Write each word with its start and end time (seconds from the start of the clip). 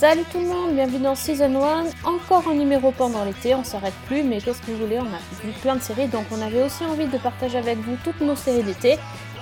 Salut 0.00 0.24
tout 0.32 0.38
le 0.38 0.46
monde, 0.46 0.74
bienvenue 0.76 1.02
dans 1.02 1.14
Season 1.14 1.62
1. 1.62 1.90
Encore 2.04 2.48
un 2.48 2.54
numéro 2.54 2.90
pendant 2.90 3.22
l'été, 3.22 3.54
on 3.54 3.64
s'arrête 3.64 3.92
plus, 4.06 4.22
mais 4.22 4.40
qu'est-ce 4.40 4.62
que 4.62 4.70
vous 4.70 4.86
voulez, 4.86 4.98
on 4.98 5.02
a 5.02 5.44
vu 5.44 5.52
plein 5.60 5.76
de 5.76 5.82
séries, 5.82 6.08
donc 6.08 6.24
on 6.32 6.40
avait 6.40 6.62
aussi 6.62 6.82
envie 6.86 7.06
de 7.06 7.18
partager 7.18 7.58
avec 7.58 7.76
vous 7.76 7.98
toutes 8.02 8.22
nos 8.22 8.34
séries 8.34 8.62
d'été. 8.62 8.96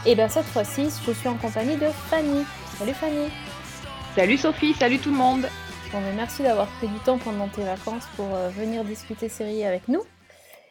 Et 0.05 0.17
bien 0.17 0.29
cette 0.29 0.47
fois-ci, 0.47 0.89
je 1.07 1.13
suis 1.13 1.29
en 1.29 1.37
compagnie 1.37 1.77
de 1.77 1.87
Fanny. 2.11 2.43
Salut 2.77 2.93
Fanny. 2.95 3.29
Salut 4.17 4.37
Sophie, 4.37 4.75
salut 4.75 4.99
tout 4.99 5.11
le 5.11 5.17
monde. 5.17 5.47
Bon, 5.93 6.01
mais 6.01 6.13
merci 6.15 6.43
d'avoir 6.43 6.67
pris 6.79 6.89
du 6.89 6.99
temps 7.05 7.19
pendant 7.19 7.47
tes 7.47 7.63
vacances 7.63 8.09
pour 8.17 8.35
euh, 8.35 8.49
venir 8.49 8.83
discuter 8.83 9.29
séries 9.29 9.65
avec 9.65 9.87
nous. 9.87 10.03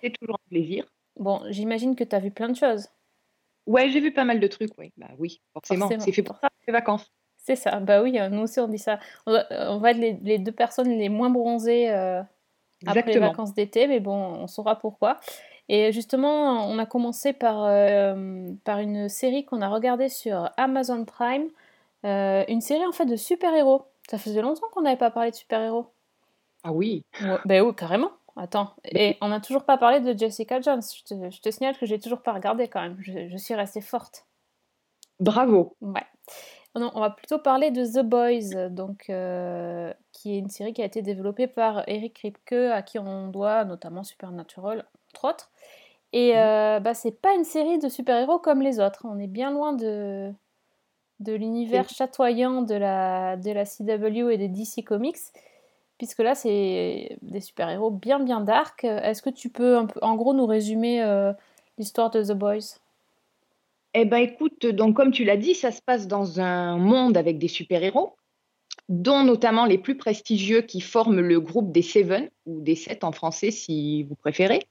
C'est 0.04 0.12
toujours 0.20 0.36
un 0.36 0.50
plaisir. 0.50 0.84
Bon, 1.16 1.44
j'imagine 1.50 1.96
que 1.96 2.04
tu 2.04 2.14
as 2.14 2.20
vu 2.20 2.32
plein 2.32 2.50
de 2.50 2.58
choses. 2.58 2.90
Ouais, 3.66 3.90
j'ai 3.90 4.02
vu 4.02 4.12
pas 4.12 4.26
mal 4.26 4.42
de 4.42 4.48
trucs, 4.48 4.78
oui. 4.78 4.92
Bah 4.98 5.08
oui, 5.18 5.42
forcément. 5.54 5.88
Forcément. 5.88 6.04
C'est 6.04 6.12
fait 6.12 6.24
pour 6.24 6.36
ça, 6.40 6.50
les 6.68 6.74
vacances. 6.74 7.10
C'est 7.48 7.56
ça, 7.56 7.80
bah 7.80 8.02
oui, 8.02 8.20
euh, 8.20 8.28
nous 8.28 8.42
aussi 8.42 8.60
on 8.60 8.68
dit 8.68 8.78
ça. 8.78 9.00
On 9.26 9.32
va, 9.32 9.46
euh, 9.54 9.78
va 9.78 9.92
être 9.92 9.98
les, 9.98 10.20
les 10.22 10.38
deux 10.38 10.52
personnes 10.52 10.90
les 10.90 11.08
moins 11.08 11.30
bronzées 11.30 11.90
euh, 11.90 12.22
après 12.86 13.14
les 13.14 13.20
vacances 13.20 13.54
d'été, 13.54 13.88
mais 13.88 14.02
bon, 14.02 14.18
on 14.18 14.48
saura 14.48 14.78
pourquoi. 14.78 15.18
Et 15.70 15.94
justement, 15.94 16.68
on 16.68 16.78
a 16.78 16.86
commencé 16.86 17.32
par, 17.32 17.64
euh, 17.64 18.52
par 18.66 18.80
une 18.80 19.08
série 19.08 19.46
qu'on 19.46 19.62
a 19.62 19.70
regardée 19.70 20.10
sur 20.10 20.50
Amazon 20.58 21.06
Prime, 21.06 21.48
euh, 22.04 22.44
une 22.50 22.60
série 22.60 22.86
en 22.86 22.92
fait 22.92 23.06
de 23.06 23.16
super-héros. 23.16 23.86
Ça 24.10 24.18
faisait 24.18 24.42
longtemps 24.42 24.68
qu'on 24.74 24.82
n'avait 24.82 24.98
pas 24.98 25.12
parlé 25.12 25.32
de 25.32 25.36
super-héros. 25.38 25.86
Ah 26.66 26.74
oui. 26.74 27.06
Ouais, 27.22 27.38
ben 27.46 27.62
oui, 27.62 27.74
carrément. 27.76 28.12
Attends, 28.36 28.74
et 28.84 29.16
on 29.22 29.30
n'a 29.30 29.40
toujours 29.40 29.64
pas 29.64 29.78
parlé 29.78 30.02
de 30.02 30.18
Jessica 30.18 30.60
Jones. 30.60 30.82
Je 30.82 31.04
te, 31.06 31.30
je 31.30 31.40
te 31.40 31.50
signale 31.50 31.78
que 31.78 31.86
j'ai 31.86 31.98
toujours 31.98 32.22
pas 32.22 32.34
regardé 32.34 32.68
quand 32.68 32.82
même. 32.82 32.98
Je, 33.00 33.30
je 33.30 33.38
suis 33.38 33.56
restée 33.56 33.80
forte. 33.80 34.26
Bravo. 35.22 35.78
Ouais. 35.80 36.04
Oh 36.78 36.80
non, 36.80 36.92
on 36.94 37.00
va 37.00 37.10
plutôt 37.10 37.40
parler 37.40 37.72
de 37.72 37.84
The 37.84 38.06
Boys, 38.06 38.70
donc, 38.70 39.10
euh, 39.10 39.92
qui 40.12 40.36
est 40.36 40.38
une 40.38 40.50
série 40.52 40.74
qui 40.74 40.84
a 40.84 40.86
été 40.86 41.02
développée 41.02 41.48
par 41.48 41.84
Eric 41.90 42.14
Kripke, 42.14 42.54
à 42.54 42.84
qui 42.84 43.00
on 43.00 43.30
doit 43.30 43.66
notamment 43.66 44.04
Supernatural, 44.04 44.86
entre 45.12 45.28
autres. 45.28 45.50
Et 46.14 46.34
Mhm. 46.36 46.40
euh, 46.40 46.80
bah, 46.80 46.94
c'est 46.94 47.20
pas 47.20 47.34
une 47.34 47.46
série 47.46 47.80
de 47.80 47.90
super-héros 47.90 48.38
comme 48.38 48.62
les 48.62 48.80
autres. 48.80 49.02
On 49.06 49.18
est 49.18 49.26
bien 49.26 49.50
loin 49.50 49.74
de, 49.74 50.32
de 51.20 51.34
l'univers 51.34 51.90
chatoyant 51.90 52.62
de 52.62 52.76
la, 52.76 53.38
de 53.38 53.50
la 53.52 53.66
CW 53.66 54.30
et 54.30 54.38
des 54.38 54.48
DC 54.48 54.84
Comics, 54.86 55.18
puisque 55.98 56.20
là, 56.20 56.36
c'est 56.36 57.18
des 57.24 57.42
super-héros 57.42 57.90
bien, 57.90 58.20
bien 58.20 58.40
dark. 58.40 58.84
Est-ce 58.84 59.24
que 59.24 59.32
tu 59.32 59.50
peux, 59.50 59.78
un 59.78 59.88
peu- 59.88 60.00
en 60.04 60.16
gros, 60.16 60.36
nous 60.36 60.46
résumer 60.46 61.02
euh, 61.02 61.34
l'histoire 61.80 62.12
de 62.12 62.22
The 62.24 62.34
Boys? 62.34 62.78
Eh 63.94 64.06
ben 64.06 64.18
écoute, 64.18 64.66
donc 64.66 64.96
comme 64.96 65.12
tu 65.12 65.24
l'as 65.24 65.38
dit, 65.38 65.56
ça 65.56 65.72
se 65.72 65.82
passe 65.82 66.08
dans 66.08 66.40
un 66.40 66.78
monde 66.78 67.18
avec 67.18 67.40
des 67.40 67.48
super-héros, 67.48 68.16
dont 68.90 69.24
notamment 69.24 69.66
les 69.66 69.78
plus 69.78 69.98
prestigieux 69.98 70.62
qui 70.62 70.82
forment 70.82 71.22
le 71.22 71.40
groupe 71.40 71.72
des 71.72 71.82
Seven, 71.82 72.30
ou 72.46 72.62
des 72.62 72.76
Sept 72.76 73.04
en 73.04 73.12
français 73.12 73.52
si 73.52 74.04
vous 74.04 74.16
préférez, 74.16 74.62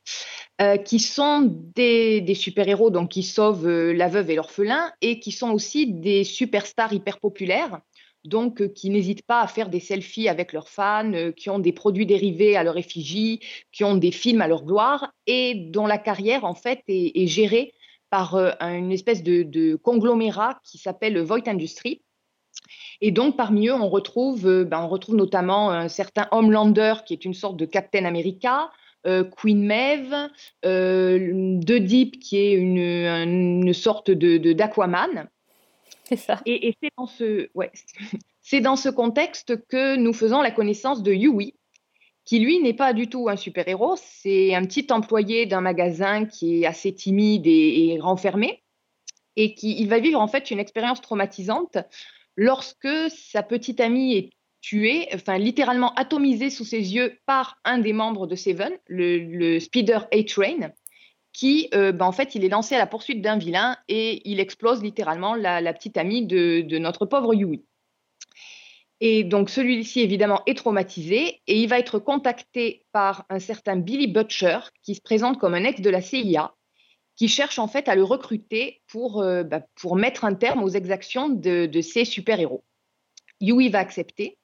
euh, 0.60 0.76
qui 0.76 0.98
sont 1.00 1.50
des, 1.74 2.34
super-héros 2.34 2.90
donc 2.90 3.10
qui 3.10 3.22
sauvent 3.22 3.66
euh, 3.66 3.92
la 3.92 4.08
veuve 4.08 4.30
et 4.30 4.36
l'orphelin, 4.36 4.92
et 5.00 5.18
qui 5.18 5.32
sont 5.32 5.50
aussi 5.50 5.92
des 5.92 6.24
superstars 6.24 6.92
hyper 6.92 7.18
populaires, 7.18 7.80
donc 8.24 8.60
euh, 8.60 8.68
qui 8.68 8.90
n'hésitent 8.90 9.26
pas 9.26 9.40
à 9.40 9.48
faire 9.48 9.68
des 9.70 9.80
selfies 9.80 10.28
avec 10.28 10.52
leurs 10.52 10.68
fans, 10.68 11.32
qui 11.36 11.50
ont 11.50 11.58
des 11.58 11.72
produits 11.72 12.06
dérivés 12.06 12.56
à 12.56 12.64
leur 12.64 12.76
effigie, 12.76 13.40
qui 13.72 13.84
ont 13.84 13.96
des 13.96 14.12
films 14.12 14.40
à 14.40 14.48
leur 14.48 14.64
gloire, 14.64 15.12
et 15.26 15.54
dont 15.54 15.86
la 15.86 15.98
carrière 15.98 16.44
en 16.44 16.54
fait 16.54 16.82
est 16.88 17.26
gérée 17.26 17.72
par 18.10 18.34
euh, 18.34 18.50
un- 18.60 18.76
une 18.76 18.92
espèce 18.92 19.22
de, 19.22 19.42
de 19.42 19.76
conglomérat 19.76 20.60
qui 20.64 20.78
s'appelle 20.78 21.18
Voight 21.20 21.46
Industries. 21.48 22.02
Et 23.00 23.10
donc, 23.10 23.36
parmi 23.36 23.68
eux, 23.68 23.74
on 23.74 23.88
retrouve, 23.88 24.46
euh, 24.48 24.64
ben, 24.64 24.80
on 24.82 24.88
retrouve 24.88 25.16
notamment 25.16 25.70
un 25.70 25.88
certain 25.88 26.26
Homelander, 26.30 26.94
qui 27.06 27.12
est 27.12 27.24
une 27.24 27.34
sorte 27.34 27.56
de 27.56 27.66
Captain 27.66 28.04
America, 28.04 28.70
euh, 29.06 29.24
Queen 29.24 29.64
Maeve, 29.64 30.14
euh, 30.64 31.58
The 31.60 31.72
Deep, 31.78 32.18
qui 32.18 32.38
est 32.38 32.52
une, 32.54 32.78
une 32.78 33.72
sorte 33.74 34.10
de 34.10 34.52
d'Aquaman. 34.52 35.28
C'est 36.04 36.16
ça. 36.16 36.40
Et, 36.46 36.68
et 36.68 36.76
c'est 36.82 36.90
dans 36.96 37.06
ce, 37.06 37.48
ouais, 37.54 37.70
c'est 38.40 38.60
dans 38.60 38.76
ce 38.76 38.88
contexte 38.88 39.66
que 39.66 39.96
nous 39.96 40.12
faisons 40.12 40.40
la 40.40 40.50
connaissance 40.50 41.02
de 41.02 41.12
Yui, 41.12 41.54
qui 42.26 42.40
lui 42.40 42.60
n'est 42.60 42.74
pas 42.74 42.92
du 42.92 43.08
tout 43.08 43.28
un 43.28 43.36
super-héros, 43.36 43.94
c'est 43.96 44.54
un 44.54 44.64
petit 44.66 44.88
employé 44.90 45.46
d'un 45.46 45.60
magasin 45.60 46.26
qui 46.26 46.62
est 46.62 46.66
assez 46.66 46.92
timide 46.92 47.46
et, 47.46 47.98
renfermé, 48.00 48.64
et 49.36 49.54
qui 49.54 49.80
il 49.80 49.88
va 49.88 50.00
vivre 50.00 50.20
en 50.20 50.26
fait 50.26 50.50
une 50.50 50.58
expérience 50.58 51.00
traumatisante 51.00 51.78
lorsque 52.34 52.88
sa 53.08 53.44
petite 53.44 53.80
amie 53.80 54.16
est 54.16 54.30
tuée, 54.60 55.08
enfin 55.14 55.38
littéralement 55.38 55.94
atomisée 55.94 56.50
sous 56.50 56.64
ses 56.64 56.94
yeux 56.94 57.16
par 57.26 57.58
un 57.64 57.78
des 57.78 57.92
membres 57.92 58.26
de 58.26 58.34
Seven, 58.34 58.72
le, 58.88 59.60
speeder 59.60 60.08
A-Train, 60.12 60.72
qui, 61.32 61.68
euh, 61.74 61.92
ben, 61.92 62.06
en 62.06 62.12
fait, 62.12 62.34
il 62.34 62.44
est 62.44 62.48
lancé 62.48 62.74
à 62.74 62.78
la 62.78 62.86
poursuite 62.86 63.22
d'un 63.22 63.38
vilain 63.38 63.76
et 63.88 64.28
il 64.28 64.40
explose 64.40 64.82
littéralement 64.82 65.36
la, 65.36 65.72
petite 65.72 65.96
amie 65.96 66.26
de 66.26 66.78
notre 66.78 67.06
pauvre 67.06 67.34
Yui. 67.34 67.62
Et 69.00 69.24
donc 69.24 69.50
celui-ci, 69.50 70.00
évidemment, 70.00 70.42
est 70.46 70.56
traumatisé 70.56 71.40
et 71.46 71.60
il 71.60 71.68
va 71.68 71.78
être 71.78 71.98
contacté 71.98 72.84
par 72.92 73.26
un 73.28 73.38
certain 73.38 73.76
Billy 73.76 74.06
Butcher, 74.06 74.58
qui 74.82 74.94
se 74.94 75.00
présente 75.00 75.38
comme 75.38 75.54
un 75.54 75.64
ex 75.64 75.80
de 75.80 75.90
la 75.90 76.00
CIA, 76.00 76.54
qui 77.14 77.28
cherche 77.28 77.58
en 77.58 77.68
fait 77.68 77.88
à 77.88 77.94
le 77.94 78.04
recruter 78.04 78.80
pour, 78.86 79.20
euh, 79.20 79.42
bah, 79.42 79.60
pour 79.80 79.96
mettre 79.96 80.24
un 80.24 80.34
terme 80.34 80.62
aux 80.62 80.68
exactions 80.68 81.28
de, 81.28 81.66
de 81.66 81.80
ces 81.80 82.04
super-héros. 82.04 82.64
Yui 83.40 83.68
va 83.68 83.80
accepter 83.80 84.38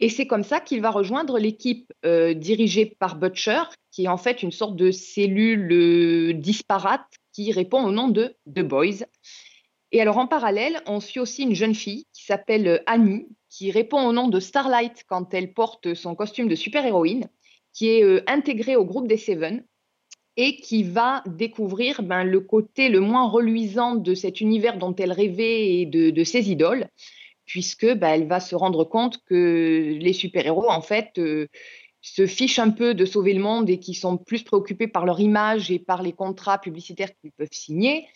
et 0.00 0.08
c'est 0.08 0.26
comme 0.26 0.42
ça 0.42 0.60
qu'il 0.60 0.80
va 0.80 0.90
rejoindre 0.90 1.38
l'équipe 1.38 1.92
euh, 2.06 2.32
dirigée 2.32 2.86
par 2.98 3.16
Butcher, 3.16 3.62
qui 3.90 4.04
est 4.04 4.08
en 4.08 4.16
fait 4.16 4.42
une 4.42 4.50
sorte 4.50 4.74
de 4.74 4.90
cellule 4.90 5.70
euh, 5.72 6.32
disparate 6.32 7.06
qui 7.32 7.52
répond 7.52 7.84
au 7.84 7.92
nom 7.92 8.08
de 8.08 8.34
The 8.46 8.60
Boys. 8.60 9.04
Et 9.92 10.00
alors 10.00 10.16
en 10.16 10.26
parallèle, 10.26 10.80
on 10.86 11.00
suit 11.00 11.20
aussi 11.20 11.42
une 11.42 11.54
jeune 11.54 11.74
fille 11.74 12.06
qui 12.14 12.24
s'appelle 12.24 12.82
Annie, 12.86 13.28
qui 13.50 13.72
répond 13.72 14.06
au 14.06 14.12
nom 14.12 14.28
de 14.28 14.40
Starlight 14.40 15.04
quand 15.08 15.34
elle 15.34 15.52
porte 15.52 15.94
son 15.94 16.14
costume 16.14 16.48
de 16.48 16.54
super-héroïne, 16.54 17.28
qui 17.74 17.88
est 17.88 18.04
euh, 18.04 18.22
intégrée 18.26 18.76
au 18.76 18.84
groupe 18.84 19.08
des 19.08 19.16
Seven 19.16 19.64
et 20.36 20.56
qui 20.56 20.84
va 20.84 21.22
découvrir 21.26 22.02
ben, 22.02 22.24
le 22.24 22.40
côté 22.40 22.88
le 22.88 23.00
moins 23.00 23.28
reluisant 23.28 23.96
de 23.96 24.14
cet 24.14 24.40
univers 24.40 24.78
dont 24.78 24.94
elle 24.94 25.12
rêvait 25.12 25.80
et 25.80 25.86
de, 25.86 26.24
ses 26.24 26.50
idoles, 26.50 26.88
puisque 27.44 27.92
ben, 27.94 28.10
elle 28.10 28.28
va 28.28 28.38
se 28.38 28.54
rendre 28.54 28.84
compte 28.84 29.18
que 29.26 29.98
les 30.00 30.12
super-héros, 30.12 30.70
en 30.70 30.80
fait, 30.80 31.18
euh, 31.18 31.48
se 32.00 32.26
fichent 32.26 32.60
un 32.60 32.70
peu 32.70 32.94
de 32.94 33.04
sauver 33.04 33.34
le 33.34 33.42
monde 33.42 33.68
et 33.68 33.80
qui 33.80 33.92
sont 33.92 34.16
plus 34.16 34.44
préoccupés 34.44 34.86
par 34.86 35.04
leur 35.04 35.20
image 35.20 35.70
et 35.70 35.80
par 35.80 36.02
les 36.02 36.12
contrats 36.12 36.58
publicitaires 36.58 37.10
qu'ils 37.20 37.32
peuvent 37.32 37.48
signer, 37.50 38.06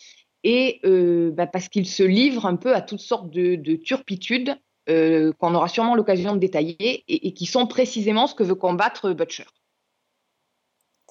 et 0.45 0.81
euh, 0.85 1.33
ben, 1.33 1.49
parce 1.49 1.69
qu'ils 1.69 1.89
se 1.89 2.05
livrent 2.05 2.47
un 2.47 2.57
peu 2.57 2.75
à 2.75 2.81
toutes 2.81 3.01
sortes 3.01 3.31
de 3.31 3.77
turpitudes 3.77 4.57
euh, 4.89 5.33
qu'on 5.39 5.55
aura 5.55 5.69
sûrement 5.69 5.95
l'occasion 5.95 6.35
de 6.35 6.39
détailler 6.39 7.05
et, 7.09 7.29
et 7.29 7.35
qui 7.35 7.47
sont 7.47 7.67
précisément 7.67 8.27
ce 8.27 8.35
que 8.35 8.43
veut 8.43 8.55
combattre 8.55 9.13
Butcher. 9.13 9.47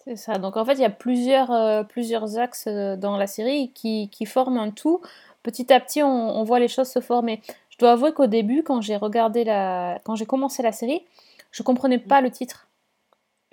C'est 0.04 0.18
ça. 0.18 0.38
Donc 0.38 0.58
en 0.58 0.66
fait, 0.66 0.74
il 0.74 0.82
y 0.82 0.86
a 0.86 0.90
plusieurs, 0.90 1.52
euh, 1.52 1.84
plusieurs 1.84 2.38
axes 2.38 2.68
euh, 2.68 2.98
dans 2.98 3.16
la 3.18 3.28
série 3.28 3.72
qui, 3.74 4.10
qui 4.10 4.26
forment 4.26 4.58
un 4.58 4.72
tout. 4.72 5.02
Petit 5.44 5.72
à 5.72 5.80
petit, 5.80 6.04
on, 6.04 6.08
on 6.08 6.44
voit 6.44 6.60
les 6.60 6.68
choses 6.68 6.90
se 6.90 7.00
former. 7.00 7.42
Je 7.70 7.78
dois 7.78 7.92
avouer 7.92 8.14
qu'au 8.14 8.28
début, 8.28 8.64
quand 8.64 8.82
j'ai 8.82 8.98
regardé 8.98 9.44
la, 9.44 10.00
quand 10.04 10.16
j'ai 10.16 10.26
commencé 10.26 10.62
la 10.62 10.72
série, 10.72 11.04
je 11.52 11.64
comprenais 11.64 12.00
pas 12.00 12.22
le 12.22 12.32
titre. 12.32 12.68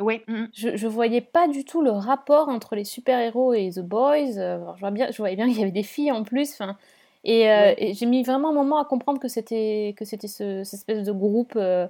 Ouais. 0.01 0.25
mm. 0.27 0.47
Je, 0.53 0.77
je 0.77 0.87
voyais 0.87 1.21
pas 1.21 1.47
du 1.47 1.65
tout 1.65 1.83
le 1.83 1.91
rapport 1.91 2.49
entre 2.49 2.75
les 2.75 2.85
super-héros 2.85 3.55
et 3.55 3.71
The 3.71 3.81
Boys. 3.81 4.39
Alors, 4.39 4.77
je, 4.77 4.81
vois 4.81 4.91
bien, 4.91 5.11
je 5.11 5.19
voyais 5.19 5.37
bien 5.37 5.47
qu'il 5.47 5.59
y 5.59 5.63
avait 5.63 5.71
des 5.71 5.83
filles 5.83 6.11
en 6.11 6.25
plus. 6.25 6.53
Enfin, 6.53 6.77
et, 7.25 7.49
euh, 7.51 7.53
Ouais. 7.63 7.75
et 7.79 7.95
j'ai 7.95 8.07
mis 8.07 8.23
vraiment 8.23 8.51
un 8.51 8.55
moment 8.55 8.79
à 8.81 8.85
comprendre 8.85 9.21
que 9.21 9.29
c'était 9.29 9.95
que 9.97 10.05
c'était 10.05 10.29
ce, 10.29 10.65
cette 10.65 10.79
espèce 10.81 11.05
de 11.05 11.13
groupe 11.13 11.53
euh, 11.57 11.87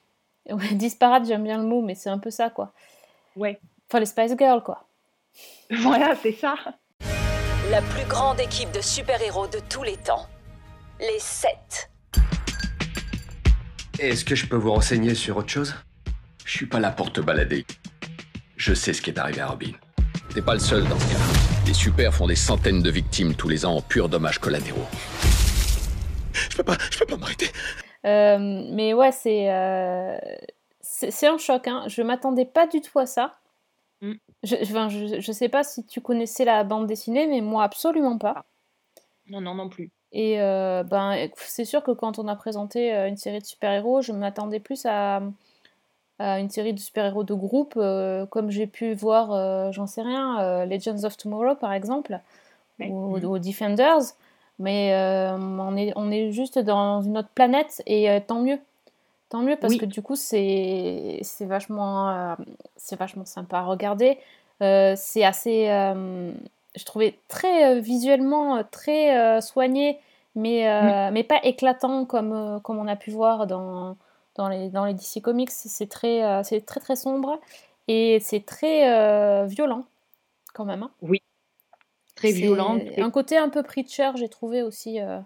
ouais, 0.50 0.74
disparate. 0.74 1.26
J'aime 1.26 1.44
bien 1.44 1.58
le 1.58 1.64
mot, 1.64 1.82
mais 1.82 1.94
c'est 1.94 2.10
un 2.10 2.18
peu 2.18 2.30
ça, 2.30 2.50
quoi. 2.50 2.72
Ouais. 3.36 3.58
Enfin, 3.88 4.00
les 4.00 4.06
Spice 4.06 4.34
Girls, 4.38 4.62
quoi. 4.62 4.84
Voilà, 5.70 6.14
c'est 6.16 6.32
ça. 6.32 6.54
La 7.70 7.82
plus 7.82 8.06
grande 8.08 8.40
équipe 8.40 8.72
de 8.72 8.80
super-héros 8.80 9.46
de 9.48 9.58
tous 9.68 9.82
les 9.82 9.96
temps. 9.98 10.26
Les 11.00 11.18
7. 11.18 11.90
Est-ce 14.00 14.24
que 14.24 14.34
je 14.34 14.46
peux 14.46 14.56
vous 14.56 14.72
renseigner 14.72 15.14
sur 15.14 15.36
autre 15.36 15.50
chose? 15.50 15.74
Je 16.44 16.52
suis 16.56 16.66
pas 16.66 16.80
là 16.80 16.90
pour 16.90 17.12
te 17.12 17.20
balader. 17.20 17.66
Je 18.56 18.72
sais 18.74 18.92
ce 18.92 19.02
qui 19.02 19.10
est 19.10 19.18
arrivé 19.18 19.40
à 19.40 19.48
Robin. 19.48 19.72
T'es 20.34 20.40
pas 20.42 20.54
le 20.54 20.60
seul 20.60 20.84
dans 20.88 20.98
ce 20.98 21.12
cas. 21.12 21.57
Les 21.68 21.74
super 21.74 22.14
font 22.14 22.26
des 22.26 22.34
centaines 22.34 22.80
de 22.80 22.90
victimes 22.90 23.34
tous 23.34 23.46
les 23.46 23.66
ans 23.66 23.76
en 23.76 23.82
purs 23.82 24.08
dommages 24.08 24.38
collatéraux. 24.38 24.86
Je 26.32 26.56
peux 26.56 26.62
pas, 26.62 26.78
je 26.90 26.98
peux 26.98 27.04
pas 27.04 27.18
m'arrêter. 27.18 27.48
Euh, 28.06 28.38
mais 28.70 28.94
ouais, 28.94 29.12
c'est 29.12 29.52
euh, 29.52 30.16
c'est 30.80 31.10
c'est 31.10 31.26
un 31.26 31.36
choc. 31.36 31.68
Hein. 31.68 31.84
Je 31.86 32.00
m'attendais 32.00 32.46
pas 32.46 32.66
du 32.66 32.80
tout 32.80 32.98
à 32.98 33.04
ça. 33.04 33.36
Mm. 34.00 34.14
Je, 34.44 34.56
enfin, 34.62 34.88
je, 34.88 35.20
je 35.20 35.32
sais 35.32 35.50
pas 35.50 35.62
si 35.62 35.84
tu 35.84 36.00
connaissais 36.00 36.46
la 36.46 36.64
bande 36.64 36.86
dessinée, 36.86 37.26
mais 37.26 37.42
moi 37.42 37.64
absolument 37.64 38.16
pas. 38.16 38.46
Non, 39.28 39.42
non, 39.42 39.54
non 39.54 39.68
plus. 39.68 39.90
Et 40.10 40.40
euh, 40.40 40.84
ben, 40.84 41.28
c'est 41.36 41.66
sûr 41.66 41.82
que 41.82 41.90
quand 41.90 42.18
on 42.18 42.28
a 42.28 42.36
présenté 42.36 42.92
une 42.92 43.18
série 43.18 43.40
de 43.40 43.44
super-héros, 43.44 44.00
je 44.00 44.12
m'attendais 44.12 44.60
plus 44.60 44.86
à 44.86 45.20
une 46.20 46.50
série 46.50 46.72
de 46.72 46.80
super-héros 46.80 47.24
de 47.24 47.34
groupe, 47.34 47.74
euh, 47.76 48.26
comme 48.26 48.50
j'ai 48.50 48.66
pu 48.66 48.94
voir, 48.94 49.32
euh, 49.32 49.70
j'en 49.72 49.86
sais 49.86 50.02
rien, 50.02 50.40
euh, 50.40 50.64
Legends 50.66 51.04
of 51.04 51.16
Tomorrow 51.16 51.54
par 51.54 51.72
exemple, 51.72 52.18
Ouais. 52.80 52.88
ou, 52.88 53.16
ou 53.18 53.38
Defenders. 53.38 54.02
Mais 54.60 54.92
euh, 54.94 55.36
on, 55.36 55.76
est, 55.76 55.92
on 55.96 56.10
est 56.10 56.32
juste 56.32 56.58
dans 56.58 57.00
une 57.02 57.18
autre 57.18 57.28
planète 57.34 57.82
et 57.86 58.10
euh, 58.10 58.18
tant 58.24 58.40
mieux. 58.40 58.58
Tant 59.28 59.40
mieux 59.42 59.56
parce 59.56 59.74
Oui. 59.74 59.78
que 59.78 59.86
du 59.86 60.00
coup 60.02 60.16
c'est 60.16 61.18
c'est 61.22 61.44
vachement, 61.44 62.08
euh, 62.10 62.34
c'est 62.76 62.98
vachement 62.98 63.24
sympa 63.24 63.58
à 63.58 63.62
regarder. 63.62 64.18
Euh, 64.62 64.94
c'est 64.96 65.22
assez, 65.24 65.68
euh, 65.68 66.32
je 66.74 66.84
trouvais 66.84 67.16
très 67.28 67.76
euh, 67.76 67.80
visuellement 67.80 68.64
très 68.70 69.16
euh, 69.16 69.40
soigné, 69.40 70.00
mais, 70.34 70.68
euh, 70.68 71.10
mais 71.12 71.22
pas 71.22 71.38
éclatant 71.44 72.04
comme, 72.04 72.60
comme 72.64 72.78
on 72.78 72.88
a 72.88 72.96
pu 72.96 73.10
voir 73.10 73.46
dans, 73.46 73.96
dans, 74.38 74.48
les, 74.48 74.70
dans 74.70 74.86
les 74.86 74.94
DC 74.94 75.20
Comics. 75.22 75.50
C'est 75.50 75.88
très, 75.88 76.24
euh, 76.24 76.42
c'est 76.42 76.64
très 76.64 76.80
très 76.80 76.96
sombre 76.96 77.38
et 77.88 78.18
c'est 78.20 78.44
très 78.46 78.90
euh, 78.90 79.44
violent 79.46 79.84
quand 80.54 80.64
même. 80.64 80.82
hein. 80.84 80.90
Très 82.14 82.28
C'est 82.32 82.40
violente. 82.40 82.82
et 82.96 83.00
Un 83.00 83.10
côté 83.10 83.36
un 83.36 83.48
peu 83.48 83.62
Preacher, 83.62 84.12
j'ai 84.16 84.28
trouvé 84.28 84.62
aussi. 84.62 85.00
euh, 85.00 85.20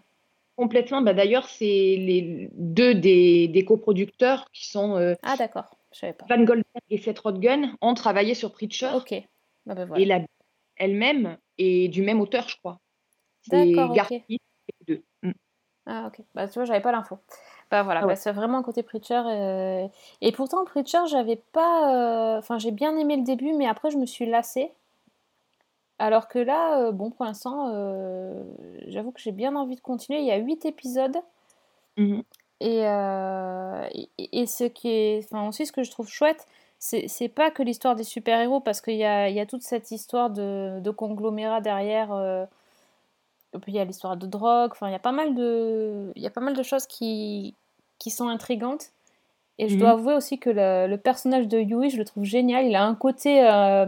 Complètement. 0.57 1.01
Bah, 1.01 1.15
D'ailleurs, 1.15 1.49
c'est 1.49 1.65
les 1.65 2.51
deux 2.53 2.95
des, 2.95 3.49
des 3.49 3.65
coproducteurs 3.65 4.47
qui 4.53 4.67
sont 4.69 4.97
euh, 4.97 5.15
Ah 5.23 5.37
d'accord, 5.37 5.77
je 5.93 6.01
savais 6.01 6.13
pas. 6.13 6.27
Van 6.29 6.37
Goldberg 6.43 6.65
et 6.91 6.99
Seth 6.99 7.19
Rogen 7.21 7.75
ont 7.81 7.95
travaillé 7.95 8.35
sur 8.35 8.53
Preacher. 8.53 8.91
Ok, 8.95 9.15
bah, 9.65 9.75
bah, 9.75 9.87
voilà. 9.87 10.03
Et 10.03 10.05
la 10.05 10.21
elle-même 10.77 11.39
est 11.59 11.89
du 11.89 12.03
même 12.03 12.21
auteur, 12.21 12.49
je 12.49 12.57
crois. 12.59 12.79
D'accord, 13.49 13.91
ok. 13.91 13.97
Garth 13.97 14.13
Ennis, 14.13 14.39
les 14.89 14.95
deux. 14.95 15.03
Mm. 15.23 15.33
Ah 15.87 16.05
ok, 16.09 16.23
bah 16.35 16.47
tu 16.47 16.55
vois, 16.55 16.65
j'avais 16.65 16.81
pas 16.83 16.93
l'info. 16.93 17.19
Bah 17.73 17.83
voilà, 17.83 18.01
Ah 18.03 18.07
ouais. 18.07 18.13
bah, 18.13 18.17
c'est 18.17 18.33
vraiment 18.33 18.59
un 18.59 18.63
côté 18.63 18.83
Preacher. 18.85 19.23
euh, 19.27 19.89
Et 20.21 20.31
pourtant, 20.33 20.65
Preacher, 20.65 21.07
j'avais 21.09 21.37
pas. 21.37 22.37
euh, 22.37 22.39
Enfin, 22.39 22.59
j'ai 22.59 22.71
bien 22.71 22.97
aimé 22.99 23.17
le 23.17 23.25
début, 23.25 23.53
mais 23.55 23.67
après, 23.67 23.91
je 23.91 23.97
me 23.99 24.07
suis 24.07 24.27
lassée. 24.27 24.73
Alors 25.99 26.29
que 26.29 26.39
là, 26.39 26.81
euh, 26.89 26.93
bon, 26.93 27.11
pour 27.11 27.25
l'instant, 27.25 27.69
j'avoue 28.89 29.13
que 29.13 29.21
j'ai 29.21 29.33
bien 29.33 29.57
envie 29.57 29.77
de 29.77 29.81
continuer. 29.81 30.21
Il 30.21 30.27
y 30.27 30.33
a 30.33 30.37
8 30.37 30.65
épisodes. 30.67 31.17
Mhm. 31.97 32.23
Et, 32.61 32.81
et, 34.19 34.41
et 34.43 34.47
ce 34.47 34.65
qui 34.65 34.89
est. 34.89 35.25
Enfin, 35.33 35.49
aussi, 35.49 35.67
ce 35.67 35.73
que 35.73 35.83
je 35.83 35.91
trouve 35.91 36.09
chouette, 36.09 36.47
c'est 36.79 37.29
pas 37.29 37.51
que 37.51 37.63
l'histoire 37.63 37.95
des 37.97 38.05
super-héros, 38.05 38.61
parce 38.61 38.81
qu'il 38.81 38.97
y 38.97 39.05
a, 39.05 39.29
y 39.31 39.41
a 39.41 39.47
toute 39.47 39.63
cette 39.63 39.91
histoire 39.93 40.31
de, 40.31 40.81
de 40.81 40.91
conglomérat 40.91 41.61
derrière. 41.61 42.13
et 43.55 43.59
puis 43.59 43.73
il 43.73 43.77
y 43.77 43.79
a 43.81 43.85
l'histoire 43.85 44.17
de 44.17 44.27
drogue, 44.27 44.71
enfin 44.73 44.89
il 44.89 44.93
y 44.93 44.95
a 44.95 44.99
pas 44.99 45.13
mal 45.13 45.35
de, 45.35 46.13
il 46.17 46.23
y 46.23 46.27
a 46.27 46.31
pas 46.31 46.41
mal 46.41 46.55
de 46.55 46.63
choses 46.63 46.87
qui, 46.87 47.55
qui 48.03 48.11
sont 48.11 48.29
intrigantes. 48.29 48.87
Et 49.59 49.69
je 49.69 49.75
Mhm. 49.75 49.81
dois 49.81 49.91
avouer 49.91 50.15
aussi 50.15 50.39
que 50.39 50.51
le, 50.51 50.87
le 50.89 50.97
personnage 50.97 51.47
de 51.47 51.59
Yui, 51.59 51.91
je 51.91 51.99
le 51.99 52.05
trouve 52.05 52.25
génial. 52.25 52.67
Il 52.67 52.75
a 52.75 52.85
un 52.85 52.95
côté, 52.95 53.47
euh, 53.49 53.87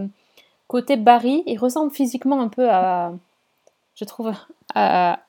côté 0.69 0.97
Barry, 0.97 1.43
il 1.47 1.59
ressemble 1.59 1.91
physiquement 1.91 2.41
un 2.41 2.49
peu 2.49 2.71
à, 2.71 3.13
je 3.95 4.05
trouve, 4.05 4.33
à, 4.75 5.21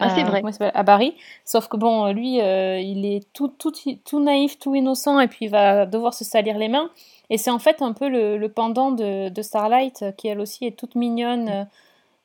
Ah, 0.00 0.10
c'est 0.10 0.22
à- 0.22 0.24
vrai. 0.24 0.42
il 0.44 0.52
s'appelle 0.52 0.72
à 0.74 0.82
Barry. 0.82 1.14
Sauf 1.44 1.68
que 1.68 1.76
bon, 1.78 2.12
lui, 2.12 2.40
euh, 2.40 2.78
il 2.80 3.06
est 3.06 3.24
tout, 3.32 3.48
tout, 3.48 3.72
tout 4.04 4.20
naïf, 4.20 4.58
tout 4.58 4.74
innocent, 4.74 5.18
et 5.20 5.28
puis 5.28 5.46
il 5.46 5.50
va 5.50 5.86
devoir 5.86 6.12
se 6.12 6.24
salir 6.24 6.58
les 6.58 6.68
mains. 6.68 6.90
Et 7.30 7.38
c'est 7.38 7.50
en 7.50 7.58
fait 7.60 7.80
un 7.80 7.92
peu 7.94 8.08
le, 8.08 8.36
le 8.36 8.48
pendant 8.50 8.90
de, 8.90 9.30
de 9.30 9.42
Starlight, 9.42 10.02
euh, 10.02 10.12
qui 10.12 10.28
elle 10.28 10.40
aussi 10.40 10.66
est 10.66 10.76
toute 10.78 10.94
mignonne. 10.94 11.48
euh, 11.48 11.64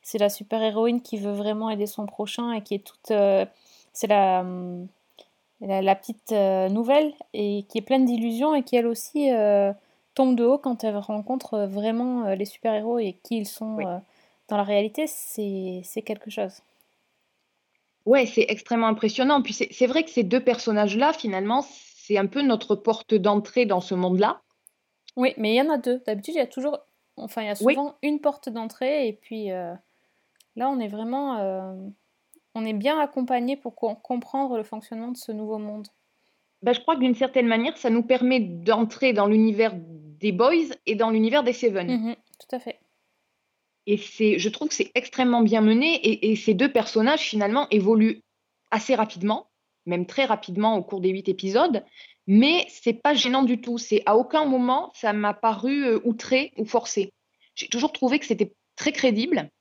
C'est 0.01 0.18
la 0.19 0.30
super-héroïne 0.30 1.01
qui 1.01 1.18
veut 1.18 1.31
vraiment 1.33 1.69
aider 1.69 1.88
son 1.88 2.06
prochain 2.06 2.51
et 2.53 2.62
qui 2.62 2.75
est 2.75 2.83
toute... 2.86 3.12
euh, 3.12 3.45
c'est 3.94 4.07
la, 4.07 4.41
hum, 4.41 4.88
la, 5.65 5.81
la 5.81 5.95
petite 5.95 6.31
euh, 6.31 6.69
nouvelle 6.69 7.13
et 7.33 7.63
qui 7.69 7.79
est 7.79 7.81
pleine 7.81 8.06
d'illusions 8.06 8.56
et 8.56 8.63
qui 8.63 8.75
elle 8.75 8.88
aussi 8.88 9.31
euh, 9.31 9.73
tombe 10.13 10.35
de 10.35 10.44
haut 10.45 10.57
quand 10.57 10.83
elle 10.83 10.97
rencontre 10.97 11.53
euh, 11.56 11.67
vraiment 11.67 12.29
les 12.35 12.45
super-héros 12.45 13.00
et 13.00 13.13
qui 13.23 13.38
ils 13.38 13.45
sont 13.47 13.75
Oui. 13.75 13.85
dans 14.47 14.57
la 14.57 14.63
réalité, 14.63 15.07
c'est 15.07 16.01
quelque 16.06 16.29
chose. 16.29 16.62
Ouais, 18.06 18.25
c'est 18.27 18.45
extrêmement 18.50 18.88
impressionnant. 18.88 19.41
Puis 19.41 19.53
c'est 19.53 19.88
vrai 19.88 20.03
que 20.03 20.12
ces 20.12 20.23
deux 20.23 20.44
personnages-là, 20.44 21.12
finalement, 21.13 21.63
c'est 21.67 22.17
un 22.17 22.27
peu 22.27 22.44
notre 22.44 22.75
porte 22.75 23.15
d'entrée 23.15 23.65
dans 23.65 23.81
ce 23.81 23.95
monde-là. 23.95 24.41
Oui, 25.15 25.33
mais 25.38 25.53
il 25.53 25.56
y 25.56 25.62
en 25.62 25.73
a 25.73 25.77
deux. 25.77 26.03
D'habitude, 26.06 26.35
il 26.35 26.38
y 26.38 26.41
a 26.41 26.47
toujours... 26.47 26.77
Enfin, 27.17 27.41
il 27.41 27.45
y 27.47 27.50
a 27.50 27.56
Oui. 27.62 27.73
souvent 27.73 27.95
une 28.03 28.19
porte 28.19 28.50
d'entrée 28.50 29.07
et 29.07 29.13
puis 29.13 29.51
euh, 29.51 29.73
là, 30.56 30.69
on 30.69 30.79
est 30.79 30.88
vraiment... 30.88 31.38
euh, 31.39 31.73
on 32.55 32.65
est 32.65 32.73
bien 32.73 32.99
accompagné 32.99 33.57
pour 33.57 33.75
com- 33.75 33.95
comprendre 34.01 34.57
le 34.57 34.63
fonctionnement 34.63 35.09
de 35.09 35.17
ce 35.17 35.31
nouveau 35.31 35.57
monde. 35.57 35.87
Ben, 36.61 36.73
je 36.73 36.79
crois 36.79 36.95
que 36.95 37.01
d'une 37.01 37.15
certaine 37.15 37.47
manière, 37.47 37.77
ça 37.77 37.89
nous 37.89 38.01
permet 38.01 38.39
d'entrer 38.39 39.13
dans 39.13 39.27
l'univers 39.27 39.73
des 39.75 40.31
Boys 40.31 40.73
et 40.85 40.95
dans 40.95 41.11
l'univers 41.11 41.43
des 41.43 41.53
Seven. 41.53 41.87
Mhm, 41.87 42.15
tout 42.39 42.55
à 42.55 42.59
fait. 42.59 42.79
Et 43.85 43.97
c'est, 43.97 44.39
je 44.39 44.49
trouve 44.49 44.69
que 44.69 44.73
c'est 44.73 44.91
extrêmement 44.95 45.41
bien 45.41 45.61
mené. 45.61 45.95
Et, 45.95 46.31
et 46.31 46.35
ces 46.35 46.55
deux 46.55 46.71
personnages, 46.71 47.21
finalement, 47.21 47.67
évoluent 47.69 48.21
assez 48.71 48.95
rapidement, 48.95 49.47
même 49.85 50.07
très 50.07 50.25
rapidement 50.25 50.75
au 50.77 50.81
cours 50.81 51.01
des 51.01 51.09
huit 51.09 51.29
épisodes. 51.29 51.83
Mais 52.25 52.65
c'est 52.69 52.93
pas 52.93 53.13
gênant 53.13 53.43
du 53.43 53.61
tout. 53.61 53.77
C'est 53.77 54.01
à 54.07 54.17
aucun 54.17 54.45
moment 54.45 54.91
ça 54.95 55.13
m'a 55.13 55.35
paru 55.35 55.85
euh, 55.85 55.99
outré 56.03 56.51
ou 56.57 56.65
forcé. 56.65 57.11
J'ai 57.53 57.67
toujours 57.67 57.91
trouvé 57.91 58.17
que 58.17 58.25
c'était 58.25 58.53
très 58.75 58.91
crédible. 58.91 59.51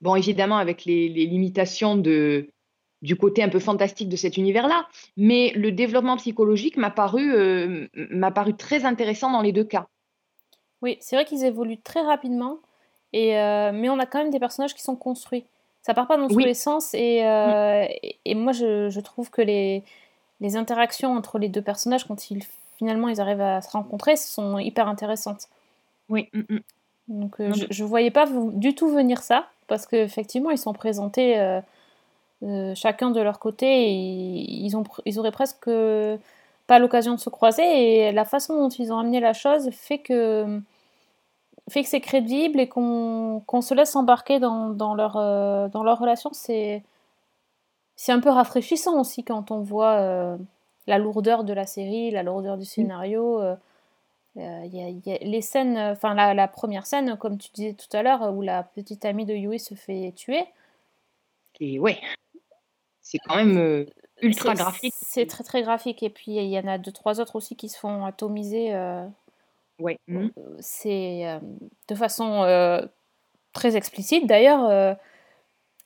Bon, 0.00 0.14
évidemment, 0.14 0.58
avec 0.58 0.84
les, 0.84 1.08
les 1.08 1.26
limitations 1.26 1.96
de, 1.96 2.48
du 3.02 3.16
côté 3.16 3.42
un 3.42 3.48
peu 3.48 3.58
fantastique 3.58 4.08
de 4.08 4.16
cet 4.16 4.36
univers-là. 4.36 4.86
Mais 5.16 5.52
le 5.54 5.72
développement 5.72 6.16
psychologique 6.16 6.76
m'a 6.76 6.90
paru, 6.90 7.34
euh, 7.34 7.86
m'a 8.10 8.30
paru 8.30 8.54
très 8.54 8.84
intéressant 8.84 9.30
dans 9.30 9.42
les 9.42 9.52
deux 9.52 9.64
cas. 9.64 9.86
Oui, 10.82 10.98
c'est 11.00 11.16
vrai 11.16 11.24
qu'ils 11.24 11.44
évoluent 11.44 11.80
très 11.80 12.02
rapidement, 12.02 12.58
et, 13.14 13.38
euh, 13.38 13.72
mais 13.72 13.88
on 13.88 13.98
a 13.98 14.04
quand 14.04 14.18
même 14.18 14.30
des 14.30 14.38
personnages 14.38 14.74
qui 14.74 14.82
sont 14.82 14.96
construits. 14.96 15.44
Ça 15.80 15.94
part 15.94 16.06
pas 16.06 16.18
dans 16.18 16.28
tous 16.28 16.34
Oui. 16.34 16.44
les 16.44 16.54
sens, 16.54 16.92
et, 16.92 17.24
euh, 17.24 17.86
et, 18.02 18.18
et 18.26 18.34
moi 18.34 18.52
je, 18.52 18.90
je 18.90 19.00
trouve 19.00 19.30
que 19.30 19.40
les, 19.40 19.82
les 20.40 20.56
interactions 20.56 21.12
entre 21.12 21.38
les 21.38 21.48
deux 21.48 21.62
personnages, 21.62 22.04
quand 22.06 22.30
ils, 22.30 22.42
finalement 22.76 23.08
ils 23.08 23.20
arrivent 23.20 23.40
à 23.40 23.62
se 23.62 23.70
rencontrer, 23.70 24.16
sont 24.16 24.58
hyper 24.58 24.86
intéressantes. 24.88 25.48
Oui. 26.10 26.28
mm, 26.34 26.40
mm. 26.50 26.60
Donc 27.08 27.36
je, 27.38 27.66
je 27.70 27.84
voyais 27.84 28.10
pas 28.10 28.26
du 28.52 28.74
tout 28.74 28.88
venir 28.90 29.22
ça, 29.22 29.48
parce 29.66 29.86
qu'effectivement 29.86 30.50
ils 30.50 30.58
sont 30.58 30.72
présentés 30.72 31.38
euh, 31.38 31.60
euh, 32.42 32.74
chacun 32.74 33.10
de 33.10 33.20
leur 33.20 33.38
côté, 33.38 33.66
et 33.66 33.92
ils, 33.92 34.76
ont, 34.76 34.84
ils 35.04 35.18
auraient 35.18 35.32
presque 35.32 35.70
pas 36.66 36.78
l'occasion 36.78 37.14
de 37.14 37.20
se 37.20 37.30
croiser, 37.30 37.62
et 38.08 38.12
la 38.12 38.24
façon 38.24 38.56
dont 38.56 38.68
ils 38.68 38.92
ont 38.92 38.98
amené 38.98 39.20
la 39.20 39.32
chose 39.32 39.70
fait 39.70 39.98
que 39.98 40.60
fait 41.68 41.82
que 41.82 41.88
c'est 41.88 42.00
crédible 42.00 42.60
et 42.60 42.68
qu'on 42.68 43.42
se 43.60 43.74
laisse 43.74 43.96
embarquer 43.96 44.38
dans, 44.38 44.70
dans, 44.70 44.94
leur, 44.94 45.16
euh, 45.16 45.68
dans 45.68 45.82
leur 45.82 45.98
relation, 45.98 46.30
c'est 46.32 46.82
un 48.08 48.20
peu 48.20 48.30
rafraîchissant 48.30 49.00
aussi 49.00 49.24
quand 49.24 49.50
on 49.50 49.62
voit 49.62 50.38
la 50.86 50.98
lourdeur 50.98 51.42
de 51.42 51.52
la 51.52 51.66
série, 51.66 52.12
la 52.12 52.22
lourdeur 52.22 52.56
du 52.56 52.64
scénario. 52.64 53.40
Euh, 54.36 54.62
il 54.66 54.74
y 54.74 54.82
a- 54.82 54.88
il 54.88 55.00
y 55.06 55.12
a 55.12 55.18
les 55.18 55.40
scènes, 55.42 55.76
enfin 55.78 56.14
la, 56.14 56.34
la 56.34 56.48
première 56.48 56.86
scène, 56.86 57.16
comme 57.16 57.38
tu 57.38 57.50
disais 57.52 57.74
tout 57.74 57.94
à 57.96 58.02
l'heure, 58.02 58.32
où 58.34 58.42
la 58.42 58.62
petite 58.62 59.04
amie 59.04 59.24
de 59.24 59.34
Yui 59.34 59.58
se 59.58 59.74
fait 59.74 60.12
tuer. 60.16 60.44
Et 61.60 61.78
ouais, 61.78 61.98
c'est 63.00 63.18
quand 63.26 63.36
même 63.36 63.56
euh, 63.56 63.84
ultra 64.20 64.50
C'est- 64.54 64.62
graphique. 64.62 64.94
C'est 64.96 65.26
très 65.26 65.44
très 65.44 65.62
graphique. 65.62 66.02
Et 66.02 66.10
puis 66.10 66.32
il 66.36 66.48
y 66.48 66.58
en 66.58 66.66
a 66.66 66.78
deux, 66.78 66.92
trois 66.92 67.20
autres 67.20 67.36
aussi 67.36 67.56
qui 67.56 67.68
se 67.68 67.78
font 67.78 68.04
atomiser. 68.04 68.74
euh, 68.74 69.06
Ouais. 69.78 69.98
mm. 70.08 70.28
c'est 70.58 71.26
euh, 71.28 71.38
de 71.88 71.94
façon 71.94 72.42
euh, 72.44 72.80
très 73.52 73.76
explicite 73.76 74.26
d'ailleurs. 74.26 74.64
euh, 74.68 74.94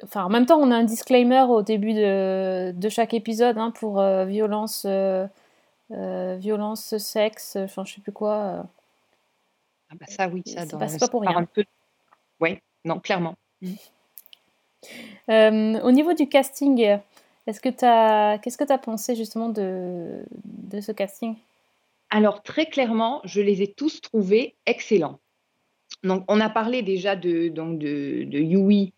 Enfin, 0.02 0.24
en 0.24 0.30
même 0.30 0.46
temps, 0.46 0.58
on 0.58 0.70
a 0.70 0.76
un 0.76 0.84
disclaimer 0.84 1.42
au 1.50 1.60
début 1.60 1.92
de, 1.92 2.72
de 2.74 2.88
chaque 2.88 3.12
épisode 3.12 3.58
hein, 3.58 3.70
pour 3.70 4.00
euh, 4.00 4.24
violence, 4.24 4.84
euh, 4.86 5.26
euh, 5.26 5.28
violence, 5.90 6.96
sexe, 6.98 7.56
enfin, 7.56 7.84
je 7.84 7.94
sais 7.94 8.00
plus 8.00 8.12
quoi. 8.12 8.34
euh. 8.34 8.62
Ah 9.90 9.94
bah 9.98 10.06
ça, 10.08 10.28
oui, 10.28 10.42
ça, 10.46 10.64
C'est 10.64 10.72
dans, 10.72 10.78
pas- 10.78 11.08
pour 11.08 11.22
rien. 11.22 11.44
peu. 11.44 11.64
Ouais, 12.40 12.62
non, 12.84 13.00
clairement. 13.00 13.34
Euh, 15.28 15.80
au 15.80 15.90
niveau 15.90 16.12
du 16.14 16.28
casting, 16.28 16.98
est-ce 17.46 17.60
que 17.60 17.68
qu'est-ce 18.38 18.56
que 18.56 18.64
tu 18.64 18.72
as 18.72 18.78
pensé 18.78 19.16
justement 19.16 19.48
de, 19.48 20.24
de 20.44 20.80
ce 20.80 20.92
casting? 20.92 21.36
Alors, 22.10 22.42
très 22.42 22.66
clairement, 22.66 23.20
je 23.24 23.40
les 23.40 23.62
ai 23.62 23.72
tous 23.72 24.00
trouvés 24.00 24.56
excellents. 24.66 25.20
Donc, 26.02 26.24
on 26.28 26.40
a 26.40 26.48
parlé 26.48 26.82
déjà 26.82 27.16
de, 27.16 27.48
donc 27.48 27.78
de, 27.78 28.24
de 28.24 28.38
Yui, 28.38 28.92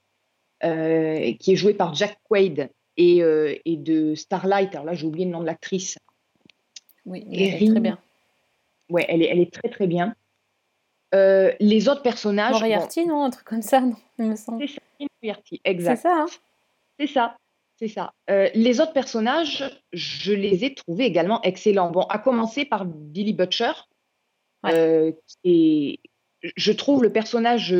euh, 0.64 1.32
qui 1.40 1.52
est 1.52 1.56
joué 1.56 1.74
par 1.74 1.94
Jack 1.94 2.18
Quaid, 2.28 2.70
et, 2.96 3.22
euh, 3.22 3.54
et 3.64 3.76
de 3.76 4.14
Starlight. 4.14 4.74
Alors 4.74 4.84
là, 4.84 4.94
j'ai 4.94 5.06
oublié 5.06 5.24
le 5.24 5.32
nom 5.32 5.40
de 5.40 5.46
l'actrice. 5.46 5.98
Oui, 7.04 7.24
Et 7.30 7.48
elle 7.48 7.62
est 7.62 7.70
très 7.70 7.80
bien. 7.80 7.98
ouais, 8.90 9.04
elle 9.08 9.22
est, 9.22 9.26
elle 9.26 9.40
est 9.40 9.52
très 9.52 9.68
très 9.68 9.86
bien. 9.86 10.14
Euh, 11.14 11.52
les 11.60 11.88
autres 11.88 12.02
personnages. 12.02 12.52
Moriarty, 12.52 13.06
non 13.06 13.24
Un 13.24 13.30
truc 13.30 13.44
comme 13.46 13.62
ça, 13.62 13.80
non 13.80 13.96
Il 14.18 14.26
me 14.26 14.36
semble. 14.36 14.66
C'est 14.66 14.74
ça, 14.74 14.80
Moriarty, 15.22 15.60
exact. 15.64 15.96
C'est 15.96 16.02
ça, 16.02 16.14
hein 16.22 16.26
C'est 16.98 17.06
ça, 17.06 17.36
c'est 17.76 17.88
ça. 17.88 18.12
Euh, 18.30 18.48
les 18.54 18.80
autres 18.80 18.92
personnages, 18.92 19.64
je 19.92 20.32
les 20.32 20.64
ai 20.64 20.74
trouvés 20.74 21.04
également 21.04 21.42
excellents. 21.42 21.90
Bon, 21.90 22.02
à 22.02 22.18
commencer 22.18 22.64
par 22.64 22.84
Billy 22.86 23.32
Butcher, 23.32 23.72
Ouais. 24.64 24.74
euh, 24.74 25.12
qui 25.42 25.98
est- 26.44 26.52
je 26.56 26.72
trouve 26.72 27.02
le 27.02 27.12
personnage 27.12 27.74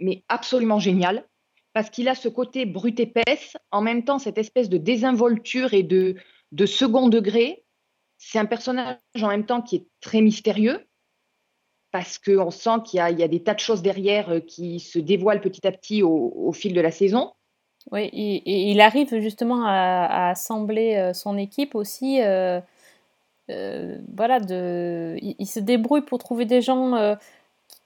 mais 0.00 0.22
absolument 0.28 0.78
génial 0.78 1.24
parce 1.72 1.90
qu'il 1.90 2.08
a 2.08 2.14
ce 2.14 2.28
côté 2.28 2.64
brut 2.64 2.98
épaisse, 3.00 3.56
en 3.72 3.80
même 3.82 4.04
temps 4.04 4.18
cette 4.20 4.38
espèce 4.38 4.68
de 4.68 4.76
désinvolture 4.78 5.74
et 5.74 5.82
de, 5.82 6.14
de 6.52 6.66
second 6.66 7.08
degré. 7.08 7.64
C'est 8.24 8.38
un 8.38 8.46
personnage 8.46 8.96
en 9.20 9.28
même 9.28 9.44
temps 9.44 9.60
qui 9.62 9.76
est 9.76 9.86
très 10.00 10.20
mystérieux 10.20 10.86
parce 11.90 12.18
qu'on 12.18 12.50
sent 12.50 12.82
qu'il 12.86 12.98
y, 12.98 13.00
a- 13.00 13.28
des 13.28 13.42
tas 13.42 13.52
de 13.52 13.58
choses 13.58 13.82
derrière 13.82 14.30
euh, 14.30 14.40
qui 14.40 14.80
se 14.80 14.98
dévoilent 14.98 15.40
petit 15.40 15.66
à 15.66 15.72
petit 15.72 16.02
au, 16.02 16.52
fil 16.52 16.72
de 16.72 16.80
la 16.80 16.92
saison. 16.92 17.32
Oui, 17.90 18.02
et, 18.12 18.70
il 18.70 18.80
arrive 18.80 19.20
justement 19.20 19.66
à, 19.66 20.30
assembler 20.30 20.94
euh, 20.94 21.12
son 21.12 21.36
équipe 21.36 21.74
aussi. 21.74 22.22
euh, 22.22 22.60
voilà, 23.48 24.38
il, 24.38 25.46
se 25.46 25.58
débrouille 25.58 26.02
pour 26.02 26.18
trouver 26.18 26.44
des 26.44 26.62
gens 26.62 27.16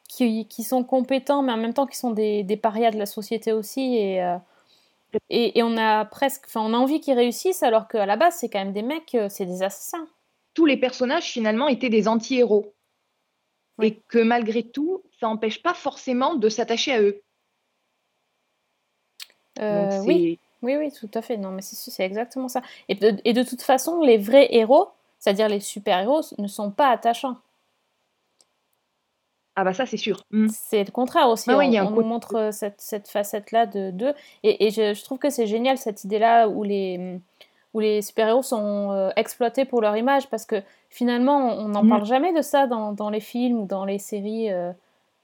qui, 0.07 0.47
sont 0.63 0.85
compétents, 0.85 1.43
mais 1.43 1.53
en 1.53 1.57
même 1.57 1.75
temps 1.75 1.87
qui 1.87 1.97
sont 1.97 2.11
des, 2.11 2.61
parias 2.63 2.91
de 2.91 2.99
la 2.99 3.07
société 3.07 3.53
aussi. 3.53 3.97
Et, 5.31 5.63
on 5.63 5.77
a 5.79 6.05
presque, 6.05 6.45
on 6.55 6.75
a 6.75 6.77
envie 6.77 7.01
qu'ils 7.01 7.15
réussissent, 7.15 7.65
alors 7.65 7.89
qu'à 7.89 8.07
la 8.07 8.17
base, 8.17 8.37
c'est 8.37 8.51
quand 8.51 8.61
même 8.61 8.75
des 8.75 8.83
mecs, 8.83 9.17
c'est 9.29 9.47
des 9.47 9.63
assassins. 9.63 10.07
Tous 10.57 10.65
les 10.65 10.79
personnages 10.79 11.25
finalement 11.27 11.69
étaient 11.69 11.91
des 11.91 12.09
anti-héros. 12.09 12.73
Oui. 13.79 13.87
Et 13.89 14.03
que 14.09 14.19
malgré 14.19 14.63
tout, 14.63 15.03
ça 15.21 15.27
n'empêche 15.27 15.63
pas 15.63 15.75
forcément 15.75 16.35
de 16.35 16.49
s'attacher 16.49 16.93
à 16.95 17.03
eux. 17.03 17.23
Euh, 19.59 19.91
Donc, 19.91 20.09
oui, 20.09 20.39
oui, 20.63 20.77
oui, 20.77 20.91
tout 20.91 21.11
à 21.13 21.21
fait. 21.21 21.37
Non, 21.37 21.51
mais 21.51 21.61
c'est 21.61 21.77
c'est 21.91 22.05
exactement 22.05 22.49
ça. 22.49 22.63
Et 22.89 22.95
de, 22.95 23.21
et 23.25 23.35
de 23.35 23.43
toute 23.43 23.61
façon, 23.61 24.01
les 24.01 24.17
vrais 24.17 24.49
héros, 24.55 24.89
c'est-à-dire 25.19 25.51
les 25.51 25.61
super-héros, 25.61 26.23
ne 26.39 26.49
sont 26.49 26.71
pas 26.71 26.89
attachants. 26.89 27.37
Ah 29.57 29.65
bah 29.65 29.75
ça 29.75 29.85
c'est 29.85 29.99
sûr. 29.99 30.23
Mm. 30.31 30.49
C'est 30.49 30.85
le 30.85 30.91
contraire 30.91 31.29
aussi. 31.29 31.51
Ah 31.51 31.59
ouais, 31.59 31.81
on 31.81 31.91
nous 31.91 32.03
montre 32.03 32.35
euh, 32.37 32.51
cette, 32.51 32.81
cette 32.81 33.09
facette-là 33.09 33.67
de 33.67 33.91
d'eux. 33.91 34.15
Et, 34.43 34.67
et 34.67 34.71
je, 34.71 34.95
je 34.95 35.03
trouve 35.05 35.19
que 35.19 35.29
c'est 35.31 35.47
génial 35.47 35.77
cette 35.77 36.05
idée-là 36.05 36.49
où 36.49 36.63
les, 36.63 37.21
où 37.77 37.81
les 37.81 38.01
super-héros 38.01 38.43
sont 38.43 38.91
euh, 38.93 39.11
exploités 39.17 39.67
pour 39.67 39.83
leur 39.83 39.95
image 39.99 40.31
parce 40.31 40.47
que 40.47 40.57
finalement, 40.89 41.53
on 41.59 41.69
n'en 41.69 41.85
Mm. 41.85 41.89
parle 41.91 42.05
jamais 42.07 42.33
de 42.33 42.41
ça 42.41 42.67
dans, 42.67 42.93
dans 42.93 43.11
les 43.11 43.21
films 43.21 43.61
ou 43.61 43.67
dans 43.67 43.85
les 43.85 43.99
séries. 43.99 44.51
euh, 44.51 44.73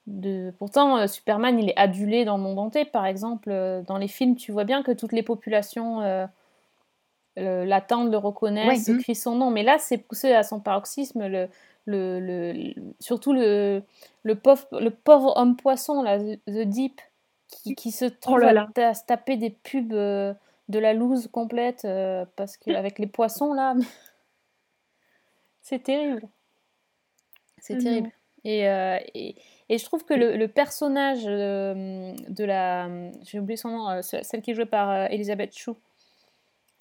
de... 0.06 0.52
Pourtant, 0.58 0.98
euh, 0.98 1.06
Superman, 1.06 1.58
il 1.58 1.70
est 1.70 1.76
adulé 1.78 2.26
dans 2.26 2.36
le 2.36 2.42
monde 2.42 2.58
entier. 2.58 2.84
Par 2.84 3.06
exemple, 3.06 3.50
dans 3.86 3.96
les 3.96 4.08
films, 4.08 4.36
tu 4.36 4.52
vois 4.52 4.64
bien 4.64 4.82
que 4.82 4.92
toutes 4.92 5.12
les 5.12 5.22
populations 5.22 6.00
l'attendent, 7.36 8.10
le 8.10 8.18
reconnaissent, 8.18 8.88
mm. 8.88 8.98
crient 8.98 9.14
son 9.14 9.34
nom. 9.36 9.50
Mais 9.50 9.62
là, 9.62 9.78
c'est 9.78 9.98
poussé 9.98 10.32
à 10.34 10.42
son 10.42 10.60
paroxysme. 10.60 11.26
Le, 11.26 11.48
le, 11.86 12.20
le- 12.20 12.52
le- 12.52 12.74
surtout 13.00 13.32
le, 13.32 13.82
le 14.24 14.34
pauvre, 14.34 14.66
le 14.78 14.90
pauvre 14.90 15.32
homme 15.36 15.56
poisson, 15.56 16.02
là, 16.02 16.18
The 16.18 16.66
Deep, 16.66 17.00
qui, 17.48 17.74
qui 17.74 17.90
se 17.92 18.04
trouve 18.04 18.34
Oh 18.34 18.38
là 18.38 18.66
à 18.76 18.94
se 18.94 19.06
taper 19.06 19.36
des 19.36 19.50
pubs 19.50 19.94
de 20.68 20.78
la 20.78 20.92
loose 20.94 21.28
complète 21.28 21.84
euh, 21.84 22.24
parce 22.36 22.56
qu'avec 22.56 22.98
les 22.98 23.06
poissons, 23.06 23.52
là, 23.52 23.74
c'est 25.60 25.82
terrible. 25.82 26.22
C'est 27.58 27.74
Mhm. 27.74 27.82
terrible. 27.82 28.10
Et, 28.44 28.68
euh, 28.68 28.98
et, 29.14 29.36
et 29.68 29.78
je 29.78 29.84
trouve 29.84 30.04
que 30.04 30.14
le, 30.14 30.36
le 30.36 30.48
personnage 30.48 31.22
euh, 31.26 32.12
de 32.28 32.44
la. 32.44 32.88
J'ai 33.22 33.38
oublié 33.38 33.56
son 33.56 33.68
nom, 33.68 33.88
euh, 33.90 34.02
ce- 34.02 34.22
celle 34.22 34.42
qui 34.42 34.50
est 34.50 34.54
jouée 34.54 34.66
par 34.66 35.10
Elisabeth 35.12 35.56
Chou. 35.56 35.76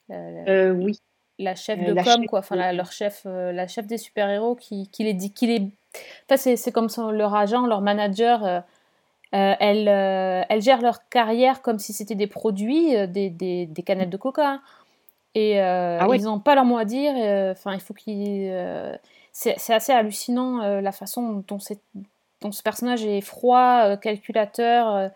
La- 0.10 0.72
oui. 0.74 1.00
la 1.40 1.56
chef 1.56 1.80
de 1.80 1.94
la 1.94 2.04
com, 2.04 2.22
chef 2.22 2.26
quoi, 2.30 2.40
enfin 2.40 2.56
la, 2.56 2.74
leur 2.74 2.92
chef, 2.92 3.22
la 3.26 3.68
chef 3.68 3.86
des 3.88 3.98
super-héros 3.98 4.56
qui, 4.56 4.90
qui 4.90 5.04
les 5.04 5.14
dit, 5.14 5.32
qui 5.34 5.48
les, 5.48 5.60
enfin 6.26 6.38
c'est, 6.38 6.56
c'est 6.58 6.72
comme 6.72 6.90
son- 6.90 7.12
leur 7.12 7.34
agent, 7.36 7.66
leur 7.68 7.82
manager, 7.82 8.64
euh, 9.34 9.38
euh, 9.38 9.56
elle, 9.60 9.88
euh, 9.88 10.44
elle 10.50 10.62
gère 10.62 10.82
leur 10.82 11.08
carrière 11.10 11.62
comme 11.62 11.80
si 11.80 11.94
c'était 11.94 12.16
des 12.16 12.28
produits, 12.28 12.96
euh, 12.96 13.08
des, 13.08 13.30
des, 13.30 13.66
des 13.66 13.84
canettes 13.84 14.10
de 14.10 14.18
coca, 14.18 14.48
hein. 14.48 14.62
et 15.36 15.62
euh, 15.62 16.00
Ah 16.02 16.08
ils 16.14 16.24
n'ont 16.24 16.40
pas 16.40 16.56
leur 16.56 16.66
mot 16.66 16.78
à 16.78 16.86
dire. 16.86 17.14
euh, 17.18 17.52
Enfin, 17.54 17.74
il 17.74 17.80
faut 17.80 17.94
qu'ils, 17.94 18.52
c'est, 19.32 19.56
assez 19.74 19.94
hallucinant 19.94 20.80
la 20.82 20.92
façon 20.92 21.44
dont, 21.48 21.58
dont 22.42 22.52
ce 22.52 22.64
personnage 22.64 23.06
est 23.06 23.22
froid, 23.22 23.96
calculateur, 23.98 25.10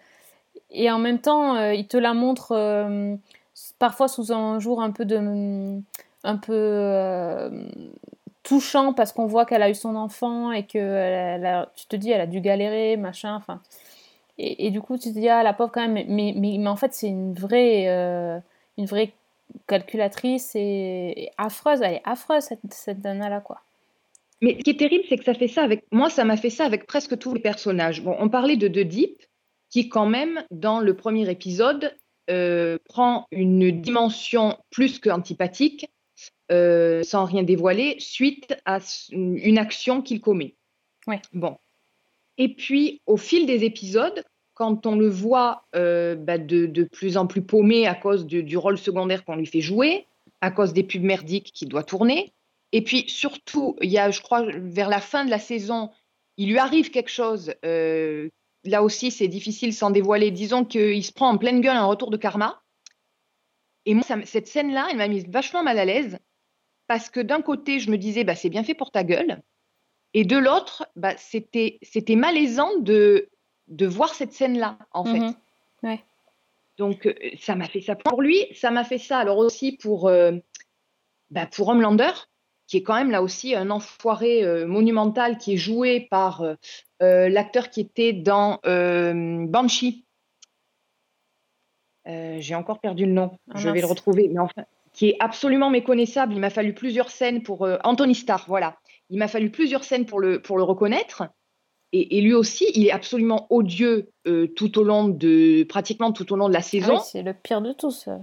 et 0.72 0.90
en 0.90 1.00
même 1.00 1.20
temps, 1.20 1.70
il 1.72 1.88
te 1.88 1.98
la 1.98 2.14
montre 2.14 3.18
parfois 3.80 4.08
sous 4.08 4.32
un 4.32 4.60
jour 4.60 4.82
un 4.82 4.92
peu 4.92 5.04
de 5.06 5.80
un 6.24 6.38
peu 6.38 7.50
touchant 8.44 8.94
parce 8.94 9.12
qu'on 9.12 9.26
voit 9.26 9.46
qu'elle 9.46 9.64
a 9.64 9.70
eu 9.70 9.76
son 9.76 9.96
enfant 9.96 10.52
et 10.52 10.64
que 10.64 10.78
elle, 10.78 11.42
elle 11.42 11.46
a- 11.46 11.70
tu 11.76 11.88
te 11.88 11.96
dis 11.96 12.12
elle 12.12 12.22
a 12.22 12.28
dû 12.28 12.42
galérer 12.42 12.96
machin 12.96 13.36
enfin 13.36 13.60
et, 14.38 14.68
et 14.68 14.72
du 14.72 14.82
coup 14.82 14.98
tu 14.98 15.10
te 15.14 15.20
dis 15.20 15.30
ah 15.30 15.44
la 15.44 15.54
pauvre 15.54 15.72
quand 15.72 15.82
même 15.88 15.94
mais, 15.94 16.34
mais, 16.36 16.58
mais- 16.58 16.68
en 16.68 16.76
fait 16.76 16.94
c'est 16.94 17.08
une 17.08 17.34
vraie 17.34 17.88
euh, 17.88 18.40
une 18.78 18.86
vraie 18.86 19.14
calculatrice 19.68 20.56
et, 20.56 21.14
et 21.18 21.32
affreuse 21.38 21.82
elle 21.82 21.96
est 21.96 22.02
affreuse 22.06 22.44
cette, 22.44 22.60
cette 22.72 23.04
nana 23.04 23.30
là 23.30 23.42
quoi 23.42 23.62
Mais 24.42 24.56
ce 24.58 24.64
qui 24.64 24.72
est 24.72 24.80
terrible, 24.80 25.06
c'est 25.08 25.18
que 25.18 25.24
ça 25.24 25.34
fait 25.34 25.48
ça 25.48 25.64
avec. 25.64 25.86
Moi, 25.92 26.10
ça 26.10 26.26
m'a 26.26 26.36
fait 26.36 26.50
ça 26.50 26.66
avec 26.66 26.86
presque 26.88 27.18
tous 27.18 27.34
les 27.34 27.40
personnages. 27.40 28.02
Bon, 28.04 28.16
on 28.20 28.28
parlait 28.30 28.58
de 28.58 28.68
The 28.68 28.86
Deep, 28.86 29.24
qui, 29.70 29.88
quand 29.88 30.06
même, 30.08 30.44
dans 30.52 30.80
le 30.82 30.94
premier 30.96 31.30
épisode, 31.30 31.96
euh, 32.30 32.78
prend 32.86 33.28
une 33.32 33.72
dimension 33.82 34.58
plus 34.72 35.00
qu'antipathique, 35.00 35.88
euh, 36.52 37.02
sans 37.04 37.24
rien 37.26 37.44
dévoiler, 37.44 37.96
suite 38.00 38.58
à 38.66 38.80
une 39.12 39.58
action 39.58 40.02
qu'il 40.02 40.20
commet. 40.20 40.56
Ouais. 41.08 41.22
Bon. 41.34 41.58
Et 42.38 42.54
puis, 42.54 43.02
au 43.06 43.18
fil 43.18 43.46
des 43.46 43.64
épisodes, 43.64 44.24
quand 44.54 44.86
on 44.86 44.96
le 44.96 45.08
voit 45.08 45.66
euh, 45.76 46.16
bah, 46.16 46.38
de, 46.38 46.84
plus 46.84 47.18
en 47.18 47.28
plus 47.28 47.42
paumé 47.42 47.88
à 47.88 47.96
cause 47.96 48.26
du, 48.26 48.58
rôle 48.58 48.78
secondaire 48.78 49.26
qu'on 49.26 49.36
lui 49.36 49.46
fait 49.46 49.62
jouer, 49.62 50.08
à 50.42 50.52
cause 50.52 50.74
des 50.74 50.84
pubs 50.84 51.04
merdiques 51.04 51.52
qu'il 51.54 51.68
doit 51.68 51.84
tourner, 51.84 52.34
et 52.72 52.82
puis 52.82 53.06
surtout, 53.08 53.76
il 53.82 53.92
y 53.92 53.98
a, 53.98 54.12
je 54.12 54.22
crois, 54.22 54.46
vers 54.50 54.90
la 54.90 55.00
fin 55.00 55.26
de 55.26 55.30
la 55.30 55.40
saison, 55.40 55.92
il 56.38 56.50
lui 56.50 56.58
arrive 56.58 56.90
quelque 56.90 57.12
chose. 57.12 57.54
euh, 57.64 58.30
là 58.64 58.84
aussi, 58.84 59.12
c'est 59.12 59.28
difficile 59.28 59.74
sans 59.74 59.92
dévoiler. 59.92 60.32
Disons 60.32 60.66
qu'il 60.66 61.04
se 61.04 61.14
prend 61.14 61.30
en 61.30 61.38
pleine 61.38 61.62
gueule 61.62 61.78
un 61.78 61.86
retour 61.86 62.10
de 62.10 62.18
karma. 62.18 62.62
Et 63.86 63.94
moi, 63.94 64.04
cette 64.26 64.48
scène-là, 64.48 64.88
elle 64.90 64.98
m'a 64.98 65.08
mise 65.08 65.28
vachement 65.28 65.64
mal 65.64 65.78
à 65.80 65.86
l'aise. 65.86 66.18
Parce 66.88 67.10
que 67.10 67.20
d'un 67.20 67.42
côté, 67.42 67.80
je 67.80 67.92
me 67.92 67.98
disais, 67.98 68.24
bah, 68.24 68.36
c'est 68.36 68.50
bien 68.50 68.64
fait 68.64 68.74
pour 68.74 68.92
ta 68.92 69.04
gueule. 69.04 69.42
Et 70.16 70.24
de 70.24 70.38
l'autre, 70.38 70.88
bah, 70.96 71.14
c'était 71.18 71.78
c'était 71.82 72.16
malaisant 72.16 72.80
de, 72.80 73.28
de 73.68 73.86
voir 73.86 74.16
cette 74.16 74.32
scène-là, 74.32 74.80
en 74.92 75.04
fait. 75.04 75.20
Mhm. 75.20 75.36
Donc, 76.78 77.06
euh, 77.06 77.14
ça 77.38 77.56
m'a 77.56 77.68
fait 77.68 77.82
ça 77.82 77.96
pour 77.96 78.22
lui. 78.22 78.46
Ça 78.54 78.72
m'a 78.72 78.86
fait 78.86 78.98
ça, 78.98 79.20
alors 79.20 79.38
aussi 79.38 79.74
pour, 79.74 80.08
euh, 80.08 80.32
bah, 81.32 81.46
pour 81.46 81.68
Homelander, 81.68 82.12
qui 82.68 82.78
est 82.78 82.82
quand 82.84 82.96
même 82.96 83.12
là 83.12 83.22
aussi 83.22 83.56
un 83.56 83.70
enfoiré 83.70 84.44
euh, 84.44 84.66
monumental, 84.66 85.38
qui 85.38 85.54
est 85.54 85.58
joué 85.58 86.08
par 86.10 86.44
euh, 86.44 86.56
l'acteur 87.30 87.70
qui 87.70 87.82
était 87.82 88.14
dans 88.14 88.60
Banshee. 88.64 90.06
J'ai 92.06 92.56
encore 92.56 92.80
perdu 92.80 93.06
le 93.06 93.12
nom, 93.12 93.38
Ah, 93.52 93.60
je 93.60 93.70
vais 93.70 93.82
le 93.82 93.88
retrouver, 93.88 94.30
mais 94.30 94.40
enfin, 94.40 94.64
qui 94.94 95.10
est 95.10 95.18
absolument 95.20 95.70
méconnaissable. 95.70 96.34
Il 96.34 96.40
m'a 96.40 96.50
fallu 96.50 96.74
plusieurs 96.74 97.10
scènes 97.10 97.44
pour. 97.44 97.68
Anthony 97.84 98.16
Starr, 98.16 98.46
voilà. 98.48 98.78
Il 99.10 99.20
m'a 99.20 99.28
fallu 99.28 99.50
plusieurs 99.52 99.84
scènes 99.84 100.06
pour 100.06 100.20
le, 100.20 100.42
pour 100.42 100.58
le 100.58 100.64
reconnaître. 100.64 101.24
Et, 101.92 102.18
et 102.18 102.22
lui 102.22 102.34
aussi, 102.34 102.66
il 102.74 102.86
est 102.86 102.92
absolument 102.92 103.48
odieux 103.50 104.10
euh, 104.28 104.48
tout 104.48 104.80
au 104.80 104.84
long 104.84 105.08
de, 105.08 105.64
pratiquement 105.64 106.12
tout 106.12 106.32
au 106.34 106.36
long 106.36 106.48
de 106.48 106.54
la 106.54 106.60
Ah 106.60 106.64
saison. 106.64 106.96
oui, 106.96 107.02
c'est 107.04 107.24
le 107.24 107.34
pire 107.34 107.62
de 107.62 107.74
tous 107.74 108.08
euh. 108.08 108.18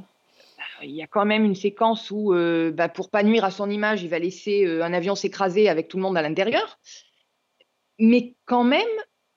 Il 0.83 0.91
y 0.91 1.03
a 1.03 1.07
quand 1.07 1.25
même 1.25 1.45
une 1.45 1.55
séquence 1.55 2.11
où, 2.11 2.35
euh, 2.35 2.73
bah, 2.73 2.89
pour 2.89 3.09
pas 3.09 3.23
nuire 3.23 3.45
à 3.45 3.51
son 3.53 3.71
image, 3.71 4.03
il 4.03 4.09
va 4.09 4.19
laisser 4.19 4.65
euh, 4.67 4.85
un 4.85 4.93
avion 4.93 5.15
s'écraser 5.15 5.69
avec 5.69 5.87
tout 5.89 5.97
le 5.97 6.03
monde 6.03 6.17
à 6.17 6.23
l'intérieur. 6.23 6.79
Mais 7.99 8.35
quand 8.47 8.65
même, 8.65 8.83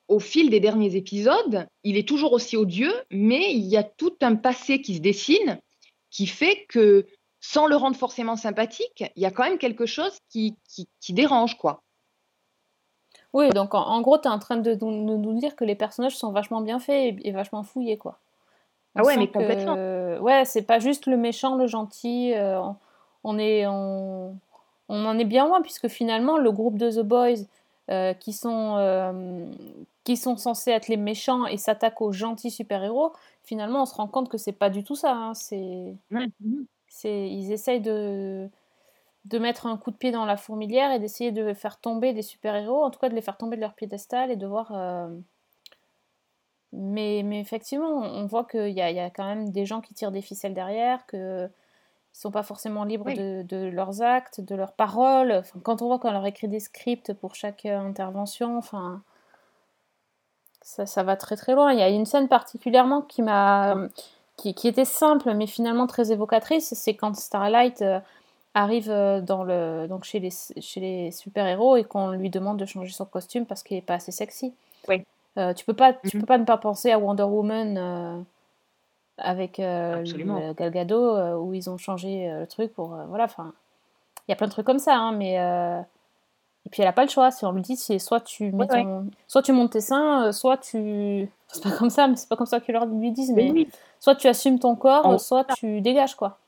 au 0.07 0.19
fil 0.19 0.49
des 0.49 0.59
derniers 0.59 0.95
épisodes, 0.95 1.67
il 1.83 1.97
est 1.97 2.07
toujours 2.07 2.33
aussi 2.33 2.57
odieux, 2.57 2.93
mais 3.11 3.53
il 3.53 3.65
y 3.65 3.77
a 3.77 3.83
tout 3.83 4.15
un 4.21 4.35
passé 4.35 4.81
qui 4.81 4.95
se 4.95 5.01
dessine 5.01 5.59
qui 6.09 6.25
fait 6.27 6.65
que, 6.67 7.05
sans 7.51 7.67
le 7.67 7.75
rendre 7.75 7.95
forcément 7.95 8.35
sympathique, 8.35 9.03
il 9.15 9.21
y 9.21 9.25
a 9.25 9.31
quand 9.31 9.43
même 9.43 9.57
quelque 9.59 9.85
chose 9.85 10.17
qui, 10.29 10.55
qui, 10.67 10.87
qui 10.99 11.13
dérange, 11.13 11.57
quoi. 11.57 11.81
oui 13.33 13.49
donc 13.51 13.73
en, 13.75 13.81
en 13.85 14.01
gros 14.01 14.17
t'es 14.17 14.29
en 14.29 14.39
train 14.39 14.57
de 14.57 14.73
nous, 14.75 15.39
dire 15.39 15.55
que 15.55 15.63
les 15.63 15.75
personnages 15.75 16.17
sont 16.17 16.31
vachement 16.31 16.61
bien 16.61 16.79
faits 16.79 17.15
et, 17.19 17.27
et 17.27 17.31
vachement 17.31 17.63
fouillés 17.63 17.97
quoi 17.97 18.17
Ah 18.95 19.03
ouais, 19.03 19.17
mais 19.17 19.27
que- 19.27 19.33
complètement. 19.33 19.75
Ouais, 20.21 20.45
c'est 20.45 20.61
pas 20.63 20.79
juste 20.79 21.05
le 21.05 21.17
méchant, 21.17 21.55
le 21.55 21.67
gentil. 21.67 22.33
euh, 22.33 22.59
on, 22.59 22.75
on 23.25 23.37
est, 23.37 23.67
on, 23.67 24.37
on 24.89 25.05
en 25.05 25.17
est 25.19 25.25
bien 25.25 25.45
loin 25.47 25.61
puisque 25.61 25.87
finalement 25.89 26.37
le 26.37 26.51
groupe 26.51 26.77
de 26.77 26.89
The 26.89 27.01
Boys, 27.03 27.45
euh, 27.91 28.13
qui, 28.13 28.33
sont, 28.33 28.77
euh, 28.77 29.45
qui 30.03 30.15
sont 30.17 30.37
censés 30.37 30.71
être 30.71 30.87
les 30.87 30.97
méchants 30.97 31.45
et 31.45 31.57
s'attaquent 31.57 32.01
aux 32.01 32.11
gentils 32.13 32.51
super-héros, 32.51 33.11
finalement, 33.43 33.81
on 33.83 33.85
se 33.85 33.95
rend 33.95 34.07
compte 34.07 34.29
que 34.29 34.37
c'est 34.37 34.53
pas 34.53 34.69
du 34.69 34.83
tout 34.83 34.95
ça. 34.95 35.11
hein. 35.13 35.33
C'est, 35.33 35.93
Ouais. 36.11 36.27
Ils 37.03 37.51
essayent 37.51 37.81
de, 37.81 38.49
de 39.25 39.39
mettre 39.39 39.65
un 39.67 39.77
coup 39.77 39.91
de 39.91 39.97
pied 39.97 40.11
dans 40.11 40.25
la 40.25 40.37
fourmilière 40.37 40.91
et 40.91 40.99
d'essayer 40.99 41.31
de 41.31 41.53
faire 41.53 41.79
tomber 41.79 42.13
des 42.13 42.21
super-héros, 42.21 42.83
en 42.83 42.89
tout 42.91 42.99
cas 42.99 43.09
de 43.09 43.15
les 43.15 43.21
faire 43.21 43.37
tomber 43.37 43.55
de 43.57 43.61
leur 43.61 43.73
piédestal 43.73 44.31
et 44.31 44.35
de 44.35 44.47
voir. 44.47 44.71
euh, 44.73 45.07
Mais, 46.71 47.21
mais 47.23 47.39
effectivement, 47.39 47.89
on 47.89 48.25
voit 48.25 48.43
qu'il 48.45 48.69
y 48.69 48.81
a, 48.81 48.91
y 48.91 48.99
a 48.99 49.09
quand 49.09 49.25
même 49.25 49.49
des 49.49 49.65
gens 49.65 49.81
qui 49.81 49.93
tirent 49.93 50.11
des 50.11 50.21
ficelles 50.21 50.53
derrière, 50.53 51.05
que 51.05 51.47
ils 51.47 52.17
sont 52.17 52.31
pas 52.31 52.43
forcément 52.43 52.85
libres 52.85 53.07
Oui. 53.07 53.15
de, 53.17 53.43
de 53.47 53.67
leurs 53.67 54.01
actes, 54.01 54.39
de 54.39 54.55
leurs 54.55 54.71
paroles. 54.71 55.33
Enfin, 55.33 55.59
quand 55.63 55.81
on 55.81 55.87
voit 55.87 55.99
qu'on 55.99 56.11
leur 56.11 56.25
écrit 56.25 56.47
des 56.47 56.61
scripts 56.61 57.13
pour 57.13 57.35
chaque 57.35 57.65
euh, 57.65 57.77
intervention, 57.77 58.57
enfin, 58.57 59.01
ça, 60.61 60.85
ça 60.85 61.03
va 61.03 61.17
très 61.17 61.35
très 61.35 61.53
loin. 61.55 61.73
Il 61.73 61.79
y 61.79 61.83
a 61.83 61.89
une 61.89 62.05
scène 62.05 62.27
particulièrement 62.29 63.01
qui 63.01 63.21
m'a, 63.21 63.75
qui, 64.37 64.53
qui 64.53 64.67
était 64.67 64.85
simple 64.85 65.33
mais 65.33 65.47
finalement 65.47 65.87
très 65.87 66.11
évocatrice, 66.11 66.73
c'est 66.73 66.93
quand 66.95 67.15
Starlight 67.15 67.81
euh, 67.81 67.99
arrive 68.53 68.89
euh, 68.89 69.21
dans 69.21 69.43
le, 69.43 69.87
donc 69.87 70.03
chez 70.03 70.19
les, 70.19 70.29
chez 70.31 70.79
les 70.79 71.11
super 71.11 71.45
héros 71.47 71.75
et 71.77 71.83
qu'on 71.83 72.11
lui 72.11 72.29
demande 72.29 72.57
de 72.57 72.65
changer 72.65 72.91
son 72.91 73.05
costume 73.05 73.45
parce 73.45 73.63
qu'il 73.63 73.77
est 73.77 73.81
pas 73.81 73.95
assez 73.95 74.11
sexy. 74.11 74.53
Oui. 74.87 75.03
Euh, 75.37 75.53
tu 75.53 75.65
peux 75.65 75.73
pas, 75.73 75.93
tu 75.93 76.15
Mhm. 76.17 76.21
peux 76.21 76.27
pas 76.27 76.37
ne 76.37 76.45
pas 76.45 76.57
penser 76.57 76.91
à 76.91 76.99
Wonder 76.99 77.23
Woman. 77.23 77.77
euh, 77.77 78.21
avec 79.17 79.59
euh, 79.61 80.01
Absolument. 80.01 80.39
le 80.49 80.53
Gal 80.53 80.71
Gadot 80.71 81.37
où 81.41 81.53
ils 81.53 81.69
ont 81.69 81.77
changé 81.77 82.29
le 82.29 82.45
truc 82.47 82.73
pour 82.73 82.87
voilà 83.07 83.23
enfin 83.23 83.53
il 84.27 84.31
y 84.31 84.33
a 84.33 84.35
plein 84.35 84.47
de 84.47 84.51
trucs 84.51 84.65
comme 84.65 84.77
ça 84.77 84.95
hein, 84.97 85.13
mais 85.13 85.35
et 85.35 86.69
puis 86.69 86.81
elle 86.81 86.87
a 86.89 86.91
pas 86.91 87.05
le 87.05 87.09
choix 87.09 87.31
si 87.31 87.45
on 87.45 87.53
lui 87.53 87.61
dit 87.61 87.77
c'est 87.77 87.97
soit 87.97 88.19
tu 88.19 88.51
mets 88.51 88.65
Ouais, 88.67 88.83
ton- 88.83 89.07
soit 89.27 89.41
tu 89.41 89.53
montes 89.53 89.71
tes 89.71 89.79
seins 89.79 90.33
soit 90.33 90.57
tu 90.57 91.29
c'est 91.47 91.63
pas 91.63 91.71
comme 91.71 91.89
ça 91.89 92.07
mais 92.07 92.15
c'est 92.15 92.27
pas 92.29 92.35
comme 92.35 92.47
ça 92.47 92.59
qu'ils 92.59 92.73
leur 92.73 92.85
lui 92.85 93.11
disent 93.11 93.31
mais 93.31 93.51
Oui, 93.51 93.67
soit 93.99 94.15
tu 94.15 94.27
assumes 94.27 94.59
ton 94.59 94.75
corps 94.75 95.05
En- 95.05 95.17
soit 95.17 95.45
tu 95.45 95.81
dégages 95.81 96.15
quoi 96.15 96.39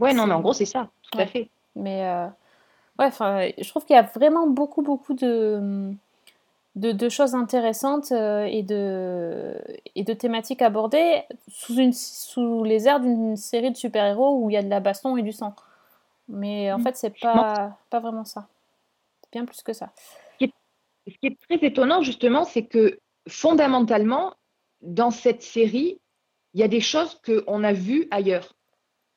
Ouais, 0.00 0.12
non, 0.12 0.26
mais 0.26 0.34
en 0.34 0.40
gros, 0.40 0.52
c'est 0.52 0.64
ça, 0.64 0.88
tout 1.02 1.18
Ouais. 1.18 1.24
à 1.24 1.26
fait. 1.26 1.48
mais 1.76 2.06
euh, 2.06 2.26
ouais 2.98 3.06
enfin 3.06 3.48
je 3.58 3.68
trouve 3.68 3.84
qu'il 3.84 3.94
y 3.94 3.98
a 3.98 4.02
vraiment 4.02 4.46
beaucoup 4.48 4.82
beaucoup 4.82 5.14
de 5.14 5.92
de, 6.76 6.90
de 6.92 7.08
choses 7.08 7.36
intéressantes 7.36 8.10
euh, 8.10 8.44
et, 8.46 8.64
de, 8.64 9.54
et 9.94 10.02
de 10.02 10.12
thématiques 10.12 10.60
abordées 10.60 11.22
sous, 11.48 11.74
une, 11.76 11.92
sous 11.92 12.64
les 12.64 12.88
airs 12.88 12.98
d'une 12.98 13.36
série 13.36 13.70
de 13.70 13.76
super-héros 13.76 14.40
où 14.40 14.50
il 14.50 14.54
y 14.54 14.56
a 14.56 14.62
de 14.62 14.68
la 14.68 14.80
baston 14.80 15.16
et 15.16 15.22
du 15.22 15.30
sang. 15.30 15.54
Mais 16.28 16.72
en 16.72 16.78
Mm. 16.78 16.82
fait, 16.82 16.96
c'est 16.96 17.16
pas, 17.20 17.78
pas 17.90 18.00
vraiment 18.00 18.24
ça. 18.24 18.48
C'est 19.22 19.30
bien 19.32 19.44
plus 19.44 19.62
que 19.62 19.72
ça. 19.72 19.90
Ce 21.06 21.18
qui 21.18 21.26
est 21.26 21.38
très 21.48 21.64
étonnant, 21.66 22.02
justement, 22.02 22.44
c'est 22.44 22.64
que 22.64 22.98
fondamentalement, 23.28 24.34
dans 24.82 25.10
cette 25.10 25.42
série, 25.42 26.00
il 26.54 26.60
y 26.60 26.62
a 26.62 26.68
des 26.68 26.80
choses 26.80 27.20
qu'on 27.24 27.64
a 27.64 27.72
vues 27.72 28.06
ailleurs. 28.10 28.54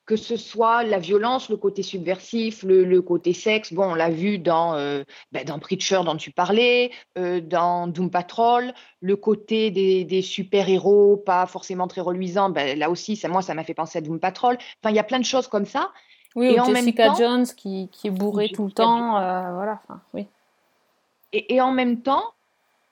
Que 0.06 0.16
ce 0.16 0.38
soit 0.38 0.84
la 0.84 0.98
violence, 0.98 1.50
le 1.50 1.58
côté 1.58 1.82
subversif, 1.82 2.62
le, 2.62 2.82
le 2.84 3.02
côté 3.02 3.34
sexe. 3.34 3.74
Bon, 3.74 3.90
on 3.90 3.94
l'a 3.94 4.08
vu 4.08 4.38
dans, 4.38 4.72
euh, 4.74 5.02
ben, 5.32 5.44
dans 5.44 5.58
Preacher 5.58 6.00
dont 6.02 6.16
tu 6.16 6.30
parlais, 6.30 6.90
euh, 7.18 7.42
dans 7.42 7.86
Doom 7.86 8.10
Patrol, 8.10 8.72
le 9.02 9.16
côté 9.16 9.70
des, 9.70 10.04
des 10.04 10.22
super-héros 10.22 11.18
pas 11.18 11.44
forcément 11.44 11.88
très 11.88 12.00
reluisants. 12.00 12.48
Ben, 12.48 12.78
là 12.78 12.88
aussi, 12.88 13.16
ça, 13.16 13.28
moi, 13.28 13.42
ça 13.42 13.52
m'a 13.52 13.64
fait 13.64 13.74
penser 13.74 13.98
à 13.98 14.00
Doom 14.00 14.18
Patrol. 14.18 14.56
Enfin, 14.82 14.88
il 14.90 14.96
y 14.96 14.98
a 14.98 15.04
plein 15.04 15.18
de 15.20 15.26
choses 15.26 15.46
comme 15.46 15.66
ça. 15.66 15.92
Oui, 16.34 16.46
Et 16.54 16.60
en 16.60 16.66
même 16.68 16.76
Jessica 16.86 17.08
temps- 17.08 17.16
Jones 17.16 17.46
qui, 17.54 17.90
qui 17.92 18.06
est 18.06 18.10
bourrée 18.10 18.48
Ou 18.52 18.56
tout 18.56 18.64
le 18.64 18.72
temps. 18.72 19.18
euh, 19.18 19.52
voilà, 19.52 19.78
enfin, 19.84 20.00
oui. 20.14 20.26
Et, 21.34 21.54
et 21.56 21.60
en 21.60 21.72
même 21.72 22.00
temps, 22.00 22.24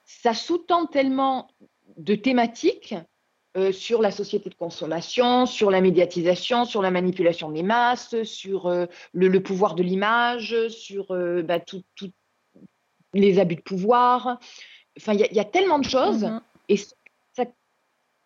ça 0.06 0.32
sous-tend 0.32 0.86
tellement 0.86 1.48
de 1.98 2.14
thématiques 2.14 2.94
euh, 3.56 3.72
sur 3.72 4.00
la 4.02 4.10
société 4.10 4.48
de 4.50 4.54
consommation, 4.54 5.46
sur 5.46 5.70
la 5.70 5.80
médiatisation, 5.80 6.64
sur 6.64 6.80
la 6.82 6.90
manipulation 6.90 7.50
des 7.50 7.62
masses, 7.62 8.22
sur 8.22 8.66
euh, 8.66 8.86
le, 9.12 9.28
le 9.28 9.42
pouvoir 9.42 9.74
de 9.74 9.82
l'image, 9.82 10.68
sur 10.68 11.10
euh, 11.12 11.42
bah, 11.42 11.58
tout- 11.60 11.82
les 13.14 13.38
abus 13.38 13.56
de 13.56 13.62
pouvoir. 13.62 14.38
Enfin, 14.98 15.14
il 15.14 15.20
y, 15.20 15.24
a- 15.24 15.28
il 15.30 15.36
y 15.36 15.40
a 15.40 15.44
tellement 15.44 15.78
de 15.78 15.84
choses 15.88 16.24
Mhm. 16.24 16.40
et 16.68 16.76
ça 16.76 17.44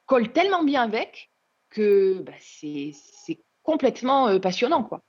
colle 0.06 0.32
tellement 0.32 0.64
bien 0.64 0.82
avec 0.82 1.30
que 1.70 2.20
bah, 2.22 2.32
c'est 2.40 2.92
complètement 3.62 4.38
passionnant, 4.40 4.82
quoi. 4.82 5.00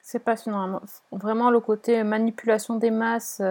C'est 0.00 0.20
passionnant. 0.22 0.80
Vraiment, 1.10 1.50
le 1.50 1.58
côté 1.58 2.04
manipulation 2.04 2.76
des 2.76 2.92
masses, 2.92 3.42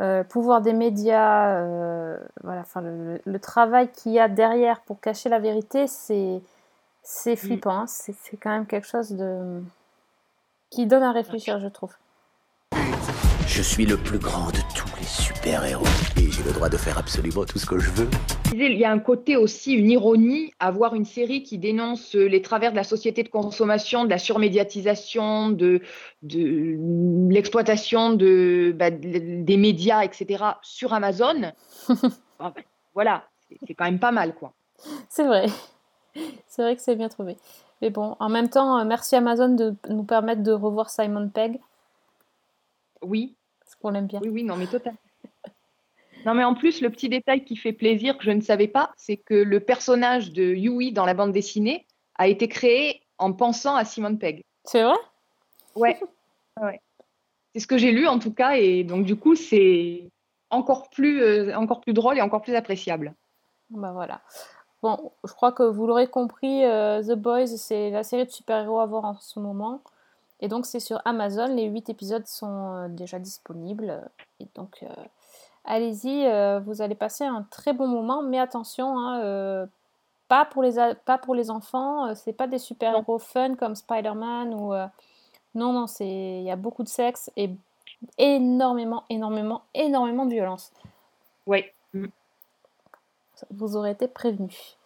euh, 0.00 0.24
pouvoir 0.24 0.60
des 0.60 0.72
médias, 0.72 1.56
euh, 1.56 2.18
voilà, 2.42 2.62
enfin, 2.62 2.80
le, 2.80 3.20
le 3.24 3.38
travail 3.38 3.88
qu'il 3.92 4.12
y 4.12 4.18
a 4.18 4.28
derrière 4.28 4.80
pour 4.80 5.00
cacher 5.00 5.28
la 5.28 5.38
vérité, 5.38 5.86
c'est 5.86 6.40
c'est 7.02 7.36
flippant. 7.36 7.80
hein. 7.80 7.86
C'est 7.86 8.14
c'est 8.22 8.36
quand 8.36 8.50
même 8.50 8.66
quelque 8.66 8.88
chose 8.88 9.10
de 9.10 9.62
qui 10.70 10.86
donne 10.86 11.02
à 11.04 11.12
réfléchir, 11.12 11.60
je 11.60 11.68
trouve. 11.68 11.92
Je 13.46 13.62
suis 13.62 13.86
le 13.86 13.96
plus 13.96 14.18
grand 14.18 14.48
de 14.48 14.58
tous 14.74 14.88
les 14.98 15.06
super-héros. 15.06 15.84
Le 16.46 16.52
droit 16.52 16.68
de 16.68 16.76
faire 16.76 16.98
absolument 16.98 17.44
tout 17.44 17.58
ce 17.58 17.64
que 17.66 17.78
je 17.78 17.90
veux. 17.90 18.08
Il 18.52 18.76
y 18.78 18.84
a 18.84 18.90
un 18.92 18.98
côté 18.98 19.36
aussi, 19.36 19.72
une 19.72 19.90
ironie 19.90 20.52
à 20.60 20.70
voir 20.70 20.94
une 20.94 21.04
série 21.06 21.42
qui 21.42 21.58
dénonce 21.58 22.14
les 22.14 22.42
travers 22.42 22.70
de 22.70 22.76
la 22.76 22.84
société 22.84 23.22
de 23.22 23.28
consommation, 23.28 24.04
de 24.04 24.10
la 24.10 24.18
surmédiatisation, 24.18 25.48
de, 25.48 25.80
de 26.22 26.76
l'exploitation 27.32 28.12
de, 28.12 28.72
bah, 28.76 28.90
de- 28.90 29.42
des 29.42 29.56
médias, 29.56 30.02
etc. 30.04 30.44
sur 30.62 30.92
Amazon. 30.92 31.52
Ah 32.40 32.52
ben, 32.54 32.62
voilà, 32.94 33.24
c'est- 33.48 33.58
c'est 33.64 33.74
quand 33.74 33.84
même 33.84 34.00
pas 34.00 34.10
mal, 34.10 34.34
quoi. 34.34 34.52
C'est 35.08 35.24
vrai. 35.24 35.46
C'est 36.48 36.62
vrai 36.62 36.74
que 36.74 36.82
c'est 36.82 36.96
bien 36.96 37.08
trouvé. 37.08 37.36
Mais 37.80 37.90
bon, 37.90 38.16
en 38.18 38.28
même 38.28 38.48
temps, 38.48 38.76
euh, 38.80 38.84
merci 38.84 39.14
Amazon 39.14 39.50
de 39.54 39.74
nous 39.88 40.02
permettre 40.02 40.42
de 40.42 40.50
revoir 40.50 40.90
Simon 40.90 41.28
Pegg, 41.28 41.60
Oui, 43.02 43.36
parce 43.60 43.76
qu'on 43.76 43.90
l'aime 43.90 44.06
bien. 44.08 44.18
oui, 44.22 44.30
oui, 44.30 44.42
non, 44.42 44.56
mais 44.56 44.66
total. 44.66 44.94
Non, 46.24 46.34
mais 46.34 46.44
en 46.44 46.54
plus, 46.54 46.80
le 46.80 46.90
petit 46.90 47.08
détail 47.08 47.44
qui 47.44 47.56
fait 47.56 47.72
plaisir, 47.72 48.16
que 48.16 48.24
je 48.24 48.30
ne 48.30 48.40
savais 48.40 48.68
pas, 48.68 48.92
c'est 48.96 49.16
que 49.16 49.34
le 49.34 49.60
personnage 49.60 50.32
de 50.32 50.42
Yui 50.42 50.92
dans 50.92 51.04
la 51.04 51.14
bande 51.14 51.32
dessinée 51.32 51.86
a 52.16 52.28
été 52.28 52.48
créé 52.48 53.02
en 53.18 53.32
pensant 53.32 53.76
à 53.76 53.84
Simone 53.84 54.18
Pegg. 54.18 54.42
C'est 54.64 54.82
vrai? 54.82 54.96
Ouais, 55.74 55.98
ouais. 56.62 56.80
C'est 57.52 57.60
ce 57.60 57.66
que 57.66 57.78
j'ai 57.78 57.92
lu 57.92 58.06
en 58.06 58.18
tout 58.18 58.32
cas, 58.32 58.56
et 58.56 58.84
donc 58.84 59.04
du 59.04 59.16
coup, 59.16 59.34
c'est 59.34 60.10
encore 60.50 60.88
plus, 60.90 61.22
euh, 61.22 61.54
encore 61.56 61.80
plus 61.80 61.92
drôle 61.92 62.18
et 62.18 62.22
encore 62.22 62.42
plus 62.42 62.54
appréciable. 62.54 63.14
Bah 63.70 63.92
voilà. 63.92 64.22
Bon, 64.82 65.12
je 65.24 65.32
crois 65.32 65.52
que 65.52 65.62
vous 65.62 65.86
l'aurez 65.86 66.08
compris, 66.08 66.64
euh, 66.64 67.02
The 67.02 67.16
Boys, 67.16 67.46
c'est 67.46 67.90
la 67.90 68.02
série 68.02 68.24
de 68.24 68.30
super-héros 68.30 68.80
à 68.80 68.86
voir 68.86 69.04
en 69.04 69.18
ce 69.20 69.38
moment. 69.40 69.82
Et 70.40 70.48
donc, 70.48 70.66
c'est 70.66 70.80
sur 70.80 71.00
Amazon. 71.04 71.46
Les 71.54 71.64
8 71.64 71.88
épisodes 71.88 72.26
sont 72.26 72.74
euh, 72.74 72.88
déjà 72.88 73.18
disponibles. 73.18 74.02
Et 74.40 74.46
donc, 74.54 74.84
allez-y, 75.64 76.26
euh, 76.26 76.60
vous 76.60 76.82
allez 76.82 76.94
passer 76.94 77.24
un 77.24 77.46
très 77.50 77.72
bon 77.72 77.86
moment. 77.86 78.22
Mais 78.22 78.38
attention, 78.38 78.98
hein, 78.98 79.20
euh, 79.22 79.66
pas, 80.28 80.44
pour 80.44 80.62
les 80.62 80.78
a- 80.78 80.94
pas 80.94 81.18
pour 81.18 81.34
les 81.34 81.50
enfants. 81.50 82.06
euh, 82.06 82.14
c'est 82.14 82.32
pas 82.32 82.46
des 82.46 82.58
super-héros 82.58 83.18
fun 83.18 83.54
comme 83.56 83.74
Spider-Man 83.74 84.54
ou. 84.54 84.72
Non, 85.56 85.72
non, 85.72 85.86
c'est 85.86 86.06
il 86.06 86.42
y 86.42 86.50
a 86.50 86.56
beaucoup 86.56 86.82
de 86.82 86.88
sexe 86.88 87.30
et 87.36 87.50
énormément, 88.18 89.04
énormément, 89.08 89.62
énormément 89.72 90.26
de 90.26 90.32
violence. 90.32 90.72
Ouais. 91.46 91.72
Vous 93.50 93.76
aurez 93.76 93.92
été 93.92 94.08
prévenus. 94.08 94.76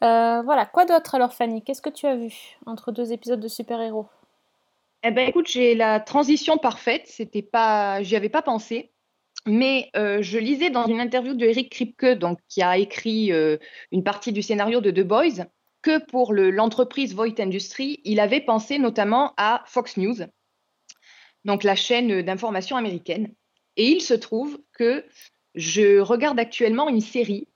Voilà, 0.00 0.66
quoi 0.66 0.84
d'autre 0.84 1.16
alors 1.16 1.32
Fanny? 1.32 1.62
Qu'est-ce 1.62 1.82
que 1.82 1.90
tu 1.90 2.06
as 2.06 2.14
vu 2.14 2.32
entre 2.66 2.92
deux 2.92 3.12
épisodes 3.12 3.40
de 3.40 3.48
super-héros? 3.48 4.06
Eh 5.02 5.10
ben, 5.10 5.28
écoute, 5.28 5.48
j'ai 5.48 5.74
la 5.74 5.98
transition 6.00 6.56
parfaite. 6.56 7.02
C'était 7.06 7.42
pas, 7.42 8.02
j'y 8.02 8.14
avais 8.16 8.30
pas 8.30 8.40
pensé, 8.42 8.90
mais 9.46 9.90
euh, 9.96 10.22
je 10.22 10.38
lisais 10.38 10.70
dans 10.70 10.86
une 10.86 11.00
interview 11.00 11.34
de 11.34 11.44
Eric 11.46 11.70
Kripke, 11.70 12.06
donc 12.18 12.38
qui 12.48 12.62
a 12.62 12.78
écrit 12.78 13.32
euh, 13.32 13.58
une 13.92 14.02
partie 14.04 14.32
du 14.32 14.42
scénario 14.42 14.80
de 14.80 14.90
The 14.90 15.06
Boys, 15.06 15.44
que 15.82 16.02
pour 16.06 16.32
le- 16.32 16.50
l'entreprise 16.50 17.14
Voight 17.14 17.38
Industries, 17.40 18.00
il 18.04 18.20
avait 18.20 18.40
pensé 18.40 18.78
notamment 18.78 19.34
à 19.36 19.62
Fox 19.66 19.96
News, 19.98 20.16
donc 21.44 21.62
la 21.62 21.76
chaîne 21.76 22.22
d'information 22.22 22.76
américaine. 22.76 23.34
Et 23.76 23.88
il 23.88 24.00
se 24.00 24.14
trouve 24.14 24.58
que 24.72 25.04
je 25.54 25.98
regarde 25.98 26.38
actuellement 26.38 26.88
une 26.88 27.00
série 27.00 27.48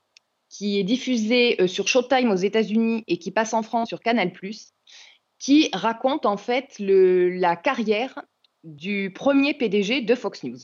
qui 0.49 0.79
est 0.79 0.83
diffusée 0.83 1.59
euh, 1.61 1.67
sur 1.67 1.87
Showtime 1.87 2.29
aux 2.31 2.35
États-Unis 2.35 3.03
et 3.07 3.17
qui 3.17 3.31
passe 3.31 3.53
en 3.53 3.63
France 3.63 3.87
sur 3.87 3.99
Canal+, 3.99 4.31
qui 5.39 5.69
raconte 5.73 6.25
en 6.25 6.37
fait 6.37 6.77
le- 6.79 7.29
la 7.29 7.55
carrière 7.55 8.21
du 8.63 9.11
premier 9.13 9.53
PDG 9.53 10.01
de 10.01 10.15
Fox 10.15 10.43
News. 10.43 10.57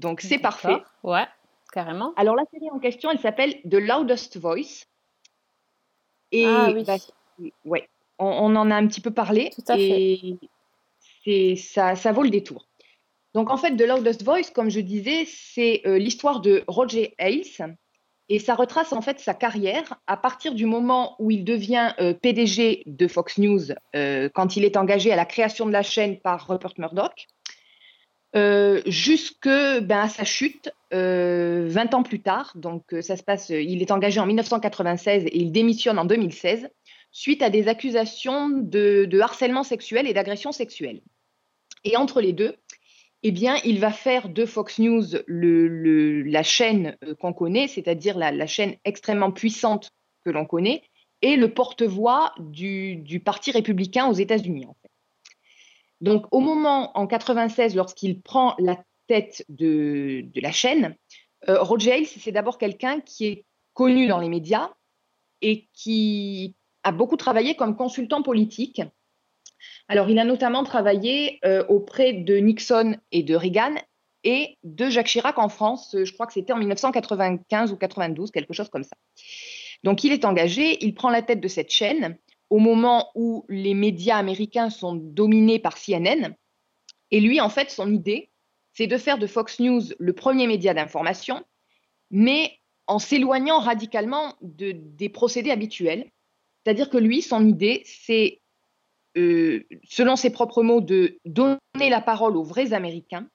Donc 0.00 0.20
c'est 0.20 0.38
parfait. 0.38 0.82
Ouais, 1.02 1.26
carrément. 1.72 2.12
Alors 2.16 2.34
la 2.34 2.44
série 2.52 2.70
en 2.70 2.78
question, 2.78 3.10
elle 3.10 3.20
s'appelle 3.20 3.60
The 3.62 3.74
Loudest 3.74 4.38
Voice. 4.38 4.86
Et 6.32 6.46
Ah 6.46 6.70
oui. 6.72 6.84
bah, 6.84 6.96
ouais, 7.64 7.88
on, 8.18 8.26
on 8.26 8.56
en 8.56 8.70
a 8.70 8.74
un 8.74 8.86
petit 8.86 9.00
peu 9.00 9.10
parlé. 9.10 9.50
Tout 9.54 9.72
à 9.72 9.76
et 9.78 10.38
c'est 11.24 11.56
ça, 11.56 11.96
ça 11.96 12.12
vaut 12.12 12.22
le 12.22 12.30
détour. 12.30 12.66
Donc 13.34 13.50
en 13.50 13.56
fait, 13.56 13.76
The 13.76 13.82
Loudest 13.82 14.24
Voice, 14.24 14.50
comme 14.54 14.70
je 14.70 14.80
disais, 14.80 15.24
c'est 15.26 15.82
euh, 15.86 15.98
l'histoire 15.98 16.40
de 16.40 16.64
Roger 16.66 17.14
Ailes 17.18 17.76
et 18.28 18.38
ça 18.38 18.54
retrace 18.54 18.92
en 18.92 19.02
fait 19.02 19.18
sa 19.20 19.34
carrière 19.34 20.00
à 20.06 20.16
partir 20.16 20.54
du 20.54 20.66
moment 20.66 21.16
où 21.18 21.30
il 21.30 21.44
devient 21.44 21.92
euh, 22.00 22.14
PDG 22.14 22.84
de 22.86 23.08
Fox 23.08 23.38
News 23.38 23.72
euh, 23.94 24.28
quand 24.32 24.56
il 24.56 24.64
est 24.64 24.76
engagé 24.76 25.12
à 25.12 25.16
la 25.16 25.24
création 25.24 25.66
de 25.66 25.72
la 25.72 25.82
chaîne 25.82 26.18
par 26.18 26.48
Rupert 26.48 26.74
Murdoch. 26.78 27.26
Jusque 28.34 29.48
ben, 29.48 30.00
à 30.00 30.08
sa 30.08 30.24
chute 30.24 30.70
20 30.92 31.94
ans 31.94 32.02
plus 32.02 32.20
tard. 32.20 32.52
Donc 32.54 32.82
ça 33.00 33.16
se 33.16 33.22
passe, 33.22 33.50
il 33.50 33.82
est 33.82 33.90
engagé 33.90 34.20
en 34.20 34.26
1996 34.26 35.24
et 35.24 35.36
il 35.38 35.52
démissionne 35.52 35.98
en 35.98 36.04
2016 36.04 36.68
suite 37.12 37.42
à 37.42 37.50
des 37.50 37.68
accusations 37.68 38.48
de, 38.48 39.20
harcèlement 39.20 39.62
sexuel 39.62 40.06
et 40.06 40.14
d'agression 40.14 40.52
sexuelle. 40.52 41.00
Et 41.84 41.96
entre 41.96 42.20
les 42.20 42.32
deux, 42.32 42.56
eh 43.22 43.32
bien, 43.32 43.56
il 43.64 43.80
va 43.80 43.90
faire 43.90 44.28
de 44.28 44.46
Fox 44.46 44.78
News 44.78 45.04
la 45.28 46.42
chaîne 46.42 46.96
euh, 47.04 47.14
qu'on 47.14 47.32
connaît, 47.32 47.68
c'est-à-dire 47.68 48.16
la, 48.16 48.46
chaîne 48.46 48.76
extrêmement 48.84 49.30
puissante 49.30 49.90
que 50.24 50.30
l'on 50.30 50.46
connaît, 50.46 50.82
et 51.22 51.36
le 51.36 51.52
porte-voix 51.52 52.32
du, 52.38 53.22
Parti 53.24 53.50
républicain 53.50 54.06
aux 54.06 54.14
États-Unis. 54.14 54.66
Donc, 56.00 56.26
au 56.30 56.40
moment, 56.40 56.96
en 56.96 57.06
96, 57.06 57.74
lorsqu'il 57.74 58.20
prend 58.20 58.54
la 58.58 58.82
tête 59.06 59.44
de, 59.48 60.24
la 60.36 60.52
chaîne, 60.52 60.96
euh, 61.48 61.62
Roger 61.62 61.98
Ailes, 61.98 62.06
c'est 62.06 62.32
d'abord 62.32 62.58
quelqu'un 62.58 63.00
qui 63.00 63.26
est 63.26 63.44
connu 63.74 64.06
dans 64.06 64.18
les 64.18 64.28
médias 64.28 64.70
et 65.42 65.68
qui 65.72 66.54
a 66.82 66.92
beaucoup 66.92 67.16
travaillé 67.16 67.54
comme 67.54 67.76
consultant 67.76 68.22
politique 68.22 68.82
alors, 69.88 70.08
il 70.08 70.18
a 70.18 70.24
notamment 70.24 70.64
travaillé 70.64 71.38
euh, 71.44 71.64
auprès 71.68 72.12
de 72.12 72.36
Nixon 72.36 72.96
et 73.12 73.22
de 73.22 73.34
Reagan 73.34 73.74
et 74.24 74.58
de 74.62 74.90
Jacques 74.90 75.08
Chirac 75.08 75.38
en 75.38 75.48
France. 75.48 75.96
Je 76.02 76.12
crois 76.12 76.26
que 76.26 76.32
c'était 76.32 76.52
en 76.52 76.58
1995 76.58 77.72
ou 77.72 77.76
92, 77.76 78.30
quelque 78.30 78.52
chose 78.52 78.68
comme 78.68 78.84
ça. 78.84 78.96
Donc, 79.82 80.04
il 80.04 80.12
est 80.12 80.24
engagé, 80.24 80.84
il 80.84 80.94
prend 80.94 81.10
la 81.10 81.22
tête 81.22 81.40
de 81.40 81.48
cette 81.48 81.70
chaîne 81.70 82.16
au 82.50 82.58
moment 82.58 83.10
où 83.14 83.44
les 83.48 83.74
médias 83.74 84.16
américains 84.16 84.70
sont 84.70 84.94
dominés 84.94 85.58
par 85.58 85.76
CNN. 85.76 86.34
Et 87.10 87.20
lui, 87.20 87.40
en 87.40 87.48
fait, 87.48 87.70
son 87.70 87.92
idée, 87.92 88.30
c'est 88.72 88.86
de 88.86 88.98
faire 88.98 89.18
de 89.18 89.26
Fox 89.26 89.60
News 89.60 89.82
le 89.98 90.12
premier 90.12 90.46
média 90.46 90.74
d'information, 90.74 91.44
mais 92.10 92.58
en 92.86 92.98
s'éloignant 92.98 93.60
radicalement 93.60 94.34
des 94.42 95.08
procédés 95.08 95.50
habituels. 95.50 96.10
C'est-à-dire 96.62 96.90
que 96.90 96.98
lui, 96.98 97.22
son 97.22 97.46
idée, 97.46 97.82
c'est 97.84 98.40
euh, 99.16 99.64
selon 99.88 100.14
ses 100.16 100.30
propres 100.30 100.62
mots, 100.62 100.80
de 100.80 101.18
donner 101.24 101.58
la 101.74 102.00
parole 102.00 102.36
aux 102.36 102.44
vrais 102.44 102.72
Américains, 102.72 103.28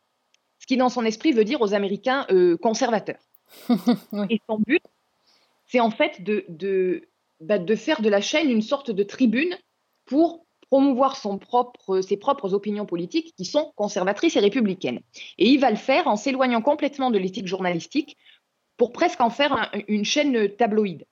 ce 0.60 0.68
qui 0.68 0.78
dans 0.78 0.90
son 0.90 1.04
esprit 1.04 1.34
veut 1.34 1.44
dire 1.44 1.62
aux 1.62 1.74
Américains 1.74 2.26
euh, 2.32 2.58
conservateurs. 2.58 3.20
Et 4.30 4.40
son 4.48 4.60
but, 4.60 4.84
c'est 5.66 5.82
en 5.82 5.92
fait 5.92 6.24
de, 6.24 6.46
de, 6.48 7.10
bah, 7.46 7.60
de, 7.60 7.76
faire 7.76 8.02
de 8.02 8.10
la 8.10 8.22
chaîne 8.22 8.50
une 8.50 8.62
sorte 8.62 8.92
de 8.92 9.04
tribune 9.04 9.56
pour 10.06 10.46
promouvoir 10.70 11.20
propre, 11.40 12.02
ses 12.02 12.18
propres 12.18 12.54
opinions 12.54 12.86
politiques 12.86 13.34
qui 13.38 13.46
sont 13.46 13.72
conservatrices 13.76 14.36
et 14.36 14.40
républicaines. 14.40 15.00
Et 15.38 15.50
il 15.50 15.60
va 15.60 15.70
le 15.70 15.76
faire 15.76 16.08
en 16.08 16.16
s'éloignant 16.16 16.62
complètement 16.62 17.12
de 17.12 17.20
l'éthique 17.20 17.48
journalistique 17.48 18.18
pour 18.78 18.92
presque 18.92 19.22
en 19.22 19.30
faire 19.30 19.72
une 19.88 20.06
chaîne 20.06 20.50
tabloïde. 20.56 21.06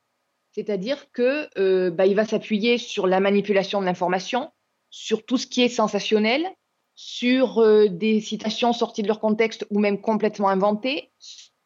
C'est-à-dire 0.52 1.12
que 1.12 1.50
euh, 1.58 1.92
bah, 1.92 2.06
il 2.06 2.16
va 2.16 2.26
s'appuyer 2.26 2.78
sur 2.78 3.08
la 3.08 3.20
manipulation 3.20 3.80
de 3.80 3.86
l'information, 3.86 4.52
sur 4.90 5.26
tout 5.26 5.38
ce 5.38 5.48
qui 5.48 5.62
est 5.62 5.70
sensationnel, 5.70 6.48
sur 6.96 7.60
euh, 7.60 7.88
des 7.88 8.22
citations 8.22 8.74
sorties 8.74 9.02
de 9.02 9.08
leur 9.08 9.20
contexte 9.20 9.66
ou 9.70 9.80
même 9.80 10.02
complètement 10.02 10.50
inventées, 10.50 11.12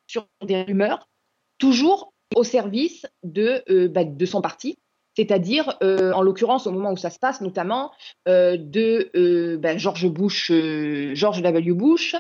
sur 0.07 0.27
des 0.41 0.63
rumeurs, 0.63 1.09
toujours 1.57 2.13
au 2.35 2.43
service 2.43 3.05
de, 3.23 3.63
euh, 3.69 3.87
bah, 3.87 4.03
de 4.03 4.25
son 4.25 4.41
parti, 4.41 4.77
c'est-à-dire, 5.15 5.77
en 5.81 6.21
l'occurrence, 6.21 6.67
au 6.67 6.71
moment 6.71 6.91
où 6.91 6.97
ça 6.97 7.09
se 7.09 7.17
passe, 7.17 7.41
notamment 7.41 7.91
de 8.27 9.55
bah, 9.55 9.75
George 9.75 10.07
Bush, 10.07 10.51
George 10.51 11.41
W. 11.41 11.73
Bush, 11.73 12.15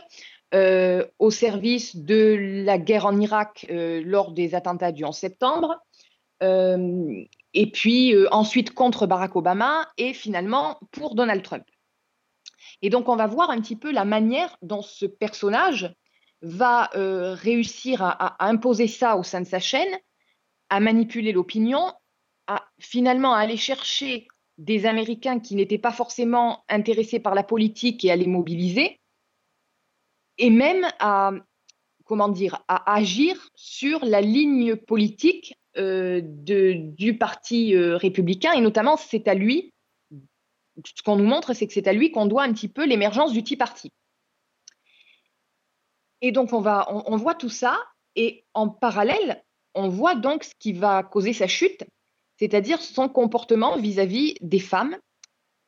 au 1.19 1.29
service 1.29 1.95
de 1.95 2.63
la 2.65 2.79
guerre 2.79 3.05
en 3.05 3.19
Irak 3.19 3.67
lors 3.69 4.31
des 4.31 4.55
attentats 4.55 4.91
du 4.91 5.05
11 5.05 5.15
septembre, 5.15 5.79
euh, 6.43 7.23
et 7.53 7.71
puis 7.71 8.13
euh, 8.13 8.27
ensuite 8.31 8.73
contre 8.73 9.07
Barack 9.07 9.35
Obama 9.35 9.87
et 9.97 10.13
finalement 10.13 10.79
pour 10.91 11.15
Donald 11.15 11.41
Trump. 11.41 11.65
Et 12.81 12.89
donc 12.89 13.09
on 13.09 13.15
va 13.15 13.25
voir 13.25 13.49
un 13.49 13.59
petit 13.59 13.75
peu 13.75 13.91
la 13.91 14.05
manière 14.05 14.55
dont 14.61 14.83
ce 14.83 15.05
personnage 15.05 15.93
va 16.41 16.89
euh, 16.95 17.33
réussir 17.33 18.01
à, 18.01 18.45
imposer 18.45 18.87
ça 18.87 19.17
au 19.17 19.23
sein 19.23 19.41
de 19.41 19.47
sa 19.47 19.59
chaîne, 19.59 19.97
à 20.69 20.79
manipuler 20.79 21.31
l'opinion, 21.31 21.93
à 22.47 22.67
finalement 22.79 23.33
aller 23.33 23.57
chercher 23.57 24.27
des 24.57 24.85
Américains 24.85 25.39
qui 25.39 25.55
n'étaient 25.55 25.77
pas 25.77 25.91
forcément 25.91 26.63
intéressés 26.69 27.19
par 27.19 27.35
la 27.35 27.43
politique 27.43 28.03
et 28.05 28.11
à 28.11 28.15
les 28.15 28.27
mobiliser, 28.27 28.99
et 30.37 30.49
même 30.49 30.87
à 30.99 31.31
comment 32.05 32.29
dire 32.29 32.63
à 32.67 32.93
agir 32.93 33.49
sur 33.55 34.03
la 34.05 34.21
ligne 34.21 34.75
politique 34.75 35.55
euh, 35.77 36.21
du 36.23 37.17
Parti 37.17 37.75
euh, 37.75 37.97
républicain, 37.97 38.53
et 38.53 38.61
notamment 38.61 38.97
c'est 38.97 39.27
à 39.27 39.33
lui, 39.33 39.73
ce 40.85 41.03
qu'on 41.03 41.17
nous 41.17 41.25
montre, 41.25 41.53
c'est 41.53 41.67
que 41.67 41.73
c'est 41.73 41.87
à 41.87 41.93
lui 41.93 42.11
qu'on 42.11 42.25
doit 42.25 42.43
un 42.43 42.53
petit 42.53 42.69
peu 42.69 42.85
l'émergence 42.85 43.33
du 43.33 43.43
Tea 43.43 43.57
Party. 43.57 43.91
Et 46.21 46.31
donc 46.31 46.53
on, 46.53 46.61
va, 46.61 46.87
on, 46.89 47.15
voit 47.17 47.35
tout 47.35 47.49
ça, 47.49 47.77
et 48.15 48.45
en 48.53 48.69
parallèle, 48.69 49.43
on 49.75 49.89
voit 49.89 50.15
donc 50.15 50.43
ce 50.43 50.53
qui 50.57 50.73
va 50.73 51.03
causer 51.03 51.33
sa 51.33 51.47
chute, 51.47 51.83
c'est-à-dire 52.39 52.81
son 52.81 53.07
comportement 53.09 53.77
vis 53.77 53.99
à 53.99 54.05
-vis 54.05 54.35
des 54.41 54.59
femmes 54.59 54.97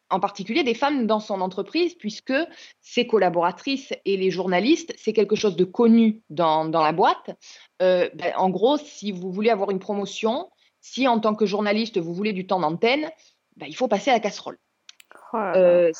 en 0.09 0.19
particulier 0.19 0.63
des 0.63 0.73
femmes 0.73 1.07
dans 1.07 1.19
son 1.19 1.41
entreprise, 1.41 1.95
puisque 1.95 2.33
ses 2.81 3.07
collaboratrices 3.07 3.93
et 4.05 4.17
les 4.17 4.31
journalistes, 4.31 4.93
c'est 4.97 5.13
quelque 5.13 5.35
chose 5.35 5.55
de 5.55 5.65
connu 5.65 6.21
dans, 6.29 6.69
la 6.69 6.91
boîte. 6.91 7.31
Euh, 7.81 8.09
ben, 8.15 8.33
en 8.35 8.49
gros, 8.49 8.77
si 8.77 9.11
vous 9.11 9.31
voulez 9.31 9.49
avoir 9.49 9.69
une 9.69 9.79
promotion, 9.79 10.49
si 10.81 11.07
en 11.07 11.19
tant 11.19 11.35
que 11.35 11.45
journaliste, 11.45 11.97
vous 11.97 12.13
voulez 12.13 12.33
du 12.33 12.47
temps 12.47 12.59
d'antenne, 12.59 13.09
ben, 13.55 13.67
il 13.67 13.75
faut 13.75 13.87
passer 13.87 14.09
à 14.09 14.13
la 14.13 14.19
casserole. 14.19 14.57
Oh 15.33 15.37
euh, 15.37 15.91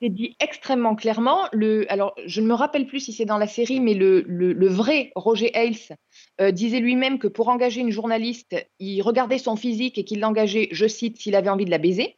c'est 0.00 0.08
dit 0.08 0.36
extrêmement 0.40 0.94
clairement. 0.94 1.48
Le, 1.52 1.90
alors, 1.90 2.14
je 2.24 2.40
ne 2.40 2.46
me 2.46 2.54
rappelle 2.54 2.86
plus 2.86 3.00
si 3.00 3.12
c'est 3.12 3.24
dans 3.24 3.38
la 3.38 3.46
série, 3.46 3.80
mais 3.80 3.94
le, 3.94 4.68
vrai 4.68 5.12
Roger 5.14 5.50
Ailes 5.54 5.96
euh, 6.40 6.50
disait 6.50 6.80
lui-même 6.80 7.18
que 7.18 7.28
pour 7.28 7.48
engager 7.48 7.80
une 7.80 7.90
journaliste, 7.90 8.56
il 8.78 9.02
regardait 9.02 9.38
son 9.38 9.56
physique 9.56 9.98
et 9.98 10.04
qu'il 10.04 10.20
l'engageait, 10.20 10.68
je 10.72 10.86
cite, 10.86 11.18
s'il 11.18 11.34
avait 11.36 11.50
envie 11.50 11.64
de 11.64 11.70
la 11.70 11.78
baiser. 11.78 12.16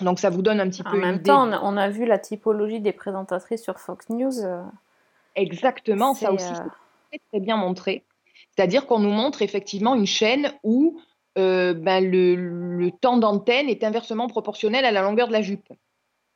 Donc 0.00 0.18
ça 0.18 0.30
vous 0.30 0.42
donne 0.42 0.60
un 0.60 0.68
petit 0.68 0.82
peu. 0.82 0.90
En 0.90 1.00
même 1.00 1.22
temps, 1.22 1.48
on 1.62 1.76
a 1.76 1.88
vu 1.88 2.04
la 2.04 2.18
typologie 2.18 2.80
des 2.80 2.92
présentatrices 2.92 3.62
sur 3.62 3.78
Fox 3.78 4.08
News. 4.08 4.40
Euh, 4.40 4.62
Exactement, 5.36 6.14
ça 6.14 6.32
aussi, 6.32 6.52
euh, 6.52 6.68
c'est 7.12 7.20
très 7.30 7.40
bien 7.40 7.56
montré. 7.56 8.04
C'est-à-dire 8.56 8.86
qu'on 8.86 9.00
nous 9.00 9.10
montre 9.10 9.42
effectivement 9.42 9.94
une 9.94 10.06
chaîne 10.06 10.52
où 10.62 11.00
euh, 11.38 11.74
ben, 11.74 12.08
le, 12.08 12.90
temps 13.00 13.16
d'antenne 13.16 13.68
est 13.68 13.82
inversement 13.82 14.28
proportionnel 14.28 14.84
à 14.84 14.92
la 14.92 15.02
longueur 15.02 15.28
de 15.28 15.32
la 15.32 15.42
jupe. 15.42 15.68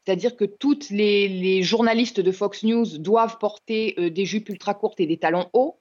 C'est-à-dire 0.08 0.36
que 0.36 0.46
toutes 0.46 0.88
les, 0.88 1.62
journalistes 1.62 2.20
de 2.20 2.32
Fox 2.32 2.64
News 2.64 2.96
doivent 2.96 3.36
porter 3.36 3.94
des 4.10 4.24
jupes 4.24 4.48
ultra 4.48 4.72
courtes 4.72 5.00
et 5.00 5.06
des 5.06 5.18
talons 5.18 5.50
hauts. 5.52 5.80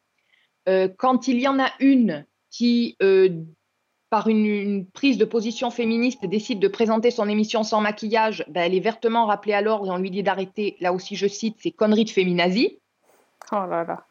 quand 0.98 1.30
il 1.30 1.40
y 1.40 1.48
en 1.48 1.60
a 1.60 1.72
une 1.80 2.26
qui 2.50 2.98
par 4.10 4.28
une, 4.28 4.86
prise 4.92 5.18
de 5.18 5.24
position 5.24 5.72
féministe, 5.72 6.26
décide 6.26 6.60
de 6.60 6.68
présenter 6.68 7.10
son 7.10 7.30
émission 7.30 7.64
sans 7.64 7.80
maquillage, 7.80 8.44
ben, 8.50 8.64
elle 8.64 8.76
est 8.76 8.82
vertement 8.82 9.28
rappelée 9.28 9.54
à 9.54 9.62
l'ordre 9.62 9.88
et 9.88 9.92
on 9.92 9.98
lui 9.98 10.12
dit 10.12 10.24
d'arrêter, 10.24 10.76
là 10.82 10.92
aussi 10.92 11.16
je 11.16 11.28
cite, 11.28 11.56
ces 11.62 11.72
conneries 11.72 12.04
de 12.04 12.10
féminazie. 12.10 12.80
Oh 13.54 13.66
là 13.70 13.86
là. 13.86 14.06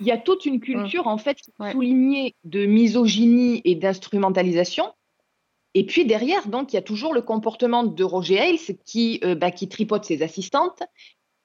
Il 0.00 0.06
y 0.06 0.10
a 0.10 0.18
toute 0.18 0.46
une 0.46 0.58
culture, 0.58 1.06
en 1.06 1.18
fait, 1.18 1.38
soulignée 1.70 2.34
de 2.42 2.66
misogynie 2.66 3.62
et 3.64 3.76
d'instrumentalisation. 3.76 4.92
Et 5.74 5.84
puis 5.84 6.06
derrière, 6.06 6.46
donc, 6.46 6.72
il 6.72 6.76
y 6.76 6.78
a 6.78 6.82
toujours 6.82 7.12
le 7.12 7.22
comportement 7.22 7.82
de 7.82 8.04
Roger 8.04 8.36
Ailes 8.36 8.78
qui, 8.84 9.20
euh, 9.24 9.34
ben, 9.34 9.50
qui 9.50 9.68
tripote 9.68 10.04
ses 10.04 10.22
assistantes, 10.22 10.82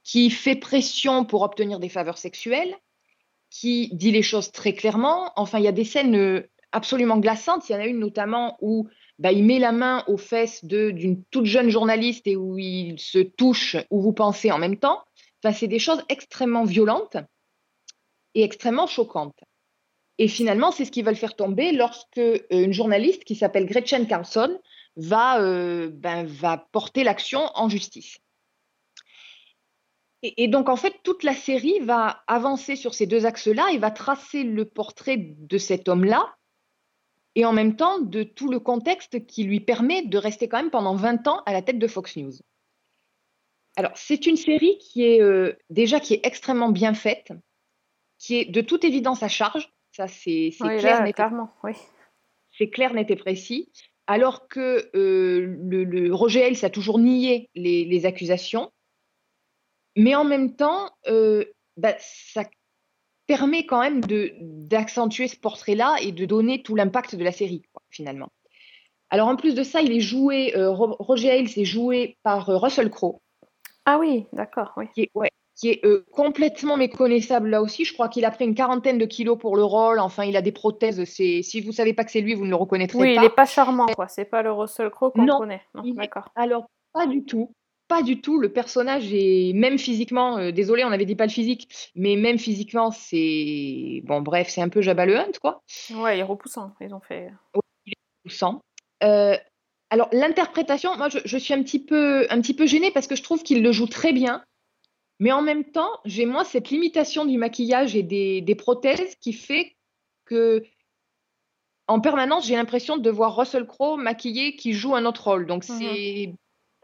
qui 0.03 0.29
fait 0.29 0.55
pression 0.55 1.25
pour 1.25 1.41
obtenir 1.41 1.79
des 1.79 1.89
faveurs 1.89 2.17
sexuelles, 2.17 2.75
qui 3.49 3.89
dit 3.93 4.11
les 4.11 4.21
choses 4.21 4.51
très 4.51 4.73
clairement. 4.73 5.31
Enfin, 5.35 5.57
il 5.57 5.65
y 5.65 5.67
a 5.67 5.73
des 5.73 5.83
scènes 5.83 6.15
euh, 6.15 6.47
absolument 6.71 7.17
glaçante. 7.17 7.67
Il 7.67 7.73
y 7.73 7.75
en 7.75 7.79
a 7.79 7.87
une 7.87 7.99
notamment 7.99 8.57
où 8.61 8.87
bah, 9.17 9.31
il 9.31 9.43
met 9.43 9.59
la 9.59 9.71
main 9.71 10.03
aux 10.07 10.17
fesses 10.17 10.63
d'une 10.63 11.23
toute 11.25 11.45
jeune 11.45 11.69
journaliste 11.69 12.27
et 12.27 12.35
où 12.35 12.57
il 12.59 12.99
se 12.99 13.19
touche 13.19 13.75
où 13.89 14.01
vous 14.01 14.13
pensez 14.13 14.51
en 14.51 14.59
même 14.59 14.77
temps. 14.77 15.03
Enfin, 15.43 15.53
c'est 15.53 15.67
des 15.67 15.79
choses 15.79 16.03
extrêmement 16.09 16.65
violentes 16.65 17.17
et 18.35 18.43
extrêmement 18.43 18.87
choquantes. 18.87 19.43
Et 20.19 20.27
finalement, 20.27 20.71
c'est 20.71 20.85
ce 20.85 20.91
qui 20.91 21.01
va 21.01 21.11
le 21.11 21.17
faire 21.17 21.35
tomber 21.35 21.71
lorsque 21.71 22.17
euh, 22.17 22.39
une 22.51 22.73
journaliste 22.73 23.23
qui 23.23 23.35
s'appelle 23.35 23.65
Gretchen 23.65 24.05
Carlson 24.05 24.59
va, 24.95 25.41
euh, 25.41 25.89
ben, 25.91 26.25
va 26.25 26.57
porter 26.71 27.03
l'action 27.03 27.49
en 27.55 27.69
justice. 27.69 28.19
Et, 30.21 30.43
et 30.43 30.47
donc, 30.47 30.69
en 30.69 30.75
fait, 30.75 30.95
toute 31.03 31.23
la 31.23 31.33
série 31.33 31.79
va 31.79 32.23
avancer 32.27 32.75
sur 32.75 32.93
ces 32.93 33.07
deux 33.07 33.25
axes-là 33.25 33.71
et 33.71 33.77
va 33.77 33.89
tracer 33.89 34.43
le 34.43 34.65
portrait 34.65 35.17
de 35.17 35.57
cet 35.57 35.87
homme-là 35.87 36.35
et 37.35 37.45
en 37.45 37.53
même 37.53 37.77
temps 37.77 37.99
de 37.99 38.23
tout 38.23 38.49
le 38.49 38.59
contexte 38.59 39.25
qui 39.25 39.45
lui 39.45 39.61
permet 39.61 40.01
de 40.01 40.17
rester 40.17 40.49
quand 40.49 40.57
même 40.57 40.71
pendant 40.71 40.95
20 40.95 41.27
ans 41.27 41.41
à 41.45 41.53
la 41.53 41.61
tête 41.61 41.79
de 41.79 41.87
Fox 41.87 42.17
News. 42.17 42.33
Alors, 43.77 43.91
c'est 43.95 44.25
une 44.25 44.35
série 44.35 44.77
qui 44.79 45.05
est 45.05 45.21
euh, 45.21 45.53
déjà 45.69 46.01
qui 46.01 46.15
est 46.15 46.25
extrêmement 46.25 46.69
bien 46.69 46.93
faite, 46.93 47.31
qui 48.17 48.35
est 48.35 48.45
de 48.45 48.59
toute 48.59 48.83
évidence 48.83 49.23
à 49.23 49.29
charge. 49.29 49.71
Ça, 49.99 50.07
c'est 50.07 50.51
Oui, 50.61 50.77
clair, 50.77 51.03
là, 51.03 51.11
clairement, 51.11 51.51
oui. 51.65 51.73
c'est 52.57 52.69
clair, 52.69 52.93
net 52.93 53.11
et 53.11 53.17
précis. 53.17 53.69
Alors 54.07 54.47
que 54.47 54.89
euh, 54.95 55.57
le, 55.61 55.83
le 55.83 56.15
Roger 56.15 56.39
Ailes 56.47 56.63
a 56.63 56.69
toujours 56.69 56.99
nié 56.99 57.49
les, 57.53 57.83
les 57.83 58.05
accusations, 58.05 58.71
mais 59.97 60.15
en 60.15 60.23
même 60.23 60.55
temps, 60.55 60.89
euh, 61.07 61.43
bah, 61.75 61.95
ça 61.99 62.43
permet 63.27 63.65
quand 63.65 63.81
même 63.81 63.99
d'accentuer 64.39 65.27
ce 65.27 65.35
portrait-là 65.35 65.97
et 66.01 66.13
de 66.13 66.23
donner 66.23 66.63
tout 66.63 66.75
l'impact 66.75 67.17
de 67.17 67.23
la 67.25 67.33
série, 67.33 67.63
quoi, 67.73 67.81
finalement. 67.89 68.31
Alors 69.09 69.27
en 69.27 69.35
plus 69.35 69.53
de 69.53 69.63
ça, 69.63 69.81
il 69.81 69.91
est 69.91 69.99
joué, 69.99 70.55
euh, 70.55 70.69
Ro- 70.71 70.95
Roger 70.97 71.27
Ailes 71.27 71.59
est 71.59 71.65
joué 71.65 72.17
par 72.23 72.49
euh, 72.49 72.57
Russell 72.57 72.89
Crowe, 72.89 73.19
Ah 73.83 73.99
oui, 73.99 74.27
d'accord, 74.31 74.71
oui. 74.77 74.85
qui 74.95 75.01
est, 75.01 75.11
ouais, 75.13 75.31
qui 75.59 75.69
est 75.71 75.85
euh, 75.85 76.05
complètement 76.13 76.77
méconnaissable 76.77 77.49
là 77.49 77.61
aussi. 77.61 77.83
Je 77.83 77.93
crois 77.93 78.07
qu'il 78.07 78.23
a 78.23 78.31
pris 78.31 78.45
une 78.45 78.55
quarantaine 78.55 78.97
de 78.97 79.05
kilos 79.05 79.37
pour 79.37 79.57
le 79.57 79.63
rôle. 79.63 79.99
Enfin, 79.99 80.23
il 80.23 80.37
a 80.37 80.41
des 80.41 80.51
prothèses. 80.53 81.03
C'est, 81.03 81.41
si 81.41 81.59
vous 81.59 81.73
savez 81.73 81.93
pas 81.93 82.05
que 82.05 82.11
c'est 82.11 82.21
lui, 82.21 82.33
vous 82.33 82.45
ne 82.45 82.49
le 82.49 82.55
reconnaîtrez 82.55 82.97
Oui, 82.97 83.15
pas. 83.15 83.21
il 83.21 83.25
est 83.25 83.35
pas 83.35 83.45
charmant, 83.45 83.87
quoi. 83.87 84.07
C'est 84.07 84.25
pas 84.25 84.41
le 84.41 84.51
Russell 84.51 84.89
Crowe 84.89 85.11
qu'on 85.11 85.25
connaît. 85.25 85.61
Non, 85.75 85.83
il 85.83 85.91
est- 85.91 85.95
d'accord. 85.97 86.29
Alors, 86.35 86.65
pas 86.93 87.07
du 87.07 87.25
tout. 87.25 87.51
Pas 87.89 88.03
du 88.03 88.21
tout. 88.21 88.39
Le 88.39 88.53
personnage 88.53 89.11
est, 89.11 89.51
même 89.55 89.77
physiquement, 89.79 90.37
euh, 90.37 90.51
désolé, 90.51 90.83
on 90.85 90.91
avait 90.91 91.05
dit 91.05 91.15
pas 91.15 91.25
le 91.25 91.31
physique, 91.31 91.91
mais 91.95 92.15
même 92.15 92.37
physiquement, 92.37 92.91
c'est. 92.91 94.01
Bon, 94.05 94.21
bref, 94.21 94.47
c'est 94.49 94.61
un 94.61 94.69
peu 94.69 94.81
Jabba 94.81 95.05
le 95.07 95.17
Hunt, 95.17 95.31
quoi. 95.41 95.61
Ouais, 95.95 96.15
il 96.17 96.19
est 96.19 96.23
repoussant. 96.23 96.71
Ils 96.79 96.93
ont 96.93 97.01
fait. 97.01 97.29
Euh, 99.03 99.35
alors, 99.89 100.07
l'interprétation, 100.11 100.95
moi, 100.97 101.09
je, 101.09 101.17
je 101.25 101.37
suis 101.37 101.53
un 101.53 101.63
petit 101.63 101.83
peu, 101.83 102.27
un 102.29 102.39
petit 102.41 102.53
peu 102.53 102.67
gênée 102.67 102.91
parce 102.91 103.07
que 103.07 103.15
je 103.15 103.23
trouve 103.23 103.41
qu'il 103.43 103.63
le 103.63 103.71
joue 103.71 103.87
très 103.87 104.13
bien. 104.13 104.43
Mais 105.19 105.31
en 105.31 105.41
même 105.41 105.65
temps, 105.65 105.89
j'ai 106.05 106.25
moi 106.25 106.45
cette 106.45 106.69
limitation 106.69 107.25
du 107.25 107.37
maquillage 107.37 107.95
et 107.95 108.03
des, 108.03 108.41
des 108.41 108.55
prothèses 108.55 109.15
qui 109.15 109.33
fait 109.33 109.75
que, 110.25 110.63
en 111.87 111.99
permanence, 111.99 112.47
j'ai 112.47 112.55
l'impression 112.55 112.97
de 112.97 113.09
voir 113.09 113.35
Russell 113.35 113.65
Crowe 113.65 113.97
maquillé 113.97 114.55
qui 114.55 114.73
joue 114.73 114.95
un 114.95 115.05
autre 115.05 115.25
rôle. 115.25 115.45
Donc, 115.45 115.63
c'est 115.63 116.33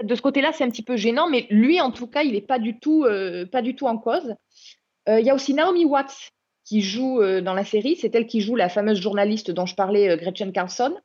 de 0.04 0.15
ce 0.15 0.21
côté-là, 0.21 0.52
c'est 0.52 0.65
un 0.65 0.69
petit 0.69 0.84
peu 0.84 0.98
gênant. 0.98 1.30
Mais 1.30 1.48
lui, 1.50 1.80
en 1.80 1.91
tout 1.91 2.08
cas, 2.08 2.24
il 2.24 2.34
n'est 2.34 2.41
pas 2.41 2.60
du 2.60 2.80
tout, 2.80 3.06
euh, 3.06 3.45
pas 3.45 3.62
du 3.62 3.76
tout 3.76 3.88
en 3.88 3.98
cause. 3.98 4.36
Euh, 5.08 5.19
Il 5.19 5.26
y 5.26 5.30
a 5.30 5.36
aussi 5.36 5.54
Naomi 5.54 5.86
Watts 5.86 6.32
qui 6.65 6.82
joue 6.82 7.21
euh, 7.21 7.39
dans 7.39 7.54
la 7.54 7.63
série. 7.63 7.95
C'est 7.95 8.13
elle 8.15 8.28
qui 8.28 8.41
joue 8.41 8.56
la 8.56 8.67
fameuse 8.67 9.00
journaliste 9.00 9.52
dont 9.52 9.65
je 9.65 9.76
parlais, 9.76 10.17
Gretchen 10.17 10.52
Carlson. 10.52 10.98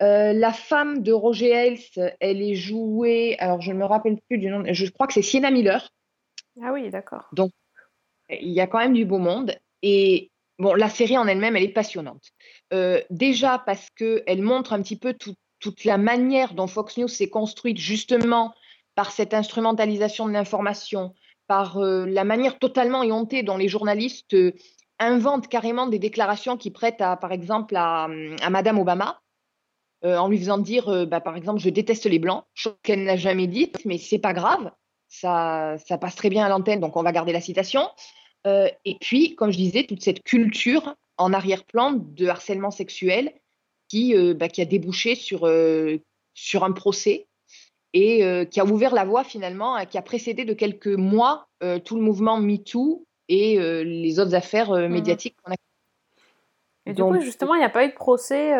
La 0.00 0.52
femme 0.52 1.04
de 1.04 1.12
Roger 1.12 1.50
Ailes, 1.50 1.78
elle 2.18 2.42
est 2.42 2.56
jouée, 2.56 3.36
alors 3.38 3.60
je 3.60 3.70
ne 3.70 3.76
me 3.78 3.84
rappelle 3.84 4.16
plus 4.28 4.36
du 4.36 4.48
nom, 4.48 4.64
je 4.66 4.90
crois 4.90 5.06
que 5.06 5.12
c'est 5.12 5.22
Sienna 5.22 5.52
Miller. 5.52 5.92
Ah 6.60 6.72
oui, 6.72 6.90
d'accord. 6.90 7.28
Il 8.28 8.50
y 8.52 8.60
a 8.60 8.66
quand 8.66 8.78
même 8.78 8.94
du 8.94 9.04
beau 9.04 9.18
monde. 9.18 9.54
Et 9.82 10.30
bon, 10.58 10.74
la 10.74 10.88
série 10.88 11.18
en 11.18 11.26
elle-même, 11.26 11.56
elle 11.56 11.62
est 11.64 11.68
passionnante. 11.72 12.30
Euh, 12.72 13.00
déjà 13.10 13.58
parce 13.58 13.88
qu'elle 13.90 14.42
montre 14.42 14.72
un 14.72 14.82
petit 14.82 14.98
peu 14.98 15.14
tout- 15.14 15.34
toute 15.60 15.84
la 15.84 15.98
manière 15.98 16.54
dont 16.54 16.66
Fox 16.66 16.98
News 16.98 17.08
s'est 17.08 17.30
construite 17.30 17.78
justement 17.78 18.54
par 18.94 19.10
cette 19.12 19.32
instrumentalisation 19.34 20.26
de 20.26 20.32
l'information, 20.32 21.14
par 21.46 21.78
euh, 21.78 22.04
la 22.06 22.24
manière 22.24 22.58
totalement 22.58 23.02
éhontée 23.02 23.42
dont 23.42 23.56
les 23.56 23.68
journalistes 23.68 24.34
euh, 24.34 24.52
inventent 24.98 25.48
carrément 25.48 25.86
des 25.86 25.98
déclarations 25.98 26.56
qui 26.56 26.70
prêtent 26.70 27.00
à, 27.00 27.16
par 27.16 27.32
exemple, 27.32 27.74
à, 27.76 28.04
à 28.40 28.50
Madame 28.50 28.78
Obama, 28.78 29.20
en 30.04 30.28
lui 30.28 30.38
faisant 30.38 30.58
dire, 30.58 31.06
bah, 31.06 31.20
par 31.20 31.36
exemple, 31.36 31.60
je 31.60 31.70
déteste 31.70 32.06
les 32.06 32.18
blancs, 32.18 32.44
chose 32.54 32.76
qu'elle 32.82 33.04
n'a 33.04 33.16
jamais 33.16 33.46
dite, 33.46 33.84
mais 33.84 33.98
c'est 33.98 34.18
pas 34.18 34.32
grave, 34.32 34.72
ça, 35.12 35.76
ça 35.86 35.98
passe 35.98 36.16
très 36.16 36.30
bien 36.30 36.44
à 36.44 36.48
l'antenne, 36.48 36.80
donc 36.80 36.96
on 36.96 37.02
va 37.02 37.12
garder 37.12 37.32
la 37.32 37.40
citation. 37.40 37.82
Euh, 38.46 38.68
et 38.86 38.96
puis, 38.98 39.34
comme 39.34 39.52
je 39.52 39.58
disais, 39.58 39.84
toute 39.84 40.02
cette 40.02 40.22
culture 40.22 40.94
en 41.18 41.34
arrière-plan 41.34 41.92
de 41.92 42.26
harcèlement 42.26 42.70
sexuel 42.70 43.32
qui, 43.88 44.16
euh, 44.16 44.32
bah, 44.32 44.48
qui 44.48 44.62
a 44.62 44.64
débouché 44.64 45.14
sur, 45.14 45.46
euh, 45.46 45.98
sur 46.32 46.64
un 46.64 46.72
procès 46.72 47.26
et 47.92 48.46
qui 48.50 48.58
a 48.58 48.64
ouvert 48.64 48.94
la 48.94 49.04
voie 49.04 49.22
finalement, 49.22 49.84
qui 49.84 49.98
a 49.98 50.02
précédé 50.02 50.46
de 50.46 50.54
quelques 50.54 50.86
mois 50.86 51.46
tout 51.84 51.94
le 51.94 52.00
mouvement 52.00 52.38
MeToo 52.38 53.04
et 53.28 53.58
les 53.84 54.18
autres 54.18 54.34
affaires 54.34 54.70
Mhm. 54.70 54.88
médiatiques 54.88 55.36
qu'on 55.42 55.52
a. 55.52 55.56
Et 56.86 56.94
du 56.94 57.02
Donc, 57.02 57.16
coup, 57.16 57.20
justement, 57.20 57.54
il 57.54 57.58
n'y 57.58 57.66
a 57.66 57.68
pas 57.68 57.84
eu 57.84 57.88
de 57.88 57.94
procès 57.94 58.52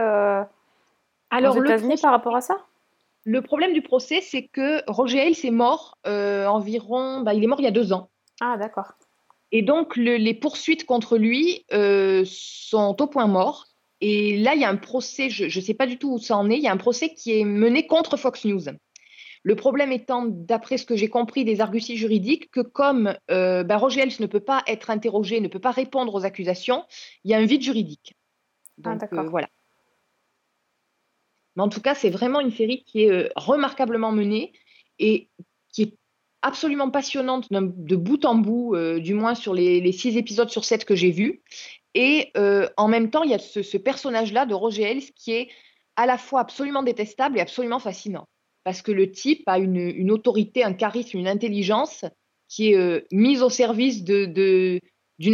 Alors, 1.31 1.57
aux 1.57 1.65
États-Unis 1.65 1.97
par 2.03 2.11
rapport 2.11 2.37
à 2.37 2.43
ça? 2.43 2.59
Le 3.25 3.41
problème 3.43 3.73
du 3.73 3.83
procès, 3.83 4.21
c'est 4.21 4.49
que 4.49 4.83
Roger 4.91 5.19
Ailes 5.29 5.37
est 5.47 5.51
mort 5.51 5.97
euh, 6.07 6.47
environ, 6.47 7.21
bah, 7.21 7.35
il 7.35 7.45
est 7.45 7.47
mort 7.47 7.61
il 7.61 7.65
y 7.65 7.69
a 7.69 7.73
deux 7.73 7.93
ans. 7.93 8.11
Ah, 8.41 8.57
d'accord. 8.59 8.93
Et 9.53 9.63
donc, 9.63 9.97
le- 9.97 10.17
les 10.17 10.35
poursuites 10.35 10.87
contre 10.87 11.19
lui 11.19 11.65
euh, 11.73 12.25
sont 12.27 12.97
au 13.01 13.07
point 13.07 13.27
mort. 13.27 13.67
Et 14.01 14.37
là, 14.39 14.55
il 14.57 14.61
y 14.61 14.65
a 14.65 14.69
un 14.69 14.77
procès, 14.77 15.31
je 15.31 15.45
ne 15.45 15.65
sais 15.65 15.75
pas 15.75 15.87
du 15.87 15.99
tout 15.99 16.15
où 16.15 16.19
ça 16.19 16.37
en 16.37 16.51
est, 16.51 16.57
il 16.57 16.63
y 16.63 16.67
a 16.67 16.73
un 16.73 16.77
procès 16.77 17.15
qui 17.15 17.39
est 17.39 17.45
mené 17.45 17.87
contre 17.87 18.17
Fox 18.17 18.45
News. 18.45 18.63
Le 19.45 19.57
problème 19.57 19.93
étant, 19.93 20.25
d'après 20.27 20.77
ce 20.77 20.87
que 20.87 20.97
j'ai 20.97 21.09
compris 21.09 21.45
des 21.45 21.61
arguties 21.61 21.97
juridiques, 21.97 22.51
que 22.51 22.61
comme 22.61 23.15
euh, 23.31 23.63
bah, 23.63 23.77
Roger 23.77 24.01
Ailes 24.03 24.13
ne 24.19 24.27
peut 24.27 24.41
pas 24.41 24.63
être 24.67 24.91
interrogé, 24.91 25.41
ne 25.41 25.49
peut 25.49 25.61
pas 25.61 25.71
répondre 25.71 26.15
aux 26.15 26.25
accusations, 26.25 26.85
il 27.25 27.31
y 27.31 27.35
a 27.35 27.39
un 27.39 27.45
vide 27.45 27.63
juridique. 27.63 28.15
Ah, 28.85 28.97
d'accord. 28.97 29.25
voilà. 29.31 29.49
Mais 31.57 31.63
en 31.63 31.69
tout 31.69 31.81
cas, 31.81 31.95
c'est 31.95 32.11
vraiment 32.11 32.41
une 32.41 32.51
série 32.51 32.85
qui 32.85 33.05
est 33.05 33.11
euh, 33.11 33.29
remarquablement 33.37 34.13
menée 34.13 34.53
et 34.99 35.29
qui 35.73 35.83
est 35.83 35.95
absolument 36.43 36.91
passionnante 36.91 37.49
de 37.51 37.97
bout 37.97 38.25
en 38.25 38.35
bout, 38.35 38.75
euh, 38.75 38.99
du 38.99 39.15
moins 39.15 39.35
sur 39.35 39.55
les, 39.55 39.93
six 39.93 40.17
épisodes 40.17 40.51
sur 40.51 40.65
sept 40.65 40.85
que 40.85 40.97
j'ai 40.97 41.11
vus. 41.11 41.43
Et 41.95 42.31
euh, 42.37 42.69
en 42.77 42.89
même 42.89 43.11
temps, 43.11 43.23
il 43.23 43.31
y 43.31 43.35
a 43.35 43.39
ce, 43.39 43.77
personnage-là 43.77 44.47
de 44.47 44.55
Roger 44.55 44.83
Ailes 44.83 45.13
qui 45.15 45.33
est 45.33 45.49
à 45.97 46.07
la 46.07 46.17
fois 46.17 46.41
absolument 46.41 46.83
détestable 46.83 47.39
et 47.39 47.41
absolument 47.41 47.79
fascinant. 47.79 48.27
Parce 48.65 48.81
que 48.81 48.93
le 48.93 49.11
type 49.11 49.43
a 49.47 49.59
une, 49.59 50.11
autorité, 50.11 50.65
un 50.65 50.73
charisme, 50.73 51.19
une 51.19 51.29
intelligence 51.29 52.05
qui 52.49 52.73
est 52.73 53.07
mise 53.11 53.43
au 53.43 53.51
service 53.51 54.05
d'une 54.05 54.81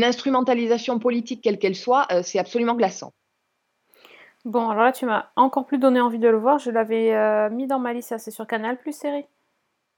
instrumentalisation 0.03 0.99
politique, 0.99 1.43
quelle 1.43 1.59
qu'elle 1.59 1.77
soit. 1.77 2.09
c'est 2.23 2.39
absolument 2.39 2.75
glaçant. 2.75 3.13
Bon, 4.49 4.71
alors 4.71 4.85
là, 4.85 4.93
tu 4.93 5.05
m'as 5.05 5.27
encore 5.37 5.67
plus 5.67 5.77
donné 5.77 6.01
envie 6.01 6.19
de 6.19 6.27
le 6.29 6.39
voir. 6.39 6.59
Je 6.59 6.71
l'avais 6.71 7.15
euh, 7.15 7.51
mis 7.51 7.67
dans 7.67 7.79
ma 7.79 7.93
liste. 7.93 8.09
ça, 8.09 8.19
C'est 8.19 8.31
sur 8.31 8.47
Canal 8.47 8.79
Plus 8.79 8.97
série. 8.97 9.27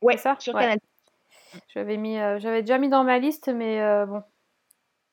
Ouais, 0.03 0.17
C'est 0.17 0.25
ça 0.25 0.37
sur 0.41 0.55
Ouais. 0.57 0.63
Canal. 0.63 0.79
J'avais 1.69 1.97
mis, 1.97 2.19
euh, 2.19 2.39
j'avais 2.41 2.63
déjà 2.63 2.77
mis 2.79 2.89
dans 2.89 3.05
ma 3.05 3.19
liste, 3.19 3.49
mais 3.49 3.81
euh, 3.81 4.07
bon, 4.07 4.23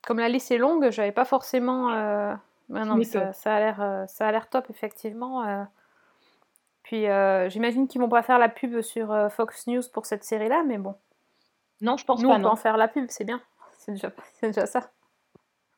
comme 0.02 0.18
la 0.18 0.28
liste 0.28 0.50
est 0.50 0.58
longue, 0.58 0.90
j'avais 0.90 1.12
pas 1.12 1.24
forcément. 1.24 1.90
euh, 1.92 2.34
ouais, 2.68 2.84
non, 2.84 2.96
mais 2.96 3.04
ça, 3.04 3.30
a 3.54 3.58
l'air, 3.60 3.80
euh, 3.80 4.06
ça 4.08 4.26
a 4.26 4.32
l'air 4.32 4.48
top 4.50 4.70
effectivement. 4.70 5.44
euh. 5.46 5.62
Puis 6.82 7.06
euh, 7.08 7.48
j'imagine 7.48 7.86
qu'ils 7.86 8.00
vont 8.00 8.08
pas 8.08 8.22
faire 8.22 8.38
la 8.38 8.48
pub 8.48 8.80
sur 8.80 9.12
euh, 9.12 9.28
Fox 9.28 9.66
News 9.68 9.82
pour 9.92 10.04
cette 10.06 10.24
série-là, 10.24 10.64
mais 10.66 10.78
bon, 10.78 10.94
Non, 11.80 11.96
je 11.96 12.04
pense 12.04 12.20
nous 12.22 12.28
pas, 12.28 12.36
on 12.36 12.40
peut 12.40 12.46
en 12.48 12.56
faire 12.56 12.76
la 12.76 12.88
pub, 12.88 13.06
c'est 13.08 13.24
bien. 13.24 13.40
C'est 13.78 13.92
déjà, 13.92 14.10
c'est 14.34 14.48
déjà 14.48 14.66
ça. 14.66 14.90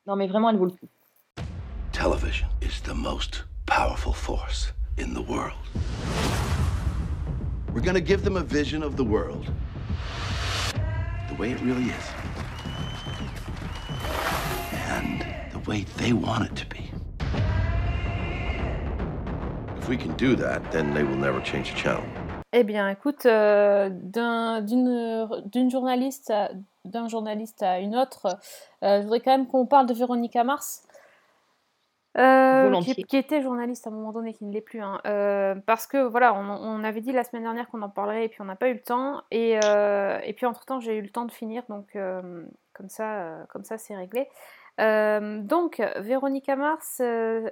Non, 0.07 0.15
mais 0.15 0.27
vraiment, 0.27 0.49
elle 0.49 0.57
vaut 0.57 0.65
le 0.65 0.71
coup. 0.71 0.87
Television 1.93 2.47
is 2.61 2.81
the 2.83 2.93
most 2.95 3.45
powerful 3.75 4.11
force 4.11 4.73
in 4.97 5.13
the 5.13 5.21
world. 5.21 5.57
We're 7.73 7.79
gonna 7.85 8.01
give 8.01 8.21
them 8.25 8.35
a 8.35 8.43
vision 8.43 8.83
of 8.83 8.97
the 8.97 9.03
world 9.05 9.45
the 11.29 11.35
way 11.39 11.51
it 11.51 11.61
really 11.61 11.85
is. 11.85 12.05
And 14.89 15.23
the 15.53 15.59
way 15.69 15.85
they 16.01 16.11
want 16.11 16.43
it 16.49 16.55
to 16.57 16.65
be. 16.67 16.91
If 19.79 19.87
we 19.87 19.95
can 19.95 20.13
do 20.17 20.35
that, 20.35 20.59
then 20.71 20.93
they 20.93 21.03
will 21.03 21.17
never 21.17 21.39
change 21.41 21.71
the 21.71 21.77
channel. 21.77 22.03
Eh 22.53 22.65
bien, 22.65 22.89
écoute, 22.89 23.25
euh, 23.25 23.89
d'un- 23.89 24.59
d'une 24.61 25.29
d'une 25.45 25.71
journaliste, 25.71 26.33
d'un 26.83 27.07
journaliste 27.07 27.63
à 27.63 27.79
une 27.79 27.95
autre, 27.95 28.37
euh, 28.83 28.97
je 28.97 29.03
voudrais 29.03 29.21
quand 29.21 29.31
même 29.31 29.47
qu'on 29.47 29.65
parle 29.65 29.85
de 29.85 29.93
Véronica 29.93 30.43
Mars, 30.43 30.83
euh, 32.17 32.81
qui, 32.81 33.15
était 33.15 33.41
journaliste 33.41 33.87
à 33.87 33.89
un 33.89 33.93
moment 33.93 34.11
donné, 34.11 34.33
qui 34.33 34.43
ne 34.43 34.51
l'est 34.51 34.61
plus. 34.61 34.81
hein. 34.81 34.99
Euh, 35.05 35.55
parce 35.65 35.87
que 35.87 35.97
voilà, 35.97 36.33
on, 36.33 36.49
on 36.49 36.83
avait 36.83 36.99
dit 37.01 37.13
la 37.13 37.23
semaine 37.23 37.43
dernière 37.43 37.69
qu'on 37.69 37.81
en 37.81 37.89
parlerait 37.89 38.25
et 38.25 38.29
puis 38.29 38.41
on 38.41 38.45
n'a 38.45 38.55
pas 38.57 38.69
eu 38.69 38.73
le 38.73 38.81
temps. 38.81 39.21
Et, 39.31 39.59
euh, 39.63 40.19
et 40.23 40.33
puis 40.33 40.45
entre-temps, 40.45 40.79
j'ai 40.79 40.97
eu 40.97 41.01
le 41.01 41.09
temps 41.09 41.25
de 41.25 41.31
finir, 41.31 41.63
donc 41.69 41.97
comme 42.73 42.89
ça, 42.89 43.45
comme 43.49 43.63
ça 43.63 43.77
c'est 43.77 43.95
réglé. 43.95 44.27
Donc, 44.77 45.81
Véronica 45.97 46.55
Mars, 46.55 47.01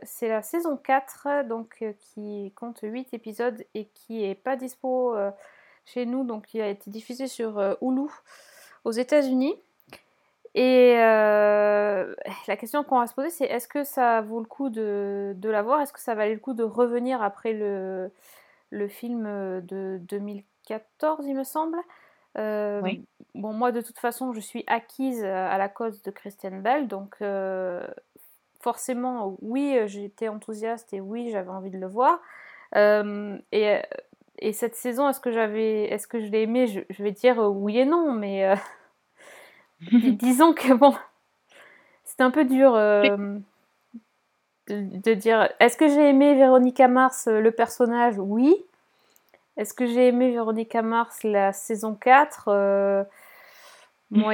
c'est 0.03 0.27
la 0.27 0.41
saison 0.41 0.77
4, 0.77 1.47
donc, 1.47 1.83
qui 1.99 2.51
compte 2.55 2.79
8 2.81 3.13
épisodes 3.13 3.63
et 3.75 3.85
qui 3.87 4.25
est 4.25 4.35
pas 4.35 4.55
dispo 4.55 5.15
chez 5.85 6.05
nous, 6.05 6.23
donc 6.25 6.47
qui 6.47 6.61
a 6.61 6.67
été 6.67 6.89
diffusé 6.89 7.27
sur 7.27 7.77
Hulu 7.81 8.09
aux 8.83 8.91
États-Unis. 8.91 9.55
Et 10.55 10.95
euh, 10.97 12.13
la 12.47 12.57
question 12.57 12.83
qu'on 12.83 12.99
va 12.99 13.07
se 13.07 13.13
poser, 13.13 13.29
c'est 13.29 13.45
est-ce 13.45 13.67
que 13.67 13.83
ça 13.83 14.21
vaut 14.21 14.39
le 14.39 14.45
coup 14.45 14.69
de, 14.69 15.33
de 15.37 15.49
la 15.49 15.61
voir? 15.61 15.81
Est-ce 15.81 15.93
que 15.93 15.99
ça 15.99 16.15
valait 16.15 16.33
le 16.33 16.39
coup 16.39 16.53
de 16.53 16.63
revenir 16.63 17.21
après 17.21 17.53
le, 17.53 18.11
le 18.71 18.87
film 18.87 19.23
de 19.61 19.99
2014, 20.01 21.25
il 21.27 21.35
me 21.35 21.43
semble? 21.43 21.77
Euh, 22.37 22.81
Oui. 22.81 23.05
Bon, 23.35 23.53
moi, 23.53 23.71
de 23.71 23.81
toute 23.81 23.99
façon, 23.99 24.33
je 24.33 24.39
suis 24.39 24.63
acquise 24.67 25.23
à 25.23 25.57
la 25.57 25.69
cause 25.69 26.01
de 26.03 26.11
Christian 26.11 26.57
Bell, 26.59 26.87
donc 26.87 27.15
euh, 27.21 27.85
forcément, 28.59 29.37
oui, 29.41 29.77
j'étais 29.87 30.27
enthousiaste 30.27 30.93
et 30.93 31.01
oui, 31.01 31.29
j'avais 31.31 31.49
envie 31.49 31.69
de 31.71 31.77
le 31.77 31.87
voir. 31.87 32.19
Euh, 32.75 33.37
et, 33.51 33.77
et 34.39 34.53
cette 34.53 34.75
saison, 34.75 35.09
est-ce 35.09 35.19
que 35.19 35.31
j'avais, 35.31 35.83
est-ce 35.85 36.07
que 36.07 36.19
je 36.19 36.27
l'ai 36.27 36.43
aimé? 36.43 36.67
Je, 36.67 36.81
je 36.89 37.03
vais 37.03 37.11
dire 37.11 37.37
oui 37.39 37.79
et 37.79 37.85
non, 37.85 38.11
mais 38.13 38.45
euh, 38.45 38.55
dis- 39.81 40.13
disons 40.13 40.53
que 40.53 40.73
bon, 40.73 40.93
c'est 42.03 42.21
un 42.21 42.31
peu 42.31 42.45
dur 42.45 42.73
euh, 42.75 43.37
de, 44.67 44.81
de 44.99 45.13
dire. 45.13 45.49
Est-ce 45.59 45.77
que 45.77 45.87
j'ai 45.87 46.09
aimé 46.09 46.35
Véronica 46.35 46.87
Mars, 46.87 47.27
euh, 47.27 47.39
le 47.41 47.51
personnage? 47.51 48.15
Oui. 48.17 48.55
Est-ce 49.57 49.73
que 49.73 49.85
j'ai 49.85 50.07
aimé 50.07 50.31
Véronica 50.31 50.81
Mars, 50.81 51.23
la 51.23 51.53
saison 51.53 51.95
4 51.95 52.45
Euh, 52.47 53.03
moi, 54.11 54.33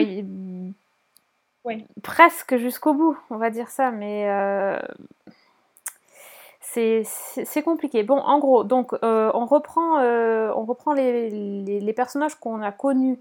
Ouais. 1.64 1.84
presque 2.04 2.58
jusqu'au 2.58 2.94
bout, 2.94 3.18
on 3.32 3.38
va 3.38 3.50
dire 3.50 3.70
ça, 3.70 3.90
mais 3.90 4.30
euh, 4.30 4.80
c'est 6.62 7.64
compliqué. 7.64 8.04
Bon, 8.04 8.18
en 8.20 8.38
gros, 8.40 8.64
donc 8.64 8.94
on 9.02 9.46
reprend, 9.46 10.00
on 10.02 10.66
reprend 10.66 10.94
les, 10.94 11.30
les- 11.30 11.80
les 11.80 11.94
personnages 11.94 12.36
qu'on 12.36 12.62
a 12.62 12.72
connus 12.72 13.18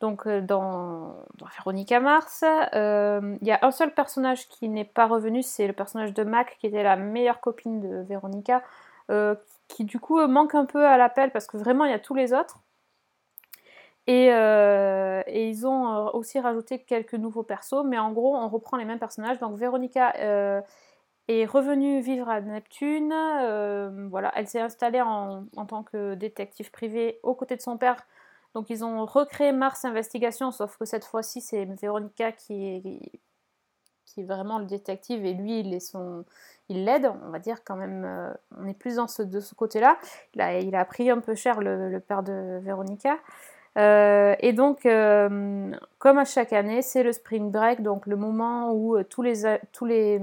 donc, 0.00 0.26
euh, 0.26 0.40
dans, 0.40 1.24
dans 1.36 1.46
Véronica 1.56 2.00
Mars. 2.00 2.44
Euh, 2.74 3.36
Il 3.40 3.46
y 3.46 3.52
a 3.52 3.58
un 3.62 3.70
seul 3.70 3.92
personnage 3.94 4.48
qui 4.48 4.68
n'est 4.68 4.84
pas 4.84 5.06
revenu, 5.06 5.42
c'est 5.42 5.66
le 5.66 5.72
personnage 5.72 6.12
de 6.12 6.22
Mac, 6.24 6.56
qui 6.60 6.66
était 6.66 6.82
la 6.82 6.96
meilleure 6.96 7.40
copine 7.40 7.80
de 7.80 8.02
Véronica, 8.02 8.62
euh, 9.10 9.34
qui 9.68 9.84
du 9.84 9.98
coup 9.98 10.24
manque 10.26 10.54
un 10.54 10.66
peu 10.66 10.86
à 10.86 10.96
l'appel 10.98 11.30
parce 11.30 11.46
que 11.46 11.56
vraiment 11.56 11.84
il 11.84 11.90
y 11.90 11.94
a 11.94 11.98
tous 11.98 12.14
les 12.14 12.32
autres. 12.32 12.60
Et, 14.08 14.26
ils 14.28 15.66
ont 15.66 16.14
aussi 16.14 16.38
rajouté 16.38 16.78
quelques 16.78 17.14
nouveaux 17.14 17.42
persos, 17.42 17.84
mais 17.84 17.98
en 17.98 18.12
gros, 18.12 18.36
on 18.36 18.48
reprend 18.48 18.76
les 18.76 18.84
mêmes 18.84 19.00
personnages. 19.00 19.38
Donc, 19.40 19.56
Véronica 19.56 20.12
est 21.28 21.44
revenue 21.46 22.00
vivre 22.00 22.28
à 22.28 22.40
Neptune. 22.40 23.12
voilà, 24.10 24.32
elle 24.36 24.46
s'est 24.46 24.60
installée 24.60 25.00
en, 25.00 25.46
en 25.56 25.66
tant 25.66 25.82
que 25.82 26.14
détective 26.14 26.70
privée 26.70 27.18
aux 27.24 27.34
côtés 27.34 27.56
de 27.56 27.62
son 27.62 27.78
père. 27.78 28.06
Donc, 28.56 28.70
ils 28.70 28.86
ont 28.86 29.04
recréé 29.04 29.52
Mars 29.52 29.84
Investigation, 29.84 30.50
sauf 30.50 30.78
que 30.78 30.86
cette 30.86 31.04
fois-ci, 31.04 31.42
c'est 31.42 31.66
Véronica 31.66 32.32
qui 32.32 32.66
est, 32.66 33.20
qui 34.06 34.24
vraiment 34.24 34.58
le 34.58 34.64
détective 34.64 35.26
et 35.26 35.34
lui, 35.34 35.60
il 35.60 35.74
est 35.74 35.80
son, 35.80 36.24
il 36.70 36.86
l'aide, 36.86 37.12
on 37.26 37.28
va 37.28 37.38
dire 37.38 37.58
quand 37.66 37.76
même. 37.76 38.06
euh, 38.06 38.32
on 38.56 38.66
est 38.66 38.72
plus 38.72 38.96
dans 38.96 39.08
ce, 39.08 39.22
de 39.22 39.40
ce 39.40 39.54
côté-là. 39.54 39.98
Il 40.34 40.40
a, 40.40 40.58
il 40.58 40.74
a 40.74 40.86
pris 40.86 41.10
un 41.10 41.18
peu 41.18 41.34
cher 41.34 41.60
le, 41.60 42.00
père 42.00 42.22
de 42.22 42.58
Véronica. 42.62 43.18
Euh, 43.76 44.34
et 44.40 44.54
donc, 44.54 44.86
euh, 44.86 45.70
comme 45.98 46.16
à 46.16 46.24
chaque 46.24 46.54
année, 46.54 46.80
c'est 46.80 47.02
le 47.02 47.12
spring 47.12 47.50
break, 47.50 47.82
donc 47.82 48.06
le 48.06 48.16
moment 48.16 48.72
où 48.72 49.02
tous 49.02 49.20
les, 49.20 49.58
tous 49.72 49.84
les, 49.84 50.18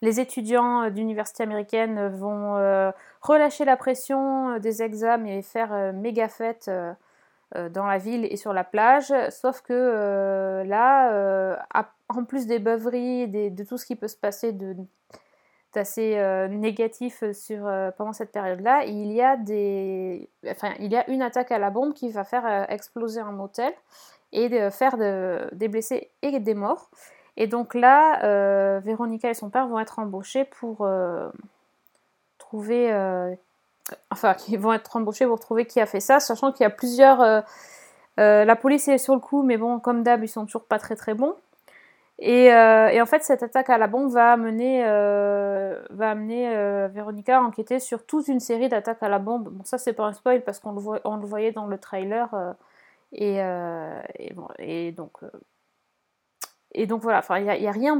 les 0.00 0.18
étudiants 0.18 0.90
d'université 0.90 1.44
américaine 1.44 2.08
vont 2.08 2.92
relâcher 3.20 3.64
la 3.64 3.76
pression 3.76 4.58
des 4.58 4.82
examens 4.82 5.28
et 5.28 5.42
faire 5.42 5.92
méga 5.92 6.28
fête 6.28 6.68
dans 7.70 7.86
la 7.86 7.98
ville 7.98 8.24
et 8.30 8.36
sur 8.36 8.52
la 8.52 8.64
plage. 8.64 9.12
Sauf 9.30 9.60
que 9.62 9.72
euh, 9.72 10.64
là, 10.64 11.12
euh, 11.12 11.56
en 12.08 12.24
plus 12.24 12.46
des 12.46 12.58
beuveries, 12.58 13.28
de 13.28 13.64
tout 13.64 13.78
ce 13.78 13.86
qui 13.86 13.96
peut 13.96 14.08
se 14.08 14.16
passer 14.16 14.52
de 14.52 14.76
d'assez 15.74 16.18
euh, 16.18 16.48
négatif 16.48 17.24
sur, 17.32 17.66
euh, 17.66 17.90
pendant 17.96 18.12
cette 18.12 18.30
période-là, 18.30 18.84
il 18.84 19.10
y 19.10 19.22
a 19.22 19.38
des, 19.38 20.28
enfin, 20.46 20.74
il 20.78 20.92
y 20.92 20.96
a 20.96 21.08
une 21.08 21.22
attaque 21.22 21.50
à 21.50 21.58
la 21.58 21.70
bombe 21.70 21.94
qui 21.94 22.10
va 22.10 22.24
faire 22.24 22.44
euh, 22.44 22.64
exploser 22.68 23.20
un 23.20 23.32
motel 23.32 23.72
et 24.32 24.70
faire 24.70 24.98
de- 24.98 25.48
des 25.52 25.68
blessés 25.68 26.10
et 26.20 26.38
des 26.40 26.54
morts. 26.54 26.90
Et 27.38 27.46
donc 27.46 27.74
là, 27.74 28.22
euh, 28.24 28.80
Véronica 28.80 29.30
et 29.30 29.34
son 29.34 29.48
père 29.48 29.66
vont 29.66 29.78
être 29.80 29.98
embauchés 29.98 30.44
pour 30.44 30.82
euh, 30.82 31.30
trouver, 32.36 32.92
euh, 32.92 33.34
enfin, 34.10 34.34
ils 34.48 34.58
vont 34.58 34.72
être 34.72 34.96
embauchés 34.96 35.26
pour 35.26 35.40
trouver 35.40 35.66
qui 35.66 35.80
a 35.80 35.86
fait 35.86 36.00
ça, 36.00 36.20
sachant 36.20 36.52
qu'il 36.52 36.64
y 36.64 36.66
a 36.66 36.70
plusieurs. 36.70 37.20
euh, 37.20 37.40
euh, 38.20 38.44
la 38.44 38.56
police 38.56 38.88
est 38.88 38.98
sur 38.98 39.14
le 39.14 39.20
coup, 39.20 39.42
mais 39.42 39.56
bon, 39.56 39.80
comme 39.80 40.02
d'hab, 40.02 40.22
ils 40.24 40.28
sont 40.28 40.44
toujours 40.46 40.64
pas 40.66 40.78
très 40.78 40.96
très 40.96 41.14
bons. 41.14 41.34
Et, 42.18 42.52
euh, 42.54 43.02
en 43.02 43.06
fait, 43.06 43.24
cette 43.24 43.42
attaque 43.42 43.70
à 43.70 43.78
la 43.78 43.88
bombe 43.88 44.10
va 44.10 44.32
amener, 44.32 44.84
va 44.84 46.10
amener 46.10 46.48
Véronica 46.88 47.38
à 47.38 47.42
enquêter 47.42 47.80
sur 47.80 48.04
toute 48.06 48.28
une 48.28 48.40
série 48.40 48.68
d'attaques 48.68 49.02
à 49.02 49.08
la 49.08 49.18
bombe. 49.18 49.48
Bon, 49.50 49.64
ça, 49.64 49.78
c'est 49.78 49.92
pas 49.94 50.04
un 50.06 50.12
spoil 50.12 50.42
parce 50.44 50.60
qu'on 50.60 50.72
le, 50.72 51.00
on 51.04 51.16
le 51.16 51.26
voyait 51.26 51.52
dans 51.52 51.66
le 51.66 51.78
trailer. 51.78 52.28
et, 53.12 53.38
donc. 54.92 55.18
et 56.74 56.86
donc 56.86 57.02
voilà, 57.02 57.22
il 57.38 57.42
n'y 57.44 57.50
a, 57.50 57.56
y 57.56 57.66
a 57.66 57.72
rien 57.72 57.96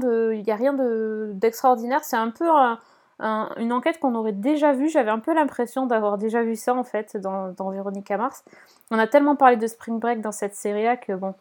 d'extraordinaire. 1.35 2.05
C'est 2.05 2.17
un 2.17 2.31
peu 2.31 2.49
un- 2.51 2.79
un- 3.23 3.51
une 3.57 3.73
enquête 3.73 3.99
qu'on 3.99 4.15
aurait 4.15 4.33
déjà 4.33 4.73
vue. 4.73 4.89
J'avais 4.89 5.11
un 5.11 5.21
peu 5.21 5.35
l'impression 5.35 5.87
d'avoir 5.87 6.19
déjà 6.19 6.43
vu 6.43 6.57
ça 6.57 6.75
en 6.75 6.85
fait 6.85 7.17
dans, 7.17 7.49
dans 7.53 7.71
Véronica 7.71 8.17
Mars. 8.19 8.45
On 8.91 8.99
a 8.99 9.07
tellement 9.07 9.37
parlé 9.37 9.57
de 9.57 9.67
Spring 9.67 9.99
Break 9.99 10.21
dans 10.21 10.33
cette 10.33 10.55
série-là 10.55 10.97
que 10.97 11.13
bon. 11.13 11.35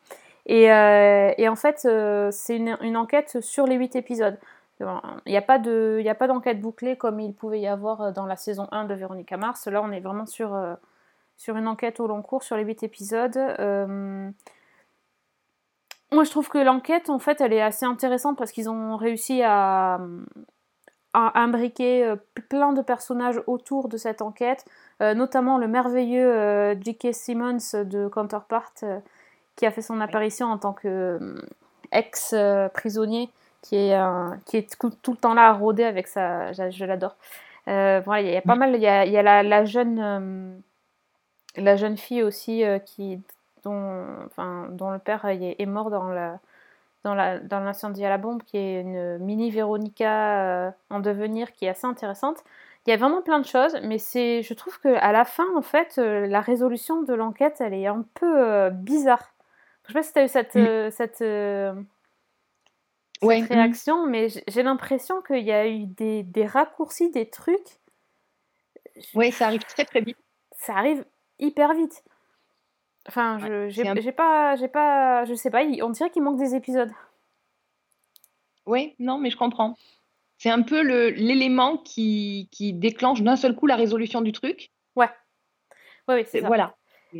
Et, 0.45 0.71
euh, 0.71 1.33
et 1.37 1.47
en 1.49 1.55
fait, 1.55 1.83
euh, 1.85 2.29
c'est 2.31 2.57
une, 2.57 2.97
enquête 2.97 3.41
sur 3.41 3.65
les 3.65 3.75
8 3.75 3.95
épisodes. 3.95 4.39
Il 4.79 4.87
n'y 5.27 5.37
a 5.37 5.41
pas 5.41 5.59
d'enquête 5.59 6.59
bouclée 6.59 6.97
comme 6.97 7.19
il 7.19 7.33
pouvait 7.33 7.59
y 7.59 7.67
avoir 7.67 8.01
euh, 8.01 8.11
dans 8.11 8.25
la 8.25 8.35
saison 8.35 8.67
1 8.71 8.85
de 8.85 8.95
Véronica 8.95 9.37
Mars. 9.37 9.67
Là, 9.67 9.81
on 9.83 9.91
est 9.91 9.99
vraiment 9.99 10.25
sur, 10.25 10.57
sur 11.37 11.57
une 11.57 11.67
enquête 11.67 11.99
au 11.99 12.07
long 12.07 12.21
cours 12.21 12.43
sur 12.43 12.57
les 12.57 12.63
8 12.63 12.83
épisodes. 12.83 13.37
Moi, 16.13 16.25
je 16.25 16.29
trouve 16.29 16.49
que 16.49 16.57
l'enquête, 16.57 17.09
en 17.09 17.19
fait, 17.19 17.39
elle 17.39 17.53
est 17.53 17.61
assez 17.61 17.85
intéressante 17.85 18.37
parce 18.37 18.51
qu'ils 18.51 18.69
ont 18.69 18.97
réussi 18.97 19.41
à 19.43 19.99
imbriquer 21.13 22.05
euh, 22.05 22.15
plein 22.49 22.73
de 22.73 22.81
personnages 22.81 23.41
autour 23.47 23.89
de 23.89 23.97
cette 23.97 24.21
enquête, 24.21 24.65
euh, 25.01 25.13
notamment 25.13 25.57
le 25.57 25.67
merveilleux 25.67 26.31
euh, 26.31 26.75
J.K. 26.79 27.13
Simmons 27.13 27.57
de 27.73 28.07
Counterpart, 28.07 28.73
qui 29.55 29.65
a 29.65 29.71
fait 29.71 29.81
son 29.81 29.99
apparition 29.99 30.47
en 30.47 30.57
tant 30.57 30.73
que 30.73 31.35
ex-prisonnier, 31.91 33.29
qui 33.61 33.75
est, 33.75 33.99
qui 34.45 34.57
est 34.57 34.79
tout, 34.79 34.91
tout 35.01 35.11
le 35.11 35.17
temps 35.17 35.33
là 35.33 35.49
à 35.49 35.53
rôder 35.53 35.83
avec 35.83 36.07
sa... 36.07 36.51
Je, 36.53 36.85
l'adore. 36.85 37.15
Euh, 37.67 38.01
voilà, 38.05 38.21
il 38.21 38.33
y 38.33 38.37
a 38.37 38.41
pas 38.41 38.55
mal... 38.55 38.75
Il 38.75 38.81
y 38.81 38.87
a, 38.87 39.05
il 39.05 39.11
y 39.11 39.17
a 39.17 39.23
la, 39.23 39.43
la 39.43 39.65
jeune... 39.65 40.61
la 41.57 41.75
jeune 41.75 41.97
fille 41.97 42.23
aussi 42.23 42.63
qui, 42.85 43.19
dont, 43.63 44.05
enfin, 44.25 44.67
dont 44.71 44.89
le 44.89 44.99
père 44.99 45.25
est 45.25 45.65
mort 45.65 45.91
dans 45.91 46.07
la, 46.07 46.39
dans 47.03 47.15
la- 47.15 47.39
dans 47.39 47.59
l'incendie 47.59 48.05
à 48.05 48.09
la 48.09 48.17
bombe, 48.17 48.43
qui 48.43 48.57
est 48.57 48.81
une 48.81 49.17
mini 49.19 49.49
Véronica 49.51 50.67
euh, 50.67 50.71
en 50.89 50.99
devenir, 50.99 51.51
qui 51.53 51.65
est 51.65 51.69
assez 51.69 51.87
intéressante. 51.87 52.43
Il 52.87 52.89
y 52.91 52.93
a 52.93 52.97
vraiment 52.97 53.21
plein 53.21 53.39
de 53.39 53.45
choses, 53.45 53.77
mais 53.83 53.97
c'est, 53.99 54.41
je 54.43 54.53
trouve 54.53 54.79
que 54.79 54.89
à 54.89 55.11
la 55.11 55.23
fin, 55.25 55.45
en 55.55 55.61
fait, 55.61 55.95
euh, 55.99 56.25
la 56.27 56.41
résolution 56.41 57.03
de 57.03 57.13
l'enquête, 57.13 57.57
elle 57.61 57.73
est 57.73 57.87
un 57.87 58.05
peu 58.15 58.43
euh, 58.43 58.69
bizarre. 58.71 59.33
Je 59.83 59.89
sais 59.89 59.93
pas 59.93 60.03
si 60.03 60.13
tu 60.13 60.19
as 60.19 60.23
eu 60.25 60.27
cette, 60.27 60.55
Mm. 60.55 60.89
cette, 60.91 61.17
cette 61.17 61.23
Ouais. 63.23 63.41
réaction, 63.41 64.05
mais 64.07 64.29
j'ai 64.29 64.43
j'ai 64.47 64.63
l'impression 64.63 65.21
qu'il 65.21 65.43
y 65.43 65.51
a 65.51 65.67
eu 65.67 65.85
des, 65.85 66.23
des 66.23 66.45
raccourcis, 66.45 67.11
des 67.11 67.29
trucs. 67.29 67.79
Oui, 69.15 69.31
ça 69.31 69.47
arrive 69.47 69.63
très 69.63 69.85
très 69.85 70.01
vite. 70.01 70.17
Ça 70.57 70.75
arrive 70.75 71.05
hyper 71.39 71.73
vite. 71.73 72.03
Enfin, 73.07 73.39
je 73.39 73.69
j'ai 73.69 73.87
un- 73.87 73.95
j'ai 73.99 74.11
pas, 74.11 74.55
j'ai 74.55 74.67
pas, 74.67 75.25
je 75.25 75.33
sais 75.33 75.49
pas, 75.49 75.63
on 75.81 75.89
dirait 75.89 76.09
qu'il 76.11 76.21
manque 76.21 76.37
des 76.37 76.53
épisodes. 76.55 76.91
Oui, 78.65 78.95
non, 78.99 79.17
mais 79.17 79.29
je 79.29 79.37
comprends. 79.37 79.75
C'est 80.37 80.49
un 80.51 80.61
peu 80.61 80.81
le- 80.81 81.09
l'élément 81.09 81.77
qui, 81.77 82.47
qui 82.51 82.73
déclenche 82.73 83.21
d'un 83.21 83.35
seul 83.35 83.55
coup 83.55 83.67
la 83.67 83.75
résolution 83.75 84.21
du 84.21 84.31
truc. 84.31 84.71
Ouais. 84.95 85.09
Oui, 86.07 86.15
oui, 86.15 86.23
c'est 86.27 86.41
ça. 86.41 86.47
Voilà. 86.47 86.75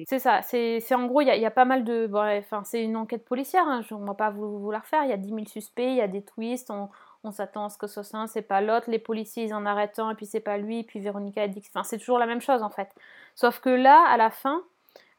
C'est 0.08 0.20
ça. 0.20 0.42
C'est 0.42 0.80
c'est 0.80 0.96
en 0.96 1.06
gros, 1.06 1.20
il 1.22 1.28
y, 1.28 1.32
a- 1.32 1.36
y 1.36 1.46
a 1.46 1.52
pas 1.52 1.66
mal 1.66 1.84
de. 1.84 2.08
bon, 2.08 2.22
ouais, 2.22 2.38
Enfin, 2.40 2.64
c'est 2.64 2.82
une 2.84 2.96
enquête 2.96 3.26
policière. 3.26 3.68
Hein, 3.68 3.82
je 3.88 3.94
ne 3.94 4.08
vais 4.08 4.16
pas 4.16 4.30
vous, 4.30 4.58
vous 4.60 4.72
la 4.72 4.80
refaire. 4.80 5.04
Il 5.04 5.10
y 5.10 5.14
a 5.14 5.18
10 5.18 5.30
000 5.34 5.46
suspects, 5.48 5.84
il 5.84 5.96
y 5.96 6.02
a 6.02 6.08
des 6.08 6.24
twists. 6.24 6.72
On, 6.72 6.90
on 7.26 7.32
s'attend 7.32 7.66
à 7.66 7.70
ce 7.70 7.78
que 7.78 7.88
ce 7.88 8.02
soit 8.02 8.20
un, 8.20 8.28
c'est 8.28 8.42
pas 8.42 8.62
l'autre. 8.62 8.90
Les 8.90 9.00
policiers, 9.00 9.44
ils 9.46 9.54
en 9.54 9.66
arrêtent 9.66 10.00
un, 10.00 10.12
et 10.12 10.16
puis 10.16 10.26
c'est 10.26 10.40
pas 10.40 10.58
lui. 10.58 10.84
Puis 10.84 11.00
Véronica, 11.02 11.44
elle 11.44 11.52
dit 11.52 11.62
que. 11.62 11.68
Enfin, 11.74 11.84
c'est 11.84 11.98
toujours 11.98 12.20
la 12.20 12.26
même 12.26 12.40
chose 12.42 12.64
en 12.64 12.70
fait. 12.70 12.90
Sauf 13.36 13.60
que 13.60 13.70
là, 13.70 14.02
à 14.08 14.16
la 14.16 14.30
fin, 14.30 14.64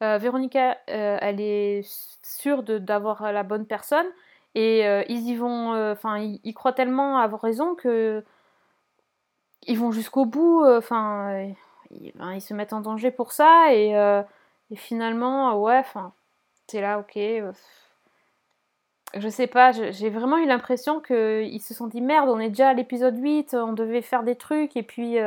euh, 0.03 0.19
Véronica, 0.19 0.79
euh, 0.91 1.19
elle 1.21 1.41
est 1.41 1.83
sûre 2.23 2.63
d'avoir 2.63 3.33
la 3.33 3.43
bonne 3.45 3.67
personne. 3.67 4.07
Et 4.55 4.87
euh, 4.87 5.03
ils 5.09 5.29
y 5.29 5.37
vont. 5.37 5.75
euh, 5.75 5.93
Enfin, 5.93 6.19
ils, 6.19 6.55
croient 6.55 6.73
tellement 6.73 7.19
avoir 7.19 7.41
raison 7.41 7.75
que. 7.75 8.25
Ils 9.67 9.79
vont 9.79 9.93
jusqu'au 9.93 10.25
bout. 10.27 10.65
Enfin. 10.67 11.53
ils, 11.91 12.13
ben, 12.17 12.33
ils 12.35 12.41
se 12.41 12.55
mettent 12.55 12.73
en 12.73 12.81
danger 12.81 13.11
pour 13.11 13.33
ça. 13.33 13.73
Et. 13.75 13.95
finalement, 14.77 15.55
ouais, 15.61 15.79
enfin, 15.79 16.13
t'es 16.67 16.81
là, 16.81 16.99
ok. 16.99 17.19
je 19.15 19.29
sais 19.29 19.47
pas, 19.47 19.73
j'ai 19.73 20.11
vraiment 20.11 20.39
eu 20.39 20.47
l'impression 20.47 21.01
qu'ils 21.01 21.61
se 21.61 21.75
sont 21.75 21.87
dit 21.89 22.01
merde, 22.01 22.31
on 22.31 22.41
est 22.41 22.49
déjà 22.49 22.71
à 22.71 22.75
l'épisode 22.75 23.19
8, 23.19 23.55
on 23.55 23.75
devait 23.75 24.01
faire 24.01 24.23
des 24.23 24.37
trucs 24.37 24.77
et 24.77 24.83
puis 24.83 25.19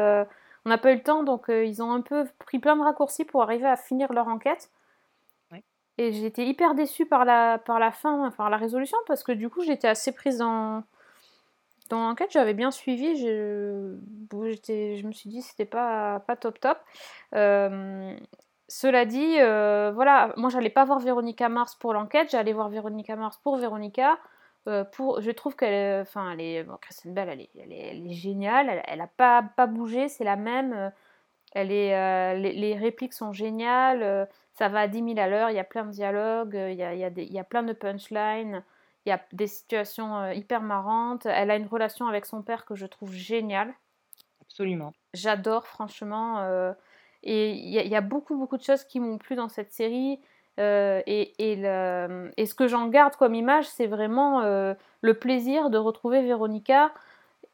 on 0.66 0.70
n'a 0.70 0.78
pas 0.78 0.92
eu 0.92 0.96
le 0.96 1.04
temps, 1.04 1.24
donc 1.24 1.50
euh, 1.50 1.64
ils 1.64 1.82
ont 1.84 1.92
un 1.92 2.02
peu 2.02 2.26
pris 2.40 2.60
plein 2.60 2.76
de 2.76 2.82
raccourcis 2.82 3.26
pour 3.26 3.44
arriver 3.44 3.68
à 3.68 3.76
finir 3.78 4.12
leur 4.14 4.28
enquête. 4.28 4.72
Et 5.98 6.12
j'étais 6.12 6.46
hyper 6.46 6.76
déçue 6.76 7.06
par 7.06 7.24
la, 7.24 7.58
par 7.58 7.80
la 7.80 7.92
fin, 7.92 8.30
par 8.32 8.50
la 8.50 8.58
résolution, 8.58 8.98
parce 9.08 9.24
que 9.24 9.32
du 9.32 9.50
coup 9.50 9.62
j'étais 9.64 9.88
assez 9.88 10.12
prise 10.12 10.40
dans, 10.40 10.84
dans 11.90 12.00
l'enquête, 12.00 12.32
j'avais 12.32 12.54
bien 12.54 12.72
suivi, 12.72 13.16
je, 13.16 13.96
bon, 14.30 14.46
j'étais- 14.50 14.98
je 14.98 15.08
me 15.08 15.12
suis 15.14 15.30
dit 15.30 15.42
c'était 15.42 15.66
pas, 15.66 16.20
pas 16.22 16.36
top 16.36 16.60
top. 16.60 16.78
Euh, 17.34 18.16
cela 18.68 19.06
dit, 19.06 19.40
euh, 19.40 19.92
voilà, 19.94 20.34
moi 20.36 20.50
j'allais 20.50 20.72
pas 20.72 20.84
voir 20.84 21.00
Véronica 21.00 21.48
Mars 21.48 21.76
pour 21.76 21.94
l'enquête, 21.94 22.30
j'allais 22.32 22.54
voir 22.54 22.70
Véronica 22.70 23.16
Mars 23.16 23.38
pour 23.44 23.56
Véronica. 23.58 24.18
Euh, 24.68 24.84
pour, 24.84 25.22
je 25.22 25.30
trouve 25.32 25.56
qu'elle, 25.56 25.74
est- 25.74 26.02
enfin, 26.02 26.32
elle 26.32 26.42
est, 26.42 26.64
bon, 26.64 26.78
Kristen 26.82 27.14
Bell, 27.14 27.30
elle 27.30 27.42
est, 27.42 27.50
elle 27.60 27.72
est, 27.72 27.78
elle 27.92 28.08
est 28.08 28.14
géniale, 28.14 28.68
elle, 28.70 28.82
elle 28.88 29.02
a 29.02 29.08
pas, 29.08 29.44
pas 29.44 29.68
bougé, 29.68 30.10
c'est 30.10 30.24
la 30.24 30.36
même. 30.38 30.74
euh, 30.74 30.90
Elle 31.54 31.72
est, 31.72 31.96
euh, 31.96 32.36
les, 32.40 32.54
les 32.54 32.76
répliques 32.78 33.14
sont 33.14 33.34
géniales, 33.34 34.04
euh, 34.04 34.26
ça 34.54 34.70
va 34.70 34.82
à 34.82 34.88
10 34.90 35.02
000 35.04 35.20
à 35.20 35.28
l'heure, 35.28 35.50
il 35.52 35.56
y 35.56 35.60
a 35.60 35.64
plein 35.66 35.86
de 35.86 35.92
dialogues, 35.92 36.56
euh, 36.58 36.72
il 36.72 36.78
y 36.78 36.84
a, 36.84 36.94
il 36.96 37.00
y 37.00 37.04
a 37.06 37.10
des- 37.12 37.24
il 37.26 37.34
y 37.34 37.40
a 37.40 37.44
plein 37.46 37.64
de 37.64 37.74
punchlines, 37.74 38.64
il 39.06 39.10
y 39.10 39.12
a 39.14 39.22
des 39.34 39.48
situations 39.48 40.18
euh, 40.20 40.34
hyper 40.34 40.62
marrantes. 40.62 41.26
Elle 41.28 41.52
a 41.52 41.58
une 41.58 41.68
relation 41.68 42.08
avec 42.08 42.26
son 42.26 42.44
père 42.44 42.66
que 42.66 42.76
je 42.76 42.86
trouve 42.88 43.14
géniale. 43.14 43.74
Absolument. 44.42 44.96
J'adore, 45.14 45.66
franchement. 45.68 46.40
euh, 46.40 46.74
et 47.24 47.52
il 47.54 47.70
y, 47.70 47.80
a- 47.80 47.84
il 47.84 47.90
y 47.90 47.96
a 47.96 48.02
beaucoup, 48.02 48.38
beaucoup 48.38 48.58
de 48.58 48.64
choses 48.64 48.84
qui 48.84 49.00
m'ont 49.00 49.18
plu 49.18 49.36
dans 49.36 49.50
cette 49.50 49.72
série. 49.72 50.20
Euh, 50.60 51.02
et, 51.06 51.52
et, 51.52 51.56
le- 51.56 52.32
et 52.38 52.46
ce 52.46 52.56
que 52.56 52.68
j'en 52.68 52.88
garde 52.88 53.16
comme 53.16 53.36
image, 53.36 53.66
c'est 53.68 53.88
vraiment 53.88 54.42
euh, 54.42 54.74
le 55.02 55.14
plaisir 55.14 55.70
de 55.70 55.78
retrouver 55.78 56.22
Véronica 56.22 56.94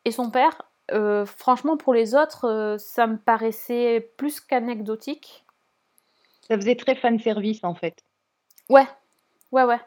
et 0.05 0.11
son 0.11 0.29
père. 0.29 0.61
Euh, 0.91 1.25
franchement, 1.25 1.77
pour 1.77 1.93
les 1.93 2.15
autres, 2.15 2.75
ça 2.79 3.07
me 3.07 3.17
paraissait 3.17 4.11
plus 4.17 4.39
qu'anecdotique. 4.41 5.45
Ça 6.47 6.55
faisait 6.57 6.75
très 6.75 6.95
fan 6.95 7.17
service 7.19 7.63
en 7.63 7.73
fait. 7.75 7.95
Ouais, 8.69 8.87
ouais, 9.51 9.63
ouais, 9.63 9.79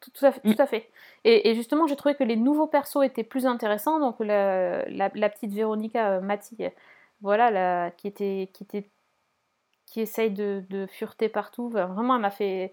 tout, 0.00 0.10
tout 0.10 0.26
à 0.26 0.32
fait. 0.32 0.40
Mm. 0.44 0.54
Tout 0.54 0.62
à 0.62 0.66
fait. 0.66 0.88
Et, 1.24 1.50
et 1.50 1.54
justement, 1.54 1.86
j'ai 1.86 1.96
trouvé 1.96 2.14
que 2.14 2.24
les 2.24 2.36
nouveaux 2.36 2.66
persos 2.66 3.02
étaient 3.04 3.24
plus 3.24 3.46
intéressants. 3.46 3.98
Donc, 3.98 4.16
la, 4.20 4.84
la, 4.88 5.10
la 5.14 5.28
petite 5.30 5.52
Véronica 5.52 6.20
Mati, 6.20 6.56
voilà, 7.20 7.50
la- 7.50 7.90
qui 7.90 8.06
était, 8.08 8.50
qui 8.52 8.64
était, 8.64 8.88
qui 9.92 10.00
essaye 10.00 10.30
de, 10.30 10.64
de 10.70 10.86
fureter 10.86 11.28
partout. 11.28 11.68
Vraiment, 11.68 12.14
elle 12.14 12.22
m'a 12.22 12.30
fait, 12.30 12.72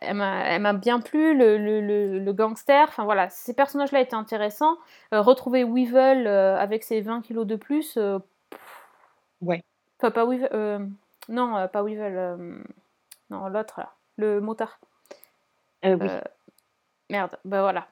elle 0.00 0.16
m'a, 0.16 0.72
bien 0.72 0.98
plu. 1.00 1.36
Le, 1.36 1.58
le, 1.58 1.82
le, 1.82 2.18
le 2.18 2.32
gangster, 2.32 2.88
enfin 2.88 3.04
voilà, 3.04 3.28
ces 3.28 3.52
personnages-là 3.54 4.00
étaient 4.00 4.14
intéressants. 4.14 4.78
Euh, 5.12 5.20
retrouver 5.20 5.62
Weevil 5.62 6.26
euh, 6.26 6.56
avec 6.56 6.84
ses 6.84 7.02
20 7.02 7.20
kilos 7.20 7.46
de 7.46 7.56
plus. 7.56 7.98
euh, 7.98 8.18
Ouais. 9.42 9.62
Enfin, 10.00 10.10
pas 10.10 10.24
Weevil. 10.24 10.48
non, 11.28 11.68
pas 11.68 11.82
Weevil. 11.82 12.36
non, 13.28 13.48
l'autre, 13.48 13.80
là, 13.80 13.92
le 14.16 14.40
motard. 14.40 14.78
Oui. 15.84 16.08
Merde, 17.10 17.36
bah 17.44 17.60
voilà. 17.60 17.88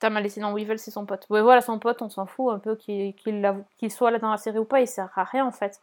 T'as 0.00 0.10
mal 0.10 0.22
laissé 0.24 0.40
dans 0.40 0.52
Weevil, 0.52 0.78
c'est 0.78 0.90
son 0.90 1.06
pote. 1.06 1.26
Ouais, 1.30 1.42
voilà, 1.42 1.60
son 1.60 1.78
pote, 1.78 2.02
on 2.02 2.08
s'en 2.08 2.26
fout 2.26 2.52
un 2.52 2.58
peu 2.58 2.74
qu'il 2.76 3.14
soit 3.90 4.10
là 4.10 4.18
dans 4.18 4.30
la 4.32 4.36
série 4.36 4.58
ou 4.58 4.64
pas, 4.64 4.80
il 4.80 4.88
sert 4.88 5.10
à 5.16 5.24
rien 5.24 5.46
en 5.46 5.52
fait. 5.52 5.80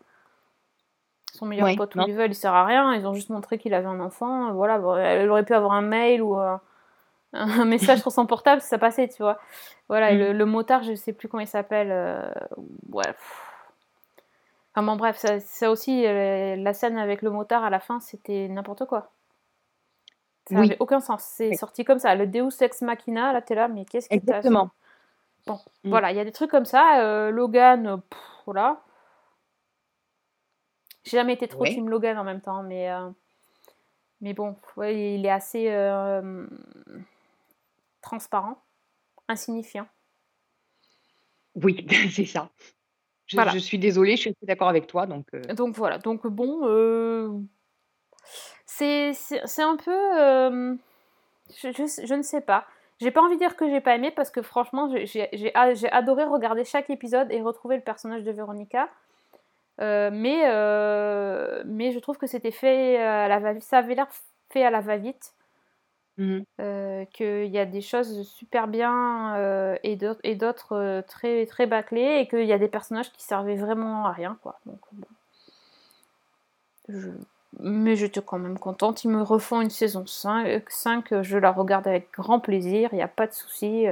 Son 1.35 1.45
meilleur 1.45 1.65
Ouais, 1.67 1.75
pote 1.75 1.95
non. 1.95 2.05
Weevil, 2.05 2.27
il 2.31 2.35
sert 2.35 2.53
à 2.53 2.65
rien. 2.65 2.93
Ils 2.95 3.05
ont 3.05 3.13
juste 3.13 3.29
montré 3.29 3.57
qu'il 3.57 3.73
avait 3.73 3.87
un 3.87 3.99
enfant. 3.99 4.53
Voilà, 4.53 4.79
bon, 4.79 4.95
elle 4.95 5.29
aurait 5.29 5.43
pu 5.45 5.53
avoir 5.53 5.73
un 5.73 5.81
mail 5.81 6.21
ou 6.21 6.39
euh, 6.39 6.55
un 7.33 7.65
message 7.65 7.99
sur 7.99 8.11
son 8.11 8.25
portable, 8.25 8.61
ça 8.61 8.77
passait, 8.77 9.07
tu 9.09 9.21
vois. 9.21 9.37
Voilà, 9.89 10.11
et 10.11 10.15
Mm. 10.15 10.19
le, 10.19 10.33
le 10.33 10.45
motard, 10.45 10.83
je 10.83 10.95
sais 10.95 11.13
plus 11.13 11.27
comment 11.27 11.41
il 11.41 11.47
s'appelle. 11.47 11.89
euh, 11.91 12.31
ouais. 12.91 13.03
Enfin 14.73 14.85
bon, 14.85 14.95
bref, 14.95 15.17
ça, 15.17 15.39
ça 15.39 15.71
aussi, 15.71 16.05
euh, 16.05 16.55
la 16.57 16.73
scène 16.73 16.97
avec 16.97 17.21
le 17.21 17.29
motard 17.29 17.63
à 17.63 17.69
la 17.69 17.79
fin, 17.79 17.99
c'était 17.99 18.47
n'importe 18.49 18.85
quoi. 18.85 19.11
Ça 20.49 20.55
Oui. 20.55 20.61
n'avait 20.67 20.77
aucun 20.79 20.99
sens. 20.99 21.23
C'est 21.23 21.49
Oui. 21.49 21.55
sorti 21.57 21.85
comme 21.85 21.99
ça. 21.99 22.13
Le 22.15 22.27
Deus 22.27 22.61
Ex 22.61 22.81
Machina, 22.81 23.33
là, 23.33 23.41
t'es 23.41 23.55
là, 23.55 23.67
mais 23.67 23.85
qu'est-ce 23.85 24.09
que 24.09 24.13
Exactement. 24.15 24.69
Bon, 25.47 25.59
Mm. 25.83 25.89
voilà, 25.89 26.11
il 26.11 26.17
y 26.17 26.19
a 26.19 26.23
des 26.25 26.31
trucs 26.31 26.51
comme 26.51 26.65
ça. 26.65 26.99
euh, 27.01 27.29
Logan, 27.31 27.87
euh, 27.87 27.97
pff, 27.97 28.19
voilà. 28.45 28.81
J'ai 31.05 31.17
jamais 31.17 31.33
été 31.33 31.47
trop 31.47 31.63
team 31.75 31.89
Logan 31.89 32.17
en 32.17 32.23
même 32.23 32.41
temps, 32.41 32.63
mais, 32.63 32.91
euh, 32.91 33.09
mais 34.21 34.33
bon, 34.33 34.57
ouais, 34.75 35.15
il 35.15 35.25
est 35.25 35.29
assez 35.31 35.69
euh, 35.69 36.47
transparent, 38.01 38.61
insignifiant. 39.27 39.87
Oui, 41.55 41.85
c'est 42.11 42.25
ça. 42.25 42.49
Je, 43.27 43.37
Voilà. 43.37 43.51
je 43.51 43.59
suis 43.59 43.79
désolée, 43.79 44.15
je 44.15 44.21
suis 44.21 44.35
d'accord 44.43 44.67
avec 44.67 44.87
toi. 44.87 45.05
Donc, 45.05 45.27
euh, 45.33 45.41
Donc 45.53 45.75
voilà, 45.75 45.97
donc 45.99 46.25
bon, 46.27 47.47
c'est 48.65 49.11
un 49.59 49.77
peu... 49.77 50.77
je, 51.55 51.71
je- 51.71 52.05
je 52.05 52.13
ne 52.13 52.21
sais 52.23 52.41
pas. 52.41 52.65
J'ai 52.99 53.11
pas 53.11 53.21
envie 53.21 53.35
de 53.35 53.39
dire 53.39 53.55
que 53.57 53.69
j'ai 53.69 53.81
pas 53.81 53.95
aimé 53.95 54.11
parce 54.11 54.31
que 54.31 54.41
franchement, 54.41 54.89
j'ai- 54.89 55.05
j'ai 55.05 55.29
j'ai 55.33 55.53
a- 55.55 55.73
j'ai 55.73 55.89
adoré 55.91 56.23
regarder 56.23 56.63
chaque 56.63 56.89
épisode 56.89 57.31
et 57.31 57.41
retrouver 57.41 57.75
le 57.75 57.81
personnage 57.83 58.23
de 58.23 58.31
Véronica. 58.31 58.89
Euh, 59.81 60.09
mais, 60.13 60.43
euh, 60.47 61.63
mais 61.65 61.91
je 61.91 61.99
trouve 61.99 62.17
que 62.17 62.27
c'était 62.27 62.51
fait 62.51 62.97
à 62.97 63.27
la 63.27 63.39
va 63.39 63.59
ça 63.59 63.79
avait 63.79 63.95
l'air 63.95 64.07
fait 64.51 64.63
à 64.63 64.69
la 64.71 64.81
va-vite. 64.81 65.33
euh, 66.61 67.05
qu'il 67.13 67.47
y 67.47 67.57
a 67.59 67.65
des 67.65 67.81
choses 67.81 68.27
super 68.27 68.67
bien 68.67 69.35
euh, 69.35 69.75
et 69.83 69.95
d'autres 69.97 70.73
euh, 70.75 71.01
très, 71.01 71.45
très 71.45 71.67
bâclées 71.67 72.19
et 72.21 72.27
qu'il 72.27 72.45
y 72.45 72.53
a 72.53 72.57
des 72.57 72.67
personnages 72.67 73.11
qui 73.11 73.23
servaient 73.23 73.55
vraiment 73.57 74.05
à 74.05 74.11
rien. 74.11 74.37
Quoi. 74.41 74.59
Donc, 74.65 74.79
bon. 74.93 75.07
Je- 76.89 77.09
Mais 77.59 77.95
j'étais 77.95 78.21
quand 78.21 78.39
même 78.39 78.57
contente. 78.59 79.03
Ils 79.03 79.09
me 79.09 79.21
refont 79.21 79.61
une 79.61 79.69
saison 79.69 80.05
5, 80.07 80.63
5 80.69 81.21
je 81.21 81.37
la 81.37 81.51
regarde 81.51 81.87
avec 81.87 82.11
grand 82.11 82.39
plaisir, 82.39 82.89
il 82.91 82.95
n'y 82.97 83.01
a 83.01 83.07
pas 83.07 83.27
de 83.27 83.33
souci. 83.33 83.87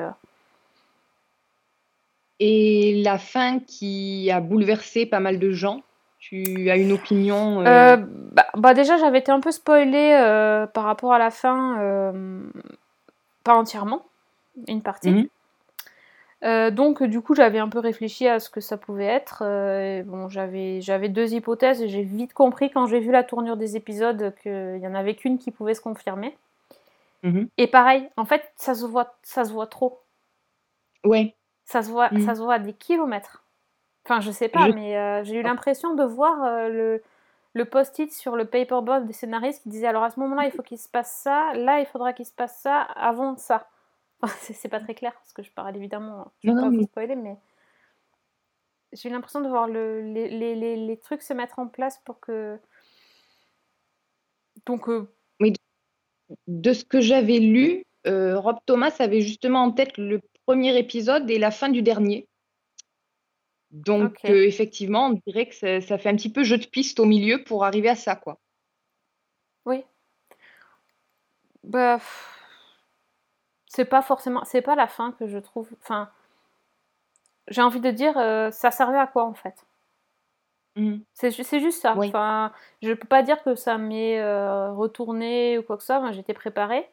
Et 2.40 3.02
la 3.04 3.18
fin 3.18 3.60
qui 3.60 4.30
a 4.32 4.42
bouleversé 4.42 5.06
pas 5.06 5.20
mal 5.20 5.40
de 5.40 5.52
gens, 5.52 5.84
tu 6.20 6.70
as 6.70 6.78
une 6.78 6.92
opinion 6.92 7.62
euh, 7.62 7.66
Euh, 7.68 7.98
bah, 8.32 8.46
bah 8.56 8.74
déjà, 8.74 8.98
j'avais 8.98 9.20
été 9.20 9.32
un 9.32 9.40
peu 9.40 9.52
spoilée 9.52 10.14
euh, 10.14 10.66
par 10.66 10.86
rapport 10.86 11.14
à 11.14 11.20
la 11.20 11.32
fin, 11.32 12.12
pas 13.44 13.56
entièrement, 13.56 14.06
une 14.68 14.82
partie. 14.82 15.30
Euh, 16.44 16.72
donc, 16.72 17.04
du 17.04 17.22
coup, 17.22 17.36
j'avais 17.36 17.60
un 17.60 17.70
peu 17.70 17.80
réfléchi 17.80 18.28
à 18.28 18.40
ce 18.40 18.50
que 18.50 18.60
ça 18.62 18.78
pouvait 18.78 19.06
être. 19.06 19.44
et 19.44 20.04
bon, 20.04 20.28
j'avais, 20.28 20.82
j'avais 20.82 21.10
deux 21.10 21.34
hypothèses 21.34 21.82
et 21.82 21.88
j'ai 21.88 22.04
vite 22.04 22.34
compris 22.34 22.70
quand 22.70 22.86
j'ai 22.88 23.00
vu 23.00 23.12
la 23.12 23.24
tournure 23.24 23.56
des 23.56 23.78
épisodes 23.78 24.34
qu'il 24.42 24.80
y 24.82 24.88
en 24.88 24.96
avait 24.96 25.16
qu'une 25.16 25.38
qui 25.38 25.52
pouvait 25.52 25.74
se 25.74 25.82
confirmer. 25.82 26.36
Mhm. 27.24 27.48
Et 27.58 27.68
pareil, 27.68 28.10
en 28.18 28.26
fait, 28.26 28.44
ça 28.56 28.76
se 28.76 28.86
voit, 28.86 29.16
ça 29.24 29.46
se 29.46 29.54
voit 29.54 29.68
trop. 29.68 30.02
Ouais, 31.06 31.34
Ça 31.74 31.82
se 31.82 31.90
voit, 31.90 32.12
ça 32.24 32.36
se 32.36 32.42
voit 32.42 32.54
à 32.54 32.60
des 32.60 32.74
kilomètres. 32.74 33.44
Enfin, 34.06 34.22
je 34.22 34.30
sais 34.30 34.48
pas, 34.48 34.68
Je- 34.68 34.74
mais 34.74 34.96
euh, 34.96 35.24
j'ai 35.24 35.40
eu 35.40 35.42
l'impression 35.42 35.96
de 35.96 36.04
voir 36.04 36.44
euh, 36.44 36.70
le, 36.70 37.04
le 37.54 37.66
post-it 37.66 38.14
sur 38.14 38.36
le 38.36 38.46
paperboard 38.46 39.08
des 39.08 39.14
scénaristes 39.14 39.64
qui 39.64 39.70
disait 39.70 39.88
alors 39.88 40.04
à 40.04 40.12
ce 40.12 40.20
moment-là, 40.20 40.46
il 40.46 40.52
faut 40.52 40.62
qu'il 40.62 40.78
se 40.78 40.88
passe 40.88 41.12
ça, 41.24 41.52
là, 41.56 41.80
il 41.80 41.88
faudra 41.88 42.14
qu'il 42.14 42.28
se 42.28 42.32
passe 42.32 42.60
ça 42.60 42.80
avant 42.82 43.36
ça. 43.38 43.68
Enfin, 44.22 44.36
c'est 44.54 44.70
pas 44.70 44.80
très 44.80 44.94
clair 44.94 45.14
parce 45.14 45.34
que 45.34 45.42
je 45.42 45.50
parle 45.52 45.76
évidemment, 45.76 46.32
je 46.44 46.50
vais 46.52 46.56
Non, 46.56 46.62
pas 46.62 46.70
vous 46.70 46.84
spoiler, 46.84 47.16
mais 47.16 47.38
j'ai 48.94 49.10
eu 49.10 49.12
l'impression 49.12 49.42
de 49.42 49.50
voir 49.50 49.68
le, 49.68 50.02
les, 50.02 50.30
les, 50.30 50.54
les, 50.54 50.76
les 50.76 50.98
trucs 50.98 51.24
se 51.24 51.34
mettre 51.34 51.58
en 51.58 51.68
place 51.68 51.98
pour 52.06 52.20
que. 52.20 52.60
Donc, 54.68 54.88
euh, 54.90 55.10
de 56.48 56.74
ce 56.74 56.86
que 56.86 57.02
j'avais 57.02 57.40
lu, 57.40 57.84
euh, 58.06 58.40
Rob 58.40 58.58
Thomas 58.66 58.96
avait 59.00 59.22
justement 59.22 59.64
en 59.64 59.72
tête 59.72 59.98
le 59.98 60.22
premier 60.46 60.78
épisode 60.78 61.30
et 61.30 61.40
la 61.40 61.52
fin 61.52 61.70
du 61.70 61.82
dernier. 61.82 62.28
Donc, 63.72 64.18
euh, 64.26 64.46
effectivement, 64.46 65.08
on 65.08 65.20
dirait 65.26 65.48
que 65.48 65.56
ça, 65.56 65.82
ça 65.82 65.98
fait 65.98 66.10
un 66.10 66.16
petit 66.16 66.32
peu 66.32 66.44
jeu 66.44 66.58
de 66.58 66.66
piste 66.66 67.00
au 67.00 67.06
milieu 67.06 67.44
pour 67.44 67.66
arriver 67.66 67.90
à 67.90 67.96
ça, 67.96 68.16
quoi. 68.16 68.40
Oui. 69.66 69.84
Bah, 71.64 72.00
c'est 73.68 73.86
pas 73.86 74.02
forcément, 74.02 74.44
c'est 74.46 74.62
pas 74.62 74.76
la 74.76 74.88
fin 74.88 75.12
que 75.14 75.28
je 75.28 75.38
trouve. 75.38 75.70
Enfin, 75.82 76.10
j'ai 77.48 77.62
envie 77.62 77.80
de 77.80 77.92
dire, 77.92 78.18
euh, 78.18 78.52
ça 78.52 78.72
servait 78.72 78.98
à 79.00 79.08
quoi 79.08 79.26
en 79.26 79.34
fait? 79.34 79.66
Mhm. 80.76 81.04
C'est 81.14 81.32
ju- 81.32 81.44
c'est 81.44 81.60
juste 81.60 81.82
ça. 81.82 81.96
Oui. 81.98 82.08
Enfin, 82.08 82.52
je 82.82 82.94
peux 82.94 83.08
pas 83.08 83.22
dire 83.22 83.44
que 83.44 83.56
ça 83.56 83.78
m'est 83.78 84.20
euh, 84.20 84.72
retourné 84.74 85.58
ou 85.58 85.64
quoi 85.64 85.78
que 85.78 85.84
ce 85.84 85.88
soit. 85.88 86.12
J'étais 86.12 86.34
préparée, 86.34 86.90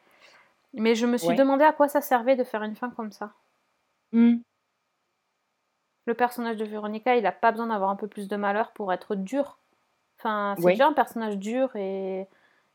mais 0.73 0.95
je 0.95 1.05
me 1.05 1.17
suis 1.17 1.33
Ouais. 1.33 1.35
demandé 1.35 1.63
à 1.63 1.73
quoi 1.73 1.87
ça 1.87 2.01
servait 2.01 2.35
de 2.35 2.43
faire 2.43 2.63
une 2.63 2.75
fin 2.75 2.89
comme 2.91 3.11
ça. 3.11 3.33
Mhm. 4.11 4.43
Le 6.05 6.13
personnage 6.15 6.57
de 6.57 6.65
Véronica, 6.65 7.15
il 7.15 7.25
a 7.25 7.31
pas 7.31 7.51
besoin 7.51 7.67
d'avoir 7.67 7.89
un 7.89 7.95
peu 7.95 8.07
plus 8.07 8.27
de 8.27 8.35
malheur 8.35 8.71
pour 8.73 8.91
être 8.93 9.15
dur. 9.15 9.59
Enfin, 10.19 10.55
c'est 10.59 10.65
Ouais. 10.65 10.73
déjà 10.73 10.87
un 10.87 10.93
personnage 10.93 11.37
dur 11.37 11.75
et, 11.75 12.27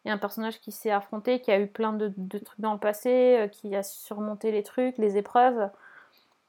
et 0.05 0.11
un 0.11 0.19
personnage 0.19 0.61
qui 0.61 0.73
s'est 0.73 0.91
affronté, 0.93 1.41
qui 1.41 1.51
a 1.53 1.61
eu 1.61 1.69
plein 1.69 1.93
de, 1.95 2.13
de 2.17 2.39
trucs 2.39 2.61
dans 2.61 2.75
le 2.75 2.81
passé, 2.81 3.39
euh, 3.41 3.49
qui 3.49 3.75
a 3.77 3.83
surmonté 3.83 4.53
les 4.53 4.63
trucs, 4.63 4.99
les 4.99 5.17
épreuves. 5.19 5.71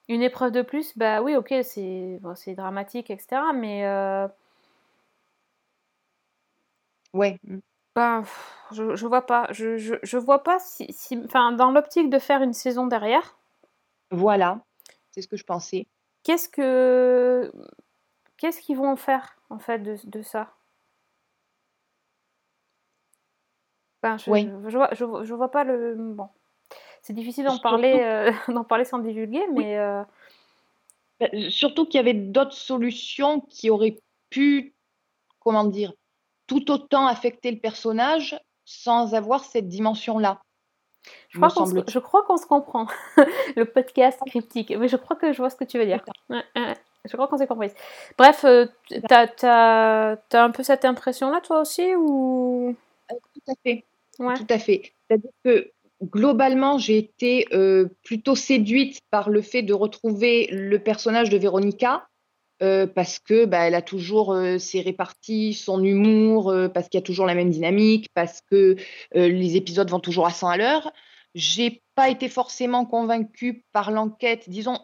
Une 0.09 0.23
épreuve 0.23 0.51
de 0.53 0.61
plus, 0.63 0.97
bah 0.97 1.21
oui, 1.23 1.35
ok, 1.35 1.53
c'est 1.63 2.19
bon, 2.21 2.35
dramatique, 2.57 3.09
etc. 3.11 3.53
Mais 3.53 3.85
euh, 3.87 4.27
Ouais. 7.13 7.39
Ben, 7.97 8.23
je, 8.71 8.95
je 8.95 9.07
vois 9.07 9.25
pas. 9.25 9.47
Je, 9.51 9.77
je, 9.77 9.95
je 10.03 10.17
vois 10.17 10.43
pas 10.43 10.59
si, 10.59 10.85
si- 10.93 11.19
enfin, 11.25 11.51
dans 11.51 11.71
l'optique 11.71 12.09
de 12.11 12.19
faire 12.19 12.43
une 12.43 12.53
saison 12.53 12.85
derrière, 12.85 13.35
Voilà. 14.11 14.59
C'est 15.11 15.23
ce 15.23 15.27
que 15.27 15.35
je 15.35 15.43
pensais. 15.43 15.87
qu'est-ce 16.23 16.47
que 16.47 17.51
qu'est-ce 18.37 18.61
qu'ils 18.61 18.77
vont 18.77 18.89
en 18.91 18.95
faire 18.95 19.35
en 19.49 19.57
fait 19.57 19.79
de, 19.79 19.95
de 20.05 20.21
ça? 20.21 20.53
Je, 24.03 24.31
Oui. 24.31 24.43
je, 24.43 24.69
je 24.69 24.77
vois, 24.77 24.89
je, 24.93 25.33
vois- 25.33 25.51
pas 25.51 25.63
le 25.63 25.95
bon. 25.95 26.29
C'est 27.01 27.13
difficile 27.13 27.45
d'en 27.45 27.57
parler, 27.57 27.99
euh, 28.03 28.31
d'en 28.53 28.63
parler 28.63 28.85
sans 28.85 28.99
divulguer, 28.99 29.43
mais 29.53 29.77
euh, 29.79 30.03
Bah, 31.19 31.27
Surtout 31.49 31.85
qu'il 31.85 31.95
y 31.97 31.99
avait 31.99 32.13
d'autres 32.13 32.53
solutions 32.53 33.41
qui 33.41 33.69
auraient 33.69 33.97
pu, 34.29 34.75
comment 35.39 35.65
dire, 35.65 35.93
tout 36.47 36.71
autant 36.71 37.07
affecter 37.07 37.51
le 37.51 37.59
personnage 37.59 38.39
sans 38.65 39.13
avoir 39.13 39.43
cette 39.43 39.67
dimension-là. 39.67 40.41
je, 41.29 41.37
crois 41.37 41.49
qu'on 41.49 41.65
se, 41.65 41.71
semble-t-il. 41.71 41.93
je 41.93 41.99
crois 41.99 42.23
qu'on 42.23 42.37
se 42.37 42.45
comprend. 42.45 42.87
le 43.55 43.63
podcast 43.65 44.19
cryptique. 44.25 44.73
Mais 44.77 44.87
je 44.87 44.97
crois 44.97 45.15
que 45.15 45.31
je 45.31 45.37
vois 45.37 45.49
ce 45.49 45.55
que 45.55 45.63
tu 45.63 45.77
veux 45.77 45.85
dire. 45.85 46.03
Ouais, 46.29 46.43
ouais, 46.55 46.73
je 47.05 47.13
crois 47.13 47.27
qu'on 47.27 47.37
s'est 47.37 47.47
compris. 47.47 47.71
Bref, 48.17 48.43
euh, 48.43 48.65
t'as, 49.07 49.27
t'as, 49.27 50.17
t'as 50.17 50.43
un 50.43 50.51
peu 50.51 50.63
cette 50.63 50.85
impression-là 50.85 51.41
toi 51.41 51.61
aussi 51.61 51.95
ou? 51.95 52.75
Tout 53.09 53.51
à 53.51 53.53
fait. 53.63 53.85
Ouais. 54.19 54.35
Tout 54.35 54.47
à 54.49 54.59
fait. 54.59 54.93
C'est-à-dire 55.07 55.31
que 55.43 55.71
globalement, 56.03 56.77
j'ai 56.77 56.97
été 56.97 57.47
euh, 57.53 57.87
plutôt 58.03 58.35
séduite 58.35 58.99
par 59.09 59.29
le 59.29 59.41
fait 59.41 59.61
de 59.61 59.73
retrouver 59.73 60.47
le 60.51 60.79
personnage 60.79 61.29
de 61.29 61.37
Véronica. 61.37 62.07
Euh, 62.63 62.87
parce 62.87 63.19
que 63.19 63.45
bah, 63.45 63.67
elle 63.67 63.75
a 63.75 63.83
toujours 63.83 64.33
euh, 64.33 64.57
ses 64.57 64.81
réparties, 64.81 65.53
son 65.53 65.83
humour, 65.83 66.49
euh, 66.49 66.67
parce 66.69 66.89
qu'il 66.89 66.97
y 66.97 67.03
a 67.03 67.05
toujours 67.05 67.27
la 67.27 67.35
même 67.35 67.51
dynamique, 67.51 68.07
parce 68.13 68.41
que 68.41 68.75
les 69.13 69.55
épisodes 69.55 69.89
vont 69.89 69.99
toujours 69.99 70.25
à 70.25 70.31
100 70.31 70.49
à 70.49 70.57
l'heure. 70.57 70.91
J'ai 71.35 71.83
pas 71.93 72.09
été 72.09 72.29
forcément 72.29 72.85
convaincue 72.85 73.63
par 73.73 73.91
l'enquête, 73.91 74.49
disons 74.49 74.79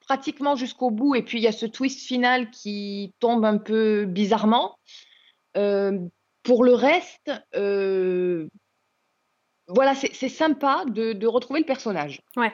pratiquement 0.00 0.54
jusqu'au 0.54 0.90
bout, 0.90 1.14
et 1.14 1.22
puis 1.22 1.38
il 1.38 1.42
y 1.42 1.48
a 1.48 1.52
ce 1.52 1.66
twist 1.66 2.00
final 2.00 2.50
qui 2.50 3.12
tombe 3.20 3.44
un 3.44 3.58
peu 3.58 4.04
bizarrement. 4.04 4.76
Pour 5.54 6.62
le 6.62 6.74
reste, 6.74 7.32
voilà, 9.68 9.94
c'est 9.94 10.14
c'est 10.14 10.28
sympa 10.28 10.84
de, 10.86 11.12
de 11.12 11.26
retrouver 11.26 11.60
le 11.60 11.66
personnage. 11.66 12.20
Ouais. 12.36 12.52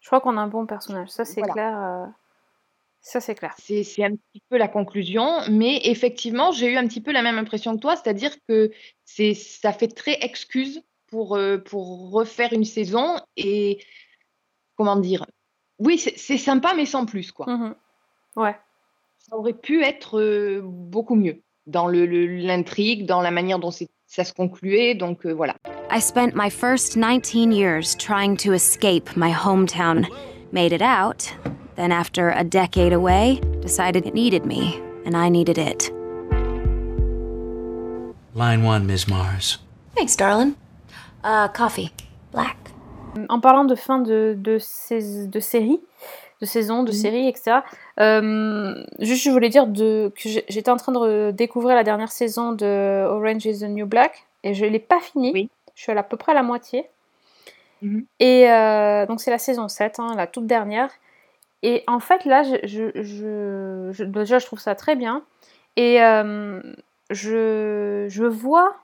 Je 0.00 0.06
crois 0.08 0.20
qu'on 0.20 0.36
a 0.36 0.40
un 0.40 0.48
bon 0.48 0.66
personnage. 0.66 1.08
Ça 1.08 1.24
c'est 1.24 1.40
Voilà. 1.40 1.52
clair. 1.52 2.08
Ça 3.00 3.20
c'est 3.20 3.34
clair. 3.34 3.54
C'est 3.58 3.84
c'est 3.84 4.04
un 4.04 4.10
petit 4.10 4.42
peu 4.50 4.58
la 4.58 4.68
conclusion, 4.68 5.40
mais 5.50 5.80
effectivement, 5.84 6.52
j'ai 6.52 6.72
eu 6.72 6.76
un 6.76 6.86
petit 6.86 7.00
peu 7.00 7.12
la 7.12 7.22
même 7.22 7.38
impression 7.38 7.74
que 7.76 7.80
toi, 7.80 7.96
c'est-à-dire 7.96 8.32
que 8.48 8.70
c'est 9.04 9.34
ça 9.34 9.72
fait 9.72 9.88
très 9.88 10.18
excuse 10.20 10.82
pour, 11.06 11.36
euh, 11.36 11.56
pour 11.58 12.10
refaire 12.10 12.52
une 12.52 12.64
saison 12.66 13.16
et 13.36 13.78
comment 14.76 14.96
dire, 14.96 15.24
oui, 15.78 15.96
c'est 15.98 16.18
c'est 16.18 16.36
sympa, 16.38 16.74
mais 16.74 16.84
sans 16.86 17.06
plus, 17.06 17.32
quoi. 17.32 17.46
Mhm. 17.46 17.74
Ouais. 18.36 18.56
Ça 19.18 19.36
aurait 19.36 19.54
pu 19.54 19.82
être 19.84 20.18
euh, 20.20 20.60
beaucoup 20.62 21.14
mieux 21.14 21.40
dans 21.66 21.86
le- 21.86 22.06
le- 22.06 22.38
l'intrigue, 22.38 23.06
dans 23.06 23.20
la 23.22 23.30
manière 23.30 23.58
dont 23.58 23.70
c'est- 23.70 23.88
ça 24.06 24.24
se 24.24 24.32
concluait, 24.32 24.94
donc 24.94 25.24
euh, 25.24 25.32
voilà. 25.32 25.54
I 25.90 26.00
spent 26.00 26.32
my 26.34 26.50
first 26.50 26.96
19 26.96 27.52
years 27.52 27.96
trying 27.96 28.36
to 28.38 28.52
escape 28.52 29.16
my 29.16 29.32
hometown. 29.32 30.06
Made 30.52 30.72
it 30.72 30.82
out, 30.82 31.34
then, 31.78 31.92
after 31.92 32.30
a 32.30 32.42
decade 32.44 32.92
away, 32.92 33.40
decided 33.62 34.04
it 34.06 34.12
needed 34.14 34.44
me, 34.44 34.80
and 35.06 35.16
I 35.16 35.30
needed 35.30 35.56
it. 35.58 35.90
Line 38.34 38.62
one, 38.64 38.86
Ms. 38.86 39.08
Mars. 39.08 39.58
Thanks, 39.96 40.16
darling. 40.16 40.54
Uh, 41.24 41.48
coffee. 41.48 41.90
Black. 42.32 42.56
En 43.28 43.40
parlant 43.40 43.64
de 43.64 43.74
fin 43.74 43.98
de, 43.98 44.34
de, 44.38 44.58
sais- 44.58 45.26
de 45.26 45.40
série, 45.40 45.80
de 46.40 46.46
saison, 46.46 46.82
de 46.84 46.90
Mhm. 46.92 46.96
série, 46.96 47.28
etc. 47.28 47.60
euh, 48.00 48.74
juste, 49.00 49.24
je 49.24 49.30
voulais 49.30 49.48
dire 49.48 49.66
de, 49.66 50.12
que 50.14 50.28
j'étais 50.48 50.70
en 50.70 50.76
train 50.76 50.92
de 50.92 51.32
découvrir 51.32 51.74
la 51.74 51.82
dernière 51.84 52.12
saison 52.12 52.52
de 52.52 53.06
Orange 53.08 53.46
is 53.46 53.60
the 53.60 53.68
New 53.68 53.86
Black 53.86 54.24
et 54.44 54.54
je 54.54 54.64
l'ai 54.64 54.78
pas 54.78 55.00
finie. 55.00 55.32
Oui. 55.34 55.50
Je 55.74 55.82
suis 55.82 55.92
à, 55.92 56.02
peu 56.02 56.16
près 56.16 56.32
à 56.32 56.34
la 56.36 56.42
moitié. 56.44 56.86
Mhm. 57.82 58.04
Et 58.20 58.48
euh, 58.50 59.06
donc 59.06 59.20
c'est 59.20 59.30
la 59.32 59.38
saison 59.38 59.66
7, 59.68 59.98
hein, 59.98 60.14
la 60.16 60.26
toute 60.28 60.46
dernière. 60.46 60.90
Et 61.62 61.82
en 61.86 62.00
fait, 62.00 62.24
là, 62.24 62.42
je, 62.42 62.56
je, 62.64 63.02
je- 63.02 63.90
je- 63.92 64.04
déjà, 64.04 64.38
je 64.38 64.46
trouve 64.46 64.60
ça 64.60 64.74
très 64.74 64.94
bien. 64.96 65.24
Et 65.76 66.02
euh, 66.02 66.60
je, 67.10 68.26
vois 68.26 68.76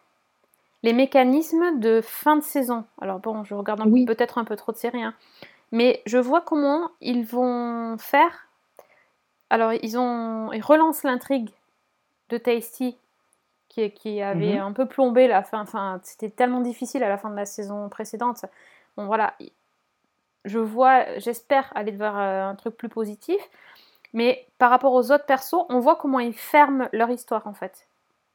les 0.82 0.92
mécanismes 0.92 1.78
de 1.80 2.00
fin 2.02 2.36
de 2.36 2.42
saison. 2.42 2.84
Alors 3.00 3.18
bon, 3.20 3.44
je 3.44 3.54
regarde 3.54 3.82
Oui. 3.86 4.04
peut-être 4.06 4.38
un 4.38 4.44
peu 4.44 4.56
trop 4.56 4.72
de 4.72 4.76
séries, 4.76 5.02
hein. 5.02 5.14
mais 5.72 6.02
je 6.06 6.18
vois 6.18 6.40
comment 6.40 6.90
ils 7.00 7.24
vont 7.24 7.96
faire. 7.98 8.48
Alors, 9.50 9.72
ils, 9.72 9.96
ont, 9.98 10.52
ils 10.52 10.62
relancent 10.62 11.04
l'intrigue 11.04 11.50
de 12.30 12.38
Tasty, 12.38 12.96
qui, 13.68 13.90
qui 13.92 14.20
avait 14.22 14.54
Mhm. 14.56 14.66
un 14.66 14.72
peu 14.72 14.86
plombé 14.86 15.26
la 15.28 15.42
fin. 15.42 15.60
Enfin, 15.62 16.00
c'était 16.02 16.30
tellement 16.30 16.60
difficile 16.60 17.02
à 17.04 17.08
la 17.08 17.18
fin 17.18 17.30
de 17.30 17.36
la 17.36 17.44
saison 17.46 17.88
précédente. 17.88 18.44
Bon, 18.96 19.06
voilà. 19.06 19.34
Je 20.44 20.58
vois, 20.58 21.18
j'espère 21.18 21.72
aller 21.74 21.92
vers 21.92 22.18
euh, 22.18 22.44
un 22.44 22.54
truc 22.54 22.76
plus 22.76 22.88
positif. 22.88 23.38
Mais 24.12 24.46
par 24.58 24.70
rapport 24.70 24.92
aux 24.92 25.10
autres 25.10 25.26
persos, 25.26 25.64
on 25.68 25.80
voit 25.80 25.96
comment 25.96 26.20
ils 26.20 26.34
ferment 26.34 26.88
leur 26.92 27.10
histoire, 27.10 27.46
en 27.46 27.54
fait. 27.54 27.88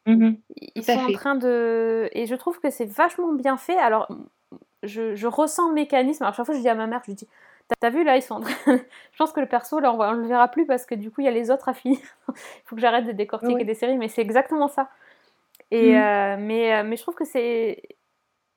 Mhm. 0.06 0.38
Ils 0.76 0.84
sont 0.84 0.92
en 1.00 1.12
train 1.14 1.36
de. 1.36 2.10
Et 2.14 2.26
je 2.26 2.36
trouve 2.36 2.60
que 2.60 2.70
c'est 2.70 2.86
vachement 2.86 3.32
bien 3.34 3.56
fait. 3.58 3.78
Alors, 3.78 4.08
je, 4.84 5.16
je 5.16 5.28
ressens 5.28 5.70
le 5.70 5.76
mécanisme. 5.76 6.24
Alors, 6.24 6.34
chaque 6.36 6.46
fois, 6.48 6.56
je 6.56 6.60
dis 6.62 6.68
à 6.70 6.76
ma 6.76 6.88
mère, 6.88 7.02
je 7.06 7.12
lui 7.12 7.16
dis 7.16 7.28
T'as- 7.80 7.92
vu 7.92 8.04
là, 8.04 8.18
ils 8.18 8.22
sont 8.24 8.36
en 8.36 8.40
train. 8.42 8.52
je 9.12 9.18
pense 9.18 9.32
que 9.32 9.40
le 9.40 9.46
perso, 9.46 9.80
là, 9.80 9.94
on, 9.94 9.98
va, 9.98 10.10
on 10.10 10.14
le 10.14 10.26
verra 10.28 10.48
plus 10.48 10.66
parce 10.66 10.86
que 10.88 10.96
du 10.96 11.12
coup, 11.12 11.22
il 11.22 11.26
y 11.26 11.28
a 11.28 11.32
les 11.32 11.52
autres 11.52 11.70
à 11.70 11.74
finir. 11.74 12.00
Il 12.28 12.34
faut 12.66 12.76
que 12.76 12.82
j'arrête 12.82 13.06
de 13.06 13.12
décortiquer 13.12 13.64
des 13.64 13.76
séries, 13.76 13.98
mais 13.98 14.08
c'est 14.08 14.22
exactement 14.22 14.68
ça. 14.68 14.90
Et, 15.72 15.94
Mhm. 15.94 16.02
euh, 16.02 16.36
mais, 16.40 16.74
euh, 16.76 16.84
mais 16.84 16.98
je 16.98 17.04
trouve 17.04 17.16
que 17.16 17.26
c'est. 17.26 17.84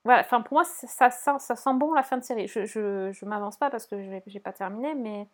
Voilà, 0.05 0.21
enfin, 0.21 0.41
pour 0.41 0.55
moi, 0.55 0.65
ça, 0.65 1.11
sent- 1.11 1.39
ça 1.39 1.55
sent 1.57 1.75
bon 1.75 1.93
la 1.95 2.03
fin 2.03 2.17
de 2.19 2.25
série. 2.25 2.49
Je, 2.49 2.65
je, 2.65 3.13
je 3.13 3.25
m'avance 3.25 3.57
pas 3.57 3.71
parce 3.71 3.87
que 3.87 4.03
je 4.03 4.09
n'ai 4.11 4.41
pas 4.41 4.53
terminé, 4.53 4.95
mais. 4.95 5.29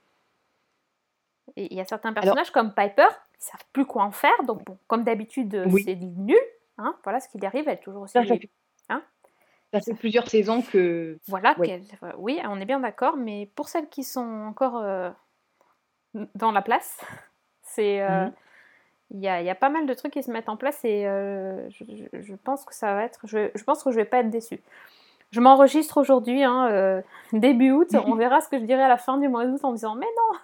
Il 1.57 1.73
y 1.73 1.81
a 1.81 1.85
certains 1.87 2.13
personnages 2.13 2.51
comme 2.51 2.75
Piper 2.75 3.07
qui 3.39 3.47
savent 3.47 3.65
plus 3.73 3.87
quoi 3.87 4.05
en 4.05 4.11
faire, 4.11 4.43
donc 4.45 4.63
bon, 4.65 4.77
comme 4.87 5.03
d'habitude, 5.03 5.55
euh, 5.55 5.67
Oui. 5.71 5.83
c'est 5.85 5.95
nul. 5.97 6.37
Hein, 6.77 6.95
voilà 7.05 7.21
ce 7.21 7.29
qu'il 7.29 7.45
arrive, 7.47 7.67
elle 7.69 7.75
est 7.79 7.83
toujours 7.83 8.03
aussi. 8.03 8.13
Ça, 8.13 8.23
ça 8.27 8.35
fait, 8.37 8.51
Hein 8.91 9.03
ça 9.73 9.81
fait 9.81 9.95
plusieurs 9.95 10.29
saisons 10.29 10.61
que. 10.63 11.19
Voilà, 11.27 11.57
euh, 11.59 12.13
oui, 12.19 12.39
on 12.45 12.61
est 12.61 12.67
bien 12.67 12.81
d'accord, 12.81 13.17
mais 13.17 13.51
pour 13.57 13.69
celles 13.71 13.89
qui 13.89 14.05
sont 14.05 14.21
encore 14.47 14.77
euh, 14.77 15.11
dans 16.35 16.53
la 16.53 16.63
place, 16.63 17.01
c'est. 17.63 18.03
euh, 18.03 18.27
Mhm. 18.27 18.33
Il 19.15 19.21
y, 19.21 19.29
a, 19.29 19.41
il 19.41 19.47
y 19.47 19.51
a 19.51 19.55
pas 19.55 19.71
mal 19.71 19.87
de 19.87 19.95
trucs 19.95 20.13
qui 20.13 20.23
se 20.23 20.31
mettent 20.31 20.51
en 20.51 20.57
place 20.57 20.85
et 20.85 21.07
euh, 21.07 21.69
je, 21.71 22.35
pense 22.35 22.65
que 22.67 22.75
ça 22.75 22.93
va 22.95 23.05
être. 23.05 23.21
Je, 23.25 23.51
je 23.55 23.65
pense 23.65 23.83
que 23.83 23.91
je 23.91 23.97
vais 23.97 24.05
pas 24.05 24.19
être 24.21 24.31
déçue. 24.31 24.61
Je 25.31 25.41
m'enregistre 25.41 25.97
aujourd'hui, 25.99 26.43
hein, 26.45 26.69
euh, 26.71 27.01
début 27.33 27.71
août. 27.71 27.89
On 28.07 28.15
verra 28.17 28.41
ce 28.41 28.49
que 28.49 28.59
je 28.59 28.65
dirai 28.65 28.83
à 28.83 28.89
la 28.89 28.99
fin 28.99 29.17
du 29.19 29.29
mois 29.29 29.47
d'août 29.47 29.61
en 29.63 29.71
me 29.71 29.77
disant 29.77 29.95
Mais 29.95 30.07
non 30.07 30.39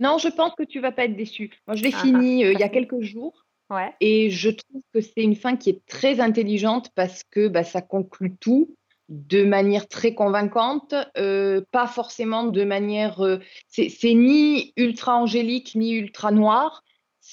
Non, 0.00 0.18
je 0.18 0.28
pense 0.28 0.54
que 0.56 0.64
tu 0.64 0.80
vas 0.80 0.90
pas 0.92 1.04
être 1.04 1.16
déçu. 1.16 1.52
Moi, 1.66 1.76
je 1.76 1.84
l'ai 1.84 1.92
Ah, 1.94 1.98
fini 2.02 2.44
euh, 2.44 2.52
il 2.52 2.58
y 2.58 2.64
a 2.64 2.68
quelques 2.68 3.00
jours 3.00 3.44
Ouais. 3.70 3.92
et 4.00 4.30
je 4.30 4.48
trouve 4.48 4.80
que 4.94 5.02
c'est 5.02 5.22
une 5.22 5.36
fin 5.36 5.54
qui 5.56 5.68
est 5.68 5.84
très 5.86 6.20
intelligente 6.20 6.88
parce 6.94 7.22
que 7.22 7.48
bah, 7.48 7.64
ça 7.64 7.82
conclut 7.82 8.34
tout 8.34 8.74
de 9.10 9.44
manière 9.44 9.88
très 9.88 10.14
convaincante, 10.14 10.94
euh, 11.18 11.60
pas 11.70 11.86
forcément 11.86 12.44
de 12.44 12.64
manière. 12.64 13.20
euh, 13.24 13.38
c'est 13.68 13.90
c'est 13.90 14.14
ni 14.14 14.72
ultra 14.76 15.16
angélique 15.16 15.74
ni 15.74 15.92
ultra 15.92 16.30
noir. 16.30 16.82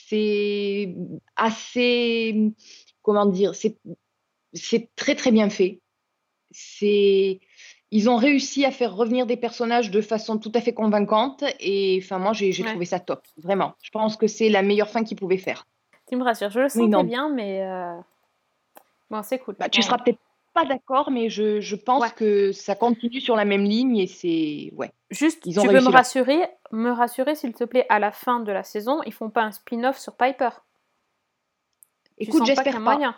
C'est 0.07 0.95
assez. 1.35 2.51
Comment 3.01 3.25
dire 3.25 3.55
C'est 3.55 3.77
c'est 4.53 4.89
très 4.95 5.15
très 5.15 5.31
bien 5.31 5.49
fait. 5.49 5.81
C'est 6.51 7.39
ils 7.91 8.09
ont 8.09 8.15
réussi 8.17 8.65
à 8.65 8.71
faire 8.71 8.95
revenir 8.95 9.25
des 9.25 9.37
personnages 9.37 9.91
de 9.91 10.01
façon 10.01 10.37
tout 10.37 10.51
à 10.55 10.61
fait 10.61 10.73
convaincante 10.73 11.43
et 11.59 11.99
enfin 12.03 12.19
moi 12.19 12.33
j'ai 12.33 12.47
Ouais. 12.63 12.69
trouvé 12.69 12.85
ça 12.85 12.99
top 12.99 13.21
vraiment 13.37 13.73
je 13.81 13.89
pense 13.91 14.17
que 14.17 14.27
c'est 14.27 14.49
la 14.49 14.63
meilleure 14.63 14.89
fin 14.89 15.03
qu'ils 15.03 15.17
pouvaient 15.17 15.37
faire 15.37 15.67
Tu 16.09 16.15
me 16.15 16.23
rassures. 16.23 16.49
Je 16.49 16.59
le 16.59 16.65
Oui, 16.65 16.71
sentais 16.71 16.87
non. 16.87 17.03
bien, 17.03 17.29
mais. 17.29 17.61
euh, 17.63 17.99
Bon, 19.09 19.21
c'est 19.23 19.37
cool. 19.39 19.55
Bah, 19.59 19.69
tu 19.69 19.81
seras 19.83 19.97
peut-être 19.99 20.19
pas 20.55 20.65
d'accord 20.65 21.11
mais 21.11 21.29
je, 21.29 21.59
je 21.61 21.75
pense 21.75 22.01
Ouais. 22.01 22.09
que 22.15 22.51
ça 22.51 22.73
continue 22.75 23.19
sur 23.21 23.35
la 23.35 23.45
même 23.45 23.63
ligne 23.63 23.97
et 23.97 24.07
c'est 24.07 24.71
ouais 24.75 24.91
Juste, 25.11 25.43
Ils 25.45 25.59
ont 25.59 25.63
tu 25.63 25.67
veux 25.69 25.81
me 25.81 25.89
rassurer, 25.91 26.39
me 26.71 26.89
rassurer 26.89 27.35
s'il 27.35 27.53
te 27.53 27.63
plaît, 27.63 27.85
à 27.89 27.99
la 27.99 28.11
fin 28.11 28.39
de 28.39 28.51
la 28.51 28.63
saison, 28.63 29.03
ils 29.05 29.13
font 29.13 29.29
pas 29.29 29.43
un 29.43 29.51
spin-off 29.51 29.99
sur 29.99 30.15
Piper. 30.17 30.49
Écoute, 32.17 32.39
pas 32.39 32.45
j'espère 32.45 32.73
pas. 32.73 32.79
moyen. 32.79 33.15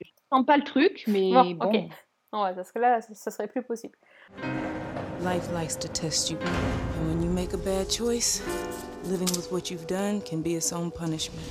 Je 0.00 0.08
sens 0.32 0.46
pas 0.46 0.56
le 0.56 0.64
truc, 0.64 1.04
mais 1.06 1.32
Bon, 1.32 1.50
bon. 1.54 1.66
ok. 1.66 1.76
Non, 2.32 2.44
ouais, 2.44 2.54
parce 2.54 2.70
que 2.72 2.78
là, 2.78 3.00
ça, 3.02 3.12
ça 3.14 3.30
serait 3.30 3.48
plus 3.48 3.62
possible. 3.62 3.96
Life 5.22 5.48
likes 5.52 5.78
to 5.78 5.88
test 5.88 6.30
you. 6.30 6.38
And 6.38 7.08
when 7.08 7.22
you 7.22 7.28
make 7.30 7.52
a 7.52 7.58
bad 7.58 7.90
choice, 7.90 8.40
living 9.04 9.28
with 9.36 9.50
what 9.52 9.70
you've 9.70 9.86
done 9.86 10.22
can 10.22 10.38
be 10.40 10.54
its 10.56 10.72
own 10.72 10.90
punishment. 10.90 11.42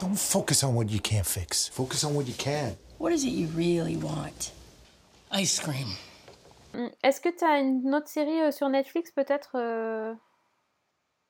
Don't 0.00 0.16
focus 0.16 0.64
on 0.64 0.74
what 0.74 0.86
you 0.90 1.00
can't 1.00 1.26
fix. 1.26 1.68
Focus 1.68 2.02
on 2.04 2.14
what 2.14 2.26
you 2.26 2.34
can. 2.36 2.76
What 2.98 3.10
is 3.12 3.24
it 3.24 3.32
you 3.32 3.48
really 3.56 3.96
want? 3.96 4.52
Ice 5.32 5.60
cream. 5.60 5.88
Hmm, 6.72 6.88
Est-ce 7.02 7.20
que 7.20 7.28
tu 7.28 7.44
as 7.44 7.60
une 7.60 7.94
autre 7.94 8.08
série 8.08 8.40
euh, 8.42 8.50
sur 8.50 8.68
Netflix 8.68 9.10
peut-être 9.12 9.52
euh, 9.56 10.14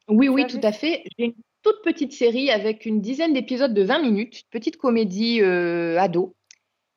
Oui, 0.09 0.29
oui, 0.29 0.47
tout 0.47 0.61
à 0.63 0.73
fait. 0.73 1.03
J'ai 1.19 1.27
une 1.27 1.35
toute 1.63 1.83
petite 1.83 2.13
série 2.13 2.51
avec 2.51 2.87
une 2.87 3.01
dizaine 3.01 3.33
d'épisodes 3.33 3.75
de 3.75 3.83
20 3.83 3.99
minutes, 4.01 4.39
une 4.43 4.51
petite 4.51 4.77
comédie 4.77 5.41
euh, 5.43 5.99
ado, 5.99 6.35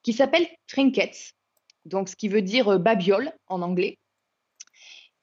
qui 0.03 0.13
s'appelle 0.13 0.47
Trinkets, 0.67 1.33
donc 1.85 2.09
ce 2.09 2.15
qui 2.15 2.27
veut 2.27 2.41
dire 2.43 2.67
euh, 2.69 2.77
babiole 2.77 3.31
en 3.47 3.61
anglais. 3.61 3.97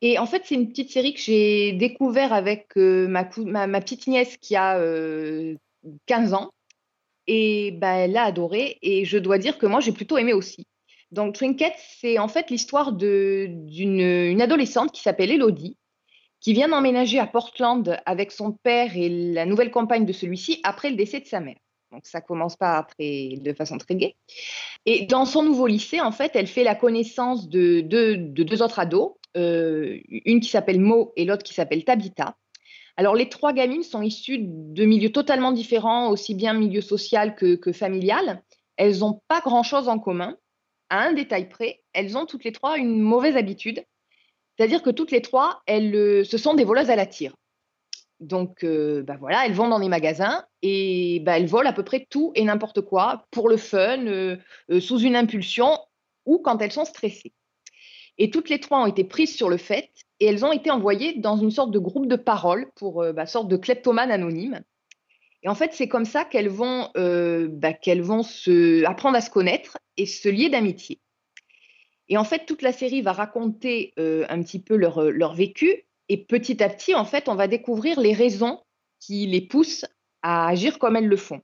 Et 0.03 0.19
en 0.19 0.27
fait, 0.27 0.43
c'est 0.45 0.57
une 0.57 0.69
petite 0.69 0.91
série 0.91 1.15
que 1.15 1.21
j'ai 1.21 1.73
découvert 1.73 2.33
avec 2.33 2.77
euh, 2.77 3.07
ma, 3.09 3.25
cou- 3.25 3.47
ma, 3.47 3.67
ma 3.67 3.81
petite 3.81 4.07
nièce 4.09 4.37
qui 4.39 4.55
a 4.57 4.79
euh, 4.79 5.55
15 6.07 6.35
ans. 6.35 6.51
Et 7.27 7.72
bah, 7.72 7.95
elle 7.97 8.16
a 8.16 8.24
adoré. 8.24 8.79
Et 8.83 9.05
je 9.05 9.18
dois 9.18 9.39
dire 9.39 9.59
que 9.59 9.66
moi, 9.66 9.81
j'ai 9.81 9.93
plutôt 9.93 10.18
aimé 10.18 10.33
aussi. 10.33 10.66
Donc, 11.12 11.35
Trinkets, 11.35 11.79
c'est 12.01 12.18
en 12.18 12.29
fait 12.29 12.51
l'histoire 12.51 12.93
d'une 12.93 13.70
une 13.70 14.43
adolescente 14.43 14.93
qui 14.93 15.03
s'appelle 15.03 15.31
Elodie, 15.31 15.77
qui 16.41 16.53
vient 16.53 16.68
d'emménager 16.68 17.18
à 17.18 17.27
Portland 17.27 18.01
avec 18.07 18.33
son 18.33 18.53
père 18.53 18.97
et 18.97 19.09
la 19.33 19.47
nouvelle 19.47 19.70
compagne 19.70 20.05
de 20.05 20.12
celui-ci 20.12 20.61
après 20.64 20.91
le 20.91 20.97
décès 20.97 21.20
de 21.20 21.27
sa 21.27 21.41
mère. 21.41 21.57
Donc 21.93 22.07
ça 22.07 22.20
commence 22.20 22.57
pas 22.57 22.83
très, 22.83 23.37
de 23.41 23.53
façon 23.53 23.79
très 23.79 23.95
gaie. 23.95 24.16
Et 24.85 25.07
dans 25.07 25.24
son 25.24 25.43
nouveau 25.43 25.66
lycée, 25.66 26.01
en 26.01 26.12
fait, 26.12 26.33
elle 26.35 26.47
fait 26.47 26.64
la 26.64 26.74
connaissance 26.74 27.49
de 27.49 27.81
deux 27.81 28.62
autres 28.62 28.81
ados, 28.81 29.12
euh, 29.37 29.99
une 30.09 30.41
qui 30.41 30.49
s'appelle 30.49 30.81
Mo 30.81 31.12
et 31.16 31.24
l'autre 31.24 31.43
qui 31.43 31.55
s'appelle 31.55 31.85
Tabitha. 31.85 32.37
Alors 32.97 33.15
les 33.15 33.29
trois 33.29 33.53
gamines 33.53 33.83
sont 33.83 34.03
issues 34.03 34.39
de 34.41 34.85
milieux 34.85 35.13
totalement 35.13 35.53
différents, 35.53 36.09
aussi 36.11 36.35
bien 36.35 36.55
milieu 36.55 36.81
social 36.81 37.35
que, 37.35 37.73
familial. 37.73 38.43
Elles 38.77 38.99
n'ont 38.99 39.21
pas 39.29 39.41
grand-chose 39.41 39.89
en 39.89 39.99
commun. 39.99 40.37
À 40.89 41.01
un 41.01 41.13
détail 41.13 41.49
près, 41.49 41.83
elles 41.93 42.17
ont 42.17 42.27
toutes 42.27 42.45
les 42.45 42.53
trois 42.53 42.79
une 42.79 43.01
mauvaise 43.01 43.37
habitude, 43.37 43.85
c'est-à-dire 44.57 44.83
que 44.83 44.91
toutes 44.91 45.11
les 45.11 45.23
trois, 45.23 45.63
elles, 45.67 45.95
euh, 45.95 46.25
ce 46.25 46.39
sont 46.39 46.55
des 46.55 46.65
voleuses 46.65 46.91
à 46.91 46.97
la 46.97 47.07
tire. 47.07 47.35
Donc, 48.21 48.65
euh, 48.65 49.03
bah 49.03 49.17
voilà, 49.19 49.45
elles 49.45 49.53
vont 49.53 49.69
dans 49.69 49.79
les 49.79 49.89
magasins 49.89 50.45
et 50.63 51.21
bah, 51.21 51.39
elles 51.39 51.47
volent 51.47 51.69
à 51.69 51.73
peu 51.73 51.85
près 51.85 52.07
tout 52.09 52.33
et 52.35 52.45
n'importe 52.45 52.81
quoi 52.81 53.27
pour 53.31 53.49
le 53.49 53.57
fun, 53.57 54.07
euh, 54.07 54.37
euh, 54.71 54.81
sous 54.81 54.99
une 55.01 55.17
impulsion 55.17 55.79
ou 56.25 56.39
quand 56.39 56.63
elles 56.63 56.73
sont 56.73 56.87
stressées. 56.87 57.35
Et 58.19 58.31
toutes 58.31 58.49
les 58.49 58.59
trois 58.59 58.83
ont 58.83 58.87
été 58.87 59.05
prises 59.05 59.37
sur 59.37 59.51
le 59.51 59.59
fait 59.59 59.91
et 60.21 60.27
elles 60.27 60.45
ont 60.45 60.53
été 60.53 60.71
envoyées 60.71 61.14
dans 61.14 61.37
une 61.37 61.51
sorte 61.51 61.71
de 61.71 61.79
groupe 61.79 62.07
de 62.07 62.17
parole 62.17 62.71
pour 62.77 63.03
euh, 63.03 63.12
bah, 63.12 63.27
sorte 63.27 63.49
de 63.49 63.57
kleptomane 63.57 64.11
anonyme. 64.11 64.62
Et 65.43 65.49
en 65.49 65.55
fait, 65.55 65.73
c'est 65.75 65.89
comme 65.89 66.05
ça 66.05 66.25
qu'elles 66.25 66.49
vont, 66.49 66.89
euh, 66.97 67.49
bah, 67.51 67.75
vont 68.01 68.23
se, 68.23 68.85
apprendre 68.85 69.17
à 69.17 69.21
se 69.21 69.31
connaître 69.31 69.79
et 69.97 70.07
se 70.07 70.29
lier 70.29 70.49
d'amitié. 70.49 71.01
Et 72.09 72.17
en 72.17 72.25
fait, 72.25 72.47
toute 72.47 72.62
la 72.62 72.73
série 72.73 73.03
va 73.03 73.12
raconter 73.12 73.93
euh, 73.99 74.25
un 74.29 74.43
petit 74.43 74.61
peu 74.61 74.77
leur, 74.77 75.03
leur 75.03 75.35
vécu. 75.35 75.85
Et 76.09 76.25
petit 76.25 76.62
à 76.62 76.69
petit, 76.69 76.95
en 76.95 77.05
fait, 77.05 77.29
on 77.29 77.35
va 77.35 77.49
découvrir 77.49 78.01
les 78.01 78.12
raisons 78.12 78.61
qui 79.01 79.27
les 79.27 79.41
poussent 79.41 79.85
à 80.23 80.49
agir 80.49 80.79
comme 80.79 80.97
elles 80.97 81.09
le 81.09 81.17
font. 81.17 81.43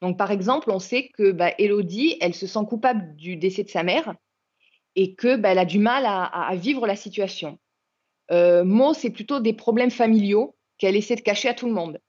Donc, 0.00 0.16
par 0.16 0.30
exemple, 0.30 0.70
on 0.70 0.78
sait 0.78 1.10
que 1.14 1.32
bah, 1.32 1.52
Elodie, 1.58 2.16
elle 2.20 2.34
se 2.34 2.46
sent 2.46 2.60
coupable 2.68 3.14
du 3.16 3.36
décès 3.36 3.64
de 3.64 3.70
sa 3.70 3.82
mère 3.82 4.14
et 4.96 5.14
que 5.14 5.44
a 5.44 5.64
du 5.64 5.80
mal 5.80 6.04
à 6.06 6.54
vivre 6.54 6.86
la 6.86 6.94
situation. 6.94 7.58
Euh, 8.30 8.64
Mo, 8.64 8.94
c'est 8.94 9.10
plutôt 9.10 9.40
des 9.40 9.52
problèmes 9.52 9.90
familiaux 9.90 10.56
qu'elle 10.78 10.96
essaie 10.96 11.16
de 11.16 11.20
cacher 11.20 11.48
à 11.48 11.54
tout 11.54 11.66
le 11.66 11.72
monde. 11.72 12.00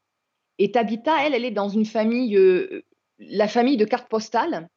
Et 0.58 0.72
Tabitha, 0.72 1.26
elle, 1.26 1.34
elle 1.34 1.46
est 1.46 1.52
dans 1.52 1.70
une 1.70 1.86
famille, 1.86 2.36
euh, 2.38 2.84
la 3.20 3.48
famille 3.48 3.78
de 3.78 3.86
cartes 3.86 4.10
postales. 4.10 4.70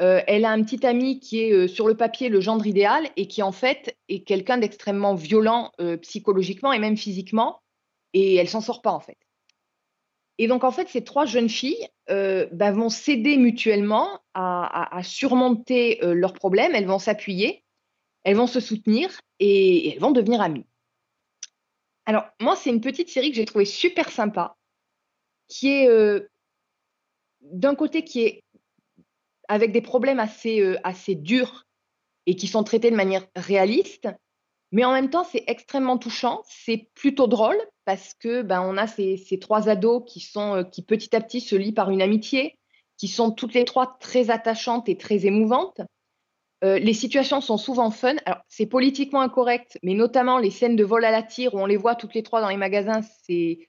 Euh, 0.00 0.22
elle 0.28 0.44
a 0.44 0.50
un 0.50 0.62
petit 0.62 0.86
ami 0.86 1.18
qui 1.18 1.40
est 1.40 1.52
euh, 1.52 1.66
sur 1.66 1.88
le 1.88 1.96
papier 1.96 2.28
le 2.28 2.40
gendre 2.40 2.66
idéal 2.66 3.08
et 3.16 3.26
qui 3.26 3.42
en 3.42 3.50
fait 3.50 3.96
est 4.08 4.20
quelqu'un 4.20 4.58
d'extrêmement 4.58 5.14
violent 5.14 5.72
psychologiquement 6.02 6.72
et 6.72 6.78
même 6.78 6.96
physiquement. 6.96 7.60
Et 8.14 8.36
elle 8.36 8.48
s'en 8.48 8.60
sort 8.60 8.80
pas 8.80 8.92
en 8.92 9.00
fait. 9.00 9.18
Et 10.40 10.46
donc 10.46 10.62
en 10.62 10.70
fait, 10.70 10.88
ces 10.88 11.02
trois 11.02 11.26
jeunes 11.26 11.48
filles 11.48 11.88
bah, 12.06 12.70
vont 12.70 12.90
s'aider 12.90 13.36
mutuellement 13.36 14.20
à, 14.34 15.00
surmonter 15.02 15.98
leurs 16.02 16.32
problèmes. 16.32 16.76
Elles 16.76 16.86
vont 16.86 17.00
s'appuyer, 17.00 17.64
elles 18.28 18.36
vont 18.36 18.46
se 18.46 18.60
soutenir 18.60 19.22
et, 19.40 19.94
elles 19.94 20.00
vont 20.00 20.10
devenir 20.10 20.42
amies. 20.42 20.66
Alors 22.04 22.24
moi, 22.38 22.56
c'est 22.56 22.68
une 22.68 22.82
petite 22.82 23.08
série 23.08 23.30
que 23.30 23.36
j'ai 23.36 23.46
trouvée 23.46 23.64
super 23.64 24.10
sympa, 24.10 24.58
qui 25.48 25.68
est 25.70 25.88
euh, 25.88 26.28
d'un 27.40 27.74
côté 27.74 28.04
qui 28.04 28.20
est 28.20 28.44
avec 29.48 29.72
des 29.72 29.80
problèmes 29.80 30.20
assez, 30.20 30.60
euh, 30.60 30.76
assez 30.84 31.14
durs 31.14 31.66
et 32.26 32.36
qui 32.36 32.48
sont 32.48 32.64
traités 32.64 32.90
de 32.90 32.96
manière 32.96 33.26
réaliste, 33.34 34.08
mais 34.72 34.84
en 34.84 34.92
même 34.92 35.08
temps, 35.08 35.24
c'est 35.24 35.44
extrêmement 35.46 35.96
touchant, 35.96 36.42
c'est 36.46 36.90
plutôt 36.94 37.28
drôle 37.28 37.58
parce 37.86 38.12
que 38.12 38.42
ben, 38.42 38.60
on 38.60 38.76
a 38.76 38.86
ces, 38.86 39.16
ces 39.16 39.38
trois 39.38 39.70
ados 39.70 40.02
qui, 40.06 40.20
sont, 40.20 40.56
euh, 40.56 40.64
qui 40.64 40.82
petit 40.82 41.16
à 41.16 41.22
petit 41.22 41.40
se 41.40 41.56
lient 41.56 41.72
par 41.72 41.88
une 41.88 42.02
amitié, 42.02 42.58
qui 42.98 43.08
sont 43.08 43.30
toutes 43.30 43.54
les 43.54 43.64
trois 43.64 43.96
très 44.00 44.28
attachantes 44.28 44.90
et 44.90 44.98
très 44.98 45.24
émouvantes. 45.24 45.80
Euh, 46.64 46.78
les 46.78 46.94
situations 46.94 47.40
sont 47.40 47.56
souvent 47.56 47.90
fun. 47.90 48.16
Alors, 48.26 48.40
c'est 48.48 48.66
politiquement 48.66 49.20
incorrect, 49.20 49.78
mais 49.82 49.94
notamment 49.94 50.38
les 50.38 50.50
scènes 50.50 50.76
de 50.76 50.84
vol 50.84 51.04
à 51.04 51.10
la 51.10 51.22
tire 51.22 51.54
où 51.54 51.58
on 51.60 51.66
les 51.66 51.76
voit 51.76 51.94
toutes 51.94 52.14
les 52.14 52.22
trois 52.22 52.40
dans 52.40 52.48
les 52.48 52.56
magasins, 52.56 53.00
c'est 53.22 53.60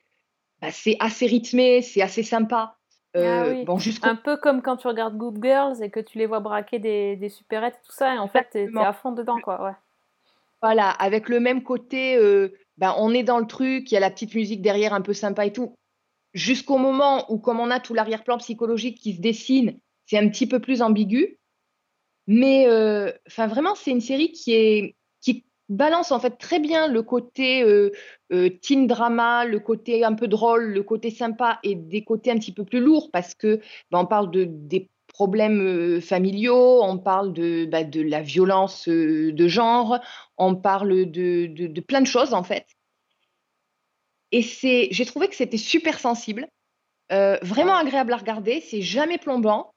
bah, 0.61 0.69
assez 0.99 1.25
rythmé, 1.27 1.81
c'est 1.81 2.01
assez 2.01 2.23
sympa. 2.23 2.75
Ah 3.15 3.19
Euh, 3.19 3.53
oui. 3.53 3.65
bon, 3.65 3.77
jusqu'au 3.77 4.07
Un 4.07 4.15
peu 4.15 4.37
comme 4.37 4.61
quand 4.61 4.77
tu 4.77 4.87
regardes 4.87 5.17
Good 5.17 5.39
Girls 5.43 5.83
et 5.83 5.89
que 5.89 5.99
tu 5.99 6.17
les 6.17 6.25
vois 6.25 6.39
braquer 6.39 6.79
des, 6.79 7.15
des 7.15 7.29
supérettes 7.29 7.75
et 7.75 7.85
tout 7.85 7.91
ça, 7.95 8.15
et 8.15 8.17
en 8.17 8.27
fait, 8.27 8.43
t'es 8.43 8.49
t'es 8.51 8.59
Exactement. 8.61 8.85
à 8.85 8.93
fond 8.93 9.11
dedans, 9.11 9.39
quoi. 9.43 9.63
Ouais. 9.63 9.71
Voilà, 10.61 10.89
avec 10.89 11.29
le 11.29 11.39
même 11.39 11.63
côté, 11.63 12.15
euh, 12.17 12.53
ben, 12.77 12.93
on 12.97 13.13
est 13.13 13.23
dans 13.23 13.39
le 13.39 13.47
truc, 13.47 13.91
il 13.91 13.93
y 13.93 13.97
a 13.97 13.99
la 14.01 14.11
petite 14.11 14.35
musique 14.35 14.61
derrière 14.61 14.93
un 14.93 15.01
peu 15.01 15.13
sympa 15.13 15.45
et 15.45 15.53
tout. 15.53 15.73
Jusqu'au 16.33 16.77
moment 16.77 17.25
où, 17.31 17.39
comme 17.39 17.59
on 17.59 17.71
a 17.71 17.79
tout 17.79 17.93
l'arrière-plan 17.93 18.37
psychologique 18.37 18.99
qui 18.99 19.13
se 19.15 19.21
dessine, 19.21 19.79
c'est 20.05 20.17
un 20.17 20.27
petit 20.29 20.47
peu 20.47 20.59
plus 20.59 20.81
ambigu. 20.81 21.37
Mais 22.31 22.67
euh, 22.67 23.11
enfin, 23.27 23.47
vraiment, 23.47 23.73
c'est 23.73 23.89
une 23.89 24.01
série 24.01 24.31
qui, 24.31 24.53
est, 24.53 24.95
qui 25.19 25.45
balance 25.67 26.11
en 26.11 26.19
fait 26.19 26.37
très 26.37 26.59
bien 26.59 26.87
le 26.87 27.01
côté 27.01 27.63
euh, 27.63 27.91
euh, 28.31 28.49
teen 28.61 28.85
drama, 28.85 29.45
le 29.45 29.59
côté 29.59 30.03
un 30.03 30.13
peu 30.13 30.27
drôle, 30.27 30.65
le 30.65 30.83
côté 30.83 31.09
sympa 31.09 31.59
et 31.63 31.73
des 31.73 32.03
côtés 32.03 32.29
un 32.29 32.37
petit 32.37 32.53
peu 32.53 32.63
plus 32.63 32.81
lourds 32.81 33.09
parce 33.11 33.33
que 33.33 33.59
ben, 33.89 34.01
on 34.01 34.05
parle 34.05 34.29
de, 34.29 34.43
des 34.47 34.91
problèmes 35.07 35.99
familiaux, 36.01 36.83
on 36.83 36.99
parle 36.99 37.33
de, 37.33 37.65
bah, 37.65 37.83
de 37.83 38.01
la 38.01 38.21
violence 38.21 38.87
de 38.87 39.47
genre, 39.47 39.97
on 40.37 40.55
parle 40.55 41.09
de, 41.09 41.47
de, 41.47 41.65
de 41.65 41.81
plein 41.81 42.01
de 42.01 42.05
choses 42.05 42.35
en 42.35 42.43
fait. 42.43 42.67
Et 44.31 44.43
c'est, 44.43 44.89
j'ai 44.91 45.05
trouvé 45.05 45.29
que 45.29 45.35
c'était 45.35 45.57
super 45.57 45.97
sensible, 45.99 46.47
euh, 47.11 47.39
vraiment 47.41 47.75
agréable 47.75 48.13
à 48.13 48.17
regarder, 48.17 48.61
c'est 48.61 48.83
jamais 48.83 49.17
plombant. 49.17 49.73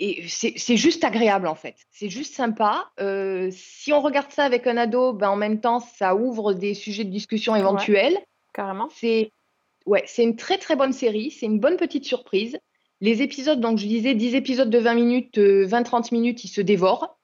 Et 0.00 0.24
c'est 0.26 0.76
juste 0.76 1.04
agréable 1.04 1.46
en 1.46 1.54
fait, 1.54 1.76
c'est 1.90 2.08
juste 2.08 2.34
sympa. 2.34 2.90
Euh, 2.98 3.48
si 3.52 3.92
on 3.92 4.00
regarde 4.00 4.32
ça 4.32 4.42
avec 4.42 4.66
un 4.66 4.76
ado, 4.76 5.12
ben, 5.12 5.30
en 5.30 5.36
même 5.36 5.60
temps, 5.60 5.78
ça 5.78 6.16
ouvre 6.16 6.52
des 6.52 6.74
sujets 6.74 7.04
de 7.04 7.10
discussion 7.10 7.54
éventuels. 7.54 8.18
carrément. 8.52 8.88
C'est 8.92 9.30
ouais, 9.86 10.02
c'est 10.06 10.24
une 10.24 10.34
très 10.34 10.58
très 10.58 10.74
bonne 10.74 10.92
série, 10.92 11.30
c'est 11.30 11.46
une 11.46 11.60
bonne 11.60 11.76
petite 11.76 12.04
surprise. 12.04 12.58
Les 13.00 13.22
épisodes, 13.22 13.60
donc 13.60 13.78
je 13.78 13.86
disais 13.86 14.14
10 14.14 14.34
épisodes 14.34 14.70
de 14.70 14.78
20 14.78 14.94
minutes, 14.94 15.38
euh, 15.38 15.66
20-30 15.66 16.12
minutes, 16.12 16.42
ils 16.42 16.48
se 16.48 16.60
dévorent. 16.60 17.18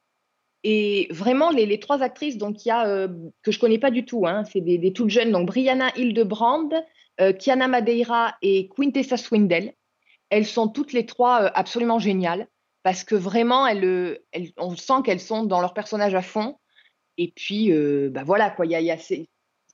Et 0.62 1.08
vraiment, 1.10 1.50
les, 1.50 1.66
les 1.66 1.80
trois 1.80 2.02
actrices, 2.02 2.36
donc 2.36 2.64
il 2.64 2.68
y 2.68 2.70
a, 2.70 2.86
euh, 2.86 3.08
que 3.42 3.50
je 3.50 3.58
connais 3.58 3.78
pas 3.78 3.90
du 3.90 4.04
tout, 4.04 4.26
hein, 4.26 4.44
c'est 4.44 4.60
des, 4.60 4.78
des 4.78 4.92
toutes 4.92 5.08
jeunes, 5.08 5.32
donc 5.32 5.46
Brianna 5.46 5.88
Hildebrand, 5.96 6.68
euh, 7.20 7.32
Kiana 7.32 7.66
Madeira 7.66 8.36
et 8.42 8.68
Quintessa 8.68 9.16
Swindell. 9.16 9.72
Elles 10.28 10.46
sont 10.46 10.68
toutes 10.68 10.92
les 10.92 11.06
trois 11.06 11.36
absolument 11.38 11.98
géniales 11.98 12.46
parce 12.82 13.04
que 13.04 13.14
vraiment, 13.14 13.66
euh, 13.66 14.14
elles- 14.32 14.52
on 14.56 14.76
sent 14.76 15.02
qu'elles 15.04 15.20
sont 15.20 15.44
dans 15.44 15.60
leur 15.60 15.74
personnage 15.74 16.14
à 16.14 16.22
fond. 16.22 16.56
Et 17.18 17.32
puis, 17.34 17.72
euh, 17.72 18.08
bah 18.10 18.22
voilà, 18.24 18.50
quoi, 18.50 18.66
y 18.66 18.70
y 18.70 18.90
a 18.90 18.96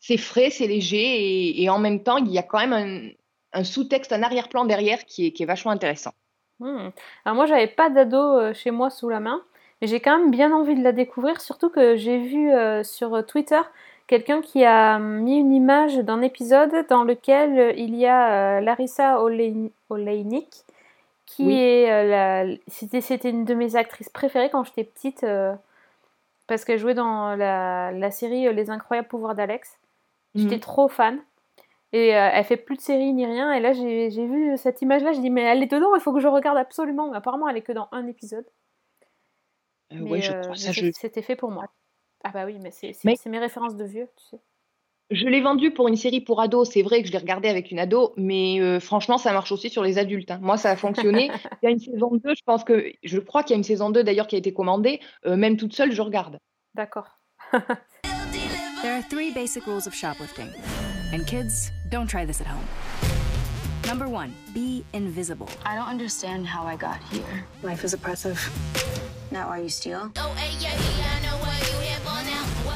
c'est 0.00 0.16
frais, 0.18 0.50
c'est 0.50 0.66
léger 0.66 1.62
et, 1.62 1.68
en 1.68 1.78
même 1.78 2.02
temps, 2.02 2.18
il 2.18 2.28
y 2.28 2.38
a 2.38 2.42
quand 2.42 2.64
même 2.64 3.12
un, 3.52 3.64
sous-texte, 3.64 4.12
un 4.12 4.22
arrière-plan 4.22 4.64
derrière 4.64 5.04
qui 5.04 5.26
est, 5.26 5.44
vachement 5.44 5.72
intéressant. 5.72 6.12
Hmm. 6.60 6.90
Alors 7.24 7.34
moi, 7.34 7.46
j'avais 7.46 7.66
pas 7.66 7.90
d'ado 7.90 8.16
euh, 8.16 8.54
chez 8.54 8.70
moi 8.70 8.90
sous 8.90 9.08
la 9.08 9.20
main, 9.20 9.42
Mais 9.80 9.88
j'ai 9.88 10.00
quand 10.00 10.18
même 10.18 10.30
bien 10.30 10.52
envie 10.52 10.74
de 10.74 10.82
la 10.82 10.92
découvrir, 10.92 11.40
surtout 11.40 11.70
que 11.70 11.96
j'ai 11.96 12.18
vu 12.18 12.52
euh, 12.52 12.84
sur 12.84 13.24
Twitter 13.26 13.60
quelqu'un 14.06 14.40
qui 14.40 14.64
a 14.64 14.98
mis 14.98 15.36
une 15.38 15.52
image 15.52 15.96
d'un 15.96 16.22
épisode 16.22 16.86
dans 16.88 17.02
lequel 17.02 17.74
il 17.76 17.96
y 17.96 18.06
a 18.06 18.60
Larissa 18.60 19.20
Oleinik, 19.20 20.65
qui 21.26 21.44
Oui. 21.44 21.54
est 21.58 21.90
euh, 21.90 22.08
la... 22.46 22.56
C'était, 22.68 23.00
c'était 23.00 23.30
une 23.30 23.44
de 23.44 23.54
mes 23.54 23.76
actrices 23.76 24.08
préférées 24.08 24.48
quand 24.50 24.64
j'étais 24.64 24.84
petite, 24.84 25.24
euh, 25.24 25.54
parce 26.46 26.64
qu'elle 26.64 26.78
jouait 26.78 26.94
dans 26.94 27.34
la, 27.36 27.90
la 27.92 28.10
série 28.10 28.46
euh, 28.46 28.52
Les 28.52 28.70
Incroyables 28.70 29.08
Pouvoirs 29.08 29.34
d'Alex. 29.34 29.78
J'étais 30.34 30.54
Mhm. 30.56 30.60
trop 30.60 30.88
fan. 30.88 31.18
Et 31.92 32.14
euh, 32.16 32.28
elle 32.32 32.44
fait 32.44 32.56
plus 32.56 32.76
de 32.76 32.80
séries 32.82 33.12
ni 33.12 33.24
rien. 33.26 33.52
Et 33.52 33.60
là, 33.60 33.72
j'ai, 33.72 34.08
vu 34.08 34.56
cette 34.56 34.82
image-là, 34.82 35.12
je 35.12 35.20
dis, 35.20 35.30
mais 35.30 35.42
elle 35.42 35.62
est 35.62 35.66
dedans, 35.70 35.94
il 35.94 36.00
faut 36.00 36.12
que 36.12 36.20
je 36.20 36.28
regarde 36.28 36.58
absolument. 36.58 37.10
Mais 37.10 37.16
apparemment, 37.16 37.48
elle 37.48 37.56
est 37.56 37.62
que 37.62 37.72
dans 37.72 37.88
un 37.92 38.06
épisode. 38.06 38.44
Mais, 39.92 40.00
ouais, 40.10 40.20
je 40.20 40.32
crois. 40.32 40.56
Ça, 40.56 40.72
je... 40.72 40.90
c'était 40.92 41.22
fait 41.22 41.36
pour 41.36 41.50
moi. 41.50 41.64
Ah 42.24 42.30
bah 42.30 42.44
oui, 42.44 42.58
mais 42.60 42.70
c'est, 42.72 42.92
Mais- 43.04 43.14
c'est 43.16 43.30
mes 43.30 43.38
références 43.38 43.76
de 43.76 43.84
vieux, 43.84 44.08
tu 44.16 44.24
sais. 44.24 44.38
Je 45.10 45.26
l'ai 45.26 45.40
vendu 45.40 45.70
pour 45.70 45.88
une 45.88 45.96
série 45.96 46.20
pour 46.20 46.40
ados. 46.40 46.70
C'est 46.72 46.82
vrai 46.82 47.00
que 47.02 47.08
je 47.08 47.12
l'ai 47.12 47.18
regardé 47.18 47.48
avec 47.48 47.70
une 47.70 47.78
ado, 47.78 48.12
mais 48.16 48.60
euh, 48.60 48.80
franchement, 48.80 49.18
ça 49.18 49.32
marche 49.32 49.52
aussi 49.52 49.70
sur 49.70 49.82
les 49.82 49.98
adultes. 49.98 50.30
hein. 50.30 50.38
Moi, 50.42 50.56
ça 50.56 50.70
a 50.70 50.76
fonctionné. 50.76 51.30
Il 51.62 51.66
y 51.66 51.68
a 51.68 51.70
une 51.70 51.78
saison 51.78 52.10
2, 52.12 52.34
je 52.34 52.42
pense 52.44 52.64
que. 52.64 52.92
Je 53.02 53.18
crois 53.18 53.42
qu'il 53.42 53.50
y 53.52 53.54
a 53.54 53.58
une 53.58 53.64
saison 53.64 53.90
2 53.90 54.02
d'ailleurs 54.02 54.26
qui 54.26 54.34
a 54.34 54.38
été 54.38 54.52
commandée. 54.52 55.00
Euh, 55.26 55.36
même 55.36 55.56
toute 55.56 55.74
seule, 55.74 55.92
je 55.92 56.02
regarde. 56.02 56.38
D'accord. 56.74 57.06
There 58.82 58.94
are 58.94 59.02
three 59.08 59.32
basic 59.32 59.66
rules 59.66 59.86
of 59.86 59.94
shoplifting. 59.94 60.48
And 61.12 61.24
kids, 61.26 61.72
don't 61.90 62.06
try 62.08 62.24
this 62.26 62.40
at 62.40 62.46
home. 62.46 62.64
Number 63.86 64.06
one, 64.08 64.32
be 64.54 64.84
invisible. 64.92 65.48
I 65.64 65.76
don't 65.76 65.88
understand 65.88 66.46
how 66.46 66.66
I 66.66 66.76
got 66.76 66.98
here. 67.10 67.44
Life 67.62 67.84
is 67.84 67.94
oppressive. 67.94 68.38
Now 69.32 69.48
are 69.48 69.58
you 69.60 69.68
steal? 69.68 70.10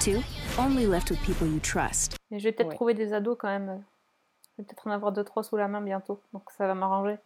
Two, 0.01 0.23
only 0.59 0.87
lift 0.87 1.11
with 1.11 1.21
people 1.27 1.47
you 1.47 1.61
trust. 1.61 2.17
Mais 2.31 2.39
je 2.39 2.45
vais 2.45 2.53
peut-être 2.53 2.69
Ouais. 2.71 2.75
trouver 2.75 2.95
des 2.95 3.13
ados 3.13 3.37
quand 3.39 3.49
même. 3.49 3.83
Je 4.57 4.63
vais 4.63 4.67
peut-être 4.67 4.87
en 4.87 4.91
avoir 4.91 5.13
deux, 5.13 5.25
trois 5.25 5.43
sous 5.43 5.57
la 5.57 5.69
main 5.69 5.81
bientôt. 5.83 6.21
Donc 6.33 6.51
ça 6.57 6.67
va 6.67 6.75
m'arranger. 6.75 7.17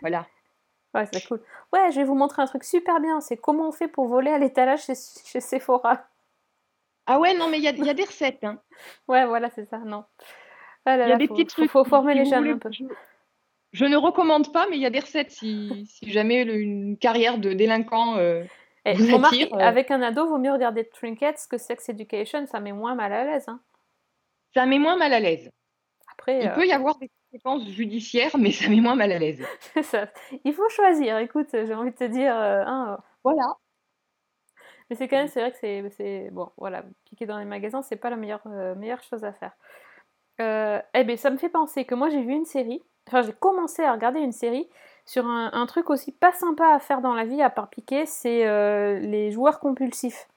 Voilà. 0.00 0.26
Ouais, 0.94 1.06
c'est 1.12 1.22
cool. 1.28 1.42
Ouais, 1.74 1.92
je 1.92 1.96
vais 2.00 2.04
vous 2.04 2.14
montrer 2.14 2.40
un 2.40 2.46
truc 2.46 2.64
super 2.64 2.98
bien. 2.98 3.20
C'est 3.20 3.36
comment 3.36 3.68
on 3.68 3.72
fait 3.72 3.88
pour 3.88 4.06
voler 4.08 4.30
à 4.30 4.38
l'étalage 4.38 4.84
chez, 4.86 4.94
chez 4.94 5.38
Sephora. 5.42 6.02
Ah 7.06 7.20
ouais, 7.20 7.34
non, 7.34 7.48
mais 7.50 7.58
il 7.58 7.62
y 7.62 7.68
a, 7.68 7.72
il 7.72 7.84
y 7.84 7.90
a 7.90 7.94
des 7.94 8.04
recettes. 8.06 8.42
hein. 8.42 8.58
Ouais, 9.06 9.26
voilà, 9.26 9.50
c'est 9.50 9.66
ça. 9.66 9.76
Non. 9.78 10.04
Ah 10.86 10.94
Il 10.96 11.00
y 11.00 11.02
a 11.02 11.08
là, 11.08 11.16
des 11.16 11.26
faut, 11.28 11.34
petits 11.34 11.44
trucs. 11.46 11.70
faut 11.70 11.84
former 11.84 12.14
si 12.14 12.18
les 12.20 12.24
jeunes 12.24 12.38
voulez, 12.38 12.50
un 12.52 12.58
peu. 12.58 12.70
Je, 12.72 12.84
je 13.72 13.84
ne 13.84 13.96
recommande 13.98 14.50
pas, 14.50 14.66
mais 14.70 14.76
il 14.76 14.82
y 14.82 14.86
a 14.86 14.90
des 14.90 15.00
recettes 15.00 15.30
si, 15.30 15.86
si 15.86 16.10
jamais 16.10 16.44
le- 16.44 16.54
une 16.58 16.96
carrière 16.96 17.36
de 17.36 17.52
délinquant 17.52 18.16
euh, 18.16 18.42
Et 18.92 18.94
vous 18.94 19.14
remarque, 19.16 19.34
attire. 19.34 19.54
euh, 19.54 19.58
avec 19.58 19.90
un 19.90 20.02
ado, 20.02 20.26
vaut 20.28 20.38
mieux 20.38 20.52
regarder 20.52 20.88
Trinkets 20.88 21.46
que 21.50 21.58
Sex 21.58 21.88
Education. 21.88 22.46
Ça 22.46 22.60
met 22.60 22.72
moins 22.72 22.94
mal 22.94 23.12
à 23.12 23.24
l'aise. 23.24 23.48
hein. 23.48 23.60
Ça 24.54 24.66
met 24.66 24.78
moins 24.78 24.96
mal 24.96 25.12
à 25.12 25.20
l'aise. 25.20 25.50
Après, 26.12 26.40
Il 26.42 26.48
euh, 26.48 26.54
peut 26.54 26.66
y 26.66 26.72
avoir 26.72 26.98
des 26.98 27.10
conséquences 27.30 27.68
judiciaires, 27.68 28.36
mais 28.38 28.50
ça 28.50 28.68
met 28.68 28.80
moins 28.80 28.94
mal 28.96 29.12
à 29.12 29.18
l'aise. 29.18 29.44
ça. 29.82 30.08
il 30.44 30.52
faut 30.52 30.68
choisir. 30.70 31.18
Écoute, 31.18 31.48
j'ai 31.52 31.74
envie 31.74 31.90
de 31.92 31.96
te 31.96 32.04
dire. 32.04 32.34
euh, 32.36 32.62
hein, 32.66 32.98
Voilà. 33.24 33.54
Mais 34.90 34.96
c'est 34.96 35.06
quand 35.06 35.16
même, 35.18 35.28
c'est 35.28 35.40
vrai 35.40 35.52
que 35.52 35.90
c'est, 35.90 36.30
bon, 36.30 36.50
voilà, 36.56 36.82
piquer 37.04 37.26
dans 37.26 37.38
les 37.38 37.44
magasins, 37.44 37.82
c'est 37.82 37.96
pas 37.96 38.08
la 38.08 38.16
meilleure, 38.16 38.46
meilleure 38.76 39.02
chose 39.02 39.22
à 39.22 39.32
faire. 39.34 39.52
Euh, 40.40 40.80
eh 40.94 41.04
bien, 41.04 41.16
ça 41.16 41.30
me 41.30 41.36
fait 41.36 41.50
penser 41.50 41.84
que 41.84 41.94
moi 41.94 42.08
j'ai 42.08 42.22
vu 42.22 42.32
une 42.32 42.46
série, 42.46 42.80
enfin 43.06 43.20
j'ai 43.22 43.32
commencé 43.34 43.82
à 43.82 43.92
regarder 43.92 44.20
une 44.20 44.32
série 44.32 44.68
sur 45.08 45.26
un, 45.26 45.50
un 45.54 45.64
truc 45.64 45.88
aussi 45.88 46.12
pas 46.12 46.32
sympa 46.32 46.74
à 46.74 46.78
faire 46.78 47.00
dans 47.00 47.14
la 47.14 47.24
vie 47.24 47.40
à 47.40 47.48
part 47.48 47.68
piquer, 47.70 48.04
c'est 48.04 48.46
euh, 48.46 48.98
les 48.98 49.30
joueurs 49.32 49.58
compulsifs. 49.58 50.28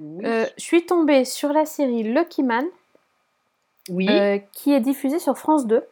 Oui. 0.00 0.26
Euh, 0.26 0.44
je 0.58 0.62
suis 0.64 0.84
tombée 0.84 1.24
sur 1.24 1.52
la 1.52 1.64
série 1.64 2.02
Lucky 2.02 2.42
Man, 2.42 2.64
oui. 3.88 4.08
euh, 4.10 4.38
qui 4.52 4.72
est 4.72 4.80
diffusée 4.80 5.20
sur 5.20 5.38
France 5.38 5.66
2. 5.68 5.84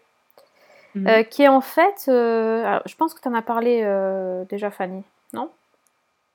Mhm. 0.95 1.24
qui 1.26 1.43
est 1.43 1.49
en 1.49 1.61
fait, 1.61 2.09
alors, 2.09 2.83
je 2.87 2.97
pense 2.97 3.14
que 3.14 3.20
tu 3.20 3.29
en 3.29 3.35
as 3.35 3.43
parlé 3.43 3.83
déjà 4.49 4.72
Fanny, 4.72 5.05
non? 5.33 5.49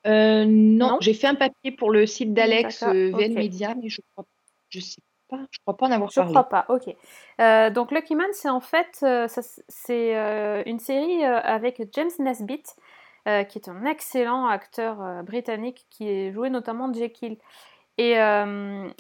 Non, 0.06 0.46
Non? 0.46 0.98
j'ai 1.02 1.14
fait 1.14 1.28
un 1.28 1.36
papier 1.36 1.72
pour 1.72 1.92
le 1.92 2.06
site 2.06 2.34
d'Alex 2.34 2.84
VN. 2.84 3.34
Media, 3.34 3.76
mais 3.76 3.90
je 3.90 4.00
crois, 4.14 4.26
je 4.70 4.80
sais 4.80 5.02
pas, 5.38 5.44
je 5.52 5.60
crois 5.62 5.78
pas 5.78 5.86
en 5.88 5.92
avoir 5.92 6.10
Je 6.10 6.16
parlé. 6.16 6.32
crois 6.32 6.44
pas, 6.50 6.66
ok. 6.70 6.96
Euh, 7.42 7.70
donc 7.70 7.92
Lucky 7.92 8.16
Man, 8.16 8.28
c'est 8.34 8.50
en 8.50 8.60
fait 8.60 9.00
euh, 9.04 9.28
c'est 9.68 10.16
euh, 10.18 10.64
une 10.66 10.80
série 10.80 11.24
avec 11.24 11.82
James 11.94 12.10
Nesbitt, 12.20 12.76
qui 13.26 13.58
est 13.58 13.70
un 13.70 13.86
excellent 13.86 14.48
acteur 14.48 15.24
britannique 15.24 15.86
qui 15.90 16.10
est 16.10 16.32
joué 16.34 16.50
notamment 16.50 16.92
Jekyll. 16.94 17.38
Et, 17.98 18.16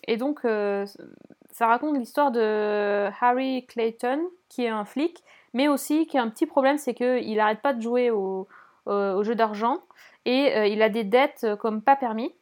et 0.08 0.18
donc 0.18 0.42
ça 0.44 1.68
raconte 1.68 1.98
l'histoire 1.98 2.32
de 2.32 3.10
Harry 3.22 3.66
Clayton, 3.66 4.22
qui 4.50 4.64
est 4.66 4.70
un 4.70 4.86
flic, 4.86 5.24
mais 5.54 5.68
aussi 5.68 6.08
qui 6.08 6.18
a 6.18 6.22
un 6.22 6.30
petit 6.30 6.46
problème, 6.46 6.78
c'est 6.78 6.94
qu'il 6.94 7.36
n'arrête 7.36 7.62
pas 7.62 7.74
de 7.74 7.82
jouer 7.82 8.12
au, 8.12 8.48
au- 8.86 9.24
jeu 9.24 9.36
d'argent 9.36 9.80
et 10.26 10.72
il 10.72 10.82
a 10.82 10.88
des 10.90 11.04
dettes 11.04 11.46
comme 11.60 11.82
pas 11.82 11.96
permis. 11.98 12.34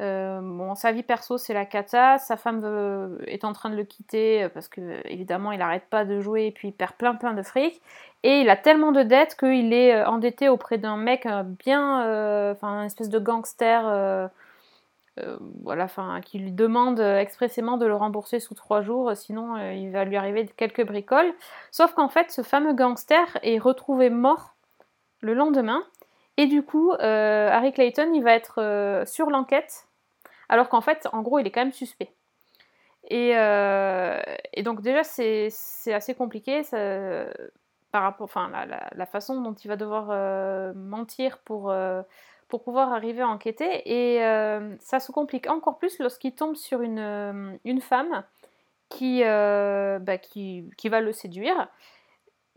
Euh, 0.00 0.40
bon, 0.42 0.74
sa 0.74 0.90
vie 0.92 1.04
perso, 1.04 1.38
c'est 1.38 1.54
la 1.54 1.64
cata. 1.66 2.18
Sa 2.18 2.36
femme 2.36 2.60
veut- 2.60 3.18
est 3.28 3.44
en 3.44 3.52
train 3.52 3.70
de 3.70 3.76
le 3.76 3.84
quitter 3.84 4.44
euh, 4.44 4.48
parce 4.48 4.68
que, 4.68 4.80
évidemment, 5.08 5.52
il 5.52 5.58
n'arrête 5.60 5.86
pas 5.88 6.04
de 6.04 6.20
jouer 6.20 6.46
et 6.46 6.50
puis 6.52 6.68
il 6.68 6.72
perd 6.72 6.94
plein 6.94 7.14
plein 7.14 7.32
de 7.34 7.42
fric. 7.42 7.80
Et 8.24 8.40
il 8.40 8.50
a 8.50 8.56
tellement 8.56 8.90
de 8.92 9.02
dettes 9.02 9.36
qu'il 9.36 9.72
est 9.72 9.94
euh, 9.94 10.06
endetté 10.08 10.48
auprès 10.48 10.78
d'un 10.78 10.96
mec 10.96 11.26
euh, 11.26 11.42
bien. 11.44 12.04
euh, 12.06 12.52
Enfin, 12.52 12.68
un 12.80 12.84
espèce 12.84 13.08
de 13.08 13.18
gangster. 13.20 13.86
euh, 13.86 14.26
euh, 15.20 15.36
voilà, 15.62 15.84
enfin, 15.84 16.20
qui 16.22 16.38
lui 16.40 16.50
demande 16.52 16.98
euh, 17.00 17.18
expressément 17.20 17.76
de 17.76 17.86
le 17.86 17.94
rembourser 17.94 18.40
sous 18.40 18.54
trois 18.54 18.82
jours, 18.82 19.10
euh, 19.10 19.14
sinon 19.14 19.56
euh, 19.56 19.72
il 19.72 19.92
va 19.92 20.04
lui 20.04 20.16
arriver 20.16 20.46
quelques 20.56 20.84
bricoles. 20.84 21.32
Sauf 21.70 21.94
qu'en 21.94 22.08
fait, 22.08 22.30
ce 22.32 22.42
fameux 22.42 22.72
gangster 22.74 23.38
est 23.42 23.58
retrouvé 23.58 24.10
mort 24.10 24.54
le 25.20 25.34
lendemain. 25.34 25.82
Et 26.36 26.46
du 26.46 26.62
coup, 26.62 26.92
euh, 26.92 27.48
Harry 27.50 27.72
Clayton, 27.72 28.12
il 28.12 28.22
va 28.22 28.32
être 28.34 28.60
euh, 28.60 29.06
sur 29.06 29.30
l'enquête, 29.30 29.86
alors 30.48 30.68
qu'en 30.68 30.80
fait, 30.80 31.08
en 31.12 31.22
gros, 31.22 31.38
il 31.38 31.46
est 31.46 31.50
quand 31.50 31.60
même 31.60 31.72
suspect. 31.72 32.12
Et, 33.08 33.36
euh, 33.36 34.20
donc 34.62 34.80
déjà, 34.80 35.04
c'est 35.04 35.48
assez 35.92 36.14
compliqué 36.14 36.62
par 37.92 38.02
rapport, 38.02 38.24
enfin, 38.24 38.50
la, 38.94 39.06
façon 39.06 39.40
dont 39.40 39.52
il 39.52 39.68
va 39.68 39.76
devoir 39.76 40.06
mentir 40.74 41.38
pour, 41.38 41.72
pour 42.48 42.62
pouvoir 42.64 42.92
arriver 42.92 43.20
à 43.22 43.28
enquêter. 43.28 43.82
Et 43.84 44.20
ça 44.80 45.00
se 45.00 45.12
complique 45.12 45.48
encore 45.48 45.78
plus 45.78 45.98
lorsqu'il 45.98 46.34
tombe 46.34 46.56
sur 46.56 46.80
une, 46.80 47.58
une 47.64 47.80
femme 47.82 48.24
bah, 48.90 50.18
qui, 50.18 50.70
qui 50.78 50.88
va 50.88 51.00
le 51.00 51.12
séduire. 51.12 51.68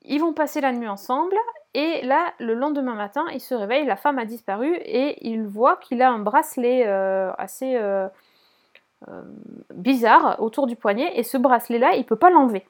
Ils 0.08 0.20
vont 0.20 0.34
passer 0.34 0.62
la 0.62 0.72
nuit 0.72 0.88
ensemble 0.88 1.36
et 1.74 2.02
là, 2.02 2.34
le 2.40 2.54
lendemain 2.54 2.96
matin, 2.96 3.26
il 3.34 3.42
se 3.42 3.54
réveille, 3.54 3.86
la 3.86 3.98
femme 3.98 4.18
a 4.18 4.26
disparu 4.26 4.74
et 4.74 5.28
il 5.30 5.46
voit 5.46 5.76
qu'il 5.76 6.02
a 6.02 6.10
un 6.10 6.18
bracelet 6.18 6.86
euh, 6.88 7.32
assez 7.38 7.76
euh, 7.76 8.08
euh, 9.10 9.22
bizarre 9.74 10.42
autour 10.42 10.66
du 10.66 10.76
poignet 10.76 11.12
et 11.16 11.24
ce 11.24 11.38
bracelet-là, 11.38 11.94
il 11.96 12.06
peut 12.06 12.16
pas 12.16 12.30
l'enlever. 12.30 12.66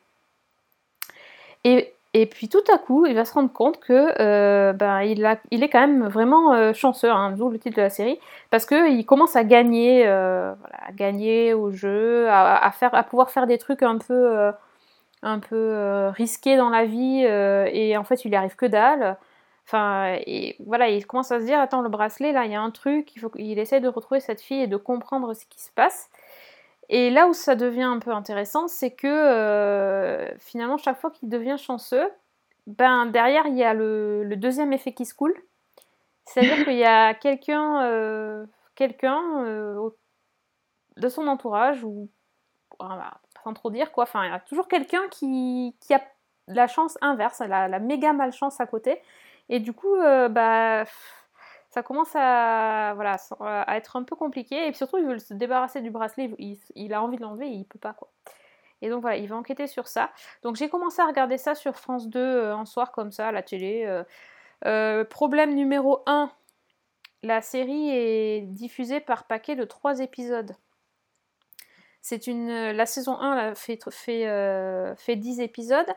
Et, 1.64 1.94
et 2.14 2.26
puis 2.26 2.50
tout 2.50 2.64
à 2.74 2.80
coup, 2.80 3.06
il 3.06 3.14
va 3.14 3.24
se 3.24 3.34
rendre 3.34 3.54
compte 3.54 3.80
que 3.80 4.72
ben, 4.74 5.02
il, 5.04 5.26
a, 5.26 5.38
il 5.52 5.64
est 5.64 5.70
quand 5.70 5.80
même 5.80 6.08
vraiment 6.08 6.74
chanceux, 6.74 7.12
hein, 7.12 7.32
d'où 7.32 7.50
le 7.50 7.60
titre 7.60 7.78
de 7.78 7.84
la 7.84 7.90
série, 7.90 8.20
parce 8.50 8.66
qu'il 8.66 9.06
commence 9.06 9.36
à 9.36 9.44
gagner, 9.44 10.04
voilà, 10.04 10.58
à 10.86 10.92
gagner 10.92 11.54
au 11.54 11.72
jeu, 11.72 12.28
à, 12.30 12.72
faire, 12.72 12.94
à 12.96 13.04
pouvoir 13.04 13.30
faire 13.30 13.48
des 13.48 13.58
trucs 13.58 13.84
un 13.84 14.00
peu, 14.00 14.52
un 15.24 15.40
peu 15.40 15.56
euh, 15.56 16.10
risqués 16.12 16.58
dans 16.58 16.70
la 16.70 16.86
vie, 16.86 17.24
euh, 17.26 17.70
et 17.72 17.98
en 17.98 18.04
fait, 18.04 18.26
il 18.26 18.30
lui 18.30 18.36
arrive 18.36 18.56
que 18.56 18.66
dalle. 18.66 19.18
Enfin, 19.66 20.18
et 20.26 20.56
voilà, 20.66 20.90
il 20.90 21.06
commence 21.06 21.32
à 21.32 21.40
se 21.40 21.46
dire, 21.46 21.60
attends, 21.60 21.82
le 21.82 21.90
bracelet, 21.90 22.32
là, 22.32 22.46
il 22.46 22.52
y 22.52 22.56
a 22.56 22.62
un 22.62 22.72
truc, 22.72 23.16
il 23.16 23.20
faut 23.20 23.32
essaie 23.36 23.82
de 23.82 23.88
retrouver 23.88 24.20
cette 24.20 24.42
fille 24.42 24.62
et 24.62 24.68
de 24.68 24.78
comprendre 24.78 25.34
ce 25.34 25.46
qui 25.46 25.62
se 25.62 25.72
passe. 25.72 26.10
Et 26.90 27.10
là 27.10 27.28
où 27.28 27.34
ça 27.34 27.56
devient 27.56 27.84
un 27.84 28.00
peu 28.00 28.12
intéressant, 28.12 28.68
c'est 28.68 28.92
que 28.92 29.08
euh, 29.08 30.38
finalement, 30.40 30.78
chaque 30.78 31.00
fois 31.00 31.12
qu'il 31.12 31.30
devient 31.30 31.58
chanceux, 31.58 32.10
ben 32.68 33.08
derrière, 33.08 33.48
il 33.48 33.58
y 33.58 33.64
a 33.64 33.74
le, 33.74 34.36
deuxième 34.38 34.74
effet 34.74 34.94
qui 34.94 35.06
se 35.06 35.14
coule. 35.14 35.36
C'est-à-dire 36.26 36.66
qu'il 36.66 36.78
y 36.78 36.86
a 36.86 37.14
quelqu'un 37.16 38.48
quelqu'un 38.76 39.44
de 40.98 41.10
son 41.10 41.28
entourage, 41.28 41.84
ou 41.84 42.10
trop 43.54 43.70
dire 43.72 43.92
quoi, 43.92 44.04
enfin, 44.04 44.26
il 44.26 44.32
y 44.32 44.34
a 44.34 44.40
toujours 44.40 44.68
quelqu'un 44.68 45.08
qui, 45.10 45.76
qui 45.80 45.94
a 45.94 46.02
la 46.48 46.68
chance 46.68 46.98
inverse, 47.02 47.40
la, 47.40 47.68
la 47.68 47.80
méga 47.80 48.14
malchance 48.14 48.60
à 48.60 48.66
côté. 48.68 49.02
Et 49.50 49.60
du 49.60 49.74
coup, 49.74 49.96
euh, 49.96 50.30
bah, 50.30 50.86
ça 51.70 51.84
commence 51.84 52.16
à, 52.16 52.94
voilà, 52.96 53.18
à 53.40 53.78
être 53.78 53.96
un 53.96 54.04
peu 54.04 54.16
compliqué. 54.16 54.68
Et 54.68 54.74
surtout, 54.74 54.98
il 54.98 55.06
veut 55.06 55.20
se 55.20 55.34
débarrasser 55.34 55.82
du 55.82 55.92
bracelet. 55.92 56.32
Il, 56.76 56.94
a 56.94 57.02
envie 57.02 57.18
de 57.18 57.22
l'enlever 57.22 57.48
il 57.48 57.66
peut 57.66 57.80
pas, 57.80 57.94
quoi. 57.94 58.10
Et 58.82 58.90
donc 58.90 59.02
voilà, 59.02 59.18
il 59.18 59.28
va 59.28 59.36
enquêter 59.36 59.68
sur 59.68 59.88
ça. 59.88 60.12
Donc 60.44 60.56
j'ai 60.56 60.70
commencé 60.70 61.02
à 61.02 61.08
regarder 61.08 61.38
ça 61.38 61.56
sur 61.56 61.76
France 61.76 62.08
2 62.10 62.20
euh, 62.20 62.56
un 62.56 62.66
soir 62.66 62.92
comme 62.92 63.12
ça, 63.12 63.28
à 63.28 63.32
la 63.32 63.44
télé. 63.44 63.84
euh. 63.86 64.04
Euh, 64.66 65.06
problème 65.06 65.54
numéro 65.54 66.02
1, 66.08 66.32
la 67.24 67.42
série 67.42 67.90
est 67.90 68.42
diffusée 68.42 69.00
par 69.00 69.26
paquet 69.26 69.56
de 69.56 69.66
trois 69.66 70.00
épisodes. 70.00 70.56
C'est 72.10 72.28
une, 72.28 72.72
la 72.72 72.86
saison 72.86 73.20
1 73.20 73.36
là, 73.36 73.54
fait, 73.54 73.78
fait, 73.92 74.28
euh, 74.30 74.96
fait 74.96 75.18
10 75.18 75.42
épisodes. 75.42 75.94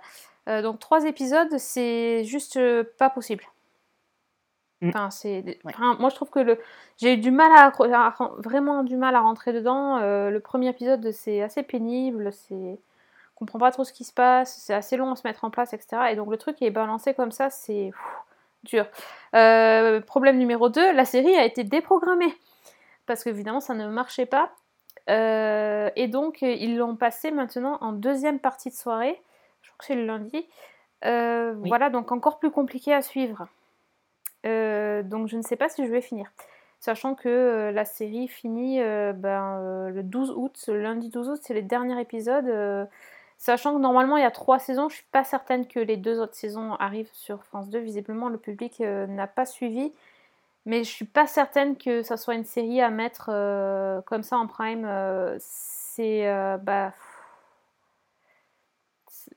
Euh, 0.49 0.61
donc 0.61 0.81
trois 0.81 1.05
épisodes, 1.05 1.57
c'est 1.59 2.25
juste 2.25 2.57
euh, 2.57 2.83
pas 2.99 3.11
possible. 3.11 3.45
Mm. 4.81 4.89
Enfin, 4.89 5.11
c'est, 5.11 5.61
enfin, 5.65 5.95
moi, 6.01 6.11
je 6.11 6.17
trouve 6.17 6.31
que 6.31 6.41
le, 6.41 6.59
j'ai 6.97 7.15
eu 7.15 7.17
du 7.17 7.31
mal 7.31 7.53
à, 7.53 7.69
à- 7.69 8.31
vraiment 8.39 8.83
du 8.83 8.97
mal 8.97 9.15
à 9.15 9.21
rentrer 9.21 9.53
dedans. 9.53 9.99
Euh, 9.99 10.31
le 10.31 10.41
premier 10.41 10.71
épisode, 10.71 11.13
c'est 11.13 11.43
assez 11.43 11.63
pénible. 11.63 12.33
C'est, 12.33 12.81
comprend 13.37 13.61
pas 13.61 13.71
trop 13.71 13.85
ce 13.85 13.93
qui 13.93 14.03
se 14.03 14.13
passe. 14.13 14.57
C'est 14.67 14.75
assez 14.75 14.97
long 14.97 15.13
à 15.13 15.17
se 15.17 15.25
mettre 15.25 15.45
en 15.45 15.51
place, 15.51 15.73
etc. 15.75 16.11
Et 16.11 16.17
donc 16.17 16.29
le 16.29 16.39
truc 16.39 16.61
est 16.61 16.73
balancé 16.73 17.15
comme 17.15 17.31
ça, 17.31 17.51
c'est 17.51 17.93
dur. 18.65 18.85
Euh, 19.37 20.01
problème 20.01 20.39
numéro 20.39 20.71
2, 20.71 20.93
la 20.93 21.05
série 21.05 21.37
a 21.37 21.45
été 21.45 21.63
déprogrammée 21.63 22.35
parce 23.07 23.23
qu'évidemment, 23.23 23.61
ça 23.61 23.75
ne 23.75 23.87
marchait 23.87 24.27
pas. 24.27 24.51
Euh, 25.11 25.91
et 25.97 26.09
donc, 26.09 26.43
ils 26.43 26.77
l'ont 26.77 26.97
passé 26.97 27.31
maintenant 27.31 27.79
en 27.81 27.93
deuxième 27.93 28.39
partie 28.39 28.71
de 28.71 28.75
soirée. 28.75 29.21
Je 29.63 29.69
crois 29.71 29.79
que 29.79 29.85
c'est 29.87 29.95
le 29.97 30.07
lundi. 30.07 30.47
Euh, 31.05 31.55
Voilà, 31.69 31.91
donc 31.91 32.13
encore 32.13 32.39
plus 32.39 32.51
compliqué 32.51 32.95
à 32.95 33.03
suivre. 33.03 33.49
Euh, 34.47 35.03
donc 35.03 35.29
je 35.29 35.37
ne 35.37 35.43
sais 35.43 35.57
pas 35.57 35.69
si 35.69 35.85
je 35.87 35.91
vais 35.91 36.01
finir. 36.01 36.31
Sachant 36.79 37.15
que 37.15 37.29
euh, 37.29 37.73
la 37.73 37.85
série 37.85 38.27
finit 38.29 38.81
euh, 38.81 39.13
ben, 39.13 39.59
euh, 39.61 39.89
le 39.91 40.03
12 40.03 40.31
août, 40.35 40.65
le 40.69 40.81
lundi 40.81 41.11
12 41.11 41.29
août, 41.29 41.41
c'est 41.43 41.53
les 41.55 41.61
derniers 41.63 42.01
épisodes. 42.01 42.47
euh, 42.49 42.87
sachant 43.37 43.75
que 43.75 43.81
normalement 43.81 44.17
il 44.17 44.23
y 44.23 44.27
a 44.27 44.31
trois 44.31 44.59
saisons, 44.59 44.89
je 44.89 44.97
suis 44.97 45.07
pas 45.13 45.25
certaine 45.25 45.67
que 45.67 45.79
les 45.81 45.97
deux 45.99 46.21
autres 46.21 46.35
saisons 46.37 46.75
arrivent 46.75 47.11
sur 47.13 47.45
France 47.45 47.69
2. 47.69 47.79
Visiblement 47.81 48.29
le 48.31 48.39
public 48.39 48.81
euh, 48.81 49.07
n'a 49.07 49.27
pas 49.27 49.45
suivi. 49.47 49.93
Mais 50.67 50.85
je 50.85 50.91
suis 50.91 51.07
pas 51.07 51.27
certaine 51.27 51.77
que 51.77 52.03
ça 52.03 52.17
soit 52.17 52.35
une 52.35 52.45
série 52.45 52.81
à 52.81 52.91
mettre 52.91 53.31
euh, 53.33 54.03
comme 54.03 54.23
ça 54.23 54.37
en 54.37 54.47
prime. 54.47 54.85
euh, 54.85 55.37
c'est 55.41 56.29
euh, 56.29 56.59
bah, 56.59 56.93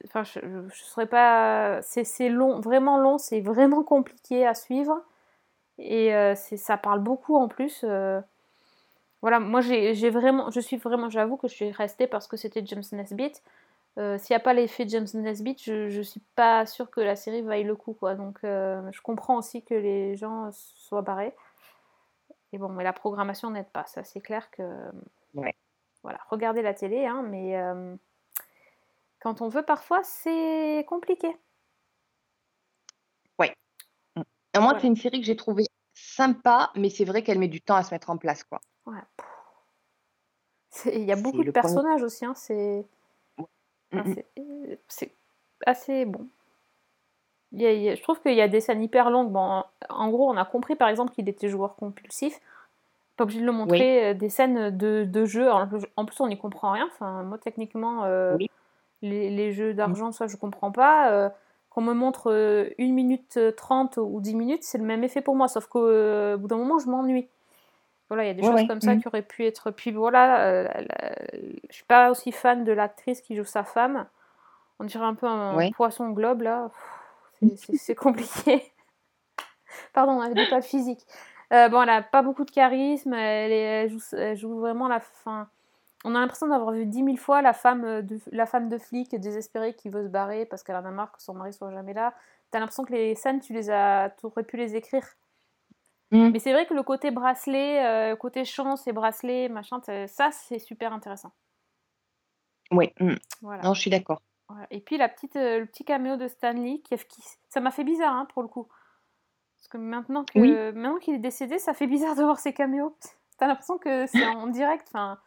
enfin 0.05 0.23
je, 0.23 0.39
serais 0.73 1.07
pas 1.07 1.81
c'est 1.81 2.29
long 2.29 2.59
vraiment 2.59 2.97
long 2.97 3.17
c'est 3.17 3.41
vraiment 3.41 3.83
compliqué 3.83 4.45
à 4.45 4.53
suivre 4.53 5.01
et 5.77 6.11
ça 6.35 6.77
parle 6.77 6.99
beaucoup 6.99 7.35
en 7.35 7.47
plus 7.47 7.85
voilà 9.21 9.39
moi 9.39 9.61
j'ai 9.61 10.09
vraiment 10.09 10.51
je 10.51 10.59
suis 10.59 10.77
vraiment 10.77 11.09
j'avoue 11.09 11.37
que 11.37 11.47
je 11.47 11.53
suis 11.53 11.71
restée 11.71 12.07
parce 12.07 12.27
que 12.27 12.37
c'était 12.37 12.65
James 12.65 12.83
Nesbitt 12.91 13.41
Euh, 13.99 14.17
s'il 14.17 14.33
n'y 14.33 14.37
a 14.37 14.39
pas 14.39 14.53
l'effet 14.53 14.87
James 14.87 15.07
Nesbitt 15.13 15.61
je, 15.63 15.87
je 15.89 16.01
suis 16.01 16.21
pas 16.35 16.65
sûre 16.65 16.89
que 16.89 16.99
la 16.99 17.15
série 17.15 17.43
vaille 17.43 17.63
le 17.63 17.75
coup 17.75 17.93
quoi 17.93 18.15
donc 18.15 18.39
euh, 18.43 18.81
je 18.91 18.99
comprends 19.01 19.37
aussi 19.37 19.63
que 19.63 19.75
les 19.75 20.15
gens 20.15 20.49
soient 20.51 21.03
barrés 21.03 21.35
et 22.53 22.57
bon 22.57 22.69
mais 22.69 22.83
la 22.83 22.91
programmation 22.93 23.51
n'aide 23.51 23.69
pas 23.69 23.85
ça 23.85 24.03
c'est 24.03 24.19
clair 24.21 24.49
que 24.49 24.63
Ouais. 25.35 25.53
voilà 26.01 26.19
regardez 26.29 26.63
la 26.63 26.73
télé 26.73 27.05
hein, 27.05 27.21
mais 27.21 27.55
euh, 27.55 27.95
quand 29.19 29.39
on 29.41 29.47
veut, 29.47 29.63
parfois, 29.63 30.01
c'est 30.03 30.83
compliqué. 30.89 31.33
Ouais. 33.39 33.55
Moi, 34.53 34.77
c'est 34.81 34.87
une 34.87 34.97
série 34.97 35.21
que 35.21 35.25
j'ai 35.25 35.37
trouvée 35.37 35.63
sympa, 35.93 36.71
mais 36.75 36.89
c'est 36.89 37.05
vrai 37.05 37.23
qu'elle 37.23 37.39
met 37.39 37.47
du 37.47 37.61
temps 37.61 37.75
à 37.75 37.83
se 37.83 37.93
mettre 37.93 38.09
en 38.09 38.17
place, 38.17 38.43
quoi. 38.43 38.59
Ouais. 38.85 38.99
Il 40.93 41.03
y 41.03 41.11
a 41.13 41.15
beaucoup 41.15 41.45
de 41.45 41.51
personnages 41.51 42.03
aussi. 42.03 42.25
hein, 42.25 42.33
C'est 42.35 42.85
enfin, 43.93 44.09
Mm, 44.09 44.13
c'est- 44.15 44.25
euh, 44.39 44.75
c'est 44.87 45.11
assez 45.65 46.05
bon. 46.05 46.27
Il 47.51 47.61
y 47.61 47.65
a- 47.67 47.71
il 47.73 47.81
y 47.81 47.89
a- 47.89 47.95
je 47.95 48.01
trouve 48.01 48.19
qu'il 48.21 48.33
y 48.33 48.41
a 48.41 48.47
des 48.47 48.61
scènes 48.61 48.81
hyper 48.81 49.09
longues. 49.11 49.31
Bon, 49.31 49.63
en, 49.89 50.09
gros, 50.09 50.29
on 50.29 50.37
a 50.37 50.45
compris 50.45 50.75
par 50.75 50.89
exemple 50.89 51.11
qu'il 51.13 51.29
était 51.29 51.49
joueur 51.49 51.75
compulsif. 51.75 52.39
Pas 53.15 53.25
obligé 53.25 53.41
de 53.41 53.45
le 53.45 53.51
montrer. 53.51 54.07
euh, 54.07 54.13
Des 54.15 54.29
scènes 54.29 54.75
de, 54.75 55.03
de 55.05 55.25
jeu. 55.25 55.51
En, 55.51 55.69
en 55.97 56.05
plus, 56.05 56.19
on 56.19 56.27
n'y 56.27 56.37
comprend 56.37 56.71
rien. 56.71 56.87
Enfin, 56.91 57.21
moi, 57.23 57.37
techniquement, 57.37 58.05
euh, 58.05 58.35
les, 59.03 59.29
les 59.29 59.51
jeux 59.51 59.73
d'argent, 59.75 60.11
ça, 60.11 60.25
je 60.27 60.35
comprends 60.37 60.71
pas. 60.71 61.11
Euh, 61.11 61.29
qu'on 61.69 61.81
me 61.81 61.93
montre 61.93 62.31
euh, 62.31 62.69
1 62.79 62.93
minute 62.93 63.39
30 63.55 63.97
ou 63.97 64.19
10 64.19 64.35
minutes, 64.35 64.63
c'est 64.63 64.77
le 64.79 64.83
même 64.83 65.03
effet 65.03 65.21
pour 65.21 65.35
moi. 65.35 65.47
Sauf 65.47 65.67
qu'au 65.67 65.87
au 65.87 66.37
bout 66.39 66.47
d'un 66.47 66.57
moment, 66.57 66.79
je 66.79 66.87
m'ennuie. 66.89 67.27
Voilà, 68.13 68.23
il 68.25 68.27
y 68.27 68.29
a 68.29 68.33
des 68.35 68.41
Ouais, 68.41 68.47
choses 68.47 68.61
ouais. 68.61 68.67
comme 68.67 68.81
ça 68.81 68.93
Mhm. 68.93 69.01
qui 69.01 69.07
auraient 69.07 69.21
pu 69.23 69.45
être. 69.45 69.71
Puis 69.71 69.91
voilà, 69.91 70.45
euh, 70.45 70.67
je 71.69 71.73
suis 71.75 71.83
pas 71.85 72.11
aussi 72.11 72.31
fan 72.31 72.63
de 72.63 72.71
l'actrice 72.71 73.21
qui 73.21 73.35
joue 73.35 73.43
sa 73.45 73.63
femme. 73.63 74.05
On 74.79 74.83
dirait 74.83 75.05
un 75.05 75.15
peu 75.15 75.25
un 75.27 75.55
Ouais. 75.55 75.71
poisson 75.75 76.09
globe 76.11 76.41
là. 76.43 76.69
C'est- 77.77 77.95
compliqué. 77.95 78.71
Pardon, 79.93 80.21
elle 80.23 80.33
n'est 80.33 80.49
pas 80.49 80.61
physique. 80.61 81.01
Euh, 81.51 81.69
bon, 81.69 81.81
elle 81.81 81.89
a 81.89 82.01
pas 82.01 82.21
beaucoup 82.21 82.45
de 82.45 82.51
charisme. 82.51 83.13
Elle, 83.13 83.51
est- 83.51 83.83
elle 83.83 83.89
joue, 83.89 83.99
elle 84.13 84.37
joue 84.37 84.59
vraiment 84.59 84.87
la 84.87 84.99
fin. 84.99 85.47
On 86.05 86.15
a 86.15 86.19
l'impression 86.19 86.47
d'avoir 86.47 86.71
vu 86.71 86.85
dix 86.85 87.01
mille 87.03 87.19
fois 87.19 87.41
la 87.41 87.53
femme 87.53 87.83
euh, 87.85 88.01
de, 88.01 88.19
la 88.31 88.45
femme 88.45 88.67
de 88.69 88.77
flic 88.77 89.15
désespérée 89.15 89.73
qui 89.73 89.89
veut 89.89 90.03
se 90.03 90.09
barrer 90.09 90.45
parce 90.45 90.61
qu'elle 90.63 90.75
en 90.75 90.85
a 90.85 90.91
marre 90.91 91.11
que 91.13 91.21
son 91.21 91.33
mari 91.33 91.53
soit 91.53 91.71
jamais 91.71 91.93
là. 91.93 92.13
T'as 92.51 92.59
l'impression 92.59 92.83
que 92.83 92.91
les 92.91 93.15
scènes, 93.15 93.39
tu 93.39 93.53
les 93.53 93.69
as, 93.71 94.11
aurais 94.23 94.43
pu 94.43 94.57
les 94.57 94.75
écrire. 94.75 95.05
Mm. 96.13 96.29
Mais 96.31 96.39
c'est 96.39 96.53
vrai 96.53 96.65
que 96.65 96.73
le 96.73 96.83
côté 96.83 97.11
bracelet, 97.11 97.83
euh, 97.85 98.15
côté 98.15 98.45
chance 98.45 98.87
et 98.87 98.93
bracelet, 98.93 99.49
machin, 99.49 99.81
ça 100.07 100.29
c'est 100.31 100.59
super 100.59 100.93
intéressant. 100.93 101.31
Oui. 102.71 102.91
mm. 102.99 103.15
Voilà. 103.41 103.63
Non, 103.63 103.73
je 103.73 103.81
suis 103.81 103.89
d'accord. 103.89 104.21
Voilà. 104.47 104.67
Et 104.71 104.79
puis 104.79 104.97
la 104.97 105.09
petite, 105.09 105.35
euh, 105.35 105.59
le 105.59 105.65
petit 105.65 105.83
caméo 105.83 106.15
de 106.15 106.27
Stanley, 106.27 106.79
qui, 106.83 106.95
qui- 106.97 107.21
ça 107.49 107.59
m'a 107.59 107.71
fait 107.71 107.83
bizarre 107.83 108.13
hein, 108.13 108.27
pour 108.33 108.41
le 108.43 108.47
coup. 108.47 108.67
Parce 109.57 109.67
que 109.69 109.77
maintenant 109.77 110.25
Oui. 110.35 110.51
maintenant 110.51 110.97
qu'il 110.97 111.15
est 111.15 111.19
décédé, 111.19 111.57
ça 111.57 111.73
fait 111.73 111.87
bizarre 111.87 112.15
de 112.15 112.23
voir 112.23 112.39
ses 112.39 112.53
caméos. 112.53 112.95
T'as 113.37 113.47
l'impression 113.47 113.77
que 113.77 114.05
c'est 114.07 114.25
en 114.25 114.47
direct. 114.47 114.85
Enfin, 114.89 115.19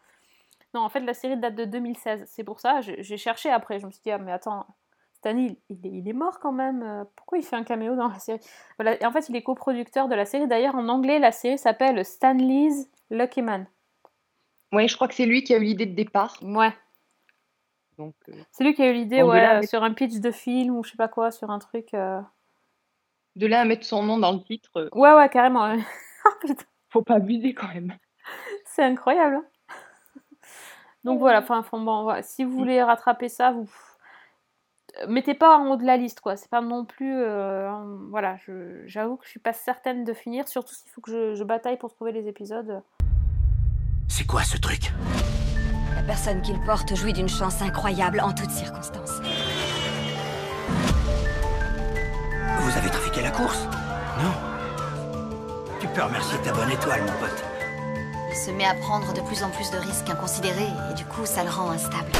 non, 0.73 0.81
en 0.81 0.89
fait 0.89 0.99
la 1.01 1.13
série 1.13 1.37
date 1.37 1.55
de 1.55 1.65
2016. 1.65 2.23
C'est 2.27 2.43
pour 2.43 2.59
ça. 2.59 2.81
J'ai 2.81 3.17
cherché 3.17 3.49
après. 3.49 3.79
Je 3.79 3.85
me 3.87 3.91
suis 3.91 4.01
dit 4.03 4.11
ah 4.11 4.19
mais 4.19 4.31
attends, 4.31 4.65
Stanley, 5.27 5.57
il, 5.69 5.85
il 5.85 6.07
est, 6.07 6.13
mort 6.13 6.39
quand 6.39 6.53
même. 6.53 6.81
euh, 6.83 7.03
Pourquoi 7.15 7.37
il 7.37 7.43
fait 7.43 7.55
un 7.57 7.63
caméo 7.63 7.95
dans 7.95 8.07
la 8.07 8.19
série? 8.19 8.39
Voilà. 8.77 9.01
Et 9.01 9.05
en 9.05 9.11
fait, 9.11 9.27
il 9.29 9.35
est 9.35 9.43
coproducteur 9.43 10.07
de 10.07 10.15
la 10.15 10.25
série. 10.25 10.47
D'ailleurs, 10.47 10.75
en 10.75 10.87
anglais, 10.87 11.19
la 11.19 11.31
série 11.33 11.57
s'appelle 11.57 12.03
Stanley's 12.05 12.89
Lucky 13.09 13.41
Man. 13.41 13.67
Ouais, 14.71 14.87
je 14.87 14.95
crois 14.95 15.07
que 15.09 15.13
c'est 15.15 15.25
lui 15.25 15.43
qui 15.43 15.53
a 15.53 15.57
eu 15.57 15.63
l'idée 15.63 15.85
de 15.85 15.95
départ. 15.95 16.37
Ouais. 16.41 16.73
Donc, 17.97 18.15
euh, 18.29 18.33
C'est 18.51 18.63
lui 18.63 18.73
qui 18.73 18.81
a 18.83 18.89
eu 18.89 18.93
l'idée, 18.93 19.21
ouais, 19.23 19.45
euh, 19.57 19.61
sur 19.63 19.83
un 19.83 19.93
pitch 19.93 20.19
de 20.19 20.31
film 20.31 20.75
ou 20.77 20.83
je 20.83 20.91
sais 20.91 20.97
pas 20.97 21.07
quoi, 21.09 21.31
sur 21.31 21.49
un 21.49 21.59
truc. 21.59 21.93
euh, 21.93 22.21
de 23.35 23.47
là 23.47 23.61
à 23.61 23.65
mettre 23.65 23.85
son 23.85 24.03
nom 24.03 24.17
dans 24.17 24.31
le 24.31 24.41
titre, 24.43 24.89
Ouais, 24.93 25.13
ouais, 25.13 25.29
carrément. 25.29 25.69
ouais. 25.69 25.79
Oh, 26.25 26.53
faut 26.89 27.03
pas 27.03 27.15
abuser 27.15 27.53
quand 27.53 27.67
même. 27.69 27.93
c'est 28.65 28.83
incroyable. 28.83 29.35
hein. 29.35 29.45
Donc 31.05 31.19
voilà, 31.19 31.39
enfin, 31.39 31.63
bon, 31.71 32.03
voilà, 32.03 32.21
si 32.21 32.43
vous 32.43 32.51
voulez 32.51 32.83
rattraper 32.83 33.29
ça, 33.29 33.51
vous 33.51 33.69
mettez 35.07 35.33
pas 35.33 35.57
en 35.57 35.67
haut 35.67 35.75
de 35.75 35.85
la 35.85 35.97
liste, 35.97 36.21
quoi. 36.21 36.35
C'est 36.37 36.49
pas 36.49 36.61
non 36.61 36.85
plus, 36.85 37.13
euh, 37.15 37.69
voilà, 38.09 38.37
je- 38.45 38.83
j'avoue 38.87 39.17
que 39.17 39.25
je 39.25 39.29
suis 39.31 39.39
pas 39.39 39.53
certaine 39.53 40.03
de 40.03 40.13
finir, 40.13 40.47
surtout 40.47 40.73
s'il 40.73 40.89
faut 40.91 41.01
que 41.01 41.11
je, 41.11 41.35
je 41.35 41.43
bataille 41.43 41.77
pour 41.77 41.93
trouver 41.93 42.11
les 42.11 42.27
épisodes. 42.27 42.81
C'est 44.07 44.25
quoi 44.25 44.43
ce 44.43 44.57
truc? 44.57 44.91
La 45.95 46.01
personne 46.03 46.41
qui 46.41 46.53
le 46.53 46.65
porte 46.65 46.95
jouit 46.95 47.13
d'une 47.13 47.27
chance 47.29 47.61
incroyable 47.61 48.21
en 48.21 48.33
toutes 48.33 48.51
circonstances. 48.51 49.19
Vous 52.59 52.77
avez 52.77 52.89
trafiqué 52.89 53.21
la 53.21 53.31
course? 53.31 53.65
Non. 54.23 54.33
Tu 55.79 55.87
peux 55.87 56.01
remercier 56.01 56.37
ta 56.39 56.53
bonne 56.53 56.71
étoile, 56.71 57.01
mon 57.01 57.19
pote. 57.19 57.43
Il 58.29 58.35
se 58.35 58.51
met 58.51 58.65
à 58.65 58.73
prendre 58.75 59.13
de 59.13 59.21
plus 59.21 59.43
en 59.43 59.49
plus 59.49 59.69
de 59.71 59.77
risques 59.77 60.09
inconsidérés 60.09 60.69
et 60.91 60.93
du 60.93 61.05
coup, 61.05 61.25
ça 61.25 61.43
le 61.43 61.49
rend 61.49 61.71
instable. 61.71 62.11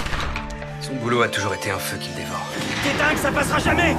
Son 0.88 0.96
boulot 0.96 1.22
a 1.22 1.28
toujours 1.28 1.54
été 1.54 1.70
un 1.70 1.80
feu 1.80 1.98
qu'il 1.98 2.16
dévore. 2.16 2.46
T'es 2.82 2.98
dingue, 2.98 3.18
ça 3.18 3.30
passera 3.30 3.60
jamais 3.60 3.94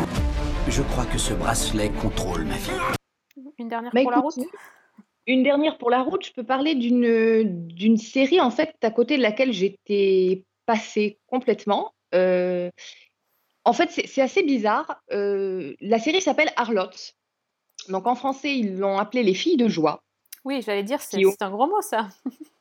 Je 0.68 0.80
crois 0.80 1.04
que 1.04 1.18
ce 1.18 1.34
bracelet 1.34 1.90
contrôle 1.90 2.44
ma 2.46 2.56
vie. 2.56 2.70
Une 3.58 3.68
dernière 3.68 3.92
Bah, 3.92 4.00
pour 4.00 4.10
la 4.10 4.20
route 4.20 4.38
Une 5.26 5.42
dernière 5.42 5.76
pour 5.76 5.90
la 5.90 6.00
route, 6.00 6.24
je 6.24 6.32
peux 6.32 6.44
parler 6.44 6.74
d'une 6.74 7.66
d'une 7.68 7.98
série 7.98 8.40
en 8.40 8.50
fait 8.50 8.74
à 8.82 8.90
côté 8.90 9.18
de 9.18 9.22
laquelle 9.22 9.52
j'étais 9.52 10.44
passée 10.64 11.18
complètement. 11.26 11.92
Euh, 12.14 12.70
en 13.66 13.74
fait, 13.74 13.90
c'est 13.90 14.22
assez 14.22 14.42
bizarre. 14.42 15.02
Euh, 15.12 15.74
la 15.82 15.98
série 15.98 16.22
s'appelle 16.22 16.50
Harlotte. 16.56 17.14
Donc 17.90 18.06
en 18.06 18.14
français, 18.14 18.56
ils 18.56 18.78
l'ont 18.78 18.96
appelée 18.96 19.22
Les 19.24 19.34
filles 19.34 19.58
de 19.58 19.68
joie. 19.68 20.00
Oui, 20.46 20.62
j'allais 20.64 20.84
dire, 20.84 21.02
c'est 21.02 21.18
Qui 21.18 21.26
ont- 21.26 21.32
c'est 21.32 21.42
un 21.44 21.50
gros 21.50 21.66
mot, 21.66 21.82
ça. 21.82 22.08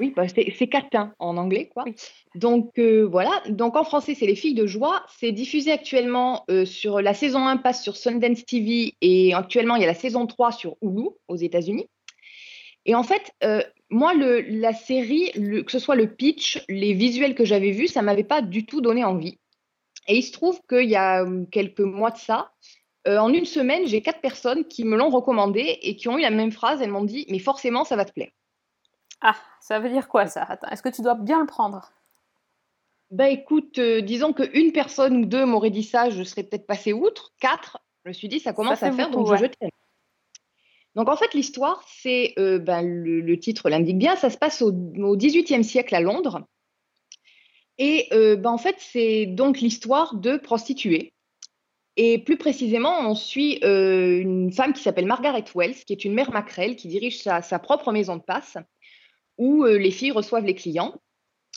Oui, 0.00 0.12
bah, 0.16 0.26
c'est 0.28 0.66
catin 0.68 1.14
en 1.18 1.36
anglais, 1.36 1.68
quoi. 1.72 1.84
Donc 2.34 2.78
euh, 2.78 3.02
voilà, 3.06 3.30
donc 3.50 3.76
en 3.76 3.84
français, 3.84 4.14
c'est 4.14 4.26
Les 4.26 4.34
Filles 4.34 4.54
de 4.54 4.66
Joie. 4.66 5.04
C'est 5.18 5.32
diffusé 5.32 5.72
actuellement 5.72 6.44
euh, 6.50 6.64
sur 6.64 7.00
la 7.02 7.12
saison 7.14 7.46
1 7.46 7.58
passe 7.58 7.82
sur 7.82 7.96
Sundance 7.96 8.44
TV 8.46 8.94
et 9.02 9.34
actuellement 9.34 9.76
il 9.76 9.82
y 9.82 9.84
a 9.84 9.88
la 9.88 9.94
saison 9.94 10.26
3 10.26 10.52
sur 10.52 10.76
Hulu 10.82 11.10
aux 11.28 11.36
États-Unis. 11.36 11.86
Et 12.86 12.94
en 12.94 13.02
fait, 13.02 13.32
euh, 13.44 13.62
moi, 13.90 14.14
le, 14.14 14.40
la 14.40 14.72
série, 14.72 15.30
le- 15.34 15.62
que 15.62 15.70
ce 15.72 15.78
soit 15.78 15.96
le 15.96 16.06
pitch, 16.14 16.64
les 16.68 16.94
visuels 16.94 17.34
que 17.34 17.44
j'avais 17.44 17.70
vus, 17.72 17.88
ça 17.88 18.02
m'avait 18.02 18.24
pas 18.24 18.42
du 18.42 18.64
tout 18.66 18.80
donné 18.80 19.04
envie. 19.04 19.38
Et 20.08 20.16
il 20.16 20.22
se 20.22 20.32
trouve 20.32 20.60
qu'il 20.68 20.88
y 20.90 20.96
a 20.96 21.26
quelques 21.52 21.80
mois 21.80 22.10
de 22.12 22.18
ça, 22.18 22.52
Euh, 23.08 23.18
en 23.18 23.32
une 23.32 23.46
semaine, 23.46 23.86
j'ai 23.86 24.02
quatre 24.02 24.20
personnes 24.20 24.64
qui 24.66 24.84
me 24.84 24.96
l'ont 24.96 25.10
recommandé 25.10 25.78
et 25.82 25.96
qui 25.96 26.08
ont 26.08 26.18
eu 26.18 26.22
la 26.22 26.30
même 26.30 26.52
phrase. 26.52 26.82
Elles 26.82 26.90
m'ont 26.90 27.04
dit, 27.04 27.26
mais 27.30 27.38
forcément, 27.40 27.84
ça 27.84 27.96
va 27.96 28.04
te 28.04 28.12
plaire. 28.12 28.30
Ah, 29.20 29.36
ça 29.60 29.78
veut 29.78 29.90
dire 29.90 30.08
quoi 30.08 30.26
ça? 30.26 30.42
Attends, 30.44 30.68
est-ce 30.68 30.82
que 30.82 30.88
tu 30.88 31.02
dois 31.02 31.14
bien 31.14 31.40
le 31.40 31.46
prendre? 31.46 31.92
Bah 33.10 33.28
écoute, 33.28 33.78
euh, 33.78 34.00
disons 34.00 34.32
qu'une 34.32 34.72
personne 34.72 35.16
ou 35.16 35.24
deux 35.26 35.44
m'auraient 35.44 35.70
dit 35.70 35.82
ça, 35.82 36.10
je 36.10 36.22
serais 36.22 36.44
peut-être 36.44 36.66
passé 36.66 36.92
outre. 36.92 37.32
Quatre, 37.40 37.78
je 38.04 38.10
me 38.10 38.12
suis 38.14 38.28
dit, 38.28 38.40
ça 38.40 38.52
commence 38.52 38.82
à 38.82 38.92
faire, 38.92 39.10
beaucoup, 39.10 39.24
donc 39.24 39.32
ouais. 39.32 39.38
je 39.38 39.42
jetais. 39.44 39.70
Donc 40.94 41.08
en 41.08 41.16
fait, 41.16 41.34
l'histoire, 41.34 41.84
c'est, 41.86 42.34
euh, 42.38 42.58
ben, 42.58 42.82
le, 42.82 43.20
le 43.20 43.38
titre 43.38 43.68
l'indique 43.68 43.98
bien, 43.98 44.16
ça 44.16 44.30
se 44.30 44.38
passe 44.38 44.62
au, 44.62 44.70
au 44.72 45.16
XVIIIe 45.16 45.64
siècle 45.64 45.94
à 45.94 46.00
Londres. 46.00 46.46
Et 47.78 48.08
euh, 48.12 48.36
ben, 48.36 48.50
en 48.50 48.58
fait, 48.58 48.76
c'est 48.78 49.26
donc 49.26 49.60
l'histoire 49.60 50.14
de 50.14 50.36
prostituées. 50.36 51.12
Et 51.96 52.18
plus 52.18 52.36
précisément, 52.36 53.00
on 53.00 53.14
suit 53.14 53.58
euh, 53.64 54.20
une 54.20 54.52
femme 54.52 54.72
qui 54.72 54.82
s'appelle 54.82 55.06
Margaret 55.06 55.44
Wells, 55.54 55.84
qui 55.84 55.92
est 55.92 56.04
une 56.04 56.14
mère 56.14 56.30
maquerelle, 56.30 56.76
qui 56.76 56.88
dirige 56.88 57.18
sa, 57.22 57.42
sa 57.42 57.58
propre 57.58 57.92
maison 57.92 58.16
de 58.16 58.22
passe, 58.22 58.56
où 59.40 59.64
euh, 59.64 59.78
les 59.78 59.90
filles 59.90 60.12
reçoivent 60.12 60.44
les 60.44 60.54
clients. 60.54 60.94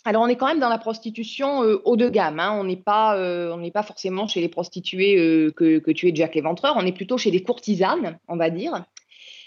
Alors, 0.05 0.23
on 0.23 0.27
est 0.27 0.38
quand 0.38 0.47
même 0.47 0.59
dans 0.59 0.69
la 0.69 0.77
prostitution 0.77 1.63
euh, 1.63 1.81
haut 1.84 1.97
de 1.97 2.09
gamme. 2.09 2.39
hein. 2.39 2.57
On 2.57 2.63
n'est 2.63 2.77
pas, 2.77 3.17
euh, 3.17 3.69
pas 3.71 3.84
forcément 3.84 4.27
chez 4.27 4.41
les 4.41 4.49
prostituées 4.49 5.17
euh, 5.17 5.51
que, 5.51 5.91
tu 5.91 6.09
es 6.09 6.15
Jack 6.15 6.34
l'Éventreur. 6.34 6.75
On 6.77 6.86
est 6.86 6.93
plutôt 6.93 7.17
chez 7.17 7.29
des 7.29 7.43
courtisanes, 7.43 8.17
on 8.27 8.38
va 8.38 8.49
dire. 8.49 8.86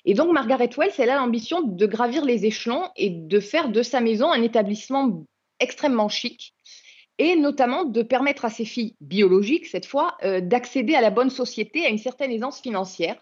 Et 0.05 0.15
donc, 0.15 0.33
Margaret 0.33 0.71
Wells, 0.77 0.93
elle 0.99 1.11
a 1.11 1.17
l'ambition 1.17 1.63
de 1.63 1.87
gravir 1.87 2.25
les 2.25 2.45
échelons 2.45 2.85
et 2.97 3.11
de 3.11 3.41
faire 3.41 3.71
de 3.71 3.83
sa 3.83 4.01
maison 4.01 4.31
un 4.31 4.43
établissement 4.43 5.25
extrêmement 5.59 6.09
chic 6.09 6.55
et 7.19 7.37
notamment 7.37 7.85
de 7.85 8.03
permettre 8.03 8.45
à 8.45 8.51
ses 8.51 8.67
filles 8.67 8.95
biologiques, 9.01 9.67
cette 9.67 9.87
fois, 9.87 10.19
d'accéder 10.43 10.95
à 10.95 11.01
la 11.01 11.09
bonne 11.09 11.31
société, 11.31 11.87
à 11.87 11.89
une 11.89 11.97
certaine 11.97 12.31
aisance 12.31 12.61
financière. 12.61 13.17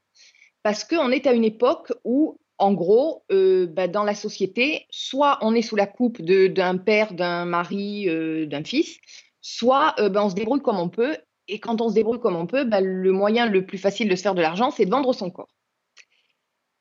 Parce 0.65 0.83
qu'on 0.83 1.13
est 1.13 1.29
à 1.29 1.33
une 1.33 1.45
époque 1.45 1.93
où, 2.03 2.37
en 2.59 2.73
gros, 2.73 3.25
euh, 3.33 3.67
bah, 3.67 3.89
dans 3.89 4.05
la 4.05 4.15
société, 4.15 4.87
soit 4.91 5.39
on 5.43 5.55
est 5.55 5.63
sous 5.63 5.77
la 5.77 5.87
coupe 5.87 6.23
d'un 6.23 6.77
père, 6.77 7.13
d'un 7.15 7.45
mari, 7.45 8.09
euh, 8.09 8.47
d'un 8.47 8.63
fils, 8.63 8.99
soit 9.41 9.95
euh, 9.99 10.09
bah, 10.09 10.25
on 10.25 10.31
se 10.31 10.35
débrouille 10.35 10.63
comme 10.63 10.79
on 10.79 10.89
peut. 10.89 11.17
Et 11.49 11.59
quand 11.59 11.81
on 11.81 11.89
se 11.89 11.95
débrouille 11.95 12.21
comme 12.21 12.37
on 12.37 12.47
peut, 12.47 12.65
bah, 12.65 12.81
le 12.81 13.13
moyen 13.13 13.47
le 13.47 13.67
plus 13.67 13.79
facile 13.79 14.09
de 14.09 14.17
se 14.17 14.23
faire 14.23 14.35
de 14.35 14.43
l'argent, 14.43 14.71
c'est 14.71 14.87
de 14.87 14.91
vendre 14.91 15.13
son 15.13 15.31
corps. 15.31 15.51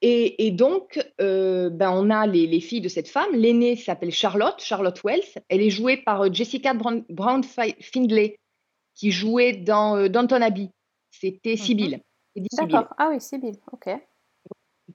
Et, 0.02 0.46
et 0.46 0.52
donc, 0.52 1.00
on 1.20 2.10
a 2.10 2.28
les, 2.28 2.46
les 2.46 2.60
filles 2.60 2.82
de 2.82 2.90
cette 2.90 3.08
femme. 3.08 3.34
L'aînée 3.34 3.76
s'appelle 3.76 4.12
Charlotte, 4.12 4.62
Charlotte 4.62 5.02
Wells. 5.04 5.24
Elle 5.48 5.62
est 5.62 5.70
jouée 5.70 5.98
par 5.98 6.34
Jessica 6.34 6.74
Brown, 6.74 7.06
Brown 7.10 7.44
Fi- 7.44 7.76
Findlay, 7.80 8.38
qui 8.96 9.12
jouait 9.12 9.54
dans 9.54 10.08
Downton 10.10 10.44
Abbey. 10.44 10.70
C'était. 11.10 11.56
Eddie 12.36 12.48
Sibylle. 12.52 12.70
D'accord. 12.74 12.94
Ah 12.98 13.10
oui, 13.12 13.22
Sibyl, 13.22 13.56
ok. 13.72 13.90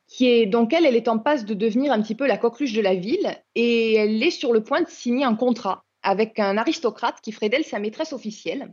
Qui 0.07 0.27
est, 0.29 0.47
donc, 0.47 0.73
elle, 0.73 0.85
elle 0.87 0.97
est 0.97 1.09
en 1.09 1.19
passe 1.19 1.45
de 1.45 1.55
devenir 1.55 1.93
un 1.93 2.03
petit 2.03 2.15
peu 2.15 2.27
la 2.27 2.37
coqueluche 2.39 2.73
de 2.75 2.81
la 2.83 2.95
ville. 2.95 3.37
Et 3.55 3.95
elle 3.95 4.23
est 4.23 4.31
sur 4.31 4.53
le 4.53 4.63
point 4.63 4.83
de 4.83 4.89
signer 4.89 5.25
un 5.25 5.35
contrat 5.35 5.85
avec 6.03 6.39
un 6.39 6.57
aristocrate 6.59 7.21
qui 7.23 7.33
ferait 7.33 7.49
d'elle 7.49 7.65
sa 7.65 7.79
maîtresse 7.79 8.13
officielle. 8.13 8.73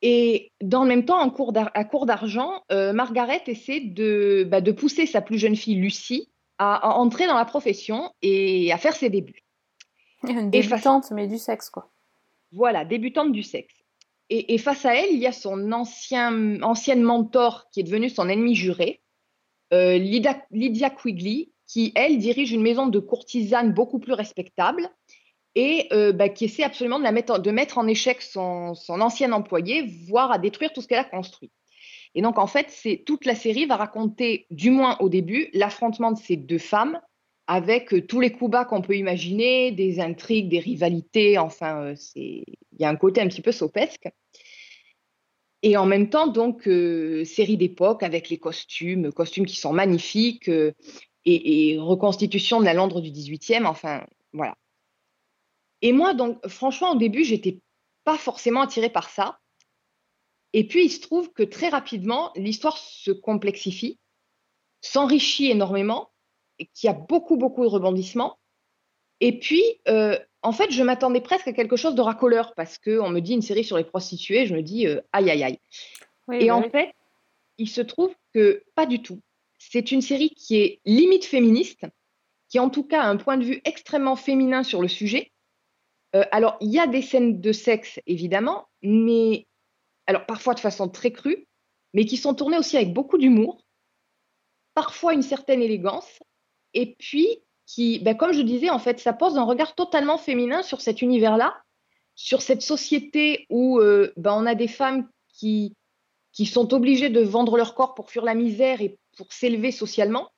Et 0.00 0.52
dans 0.62 0.82
le 0.82 0.88
même 0.88 1.04
temps, 1.04 1.20
en 1.20 1.30
cours 1.30 1.52
à 1.56 1.84
court 1.84 2.06
d'argent, 2.06 2.62
euh, 2.70 2.92
Margaret 2.92 3.42
essaie 3.48 3.80
de, 3.80 4.46
bah, 4.48 4.60
de 4.60 4.70
pousser 4.70 5.06
sa 5.06 5.20
plus 5.20 5.38
jeune 5.38 5.56
fille, 5.56 5.74
Lucie, 5.74 6.30
à, 6.58 6.76
à 6.76 6.90
entrer 6.94 7.26
dans 7.26 7.34
la 7.36 7.44
profession 7.44 8.12
et 8.22 8.72
à 8.72 8.78
faire 8.78 8.94
ses 8.94 9.10
débuts. 9.10 9.42
Une 10.22 10.50
Et 10.54 10.62
face- 10.62 10.70
débutante, 10.82 11.10
mais 11.10 11.26
du 11.26 11.38
sexe, 11.38 11.70
quoi. 11.70 11.90
Voilà, 12.52 12.84
débutante 12.84 13.32
du 13.32 13.42
sexe. 13.42 13.74
Et, 14.30 14.54
et 14.54 14.58
face 14.58 14.84
à 14.86 14.94
elle, 14.94 15.10
il 15.10 15.18
y 15.18 15.26
a 15.26 15.32
son 15.32 15.72
ancien, 15.72 16.62
ancienne 16.62 17.02
mentor 17.02 17.68
qui 17.72 17.80
est 17.80 17.84
devenue 17.84 18.08
son 18.10 18.28
ennemi 18.28 18.54
juré, 18.54 19.02
euh, 19.72 19.98
Lydia, 19.98 20.90
Quigley, 20.90 21.50
qui, 21.66 21.92
elle, 21.94 22.18
dirige 22.18 22.52
une 22.52 22.62
maison 22.62 22.86
de 22.86 22.98
courtisanes 22.98 23.72
beaucoup 23.72 23.98
plus 23.98 24.14
respectable 24.14 24.88
et 25.54 25.88
euh, 25.92 26.12
bah, 26.12 26.28
qui 26.28 26.46
essaie 26.46 26.62
absolument 26.62 26.98
de, 26.98 27.50
mettre, 27.50 27.78
en 27.78 27.86
échec 27.86 28.22
son, 28.22 28.74
ancien 28.88 29.32
employé, 29.32 29.82
voire 30.08 30.30
à 30.32 30.38
détruire 30.38 30.72
tout 30.72 30.80
ce 30.80 30.88
qu'elle 30.88 30.98
a 30.98 31.04
construit. 31.04 31.50
Et 32.14 32.22
donc, 32.22 32.38
en 32.38 32.46
fait, 32.46 32.66
c'est 32.70 33.02
toute 33.04 33.26
la 33.26 33.34
série 33.34 33.66
va 33.66 33.76
raconter, 33.76 34.46
du 34.50 34.70
moins 34.70 34.96
au 35.00 35.08
début, 35.08 35.50
l'affrontement 35.52 36.12
de 36.12 36.18
ces 36.18 36.36
deux 36.36 36.58
femmes 36.58 37.00
avec 37.46 37.92
euh, 37.92 38.02
tous 38.02 38.20
les 38.20 38.30
coups 38.30 38.50
bas 38.50 38.64
qu'on 38.64 38.82
peut 38.82 38.96
imaginer, 38.96 39.72
des 39.72 40.00
intrigues, 40.00 40.48
des 40.48 40.58
rivalités, 40.58 41.38
enfin, 41.38 41.94
il 42.14 42.44
y 42.78 42.84
a 42.84 42.88
un 42.88 42.96
côté 42.96 43.20
un 43.20 43.28
petit 43.28 43.42
peu 43.42 43.52
sopesque. 43.52 44.08
Et 45.62 45.76
en 45.76 45.86
même 45.86 46.08
temps, 46.08 46.28
donc, 46.28 46.68
euh, 46.68 47.24
série 47.24 47.56
d'époque 47.56 48.02
avec 48.02 48.28
les 48.28 48.38
costumes, 48.38 49.12
costumes 49.12 49.46
qui 49.46 49.56
sont 49.56 49.72
magnifiques, 49.72 50.48
euh, 50.48 50.72
et, 51.24 51.76
reconstitution 51.78 52.60
de 52.60 52.64
la 52.64 52.74
Londres 52.74 53.00
du 53.00 53.10
18e, 53.10 53.66
enfin, 53.66 54.06
voilà. 54.32 54.56
Et 55.82 55.92
moi, 55.92 56.14
donc, 56.14 56.46
franchement, 56.46 56.92
au 56.92 56.96
début, 56.96 57.24
j'étais 57.24 57.60
pas 58.04 58.16
forcément 58.16 58.62
attirée 58.62 58.90
par 58.90 59.10
ça. 59.10 59.38
Et 60.52 60.66
puis, 60.66 60.84
il 60.84 60.90
se 60.90 61.00
trouve 61.00 61.32
que 61.32 61.42
très 61.42 61.68
rapidement, 61.68 62.32
l'histoire 62.36 62.78
se 62.78 63.10
complexifie, 63.10 63.98
s'enrichit 64.80 65.50
énormément, 65.50 66.10
et 66.58 66.66
qu'il 66.66 66.86
y 66.86 66.90
a 66.90 66.94
beaucoup, 66.94 67.36
beaucoup 67.36 67.62
de 67.62 67.68
rebondissements. 67.68 68.38
Et 69.20 69.38
puis, 69.38 69.62
euh, 69.88 70.18
en 70.42 70.52
fait, 70.52 70.70
je 70.70 70.82
m'attendais 70.82 71.20
presque 71.20 71.48
à 71.48 71.52
quelque 71.52 71.76
chose 71.76 71.94
de 71.94 72.00
racoleur, 72.00 72.54
parce 72.54 72.78
qu'on 72.78 73.10
me 73.10 73.20
dit 73.20 73.34
une 73.34 73.42
série 73.42 73.64
sur 73.64 73.76
les 73.76 73.84
prostituées, 73.84 74.46
je 74.46 74.54
me 74.54 74.62
dis, 74.62 74.86
euh, 74.86 75.00
aïe, 75.12 75.30
aïe, 75.30 75.42
aïe. 75.42 75.58
Oui, 76.28 76.38
et 76.40 76.46
bah 76.48 76.56
en 76.56 76.62
fait, 76.62 76.92
il 77.56 77.68
se 77.68 77.80
trouve 77.80 78.14
que 78.34 78.62
pas 78.74 78.86
du 78.86 79.02
tout. 79.02 79.20
C'est 79.58 79.90
une 79.90 80.02
série 80.02 80.30
qui 80.30 80.56
est 80.56 80.80
limite 80.84 81.24
féministe, 81.24 81.86
qui 82.48 82.58
en 82.58 82.70
tout 82.70 82.84
cas 82.84 83.02
a 83.02 83.08
un 83.08 83.16
point 83.16 83.36
de 83.36 83.44
vue 83.44 83.60
extrêmement 83.64 84.16
féminin 84.16 84.62
sur 84.62 84.80
le 84.80 84.88
sujet. 84.88 85.32
Euh, 86.14 86.24
alors, 86.30 86.56
il 86.60 86.70
y 86.70 86.78
a 86.78 86.86
des 86.86 87.02
scènes 87.02 87.40
de 87.40 87.52
sexe, 87.52 88.00
évidemment, 88.06 88.68
mais 88.82 89.46
alors 90.06 90.24
parfois 90.24 90.54
de 90.54 90.60
façon 90.60 90.88
très 90.88 91.10
crue, 91.10 91.46
mais 91.92 92.04
qui 92.04 92.16
sont 92.16 92.34
tournées 92.34 92.58
aussi 92.58 92.76
avec 92.76 92.92
beaucoup 92.92 93.18
d'humour, 93.18 93.62
parfois 94.74 95.12
une 95.12 95.22
certaine 95.22 95.60
élégance, 95.60 96.20
et 96.72 96.94
puis 96.94 97.42
qui, 97.68 97.98
ben, 97.98 98.16
comme 98.16 98.32
je 98.32 98.40
disais, 98.40 98.70
en 98.70 98.78
fait, 98.78 98.98
ça 98.98 99.12
pose 99.12 99.36
un 99.36 99.44
regard 99.44 99.74
totalement 99.74 100.16
féminin 100.16 100.62
sur 100.62 100.80
cet 100.80 101.02
univers-là, 101.02 101.54
sur 102.14 102.40
cette 102.40 102.62
société 102.62 103.46
où 103.50 103.78
euh, 103.78 104.10
ben, 104.16 104.32
on 104.32 104.46
a 104.46 104.54
des 104.54 104.68
femmes 104.68 105.06
qui, 105.34 105.74
qui 106.32 106.46
sont 106.46 106.72
obligées 106.72 107.10
de 107.10 107.20
vendre 107.20 107.58
leur 107.58 107.74
corps 107.74 107.94
pour 107.94 108.10
fuir 108.10 108.24
la 108.24 108.34
misère 108.34 108.80
et 108.80 108.98
pour 109.18 109.32
s'élever 109.34 109.70
socialement, 109.70 110.30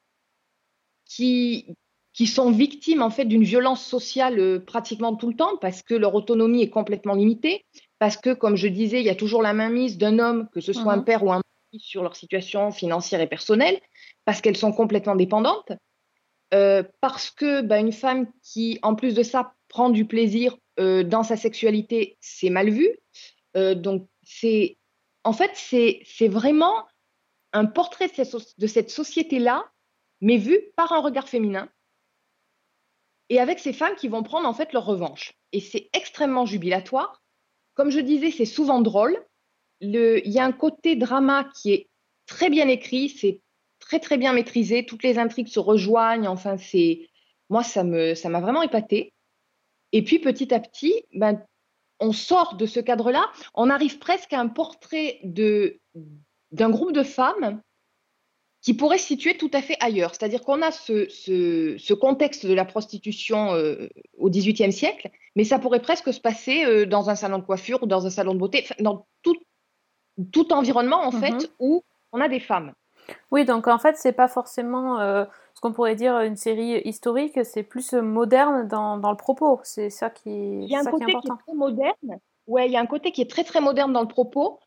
qui, 1.04 1.66
qui 2.12 2.26
sont 2.26 2.50
victimes 2.50 3.00
en 3.00 3.10
fait 3.10 3.26
d'une 3.26 3.44
violence 3.44 3.84
sociale 3.84 4.40
euh, 4.40 4.58
pratiquement 4.58 5.14
tout 5.14 5.28
le 5.28 5.36
temps 5.36 5.56
parce 5.56 5.82
que 5.82 5.94
leur 5.94 6.16
autonomie 6.16 6.62
est 6.62 6.70
complètement 6.70 7.14
limitée, 7.14 7.64
parce 8.00 8.16
que, 8.16 8.34
comme 8.34 8.56
je 8.56 8.66
disais, 8.66 9.00
il 9.00 9.06
y 9.06 9.10
a 9.10 9.14
toujours 9.14 9.42
la 9.42 9.52
mainmise 9.52 9.98
d'un 9.98 10.18
homme, 10.18 10.48
que 10.52 10.60
ce 10.60 10.72
soit 10.72 10.92
un 10.94 10.98
Mhm. 10.98 11.04
père 11.04 11.22
ou 11.22 11.30
un 11.30 11.36
mari, 11.36 11.78
sur 11.78 12.02
leur 12.02 12.16
situation 12.16 12.72
financière 12.72 13.20
et 13.20 13.28
personnelle, 13.28 13.80
parce 14.24 14.40
qu'elles 14.40 14.56
sont 14.56 14.72
complètement 14.72 15.14
dépendantes, 15.14 15.70
euh, 16.54 16.82
parce 17.00 17.30
que 17.30 17.62
bah, 17.62 17.78
une 17.78 17.92
femme 17.92 18.26
qui, 18.42 18.78
en 18.82 18.94
plus 18.94 19.14
de 19.14 19.22
ça, 19.22 19.54
prend 19.68 19.90
du 19.90 20.04
plaisir 20.04 20.56
euh, 20.78 21.02
dans 21.04 21.22
sa 21.22 21.36
sexualité, 21.36 22.16
c'est 22.20 22.50
mal 22.50 22.70
vu. 22.70 22.88
Euh, 23.56 23.74
donc, 23.74 24.08
c'est 24.22 24.78
en 25.24 25.32
fait, 25.32 25.50
c'est 25.54 26.28
vraiment 26.28 26.86
un 27.52 27.66
portrait 27.66 28.08
de 28.08 28.14
cette, 28.14 28.66
cette 28.68 28.90
société-là, 28.90 29.70
mais 30.20 30.38
vu 30.38 30.58
par 30.76 30.92
un 30.92 31.00
regard 31.00 31.28
féminin 31.28 31.68
et 33.28 33.38
avec 33.38 33.58
ces 33.58 33.72
femmes 33.72 33.96
qui 33.96 34.08
vont 34.08 34.22
prendre 34.22 34.48
en 34.48 34.54
fait 34.54 34.72
leur 34.72 34.84
revanche. 34.84 35.34
Et 35.52 35.60
c'est 35.60 35.90
extrêmement 35.92 36.46
jubilatoire. 36.46 37.22
Comme 37.74 37.90
je 37.90 38.00
disais, 38.00 38.30
c'est 38.30 38.44
souvent 38.44 38.80
drôle. 38.80 39.24
Le- 39.80 40.26
Il 40.26 40.32
y 40.32 40.38
a 40.38 40.44
un 40.44 40.52
côté 40.52 40.96
drama 40.96 41.50
qui 41.54 41.72
est 41.72 41.88
très 42.26 42.50
bien 42.50 42.68
écrit, 42.68 43.08
c'est 43.08 43.40
très 43.90 43.98
très 43.98 44.18
bien 44.18 44.32
maîtrisé. 44.32 44.86
Toutes 44.86 45.02
les 45.02 45.18
intrigues 45.18 45.48
se 45.48 45.58
rejoignent. 45.58 46.28
Enfin, 46.28 46.56
c'est 46.56 47.08
moi 47.48 47.64
ça 47.64 47.82
me 47.82 48.14
ça 48.14 48.28
m'a 48.28 48.40
vraiment 48.40 48.62
épaté. 48.62 49.12
Et 49.90 50.02
puis 50.04 50.20
petit 50.20 50.54
à 50.54 50.60
petit, 50.60 50.94
ben, 51.12 51.42
on 51.98 52.12
sort 52.12 52.54
de 52.54 52.66
ce 52.66 52.78
cadre-là. 52.78 53.26
On 53.54 53.68
arrive 53.68 53.98
presque 53.98 54.32
à 54.32 54.38
un 54.38 54.46
portrait 54.46 55.18
de 55.24 55.80
d'un 56.52 56.70
groupe 56.70 56.92
de 56.92 57.02
femmes 57.02 57.60
qui 58.62 58.74
pourrait 58.74 58.98
se 58.98 59.06
situer 59.08 59.36
tout 59.36 59.50
à 59.54 59.60
fait 59.62 59.76
ailleurs. 59.80 60.14
C'est-à-dire 60.14 60.42
qu'on 60.42 60.62
a 60.62 60.70
ce, 60.70 61.08
ce- 61.08 61.76
ce 61.78 61.94
contexte 61.94 62.46
de 62.46 62.52
la 62.54 62.64
prostitution 62.64 63.54
euh, 63.54 63.88
au 64.18 64.30
XVIIIe 64.30 64.72
siècle, 64.72 65.10
mais 65.34 65.42
ça 65.44 65.58
pourrait 65.58 65.80
presque 65.82 66.12
se 66.12 66.20
passer 66.20 66.64
euh, 66.64 66.86
dans 66.86 67.10
un 67.10 67.16
salon 67.16 67.38
de 67.38 67.44
coiffure 67.44 67.82
ou 67.82 67.86
dans 67.86 68.06
un 68.06 68.10
salon 68.10 68.34
de 68.34 68.38
beauté, 68.38 68.64
dans 68.78 69.08
tout, 69.22 69.36
tout 70.30 70.52
environnement 70.52 71.00
en 71.02 71.10
Mhm. 71.12 71.20
fait 71.20 71.50
où 71.58 71.82
on 72.12 72.20
a 72.20 72.28
des 72.28 72.38
femmes. 72.40 72.72
Oui, 73.30 73.44
donc 73.44 73.66
en 73.68 73.78
fait, 73.78 73.96
c'est 73.96 74.12
pas 74.12 74.28
forcément 74.28 75.00
euh, 75.00 75.24
ce 75.54 75.60
qu'on 75.60 75.72
pourrait 75.72 75.94
dire 75.96 76.20
une 76.20 76.36
série 76.36 76.80
historique, 76.84 77.38
c'est 77.44 77.62
plus 77.62 77.92
moderne 77.94 78.66
dans, 78.68 78.98
dans 78.98 79.10
le 79.10 79.16
propos. 79.16 79.60
C'est 79.64 79.90
ça 79.90 80.10
qui, 80.10 80.30
Il 80.30 80.68
y 80.70 80.76
a 80.76 80.80
un 80.80 80.84
qui 80.84 80.90
côté 80.90 81.12
est 81.12 81.16
qui 81.20 81.28
est 81.28 81.32
important. 81.32 81.36
très 81.46 81.54
moderne. 81.54 82.18
Ouais, 82.46 82.66
il 82.66 82.72
y 82.72 82.76
a 82.76 82.80
un 82.80 82.86
côté 82.86 83.12
qui 83.12 83.20
est 83.22 83.30
très 83.30 83.44
très 83.44 83.60
moderne 83.60 83.92
dans 83.92 84.02
le 84.02 84.08
propos. 84.08 84.58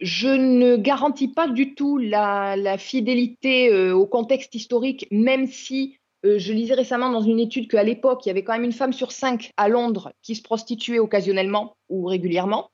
je 0.00 0.28
ne 0.28 0.76
garantis 0.76 1.28
pas 1.28 1.48
du 1.48 1.74
tout 1.74 1.98
la, 1.98 2.56
la 2.56 2.78
fidélité 2.78 3.72
euh, 3.72 3.94
au 3.94 4.06
contexte 4.06 4.54
historique, 4.54 5.06
même 5.10 5.46
si 5.46 5.98
euh, 6.24 6.38
je 6.38 6.52
lisais 6.52 6.74
récemment 6.74 7.10
dans 7.10 7.20
une 7.22 7.40
étude 7.40 7.68
qu'à 7.70 7.82
l'époque, 7.84 8.24
il 8.26 8.28
y 8.28 8.30
avait 8.30 8.44
quand 8.44 8.52
même 8.52 8.64
une 8.64 8.72
femme 8.72 8.92
sur 8.92 9.12
cinq 9.12 9.52
à 9.56 9.68
Londres 9.68 10.12
qui 10.22 10.34
se 10.36 10.42
prostituait 10.42 10.98
occasionnellement 10.98 11.76
ou 11.88 12.04
régulièrement. 12.06 12.70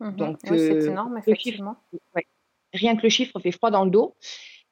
Mhm. 0.00 0.16
Donc, 0.16 0.38
Oui, 0.50 0.58
c'est 0.58 0.84
énorme, 0.86 1.18
effectivement. 1.18 1.76
ouais. 2.14 2.26
Rien 2.72 2.96
que 2.96 3.02
le 3.02 3.08
chiffre 3.08 3.38
fait 3.40 3.52
froid 3.52 3.70
dans 3.70 3.84
le 3.84 3.90
dos. 3.90 4.14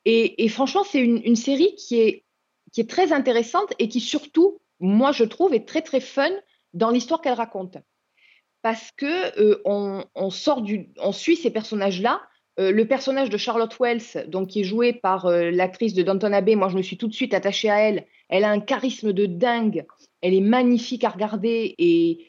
Et, 0.08 0.48
franchement, 0.48 0.84
c'est 0.84 1.00
une, 1.00 1.34
série 1.34 1.74
qui 1.74 2.00
est, 2.00 2.24
qui 2.72 2.80
est 2.80 2.88
très 2.88 3.12
intéressante 3.12 3.72
et 3.80 3.88
qui 3.88 3.98
surtout, 3.98 4.60
moi 4.78 5.10
je 5.10 5.24
trouve, 5.24 5.52
est 5.52 5.66
très 5.66 5.82
très 5.82 5.98
fun 6.00 6.30
dans 6.74 6.90
l'histoire 6.90 7.20
qu'elle 7.20 7.34
raconte. 7.34 7.78
Parce 8.62 8.92
que 8.92 9.40
euh, 9.40 9.60
on, 9.64 10.30
sort 10.30 10.62
du, 10.62 10.90
on 10.98 11.10
suit 11.10 11.34
ces 11.34 11.50
personnages-là. 11.50 12.22
Euh, 12.60 12.70
le 12.70 12.86
personnage 12.86 13.30
de 13.30 13.36
Charlotte 13.36 13.76
Wells, 13.80 14.28
donc 14.28 14.50
qui 14.50 14.60
est 14.60 14.64
joué 14.64 14.92
par 14.92 15.26
euh, 15.26 15.50
l'actrice 15.50 15.92
de 15.92 16.04
Downton 16.04 16.32
Abbey, 16.32 16.54
moi 16.54 16.68
je 16.68 16.76
me 16.76 16.82
suis 16.82 16.96
tout 16.96 17.08
de 17.08 17.14
suite 17.14 17.34
attachée 17.34 17.68
à 17.68 17.80
elle. 17.80 18.06
Elle 18.28 18.44
a 18.44 18.50
un 18.50 18.60
charisme 18.60 19.12
de 19.12 19.26
dingue. 19.26 19.86
Elle 20.20 20.34
est 20.34 20.40
magnifique 20.40 21.02
à 21.02 21.08
regarder 21.08 21.74
et 21.78 22.28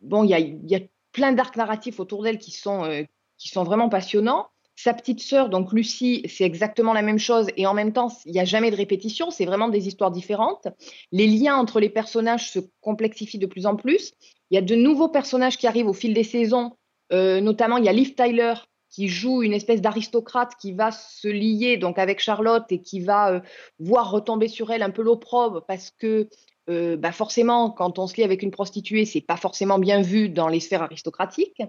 bon, 0.00 0.24
il 0.24 0.30
y 0.30 0.34
a, 0.34 0.40
y 0.40 0.74
a 0.74 0.80
plein 1.12 1.32
d'arcs 1.32 1.56
narratifs 1.56 2.00
autour 2.00 2.24
d'elle 2.24 2.38
qui 2.38 2.50
sont, 2.50 3.06
qui 3.38 3.48
sont 3.48 3.62
vraiment 3.62 3.88
passionnants. 3.88 4.48
Sa 4.82 4.94
petite 4.94 5.20
sœur, 5.20 5.50
donc 5.50 5.74
Lucie, 5.74 6.22
c'est 6.26 6.44
exactement 6.44 6.94
la 6.94 7.02
même 7.02 7.18
chose 7.18 7.48
et 7.58 7.66
en 7.66 7.74
même 7.74 7.92
temps, 7.92 8.08
il 8.24 8.32
n'y 8.32 8.40
a 8.40 8.46
jamais 8.46 8.70
de 8.70 8.76
répétition, 8.76 9.30
c'est 9.30 9.44
vraiment 9.44 9.68
des 9.68 9.88
histoires 9.88 10.10
différentes. 10.10 10.68
Les 11.12 11.26
liens 11.26 11.56
entre 11.56 11.80
les 11.80 11.90
personnages 11.90 12.50
se 12.50 12.60
complexifient 12.80 13.38
de 13.38 13.44
plus 13.44 13.66
en 13.66 13.76
plus. 13.76 14.14
Il 14.50 14.54
y 14.54 14.58
a 14.58 14.62
de 14.62 14.74
nouveaux 14.74 15.10
personnages 15.10 15.58
qui 15.58 15.66
arrivent 15.66 15.88
au 15.88 15.92
fil 15.92 16.14
des 16.14 16.24
saisons, 16.24 16.78
euh, 17.12 17.42
notamment 17.42 17.76
il 17.76 17.84
y 17.84 17.90
a 17.90 17.92
Liv 17.92 18.14
Tyler 18.14 18.54
qui 18.88 19.08
joue 19.08 19.42
une 19.42 19.52
espèce 19.52 19.82
d'aristocrate 19.82 20.52
qui 20.58 20.72
va 20.72 20.92
se 20.92 21.28
lier 21.28 21.76
donc 21.76 21.98
avec 21.98 22.18
Charlotte 22.18 22.64
et 22.70 22.80
qui 22.80 23.00
va 23.00 23.32
euh, 23.32 23.40
voir 23.80 24.10
retomber 24.10 24.48
sur 24.48 24.70
elle 24.70 24.82
un 24.82 24.88
peu 24.88 25.02
l'opprobre 25.02 25.62
parce 25.68 25.90
que 25.90 26.30
euh, 26.70 26.96
bah 26.96 27.12
forcément, 27.12 27.70
quand 27.70 27.98
on 27.98 28.06
se 28.06 28.16
lie 28.16 28.24
avec 28.24 28.42
une 28.42 28.50
prostituée, 28.50 29.04
c'est 29.04 29.20
pas 29.20 29.36
forcément 29.36 29.78
bien 29.78 30.00
vu 30.00 30.30
dans 30.30 30.48
les 30.48 30.60
sphères 30.60 30.82
aristocratiques. 30.84 31.62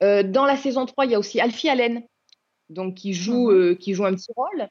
Dans 0.00 0.46
la 0.46 0.56
saison 0.56 0.84
3, 0.84 1.04
il 1.04 1.12
y 1.12 1.14
a 1.14 1.18
aussi 1.20 1.40
Alfie 1.40 1.68
Allen, 1.68 2.02
donc 2.72 2.94
qui 2.94 3.12
joue, 3.12 3.50
euh, 3.50 3.74
qui 3.74 3.94
joue 3.94 4.04
un 4.04 4.14
petit 4.14 4.32
rôle. 4.36 4.68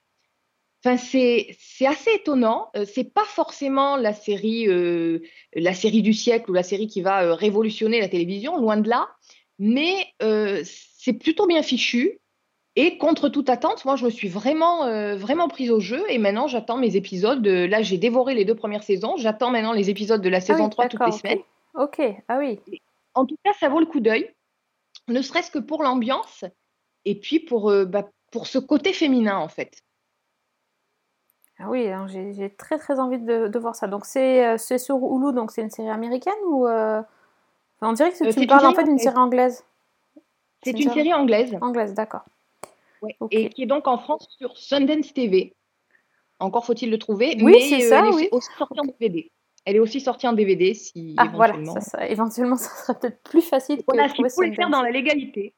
Enfin, 0.83 0.97
c'est 0.97 1.55
assez 1.85 2.11
étonnant. 2.15 2.71
Euh, 2.75 2.85
c'est 2.91 3.13
pas 3.13 3.23
forcément 3.25 3.97
la 3.97 4.13
série, 4.13 4.67
euh, 4.67 5.19
la 5.53 5.73
série 5.75 6.01
du 6.01 6.11
siècle 6.13 6.49
ou 6.49 6.53
la 6.53 6.63
série 6.63 6.87
qui 6.87 7.01
va 7.01 7.23
euh, 7.23 7.33
révolutionner 7.35 7.99
la 7.99 8.07
télévision, 8.09 8.57
loin 8.57 8.77
de 8.77 8.89
là. 8.89 9.09
Mais 9.59 10.07
c'est 10.63 11.13
plutôt 11.13 11.45
bien 11.45 11.61
fichu. 11.61 12.17
Et 12.75 12.97
contre 12.97 13.29
toute 13.29 13.49
attente, 13.49 13.85
moi, 13.85 13.95
je 13.95 14.05
me 14.05 14.09
suis 14.09 14.29
vraiment, 14.29 14.85
vraiment 15.17 15.47
prise 15.49 15.69
au 15.69 15.79
jeu. 15.79 16.01
Et 16.09 16.17
maintenant, 16.17 16.47
j'attends 16.47 16.77
mes 16.77 16.95
épisodes. 16.95 17.41
de- 17.43 17.65
Là, 17.65 17.83
j'ai 17.83 17.97
dévoré 17.99 18.33
les 18.33 18.45
deux 18.45 18.55
premières 18.55 18.81
saisons. 18.81 19.17
J'attends 19.17 19.51
maintenant 19.51 19.73
les 19.73 19.89
épisodes 19.91 20.21
de 20.21 20.29
la 20.29 20.41
saison 20.41 20.63
oui, 20.63 20.69
3 20.71 20.87
toutes 20.87 21.05
les 21.05 21.11
semaines. 21.11 21.39
Ok, 21.75 22.01
ah 22.27 22.37
oui. 22.39 22.59
En 23.13 23.25
tout 23.25 23.35
cas, 23.43 23.51
ça 23.59 23.69
vaut 23.69 23.81
le 23.81 23.85
coup 23.85 23.99
d'œil, 23.99 24.33
ne 25.09 25.21
serait-ce 25.21 25.51
que 25.51 25.59
pour 25.59 25.83
l'ambiance 25.83 26.43
et 27.05 27.15
puis 27.19 27.39
pour, 27.39 27.69
euh, 27.69 27.85
bah, 27.85 28.09
pour 28.31 28.47
ce 28.47 28.57
côté 28.59 28.93
féminin, 28.93 29.37
en 29.37 29.47
fait. 29.47 29.81
Ah 31.59 31.69
oui, 31.69 31.87
hein, 31.89 32.07
j'ai 32.07 32.49
très 32.55 32.79
très 32.79 32.99
envie 32.99 33.19
de, 33.19 33.47
de 33.47 33.59
voir 33.59 33.75
ça. 33.75 33.87
Donc 33.87 34.05
c'est 34.05 34.45
euh, 34.47 34.57
c'est 34.57 34.79
sur 34.79 34.95
Hulu, 34.97 35.31
donc 35.33 35.51
c'est 35.51 35.61
une 35.61 35.69
série 35.69 35.89
américaine 35.89 36.33
ou 36.47 36.65
euh, 36.65 36.99
enfin, 37.79 37.91
on 37.91 37.93
dirait 37.93 38.11
que 38.11 38.17
tu 38.33 38.39
me 38.39 38.47
parles 38.47 38.65
en 38.65 38.73
fait 38.73 38.83
d'une 38.83 38.97
série 38.97 39.17
anglaise. 39.17 39.63
C'est 40.63 40.71
une 40.79 40.91
série 40.91 41.13
anglaise. 41.13 41.55
Anglaise, 41.61 41.93
d'accord. 41.93 42.21
Ouais, 43.03 43.15
Et 43.31 43.49
qui 43.49 43.63
est 43.63 43.67
donc 43.67 43.87
en 43.87 43.97
France 43.99 44.27
sur 44.39 44.57
Sundance 44.57 45.13
TV. 45.13 45.55
Encore 46.39 46.65
faut-il 46.65 46.89
le 46.89 46.97
trouver. 46.97 47.37
Oui, 47.41 47.55
c'est 47.69 47.85
euh, 47.85 47.89
ça, 47.89 47.99
elle 47.99 48.05
est 48.13 48.15
oui. 48.15 48.29
aussi 48.31 48.49
sortie 48.57 48.79
en 48.79 48.83
DVD. 48.85 49.31
Elle 49.65 49.75
est 49.75 49.79
aussi 49.79 50.01
sortie 50.01 50.27
en 50.27 50.33
DVD 50.33 50.73
si 50.73 51.13
Ah 51.17 51.27
voilà, 51.31 51.53
éventuellement. 51.53 51.73
ça, 51.81 51.81
ça- 51.81 52.07
éventuellement 52.07 52.55
ça 52.57 52.69
serait 52.69 52.99
peut-être 52.99 53.21
plus 53.21 53.41
facile 53.43 53.77
que 53.77 53.83
Voilà, 53.87 54.07
de 54.07 54.13
si 54.15 54.23
trouver 54.23 54.47
le 54.49 54.55
faire 54.55 54.69
dans 54.71 54.81
la 54.81 54.89
légalité. 54.89 55.53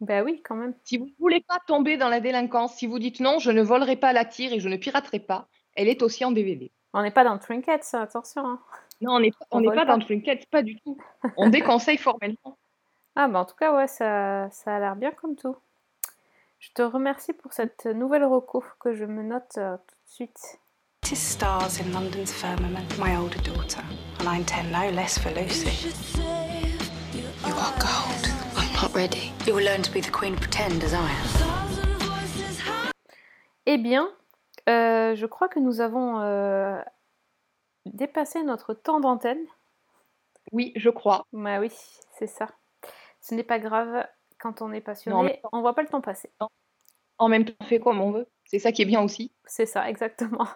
Ben 0.00 0.24
oui, 0.24 0.40
quand 0.44 0.54
même. 0.54 0.74
Si 0.84 0.96
vous 0.98 1.06
ne 1.06 1.10
voulez 1.18 1.40
pas 1.46 1.58
tomber 1.66 1.96
dans 1.96 2.08
la 2.08 2.20
délinquance, 2.20 2.74
si 2.76 2.86
vous 2.86 2.98
dites 2.98 3.20
non, 3.20 3.38
je 3.38 3.50
ne 3.50 3.62
volerai 3.62 3.96
pas 3.96 4.08
à 4.08 4.12
la 4.12 4.24
tire 4.24 4.52
et 4.52 4.60
je 4.60 4.68
ne 4.68 4.76
piraterai 4.76 5.20
pas, 5.20 5.48
elle 5.74 5.88
est 5.88 6.02
aussi 6.02 6.24
en 6.24 6.30
DVD. 6.32 6.70
On 6.92 7.02
n'est 7.02 7.10
pas 7.10 7.22
dans 7.24 7.38
Trinkets, 7.38 7.94
attention. 7.94 8.46
hein. 8.46 8.60
Non, 9.00 9.14
on 9.14 9.20
n'est 9.20 9.30
On 9.50 9.60
on 9.60 9.64
pas 9.64 9.74
pas. 9.76 9.84
dans 9.84 9.98
Trinket, 9.98 10.46
pas 10.50 10.62
du 10.62 10.76
tout. 10.80 10.98
On 11.36 11.48
déconseille 11.50 11.98
formellement. 11.98 12.56
Ah 13.16 13.26
bah 13.26 13.40
en 13.40 13.44
tout 13.44 13.56
cas 13.56 13.74
ouais, 13.76 13.88
ça, 13.88 14.48
ça 14.52 14.76
a 14.76 14.78
l'air 14.78 14.94
bien 14.94 15.10
comme 15.10 15.34
tout. 15.34 15.56
Je 16.60 16.70
te 16.72 16.80
remercie 16.80 17.32
pour 17.32 17.52
cette 17.52 17.84
nouvelle 17.86 18.24
reco 18.24 18.62
que 18.78 18.94
je 18.94 19.04
me 19.04 19.22
note 19.24 19.50
euh, 19.58 19.76
tout 19.76 19.94
de 20.06 20.10
suite. 20.12 20.58
Stars 21.12 21.80
in 21.80 21.92
London's 21.92 22.32
firmament, 22.32 22.86
my 22.98 23.16
older 23.16 23.40
daughter, 23.42 23.82
and 24.20 24.28
I 24.28 24.38
intend 24.38 24.70
no 24.70 24.90
less 24.94 25.18
for 25.18 25.30
Lucy. 25.32 25.88
You 27.44 27.52
are 27.56 27.74
gold. 27.80 27.99
Not 28.80 28.94
ready. 28.94 29.30
You 29.46 29.54
will 29.54 29.64
learn 29.64 29.82
to 29.82 29.92
be 29.92 30.00
the 30.00 30.10
queen 30.10 30.32
of 30.32 30.40
pretend 30.40 30.82
as 30.82 30.94
I 30.94 30.96
am. 30.96 32.90
Eh 33.66 33.76
bien, 33.76 34.10
euh, 34.70 35.14
je 35.14 35.26
crois 35.26 35.48
que 35.48 35.58
nous 35.58 35.82
avons 35.82 36.20
euh, 36.20 36.80
dépassé 37.84 38.42
notre 38.42 38.72
temps 38.72 39.00
d'antenne. 39.00 39.44
Oui, 40.52 40.72
je 40.76 40.88
crois. 40.88 41.26
Bah 41.34 41.60
oui, 41.60 41.70
c'est 42.18 42.26
ça. 42.26 42.48
Ce 43.20 43.34
n'est 43.34 43.42
pas 43.42 43.58
grave 43.58 44.06
quand 44.38 44.62
on 44.62 44.72
est 44.72 44.76
Non, 44.76 44.80
passionné, 44.80 45.42
on 45.52 45.60
voit 45.60 45.74
pas 45.74 45.82
le 45.82 45.88
temps 45.88 46.00
passer. 46.00 46.32
En 47.18 47.28
même 47.28 47.44
temps, 47.44 47.52
on 47.60 47.64
fait 47.64 47.80
comme 47.80 48.00
on 48.00 48.12
veut. 48.12 48.28
C'est 48.46 48.60
ça 48.60 48.72
qui 48.72 48.80
est 48.80 48.86
bien 48.86 49.02
aussi. 49.02 49.30
C'est 49.44 49.66
ça, 49.66 49.90
exactement. 49.90 50.46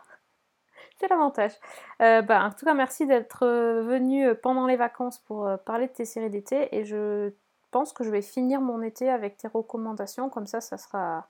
C'est 0.99 1.09
l'avantage. 1.09 1.53
Euh, 2.01 2.23
bah, 2.23 2.43
en 2.43 2.53
tout 2.53 2.65
cas, 2.65 2.73
merci 2.73 3.07
d'être 3.07 3.47
venu 3.83 4.35
pendant 4.37 4.67
les 4.67 4.77
vacances 4.77 5.19
pour 5.19 5.47
parler 5.67 5.89
de 5.89 5.93
tes 5.93 6.07
séries 6.07 6.31
d'été. 6.31 6.75
Et 6.75 6.87
je 6.87 7.35
pense 7.75 7.93
que 7.93 8.05
je 8.05 8.11
vais 8.11 8.23
finir 8.23 8.61
mon 8.61 8.83
été 8.83 9.11
avec 9.11 9.37
tes 9.37 9.49
recommandations. 9.49 10.31
Comme 10.31 10.47
ça, 10.47 10.61
ça 10.61 10.79
sera. 10.79 11.27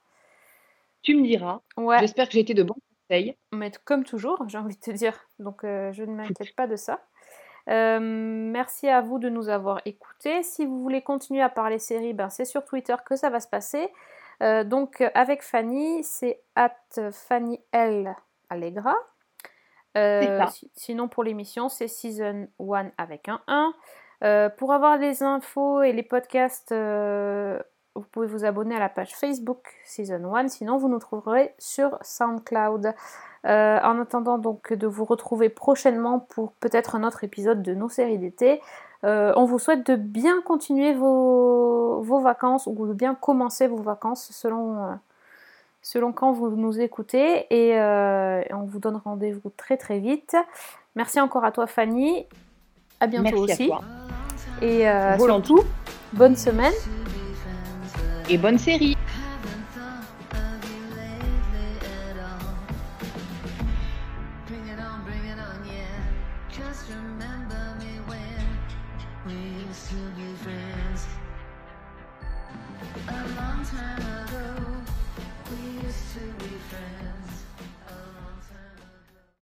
Tu 1.01 1.16
me 1.16 1.26
diras. 1.26 1.62
Ouais. 1.78 1.99
J'espère 2.01 2.26
que 2.26 2.34
j'ai 2.34 2.40
été 2.40 2.53
de 2.53 2.62
bons 2.62 2.76
conseils. 3.09 3.34
Mais 3.53 3.72
comme 3.86 4.05
toujours, 4.05 4.45
j'ai 4.47 4.59
envie 4.59 4.76
de 4.76 4.80
te 4.80 4.90
dire. 4.90 5.18
Donc, 5.38 5.64
euh, 5.64 5.90
je 5.92 6.05
ne 6.05 6.14
m'inquiète 6.14 6.55
pas 6.55 6.66
de 6.66 6.76
ça. 6.76 7.01
Euh, 7.70 7.98
merci 7.98 8.89
à 8.89 9.01
vous 9.01 9.19
de 9.19 9.31
nous 9.31 9.48
avoir 9.48 9.81
écoutés. 9.86 10.43
Si 10.43 10.66
vous 10.66 10.82
voulez 10.82 11.01
continuer 11.01 11.40
à 11.40 11.48
parler 11.48 11.78
séries, 11.78 12.12
ben, 12.12 12.28
c'est 12.28 12.44
sur 12.44 12.62
Twitter 12.66 12.97
que 13.06 13.16
ça 13.16 13.31
va 13.31 13.40
se 13.40 13.48
passer. 13.48 13.89
Euh, 14.43 14.64
donc, 14.64 15.02
avec 15.14 15.43
Fanny, 15.43 16.05
c'est 16.05 16.43
at 16.56 16.77
Fanny 17.10 17.59
L. 17.73 18.14
Allegra. 18.51 18.94
Euh, 19.97 20.44
sinon, 20.74 21.09
pour 21.09 21.24
l'émission, 21.24 21.70
c'est 21.70 21.89
Season 21.89 22.48
1 22.60 22.90
avec 22.98 23.31
un 23.31 23.40
1. 23.47 23.73
Euh, 24.24 24.48
pour 24.48 24.72
avoir 24.72 24.96
les 24.96 25.22
infos 25.22 25.82
et 25.82 25.92
les 25.92 26.02
podcasts, 26.02 26.72
euh, 26.72 27.59
vous 27.94 28.06
pouvez 28.10 28.26
vous 28.26 28.44
abonner 28.44 28.74
à 28.74 28.78
la 28.78 28.88
page 28.88 29.14
Facebook 29.14 29.68
Season 29.84 30.34
1. 30.34 30.48
Sinon, 30.48 30.78
vous 30.78 30.88
nous 30.88 30.98
trouverez 30.98 31.55
sur 31.59 31.98
SoundCloud. 32.01 32.94
Euh, 33.46 33.78
en 33.82 34.01
attendant 34.01 34.38
donc 34.38 34.72
de 34.72 34.86
vous 34.86 35.05
retrouver 35.05 35.51
prochainement 35.51 36.18
pour 36.18 36.52
peut-être 36.52 36.96
un 36.96 37.05
autre 37.05 37.24
épisode 37.24 37.62
de 37.62 37.74
nos 37.74 37.90
séries 37.90 38.16
d'été, 38.16 38.62
on 39.02 39.44
vous 39.44 39.59
souhaite 39.59 39.86
de 39.86 39.96
bien 39.96 40.40
continuer 40.40 40.94
vos, 40.94 42.01
vos 42.01 42.20
vacances 42.20 42.66
ou 42.66 42.86
de 42.86 42.94
bien 42.94 43.14
commencer 43.14 43.66
vos 43.66 43.82
vacances 43.82 44.30
selon, 44.32 44.98
selon 45.82 46.14
quand 46.14 46.32
vous 46.32 46.48
nous 46.56 46.80
écoutez 46.80 47.46
et 47.51 47.78
on 47.78 48.64
vous 48.64 48.78
donne 48.78 48.96
rendez-vous 48.96 49.51
très 49.59 49.76
très 49.76 49.98
vite. 49.98 50.34
Merci 50.96 51.20
encore 51.20 51.44
à 51.44 51.52
toi 51.52 51.66
Fanny, 51.66 52.26
à 52.98 53.06
bientôt 53.06 53.44
Merci 53.46 53.51
à 53.51 53.55
aussi. 53.55 53.66
toi. 53.66 53.82
Et 54.62 54.89
euh, 54.89 55.18
surtout, 55.18 55.64
bonne 56.12 56.36
semaine. 56.36 56.72
Et 58.28 58.39
bonne 58.39 58.59
série. 58.59 58.97